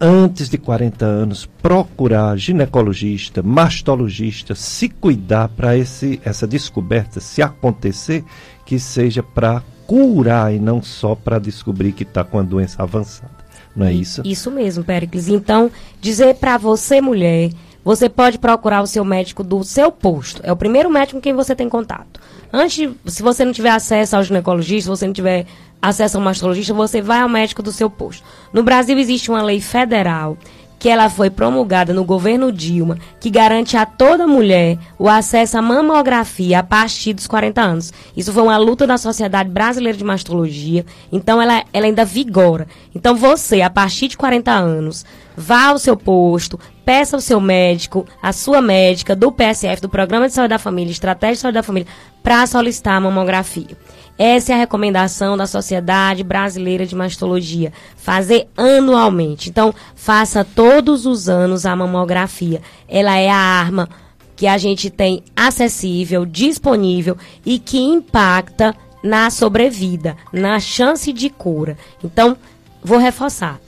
Antes 0.01 0.49
de 0.49 0.57
40 0.57 1.05
anos, 1.05 1.45
procurar 1.61 2.35
ginecologista, 2.39 3.43
mastologista, 3.43 4.55
se 4.55 4.89
cuidar 4.89 5.49
para 5.49 5.77
essa 5.77 6.47
descoberta, 6.47 7.21
se 7.21 7.43
acontecer, 7.43 8.25
que 8.65 8.79
seja 8.79 9.23
para 9.23 9.63
curar 9.87 10.55
e 10.55 10.59
não 10.59 10.83
só 10.83 11.15
para 11.15 11.39
descobrir 11.39 11.93
que 11.93 12.03
está 12.03 12.25
com 12.25 12.39
a 12.39 12.43
doença 12.43 12.83
avançada. 12.83 13.43
Não 13.77 13.85
é 13.85 13.93
isso? 13.93 14.23
Isso 14.25 14.51
mesmo, 14.51 14.83
Pericles. 14.83 15.29
Então, 15.29 15.71
dizer 16.01 16.37
para 16.37 16.57
você, 16.57 16.99
mulher, 17.01 17.51
você 17.85 18.09
pode 18.09 18.39
procurar 18.39 18.83
o 18.83 18.87
seu 18.87 19.05
médico 19.05 19.43
do 19.43 19.63
seu 19.65 19.91
posto. 19.91 20.41
É 20.45 20.53
o 20.53 20.57
primeiro 20.57 20.91
médico 20.91 21.15
com 21.15 21.23
quem 21.23 21.35
você 21.35 21.55
tem 21.55 21.69
contato. 21.69 22.21
Antes, 22.53 22.91
se 23.07 23.23
você 23.23 23.45
não 23.45 23.53
tiver 23.53 23.71
acesso 23.71 24.17
ao 24.17 24.23
ginecologista, 24.23 24.83
se 24.83 24.99
você 24.99 25.07
não 25.07 25.13
tiver 25.13 25.47
acesso 25.81 26.17
ao 26.17 26.23
mastologista, 26.23 26.73
você 26.73 27.03
vai 27.03 27.21
ao 27.21 27.29
médico 27.29 27.63
do 27.63 27.73
seu 27.73 27.91
posto. 27.91 28.23
No 28.53 28.63
Brasil 28.63 28.97
existe 28.99 29.31
uma 29.31 29.43
lei 29.43 29.61
federal 29.61 30.37
que 30.83 30.89
ela 30.89 31.09
foi 31.09 31.31
promulgada 31.31 31.95
no 31.95 32.05
governo 32.05 32.51
Dilma, 32.51 32.99
que 33.21 33.31
garante 33.31 33.77
a 33.77 33.87
toda 33.87 34.27
mulher 34.27 34.77
o 34.99 35.09
acesso 35.09 35.57
à 35.57 35.63
mamografia 35.63 36.59
a 36.59 36.63
partir 36.65 37.13
dos 37.13 37.29
40 37.29 37.63
anos. 37.63 37.93
Isso 38.17 38.33
foi 38.33 38.43
uma 38.43 38.57
luta 38.57 38.85
da 38.85 38.99
Sociedade 38.99 39.49
Brasileira 39.49 39.97
de 39.97 40.03
Mastologia, 40.03 40.85
então 41.13 41.41
ela, 41.41 41.63
ela 41.73 41.87
ainda 41.87 42.05
vigora. 42.05 42.67
Então 42.93 43.15
você, 43.15 43.63
a 43.63 43.71
partir 43.71 44.09
de 44.09 44.17
40 44.17 44.51
anos, 44.51 45.07
vá 45.37 45.67
ao 45.67 45.79
seu 45.79 45.97
posto, 45.97 46.59
peça 46.85 47.17
ao 47.17 47.21
seu 47.21 47.41
médico, 47.41 48.05
a 48.21 48.33
sua 48.33 48.61
médica 48.61 49.15
do 49.15 49.31
PSF, 49.31 49.83
do 49.83 49.89
Programa 49.89 50.27
de 50.27 50.35
Saúde 50.35 50.49
da 50.49 50.59
Família, 50.59 50.91
Estratégia 50.91 51.35
de 51.35 51.41
Saúde 51.43 51.55
da 51.55 51.63
Família, 51.63 51.87
para 52.25 52.45
solicitar 52.45 52.95
a 52.95 53.01
mamografia. 53.01 53.77
Essa 54.25 54.53
é 54.53 54.55
a 54.55 54.59
recomendação 54.59 55.37
da 55.37 55.49
Sociedade 55.49 56.23
Brasileira 56.23 56.87
de 56.87 56.95
Mastologia, 56.95 57.73
fazer 57.97 58.47
anualmente. 58.57 59.51
Então, 59.51 59.75
faça 59.97 60.45
todos 60.45 61.07
os 61.07 61.29
anos 61.29 61.67
a 61.67 61.75
mamografia. 61.75 62.63
Ela 62.89 63.17
é 63.17 63.29
a 63.29 63.35
arma 63.35 63.89
que 64.37 64.47
a 64.47 64.57
gente 64.59 64.91
tem 64.91 65.25
acessível, 65.35 66.25
disponível 66.25 67.19
e 67.45 67.59
que 67.59 67.81
impacta 67.81 68.73
na 69.03 69.29
sobrevida, 69.29 70.17
na 70.33 70.61
chance 70.61 71.13
de 71.13 71.29
cura. 71.29 71.77
Então, 72.05 72.37
vou 72.81 72.99
reforçar. 72.99 73.59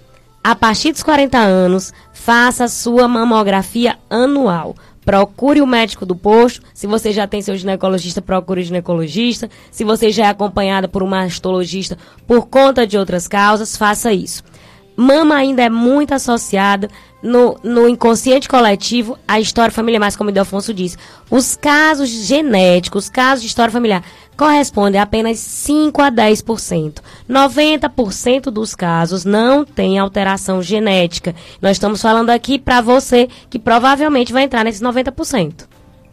A 0.44 0.54
partir 0.54 0.92
dos 0.92 1.02
40 1.02 1.36
anos, 1.36 1.92
faça 2.12 2.68
sua 2.68 3.08
mamografia 3.08 3.98
anual. 4.08 4.76
Procure 5.04 5.60
o 5.60 5.66
médico 5.66 6.06
do 6.06 6.16
posto. 6.16 6.62
Se 6.72 6.86
você 6.86 7.12
já 7.12 7.26
tem 7.26 7.42
seu 7.42 7.56
ginecologista, 7.56 8.22
procure 8.22 8.60
o 8.60 8.64
ginecologista. 8.64 9.50
Se 9.70 9.84
você 9.84 10.10
já 10.10 10.26
é 10.26 10.28
acompanhada 10.30 10.88
por 10.88 11.02
um 11.02 11.06
mastologista 11.06 11.98
por 12.26 12.46
conta 12.46 12.86
de 12.86 12.96
outras 12.96 13.28
causas, 13.28 13.76
faça 13.76 14.12
isso. 14.12 14.42
Mama 14.96 15.34
ainda 15.34 15.62
é 15.62 15.68
muito 15.68 16.12
associada 16.14 16.88
no, 17.22 17.58
no 17.64 17.88
inconsciente 17.88 18.48
coletivo 18.48 19.18
à 19.26 19.40
história 19.40 19.72
familiar, 19.72 19.98
mas 19.98 20.14
como 20.14 20.30
o 20.30 20.32
Delfonso 20.32 20.74
disse, 20.74 20.98
os 21.30 21.56
casos 21.56 22.08
genéticos, 22.08 23.04
os 23.04 23.10
casos 23.10 23.42
de 23.42 23.48
história 23.48 23.72
familiar, 23.72 24.04
correspondem 24.36 25.00
a 25.00 25.04
apenas 25.04 25.38
5 25.38 26.02
a 26.02 26.10
10%. 26.10 26.98
90% 27.28 28.42
dos 28.50 28.74
casos 28.74 29.24
não 29.24 29.64
tem 29.64 29.98
alteração 29.98 30.62
genética. 30.62 31.34
Nós 31.62 31.72
estamos 31.72 32.02
falando 32.02 32.30
aqui 32.30 32.58
para 32.58 32.80
você 32.80 33.28
que 33.48 33.58
provavelmente 33.58 34.32
vai 34.32 34.42
entrar 34.44 34.64
nesses 34.64 34.82
90%. 34.82 35.66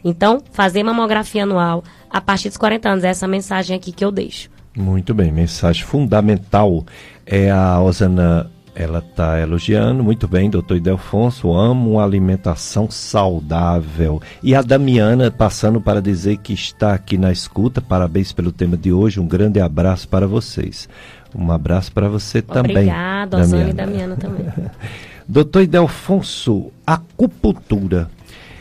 Então, 0.03 0.41
fazer 0.51 0.81
mamografia 0.81 1.43
anual 1.43 1.83
a 2.09 2.19
partir 2.19 2.49
dos 2.49 2.57
40 2.57 2.89
anos, 2.89 3.03
é 3.03 3.09
essa 3.09 3.27
mensagem 3.27 3.75
aqui 3.75 3.91
que 3.91 4.03
eu 4.03 4.11
deixo. 4.11 4.49
Muito 4.75 5.13
bem, 5.13 5.31
mensagem 5.31 5.83
fundamental 5.83 6.85
é 7.25 7.51
a 7.51 7.79
Osana 7.81 8.49
ela 8.73 8.99
está 8.99 9.39
elogiando 9.39 10.03
muito 10.03 10.27
bem, 10.27 10.49
doutor 10.49 10.77
Idelfonso. 10.77 11.53
Amo 11.53 11.93
uma 11.93 12.03
alimentação 12.03 12.89
saudável. 12.89 14.21
E 14.41 14.55
a 14.55 14.61
Damiana 14.61 15.29
passando 15.29 15.81
para 15.81 16.01
dizer 16.01 16.37
que 16.37 16.53
está 16.53 16.93
aqui 16.93 17.17
na 17.17 17.31
escuta. 17.31 17.81
Parabéns 17.81 18.31
pelo 18.31 18.51
tema 18.51 18.77
de 18.77 18.93
hoje. 18.93 19.19
Um 19.19 19.27
grande 19.27 19.59
abraço 19.59 20.07
para 20.07 20.25
vocês. 20.25 20.87
Um 21.35 21.51
abraço 21.51 21.91
para 21.91 22.07
você 22.07 22.39
Obrigada, 22.39 22.61
também. 22.61 22.77
Obrigada, 22.77 23.37
Damiana. 23.37 23.69
e 23.69 23.73
Damiana 23.73 24.15
também. 24.15 24.45
doutor 25.27 25.63
Idelfonso, 25.63 26.71
acupuntura. 26.87 28.09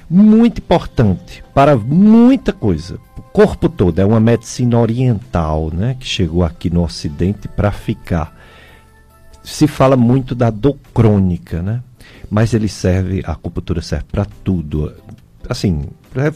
Muito 0.09 0.59
importante 0.59 1.45
para 1.55 1.77
muita 1.77 2.53
coisa. 2.53 2.99
O 3.17 3.23
corpo 3.23 3.69
todo 3.69 4.01
é 4.01 4.05
uma 4.05 4.19
medicina 4.19 4.77
oriental, 4.77 5.71
né? 5.73 5.97
Que 6.01 6.07
chegou 6.07 6.43
aqui 6.43 6.69
no 6.69 6.83
Ocidente 6.83 7.47
para 7.47 7.71
ficar 7.71 8.40
se 9.51 9.67
fala 9.67 9.97
muito 9.97 10.35
da 10.35 10.49
dor 10.49 10.77
crônica, 10.95 11.61
né? 11.61 11.83
Mas 12.31 12.55
ele 12.55 12.69
serve, 12.69 13.23
a 13.27 13.33
acupuntura 13.33 13.83
serve 13.83 14.05
para 14.11 14.25
tudo. 14.45 14.93
Assim, 15.49 15.85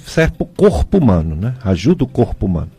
serve 0.05 0.35
para 0.37 0.45
o 0.45 0.47
corpo 0.47 0.99
humano, 0.99 1.37
né? 1.37 1.55
Ajuda 1.63 2.05
o 2.05 2.09
corpo 2.09 2.47
humano. 2.47 2.71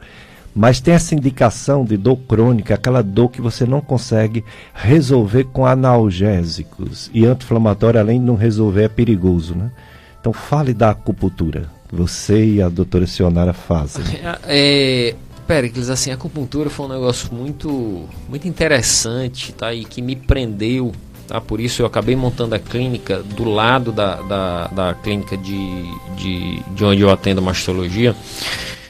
Mas 0.53 0.79
tem 0.79 0.93
essa 0.93 1.15
indicação 1.15 1.83
de 1.83 1.97
dor 1.97 2.17
crônica, 2.17 2.73
aquela 2.73 3.01
dor 3.01 3.29
que 3.29 3.41
você 3.41 3.65
não 3.65 3.81
consegue 3.81 4.43
resolver 4.73 5.45
com 5.45 5.65
analgésicos. 5.65 7.09
E 7.13 7.25
anti-inflamatório, 7.25 7.99
além 7.99 8.19
de 8.19 8.25
não 8.25 8.35
resolver, 8.35 8.83
é 8.83 8.89
perigoso, 8.89 9.55
né? 9.55 9.71
Então 10.19 10.31
fale 10.33 10.73
da 10.73 10.91
acupuntura. 10.91 11.69
Você 11.91 12.45
e 12.45 12.61
a 12.61 12.67
doutora 12.67 13.05
Sionara 13.05 13.53
fazem. 13.53 14.03
É, 14.47 15.15
Pericles, 15.47 15.89
assim, 15.89 16.11
a 16.11 16.15
acupuntura 16.15 16.69
foi 16.69 16.85
um 16.85 16.89
negócio 16.89 17.33
muito, 17.33 18.07
muito 18.27 18.47
interessante, 18.47 19.53
tá? 19.53 19.73
E 19.73 19.85
que 19.85 20.01
me 20.01 20.15
prendeu, 20.15 20.91
tá? 21.27 21.39
Por 21.39 21.59
isso 21.59 21.81
eu 21.81 21.85
acabei 21.85 22.15
montando 22.15 22.55
a 22.55 22.59
clínica 22.59 23.21
do 23.21 23.43
lado 23.43 23.91
da, 23.91 24.21
da, 24.21 24.67
da 24.67 24.93
clínica 24.95 25.37
de, 25.37 25.83
de, 26.15 26.59
de 26.73 26.85
onde 26.85 27.01
eu 27.01 27.09
atendo 27.09 27.41
mastologia. 27.41 28.15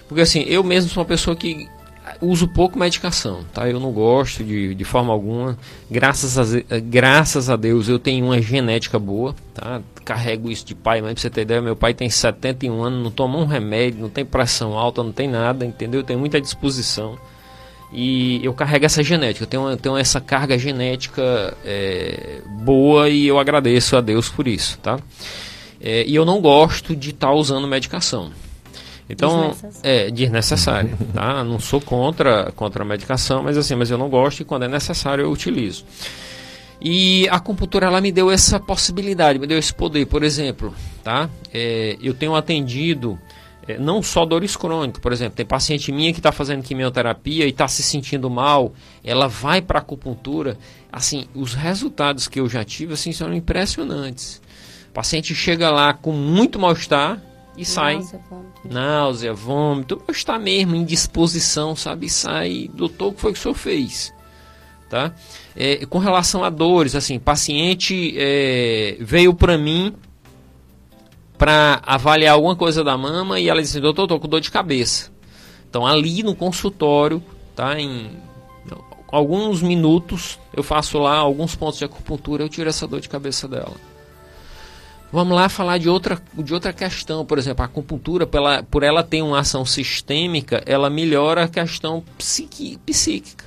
Porque 0.08 0.22
assim, 0.22 0.44
eu 0.48 0.64
mesmo 0.64 0.90
sou 0.90 1.02
uma 1.02 1.08
pessoa 1.08 1.36
que 1.36 1.68
uso 2.28 2.48
pouco 2.48 2.78
medicação, 2.78 3.44
tá? 3.54 3.70
Eu 3.70 3.80
não 3.80 3.92
gosto 3.92 4.44
de, 4.44 4.76
de 4.76 4.84
forma 4.84 5.12
alguma. 5.12 5.58
Graças 5.90 6.38
a, 6.38 6.80
graças 6.80 7.50
a 7.50 7.56
Deus 7.56 7.88
eu 7.88 8.00
tenho 8.00 8.26
uma 8.26 8.42
genética 8.42 9.00
boa, 9.00 9.36
tá? 9.54 9.82
Carrego 10.04 10.52
isso 10.52 10.66
de 10.66 10.76
pai, 10.76 11.02
mas 11.02 11.14
pra 11.14 11.22
você 11.22 11.30
ter 11.30 11.42
ideia, 11.42 11.62
meu 11.62 11.76
pai 11.76 11.94
tem 11.94 12.10
71 12.10 12.84
anos, 12.84 13.04
não 13.04 13.12
toma 13.12 13.38
um 13.38 13.46
remédio, 13.46 14.02
não 14.02 14.10
tem 14.10 14.26
pressão 14.26 14.78
alta, 14.78 15.04
não 15.04 15.12
tem 15.12 15.28
nada, 15.28 15.66
entendeu? 15.66 16.02
Eu 16.02 16.06
tenho 16.06 16.20
muita 16.20 16.40
disposição. 16.40 17.18
E 17.92 18.44
eu 18.44 18.54
carrego 18.54 18.86
essa 18.86 19.02
genética, 19.04 19.44
eu 19.44 19.48
tenho, 19.48 19.70
eu 19.70 19.78
tenho 19.78 19.98
essa 19.98 20.20
carga 20.20 20.58
genética 20.58 21.56
é, 21.64 22.42
boa 22.64 23.10
e 23.10 23.28
eu 23.28 23.40
agradeço 23.40 23.96
a 23.96 24.02
Deus 24.02 24.28
por 24.28 24.48
isso, 24.48 24.78
tá? 24.80 25.00
É, 25.80 26.04
e 26.06 26.16
eu 26.16 26.26
não 26.26 26.42
gosto 26.42 26.96
de 26.96 27.12
estar 27.12 27.28
tá 27.28 27.34
usando 27.34 27.68
medicação. 27.68 28.32
Então, 29.10 29.56
é 29.84 30.10
desnecessário, 30.10 30.98
tá? 31.14 31.44
Não 31.46 31.60
sou 31.60 31.80
contra, 31.80 32.52
contra 32.56 32.84
a 32.84 32.86
medicação, 32.86 33.44
mas 33.44 33.58
assim, 33.58 33.76
mas 33.76 33.92
eu 33.92 33.98
não 33.98 34.10
gosto 34.10 34.40
e 34.40 34.46
quando 34.46 34.64
é 34.64 34.68
necessário 34.68 35.24
eu 35.24 35.32
utilizo. 35.32 35.86
E 36.82 37.28
a 37.30 37.36
acupuntura 37.36 37.86
ela 37.86 38.02
me 38.02 38.12
deu 38.12 38.32
essa 38.32 38.60
possibilidade, 38.60 39.40
me 39.40 39.48
deu 39.48 39.58
esse 39.58 39.74
poder. 39.74 40.06
Por 40.08 40.24
exemplo, 40.24 40.74
tá? 41.04 41.30
É, 41.54 41.98
eu 42.02 42.14
tenho 42.14 42.36
atendido 42.36 43.20
é, 43.68 43.78
não 43.78 44.02
só 44.04 44.26
dores 44.26 44.56
crônicas, 44.56 45.02
por 45.02 45.12
exemplo, 45.12 45.36
tem 45.36 45.46
paciente 45.46 45.92
minha 45.92 46.14
que 46.14 46.20
está 46.20 46.32
fazendo 46.32 46.64
quimioterapia 46.64 47.46
e 47.46 47.50
está 47.50 47.68
se 47.68 47.82
sentindo 47.82 48.30
mal, 48.30 48.74
ela 49.04 49.28
vai 49.28 49.62
para 49.62 49.80
a 49.80 49.82
acupuntura, 49.82 50.58
assim, 50.92 51.28
os 51.34 51.54
resultados 51.54 52.28
que 52.28 52.40
eu 52.40 52.48
já 52.48 52.64
tive 52.64 52.94
assim 52.94 53.12
são 53.12 53.34
impressionantes. 53.34 54.42
O 54.90 54.94
paciente 54.94 55.34
chega 55.34 55.72
lá 55.72 55.94
com 55.94 56.12
muito 56.12 56.60
mal-estar, 56.60 57.20
e 57.58 57.66
sai. 57.66 57.96
Náusea, 57.96 58.22
vômito. 58.30 58.60
Náusea, 58.66 59.34
vômito. 59.34 60.02
Está 60.10 60.38
mesmo 60.40 60.76
indisposição, 60.76 61.76
sabe? 61.76 62.08
E 62.08 62.10
sai, 62.10 62.70
doutor, 62.74 63.08
o 63.08 63.14
que 63.14 63.22
foi 63.22 63.34
que 63.34 63.40
o 63.40 63.42
senhor 63.42 63.56
fez? 63.56 64.14
Tá? 64.90 65.14
É, 65.56 65.86
com 65.86 65.98
relação 65.98 66.44
a 66.44 66.50
dores, 66.50 66.96
assim, 66.96 67.18
paciente 67.18 68.14
é, 68.18 68.98
veio 69.00 69.34
para 69.34 69.58
mim 69.58 69.94
para 71.38 71.82
avaliar 71.86 72.34
alguma 72.36 72.56
coisa 72.56 72.84
da 72.84 72.98
mama 72.98 73.40
e 73.40 73.50
ela 73.50 73.62
disse, 73.62 73.80
doutor, 73.80 74.04
estou 74.04 74.20
com 74.20 74.28
dor 74.28 74.42
de 74.42 74.52
cabeça. 74.52 75.12
Então 75.70 75.86
ali 75.86 76.24
no 76.24 76.36
consultório, 76.36 77.22
tá? 77.56 77.80
Em 77.80 78.12
alguns 79.12 79.62
minutos 79.62 80.40
eu 80.54 80.64
faço 80.64 80.98
lá 80.98 81.18
alguns 81.18 81.56
pontos 81.56 81.78
de 81.80 81.86
acupuntura, 81.86 82.44
eu 82.44 82.50
tiro 82.50 82.70
essa 82.70 82.88
dor 82.88 83.02
de 83.02 83.10
cabeça 83.10 83.48
dela. 83.48 83.74
Vamos 85.16 85.34
lá 85.34 85.48
falar 85.48 85.78
de 85.78 85.88
outra, 85.88 86.22
de 86.34 86.54
outra 86.54 86.74
questão, 86.74 87.26
por 87.26 87.38
exemplo, 87.38 87.64
a 87.64 87.68
acupuntura, 87.68 88.28
pela, 88.28 88.62
por 88.64 88.84
ela 88.84 89.02
ter 89.02 89.22
uma 89.22 89.40
ação 89.40 89.64
sistêmica, 89.64 90.62
ela 90.66 90.90
melhora 90.90 91.46
a 91.46 91.48
questão 91.48 92.04
psiqui, 92.18 92.78
psíquica. 92.86 93.46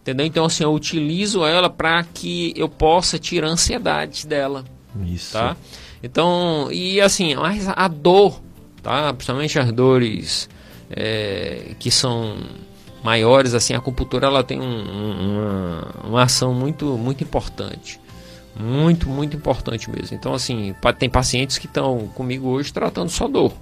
Entendeu? 0.00 0.26
Então, 0.26 0.44
assim, 0.44 0.64
eu 0.64 0.74
utilizo 0.74 1.44
ela 1.44 1.70
para 1.70 2.02
que 2.02 2.52
eu 2.56 2.68
possa 2.68 3.16
tirar 3.16 3.46
a 3.46 3.50
ansiedade 3.50 4.26
dela. 4.26 4.64
Isso. 5.06 5.34
Tá? 5.34 5.56
Então, 6.02 6.66
e 6.72 7.00
assim, 7.00 7.36
mas 7.36 7.68
a 7.68 7.86
dor, 7.86 8.42
tá? 8.82 9.14
Principalmente 9.14 9.60
as 9.60 9.70
dores 9.70 10.48
é, 10.90 11.76
que 11.78 11.92
são 11.92 12.38
maiores, 13.04 13.54
assim, 13.54 13.72
a 13.72 13.78
acupuntura 13.78 14.26
ela 14.26 14.42
tem 14.42 14.60
um, 14.60 14.64
uma, 14.64 16.08
uma 16.08 16.22
ação 16.24 16.52
muito, 16.52 16.98
muito 16.98 17.22
importante. 17.22 18.01
Muito, 18.58 19.08
muito 19.08 19.36
importante 19.36 19.90
mesmo. 19.90 20.16
Então, 20.16 20.34
assim, 20.34 20.74
tem 20.98 21.08
pacientes 21.08 21.58
que 21.58 21.66
estão 21.66 22.08
comigo 22.14 22.48
hoje 22.48 22.72
tratando 22.72 23.08
só 23.08 23.26
dor. 23.26 23.52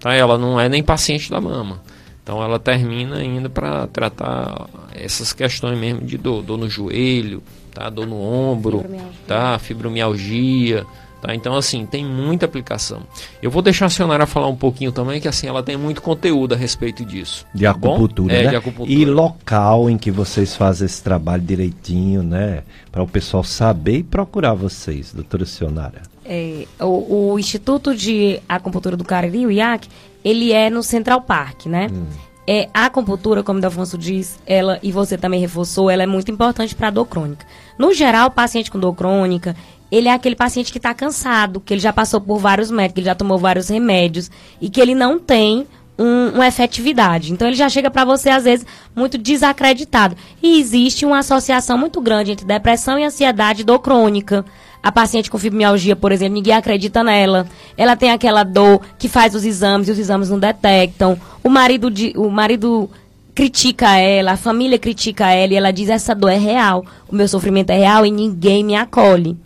Tá? 0.00 0.14
Ela 0.14 0.38
não 0.38 0.58
é 0.58 0.68
nem 0.68 0.82
paciente 0.82 1.30
da 1.30 1.40
mama. 1.40 1.82
Então, 2.22 2.42
ela 2.42 2.58
termina 2.58 3.22
indo 3.22 3.48
para 3.48 3.86
tratar 3.86 4.68
essas 4.94 5.32
questões 5.32 5.78
mesmo 5.78 6.02
de 6.02 6.18
dor. 6.18 6.42
Dor 6.42 6.58
no 6.58 6.68
joelho, 6.68 7.42
tá? 7.72 7.88
dor 7.88 8.06
no 8.06 8.20
ombro, 8.20 8.78
fibromialgia. 8.78 9.18
tá? 9.26 9.58
fibromialgia. 9.58 10.86
Tá? 11.20 11.34
Então, 11.34 11.54
assim, 11.56 11.84
tem 11.84 12.04
muita 12.04 12.46
aplicação. 12.46 13.02
Eu 13.42 13.50
vou 13.50 13.60
deixar 13.60 13.86
a 13.86 13.90
senhora 13.90 14.26
falar 14.26 14.46
um 14.46 14.56
pouquinho 14.56 14.92
também, 14.92 15.20
que 15.20 15.26
assim, 15.26 15.48
ela 15.48 15.62
tem 15.62 15.76
muito 15.76 16.00
conteúdo 16.00 16.54
a 16.54 16.56
respeito 16.56 17.04
disso. 17.04 17.44
De 17.52 17.64
tá 17.64 17.70
acupuntura, 17.72 18.34
é, 18.34 18.44
né? 18.44 18.50
de 18.50 18.56
acupuntura. 18.56 18.92
E 18.92 19.04
local 19.04 19.90
em 19.90 19.98
que 19.98 20.10
vocês 20.10 20.54
fazem 20.54 20.86
esse 20.86 21.02
trabalho 21.02 21.42
direitinho, 21.42 22.22
né? 22.22 22.62
Para 22.92 23.02
o 23.02 23.08
pessoal 23.08 23.42
saber 23.42 23.98
e 23.98 24.02
procurar 24.02 24.54
vocês, 24.54 25.12
doutora 25.12 25.44
Sionara. 25.44 26.02
É, 26.24 26.66
o, 26.80 27.32
o, 27.32 27.38
Instituto 27.38 27.96
de 27.96 28.40
Acupuntura 28.48 28.96
do 28.96 29.04
Cariri, 29.04 29.46
o 29.46 29.50
IAC, 29.50 29.88
ele 30.24 30.52
é 30.52 30.68
no 30.70 30.82
Central 30.82 31.22
Park, 31.22 31.66
né? 31.66 31.88
Hum. 31.90 32.06
É, 32.50 32.66
a 32.72 32.86
acupuntura, 32.86 33.42
como 33.42 33.58
o 33.58 33.60
Delfonso 33.60 33.98
diz, 33.98 34.38
ela, 34.46 34.78
e 34.82 34.90
você 34.90 35.18
também 35.18 35.38
reforçou, 35.38 35.90
ela 35.90 36.02
é 36.02 36.06
muito 36.06 36.30
importante 36.30 36.74
para 36.74 36.88
a 36.88 36.90
dor 36.90 37.04
crônica. 37.04 37.44
No 37.78 37.92
geral, 37.92 38.28
o 38.28 38.30
paciente 38.30 38.70
com 38.70 38.78
dor 38.78 38.94
crônica, 38.94 39.54
ele 39.90 40.08
é 40.08 40.12
aquele 40.12 40.36
paciente 40.36 40.70
que 40.70 40.78
está 40.78 40.92
cansado, 40.92 41.60
que 41.60 41.72
ele 41.72 41.80
já 41.80 41.92
passou 41.92 42.20
por 42.20 42.38
vários 42.38 42.70
médicos, 42.70 42.98
ele 42.98 43.06
já 43.06 43.14
tomou 43.14 43.38
vários 43.38 43.68
remédios 43.68 44.30
e 44.60 44.68
que 44.68 44.80
ele 44.80 44.94
não 44.94 45.18
tem 45.18 45.66
um, 45.98 46.28
uma 46.34 46.46
efetividade. 46.46 47.32
Então 47.32 47.48
ele 47.48 47.56
já 47.56 47.68
chega 47.68 47.90
para 47.90 48.04
você, 48.04 48.30
às 48.30 48.44
vezes, 48.44 48.64
muito 48.94 49.18
desacreditado. 49.18 50.16
E 50.42 50.60
existe 50.60 51.04
uma 51.04 51.18
associação 51.18 51.76
muito 51.76 52.00
grande 52.00 52.30
entre 52.30 52.46
depressão 52.46 52.98
e 52.98 53.04
ansiedade 53.04 53.64
dor 53.64 53.80
crônica. 53.80 54.44
A 54.80 54.92
paciente 54.92 55.28
com 55.28 55.38
fibromialgia, 55.38 55.96
por 55.96 56.12
exemplo, 56.12 56.34
ninguém 56.34 56.54
acredita 56.54 57.02
nela. 57.02 57.48
Ela 57.76 57.96
tem 57.96 58.12
aquela 58.12 58.44
dor 58.44 58.80
que 58.96 59.08
faz 59.08 59.34
os 59.34 59.44
exames 59.44 59.88
e 59.88 59.90
os 59.90 59.98
exames 59.98 60.30
não 60.30 60.38
detectam. 60.38 61.18
O 61.42 61.48
marido, 61.48 61.90
de, 61.90 62.12
o 62.16 62.30
marido 62.30 62.88
critica 63.34 63.96
ela, 63.96 64.32
a 64.32 64.36
família 64.36 64.78
critica 64.78 65.32
ela 65.32 65.52
e 65.52 65.56
ela 65.56 65.72
diz: 65.72 65.88
essa 65.88 66.14
dor 66.14 66.30
é 66.30 66.38
real, 66.38 66.86
o 67.08 67.14
meu 67.14 67.26
sofrimento 67.26 67.70
é 67.70 67.76
real 67.76 68.06
e 68.06 68.10
ninguém 68.10 68.62
me 68.62 68.76
acolhe. 68.76 69.36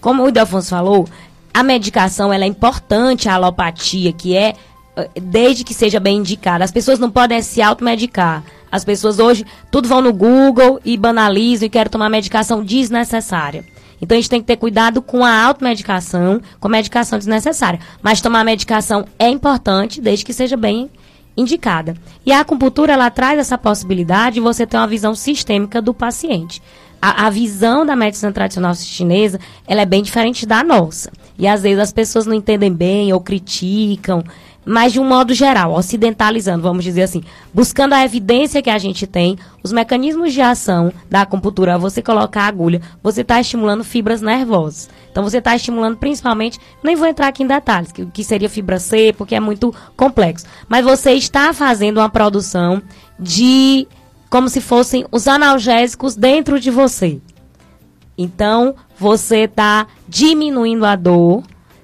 Como 0.00 0.24
o 0.24 0.30
Delfonso 0.30 0.70
falou, 0.70 1.06
a 1.52 1.62
medicação 1.62 2.32
ela 2.32 2.44
é 2.44 2.46
importante, 2.46 3.28
a 3.28 3.34
alopatia, 3.34 4.12
que 4.12 4.36
é 4.36 4.54
eh, 4.96 5.08
desde 5.20 5.64
que 5.64 5.74
seja 5.74 6.00
bem 6.00 6.18
indicada. 6.18 6.64
As 6.64 6.70
pessoas 6.70 6.98
não 6.98 7.10
podem 7.10 7.42
se 7.42 7.60
automedicar. 7.60 8.42
As 8.70 8.84
pessoas 8.84 9.18
hoje, 9.18 9.44
tudo 9.70 9.88
vão 9.88 10.00
no 10.00 10.12
Google 10.12 10.80
e 10.84 10.96
banalizam 10.96 11.66
e 11.66 11.70
querem 11.70 11.90
tomar 11.90 12.08
medicação 12.08 12.64
desnecessária. 12.64 13.64
Então 14.00 14.16
a 14.16 14.20
gente 14.20 14.30
tem 14.30 14.40
que 14.40 14.46
ter 14.46 14.56
cuidado 14.56 15.02
com 15.02 15.24
a 15.24 15.42
automedicação, 15.44 16.40
com 16.58 16.68
a 16.68 16.70
medicação 16.70 17.18
desnecessária. 17.18 17.80
Mas 18.00 18.20
tomar 18.20 18.44
medicação 18.44 19.04
é 19.18 19.28
importante, 19.28 20.00
desde 20.00 20.24
que 20.24 20.32
seja 20.32 20.56
bem 20.56 20.90
indicada. 21.36 21.94
E 22.24 22.32
a 22.32 22.40
acupuntura 22.40 22.92
ela 22.92 23.10
traz 23.10 23.38
essa 23.38 23.58
possibilidade 23.58 24.34
de 24.34 24.40
você 24.40 24.66
ter 24.66 24.76
uma 24.76 24.86
visão 24.86 25.14
sistêmica 25.14 25.82
do 25.82 25.92
paciente 25.92 26.62
a, 27.00 27.26
a, 27.26 27.30
visão 27.30 27.84
da 27.86 27.96
medicina 27.96 28.32
tradicional 28.32 28.74
chinesa, 28.74 29.40
ela 29.66 29.82
é 29.82 29.86
bem 29.86 30.02
diferente 30.02 30.46
da 30.46 30.62
nossa. 30.62 31.10
E 31.38 31.46
às 31.46 31.62
vezes 31.62 31.78
as 31.78 31.92
pessoas 31.92 32.26
não 32.26 32.34
entendem 32.34 32.72
bem 32.72 33.12
ou 33.12 33.20
criticam, 33.20 34.22
mas 34.64 34.92
de 34.92 35.00
um 35.00 35.04
modo 35.04 35.32
geral, 35.32 35.72
ocidentalizando, 35.72 36.62
vamos 36.62 36.84
dizer 36.84 37.02
assim, 37.02 37.22
buscando 37.52 37.94
a 37.94 38.04
evidência 38.04 38.62
que 38.62 38.68
a 38.68 38.78
gente 38.78 39.06
tem, 39.06 39.38
os 39.62 39.72
mecanismos 39.72 40.32
de 40.32 40.40
ação 40.42 40.92
da 41.08 41.22
acupuntura, 41.22 41.78
você 41.78 42.02
colocar 42.02 42.42
a 42.42 42.46
agulha, 42.46 42.80
você 43.02 43.22
está 43.22 43.40
estimulando 43.40 43.82
fibras 43.82 44.20
nervosas. 44.20 44.90
Então 45.10 45.24
você 45.24 45.38
está 45.38 45.56
estimulando 45.56 45.96
principalmente, 45.96 46.58
nem 46.82 46.94
vou 46.94 47.08
entrar 47.08 47.28
aqui 47.28 47.42
em 47.42 47.46
detalhes, 47.46 47.90
que, 47.90 48.04
que 48.06 48.22
seria 48.22 48.50
fibra 48.50 48.78
C, 48.78 49.14
porque 49.16 49.34
é 49.34 49.40
muito 49.40 49.74
complexo, 49.96 50.46
mas 50.68 50.84
você 50.84 51.12
está 51.12 51.52
fazendo 51.54 51.98
uma 51.98 52.10
produção 52.10 52.82
de 53.18 53.88
como 54.30 54.48
se 54.48 54.60
fossem 54.60 55.04
os 55.10 55.26
analgésicos 55.26 56.14
dentro 56.14 56.60
de 56.60 56.70
você. 56.70 57.20
Então, 58.16 58.76
você 58.96 59.40
está 59.40 59.88
diminuindo 60.08 60.86
a 60.86 60.94
dor, 60.94 61.42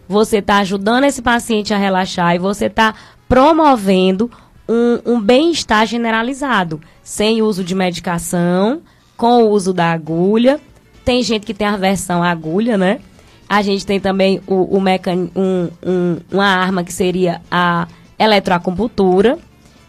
você 0.08 0.38
está 0.38 0.58
ajudando 0.58 1.04
esse 1.04 1.20
paciente 1.20 1.74
a 1.74 1.78
relaxar 1.78 2.36
e 2.36 2.38
você 2.38 2.66
está 2.66 2.94
promovendo 3.28 4.30
um, 4.68 5.14
um 5.14 5.20
bem-estar 5.20 5.86
generalizado, 5.86 6.80
sem 7.02 7.42
uso 7.42 7.64
de 7.64 7.74
medicação, 7.74 8.82
com 9.16 9.42
o 9.42 9.50
uso 9.50 9.72
da 9.72 9.90
agulha. 9.90 10.60
Tem 11.04 11.22
gente 11.22 11.46
que 11.46 11.54
tem 11.54 11.66
aversão 11.66 12.22
à 12.22 12.30
agulha, 12.30 12.76
né? 12.76 13.00
A 13.48 13.62
gente 13.62 13.86
tem 13.86 13.98
também 13.98 14.40
o, 14.46 14.76
o 14.76 14.80
mecan... 14.80 15.28
um, 15.34 15.68
um, 15.84 16.16
uma 16.30 16.46
arma 16.46 16.84
que 16.84 16.92
seria 16.92 17.40
a 17.50 17.88
eletroacupuntura. 18.18 19.38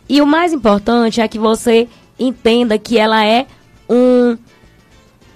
E 0.07 0.21
o 0.21 0.25
mais 0.25 0.53
importante 0.53 1.19
é 1.19 1.27
que 1.27 1.39
você 1.39 1.87
entenda 2.19 2.77
que 2.77 2.97
ela 2.97 3.25
é 3.25 3.45
um, 3.89 4.37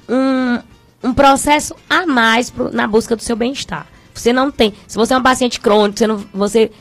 um, 0.09 0.59
um 1.03 1.13
processo 1.13 1.75
a 1.89 2.05
mais 2.05 2.49
pro, 2.49 2.71
na 2.71 2.87
busca 2.87 3.15
do 3.15 3.21
seu 3.21 3.35
bem-estar. 3.35 3.87
Você 4.13 4.33
não 4.33 4.51
tem. 4.51 4.73
Se 4.87 4.97
você 4.97 5.13
é 5.13 5.17
um 5.17 5.23
paciente 5.23 5.59
crônico, 5.59 5.97
você, 5.97 6.07
não, 6.07 6.17
você 6.33 6.71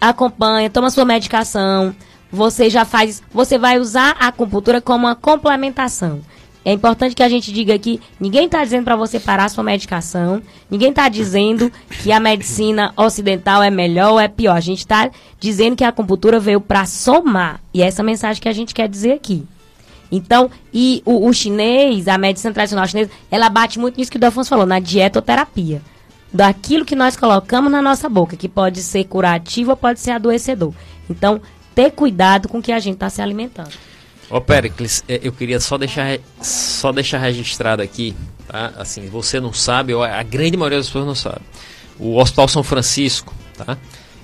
acompanha, 0.00 0.68
toma 0.68 0.90
sua 0.90 1.04
medicação, 1.04 1.94
você 2.30 2.68
já 2.68 2.84
faz. 2.84 3.22
Você 3.32 3.58
vai 3.58 3.78
usar 3.78 4.16
a 4.18 4.28
acupuntura 4.28 4.80
como 4.80 5.06
uma 5.06 5.14
complementação. 5.14 6.20
É 6.64 6.72
importante 6.72 7.14
que 7.14 7.22
a 7.22 7.28
gente 7.28 7.52
diga 7.52 7.74
aqui, 7.74 8.00
ninguém 8.18 8.46
está 8.46 8.64
dizendo 8.64 8.84
para 8.84 8.96
você 8.96 9.20
parar 9.20 9.50
sua 9.50 9.62
medicação, 9.62 10.40
ninguém 10.70 10.88
está 10.88 11.10
dizendo 11.10 11.70
que 12.02 12.10
a 12.10 12.18
medicina 12.18 12.92
ocidental 12.96 13.62
é 13.62 13.70
melhor 13.70 14.12
ou 14.12 14.20
é 14.20 14.28
pior. 14.28 14.56
A 14.56 14.60
gente 14.60 14.78
está 14.78 15.10
dizendo 15.38 15.76
que 15.76 15.84
a 15.84 15.88
acupuntura 15.88 16.40
veio 16.40 16.60
para 16.60 16.86
somar. 16.86 17.60
E 17.72 17.82
é 17.82 17.86
essa 17.86 18.02
mensagem 18.02 18.40
que 18.40 18.48
a 18.48 18.52
gente 18.52 18.72
quer 18.72 18.88
dizer 18.88 19.12
aqui. 19.12 19.46
Então, 20.10 20.50
e 20.72 21.02
o, 21.04 21.28
o, 21.28 21.32
chinês, 21.34 22.08
a 22.08 22.16
medicina 22.16 22.54
tradicional 22.54 22.86
chinesa, 22.86 23.10
ela 23.30 23.48
bate 23.50 23.78
muito 23.78 23.98
nisso 23.98 24.10
que 24.10 24.16
o 24.16 24.20
Delfonso 24.20 24.48
falou, 24.48 24.64
na 24.64 24.78
dietoterapia. 24.78 25.82
Daquilo 26.32 26.84
que 26.84 26.96
nós 26.96 27.16
colocamos 27.16 27.70
na 27.70 27.82
nossa 27.82 28.08
boca, 28.08 28.36
que 28.36 28.48
pode 28.48 28.82
ser 28.82 29.04
curativo 29.04 29.72
ou 29.72 29.76
pode 29.76 30.00
ser 30.00 30.12
adoecedor. 30.12 30.72
Então, 31.10 31.42
ter 31.74 31.90
cuidado 31.90 32.48
com 32.48 32.58
o 32.58 32.62
que 32.62 32.72
a 32.72 32.78
gente 32.78 32.94
está 32.94 33.10
se 33.10 33.20
alimentando. 33.20 33.72
Ô 34.30 34.40
Pericles, 34.40 35.04
é, 35.08 35.20
eu 35.22 35.32
queria 35.32 35.60
só 35.60 35.76
deixar, 35.76 36.18
só 36.40 36.90
deixar 36.92 37.18
registrado 37.18 37.82
aqui, 37.82 38.14
tá? 38.48 38.72
Assim, 38.78 39.06
você 39.08 39.38
não 39.38 39.52
sabe, 39.52 39.92
a 39.92 40.22
grande 40.22 40.56
maioria 40.56 40.78
das 40.78 40.86
pessoas 40.86 41.06
não 41.06 41.14
sabe. 41.14 41.42
O 41.98 42.16
Hospital 42.18 42.48
São 42.48 42.62
Francisco, 42.62 43.34
tá? 43.56 43.76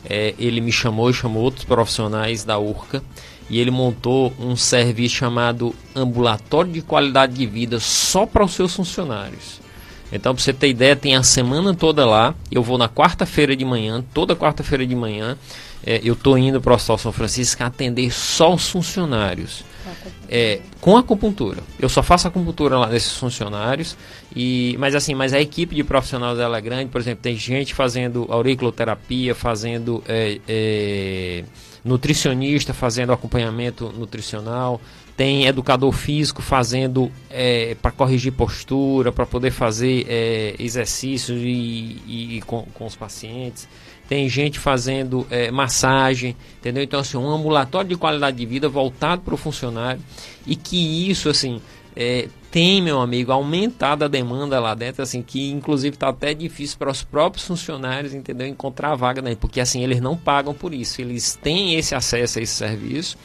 É, 0.04 0.34
ele 0.38 0.60
me 0.60 0.72
chamou 0.72 1.10
e 1.10 1.14
chamou 1.14 1.42
outros 1.42 1.64
profissionais 1.64 2.42
da 2.42 2.58
URCA 2.58 3.02
e 3.50 3.60
ele 3.60 3.70
montou 3.70 4.32
um 4.38 4.56
serviço 4.56 5.16
chamado 5.16 5.74
Ambulatório 5.94 6.72
de 6.72 6.80
Qualidade 6.80 7.34
de 7.34 7.46
Vida 7.46 7.78
só 7.78 8.24
para 8.24 8.44
os 8.44 8.52
seus 8.52 8.74
funcionários. 8.74 9.60
Então, 10.10 10.34
para 10.34 10.42
você 10.42 10.52
ter 10.52 10.68
ideia, 10.68 10.96
tem 10.96 11.14
a 11.14 11.22
semana 11.22 11.74
toda 11.74 12.06
lá. 12.06 12.34
Eu 12.50 12.62
vou 12.62 12.78
na 12.78 12.88
quarta-feira 12.88 13.54
de 13.54 13.64
manhã, 13.64 14.02
toda 14.14 14.34
quarta-feira 14.34 14.86
de 14.86 14.94
manhã, 14.94 15.36
é, 15.84 16.00
eu 16.02 16.14
estou 16.14 16.36
indo 16.36 16.60
para 16.60 16.72
o 16.72 16.74
Hospital 16.74 16.98
São 16.98 17.12
Francisco 17.12 17.62
atender 17.62 18.10
só 18.10 18.54
os 18.54 18.68
funcionários 18.68 19.69
é, 20.28 20.60
com 20.80 20.96
acupuntura. 20.96 21.62
Eu 21.78 21.88
só 21.88 22.02
faço 22.02 22.28
acupuntura 22.28 22.78
lá 22.78 22.88
nesses 22.88 23.12
funcionários. 23.16 23.96
E, 24.34 24.76
mas 24.78 24.94
assim, 24.94 25.14
mas 25.14 25.32
a 25.32 25.40
equipe 25.40 25.74
de 25.74 25.84
profissionais 25.84 26.38
dela 26.38 26.58
é 26.58 26.60
grande. 26.60 26.90
Por 26.90 27.00
exemplo, 27.00 27.22
tem 27.22 27.36
gente 27.36 27.74
fazendo 27.74 28.26
auriculoterapia, 28.30 29.34
fazendo 29.34 30.02
é, 30.08 30.40
é, 30.48 31.44
nutricionista, 31.84 32.72
fazendo 32.72 33.12
acompanhamento 33.12 33.92
nutricional. 33.96 34.80
Tem 35.16 35.46
educador 35.46 35.92
físico 35.92 36.40
fazendo 36.40 37.12
é, 37.28 37.76
para 37.82 37.90
corrigir 37.90 38.32
postura, 38.32 39.12
para 39.12 39.26
poder 39.26 39.50
fazer 39.50 40.06
é, 40.08 40.54
exercícios 40.58 41.38
e, 41.42 42.00
e, 42.06 42.36
e 42.36 42.42
com, 42.42 42.62
com 42.72 42.86
os 42.86 42.96
pacientes 42.96 43.68
tem 44.10 44.28
gente 44.28 44.58
fazendo 44.58 45.24
é, 45.30 45.52
massagem, 45.52 46.34
entendeu? 46.58 46.82
Então, 46.82 46.98
assim, 46.98 47.16
um 47.16 47.30
ambulatório 47.30 47.90
de 47.90 47.94
qualidade 47.94 48.36
de 48.36 48.44
vida 48.44 48.68
voltado 48.68 49.22
para 49.22 49.32
o 49.32 49.36
funcionário 49.36 50.02
e 50.44 50.56
que 50.56 51.08
isso, 51.08 51.28
assim, 51.28 51.62
é, 51.94 52.28
tem, 52.50 52.82
meu 52.82 53.00
amigo, 53.00 53.30
aumentado 53.30 54.04
a 54.04 54.08
demanda 54.08 54.58
lá 54.58 54.74
dentro, 54.74 55.00
assim, 55.00 55.22
que 55.22 55.52
inclusive 55.52 55.94
está 55.94 56.08
até 56.08 56.34
difícil 56.34 56.76
para 56.76 56.90
os 56.90 57.04
próprios 57.04 57.46
funcionários, 57.46 58.12
entendeu? 58.12 58.48
Encontrar 58.48 58.96
vaga, 58.96 59.22
né? 59.22 59.36
Porque, 59.36 59.60
assim, 59.60 59.84
eles 59.84 60.00
não 60.00 60.16
pagam 60.16 60.52
por 60.52 60.74
isso, 60.74 61.00
eles 61.00 61.38
têm 61.40 61.76
esse 61.76 61.94
acesso 61.94 62.40
a 62.40 62.42
esse 62.42 62.54
serviço 62.54 63.16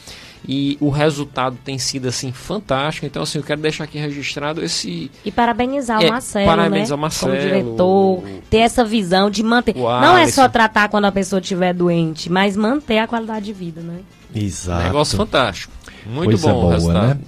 e 0.48 0.76
o 0.80 0.90
resultado 0.90 1.56
tem 1.64 1.78
sido 1.78 2.08
assim 2.08 2.32
fantástico. 2.32 3.06
Então 3.06 3.22
assim, 3.22 3.38
eu 3.38 3.44
quero 3.44 3.60
deixar 3.60 3.84
aqui 3.84 3.98
registrado 3.98 4.62
esse 4.64 5.10
e 5.24 5.30
parabenizar 5.30 6.02
é, 6.02 6.06
o 6.06 6.10
Marcelo, 6.10 6.46
parabenizar 6.46 6.90
né? 6.90 6.94
o 6.94 6.98
Marcelo, 6.98 7.32
como 7.32 7.44
diretor, 7.44 8.22
ter 8.48 8.58
essa 8.58 8.84
visão 8.84 9.28
de 9.30 9.42
manter. 9.42 9.74
Não 9.74 10.16
é 10.16 10.28
só 10.28 10.48
tratar 10.48 10.88
quando 10.88 11.06
a 11.06 11.12
pessoa 11.12 11.40
estiver 11.40 11.74
doente, 11.74 12.30
mas 12.30 12.56
manter 12.56 12.98
a 12.98 13.06
qualidade 13.06 13.46
de 13.46 13.52
vida, 13.52 13.80
né? 13.80 14.00
Exato. 14.34 14.84
Negócio 14.84 15.16
fantástico. 15.16 15.72
Muito 16.06 16.30
Coisa 16.30 16.48
bom 16.48 16.60
boa, 16.60 16.66
o 16.66 16.70
resultado. 16.70 17.08
Né? 17.08 17.18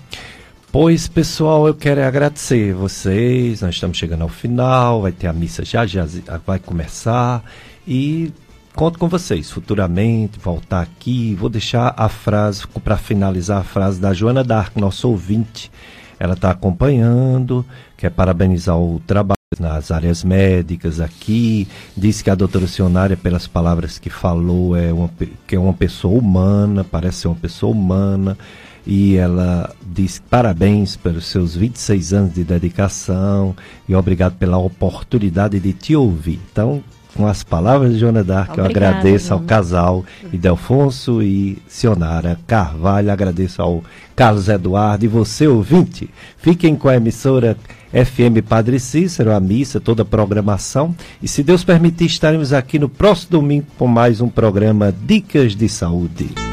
Pois, 0.71 1.09
pessoal, 1.09 1.67
eu 1.67 1.75
quero 1.75 2.05
agradecer 2.05 2.75
vocês. 2.75 3.63
Nós 3.63 3.75
estamos 3.75 3.97
chegando 3.97 4.23
ao 4.23 4.29
final, 4.29 5.03
vai 5.03 5.13
ter 5.13 5.27
a 5.27 5.33
missa 5.33 5.65
já, 5.65 5.87
já 5.87 6.07
vai 6.47 6.59
começar. 6.59 7.43
E 7.87 8.31
conto 8.79 8.97
com 8.97 9.09
vocês 9.09 9.51
futuramente, 9.51 10.39
voltar 10.39 10.83
aqui. 10.83 11.35
Vou 11.35 11.49
deixar 11.49 11.93
a 11.97 12.09
frase, 12.09 12.65
para 12.85 12.97
finalizar, 12.97 13.59
a 13.59 13.65
frase 13.65 14.01
da 14.01 14.15
Joana 14.15 14.45
Dark, 14.45 14.77
nosso 14.77 15.09
ouvinte. 15.09 15.69
Ela 16.17 16.35
está 16.35 16.53
acompanhando, 16.53 17.67
quer 17.97 18.11
parabenizar 18.11 18.79
o 18.79 19.03
trabalho. 19.05 19.37
nas 19.59 19.91
áreas 19.91 20.23
médicas 20.23 21.01
aqui, 21.01 21.67
disse 21.97 22.23
que 22.23 22.31
a 22.31 22.37
doutora 22.37 22.69
Cionária, 22.69 23.17
pelas 23.17 23.49
palavras 23.49 23.99
que 23.99 24.11
falou, 24.11 24.77
é 24.77 24.93
uma, 24.93 25.11
que 25.45 25.57
é 25.57 25.59
uma 25.59 25.73
pessoa 25.73 26.17
humana, 26.17 26.85
parece 26.85 27.23
ser 27.23 27.29
uma 27.29 27.35
pessoa 27.35 27.73
humana, 27.73 28.39
e 28.87 29.17
ela 29.17 29.75
diz 29.85 30.23
parabéns 30.31 30.97
pelos 30.97 31.27
seus 31.27 31.57
26 31.57 32.13
anos 32.13 32.35
de 32.35 32.45
dedicação 32.45 33.57
e 33.89 33.95
obrigado 33.95 34.37
pela 34.37 34.59
oportunidade 34.59 35.59
de 35.59 35.73
te 35.73 35.97
ouvir. 35.97 36.39
Então, 36.53 36.85
com 37.19 37.27
as 37.27 37.43
palavras 37.43 37.95
de 37.95 37.99
Joana 37.99 38.23
Dark, 38.23 38.57
eu 38.57 38.65
agradeço 38.65 39.35
ao 39.35 39.41
casal 39.41 40.05
Idelfonso 40.33 41.21
e 41.21 41.59
Sionara 41.67 42.39
Carvalho, 42.47 43.11
agradeço 43.11 43.61
ao 43.61 43.83
Carlos 44.15 44.49
Eduardo 44.49 45.05
e 45.05 45.09
você, 45.09 45.49
ouvinte. 45.49 46.09
Fiquem 46.37 46.77
com 46.77 46.89
a 46.89 46.95
emissora 46.95 47.57
FM 47.91 48.47
Padre 48.49 48.79
Cícero, 48.79 49.33
a 49.33 49.41
missa, 49.41 49.81
toda 49.81 50.03
a 50.03 50.07
programação. 50.07 50.95
E 51.21 51.27
se 51.27 51.43
Deus 51.43 51.65
permitir, 51.65 52.07
estaremos 52.07 52.53
aqui 52.53 52.79
no 52.79 52.89
próximo 52.89 53.33
domingo 53.33 53.67
com 53.77 53.89
mais 53.89 54.21
um 54.21 54.29
programa 54.29 54.95
Dicas 55.05 55.57
de 55.57 55.69
Saúde. 55.69 56.48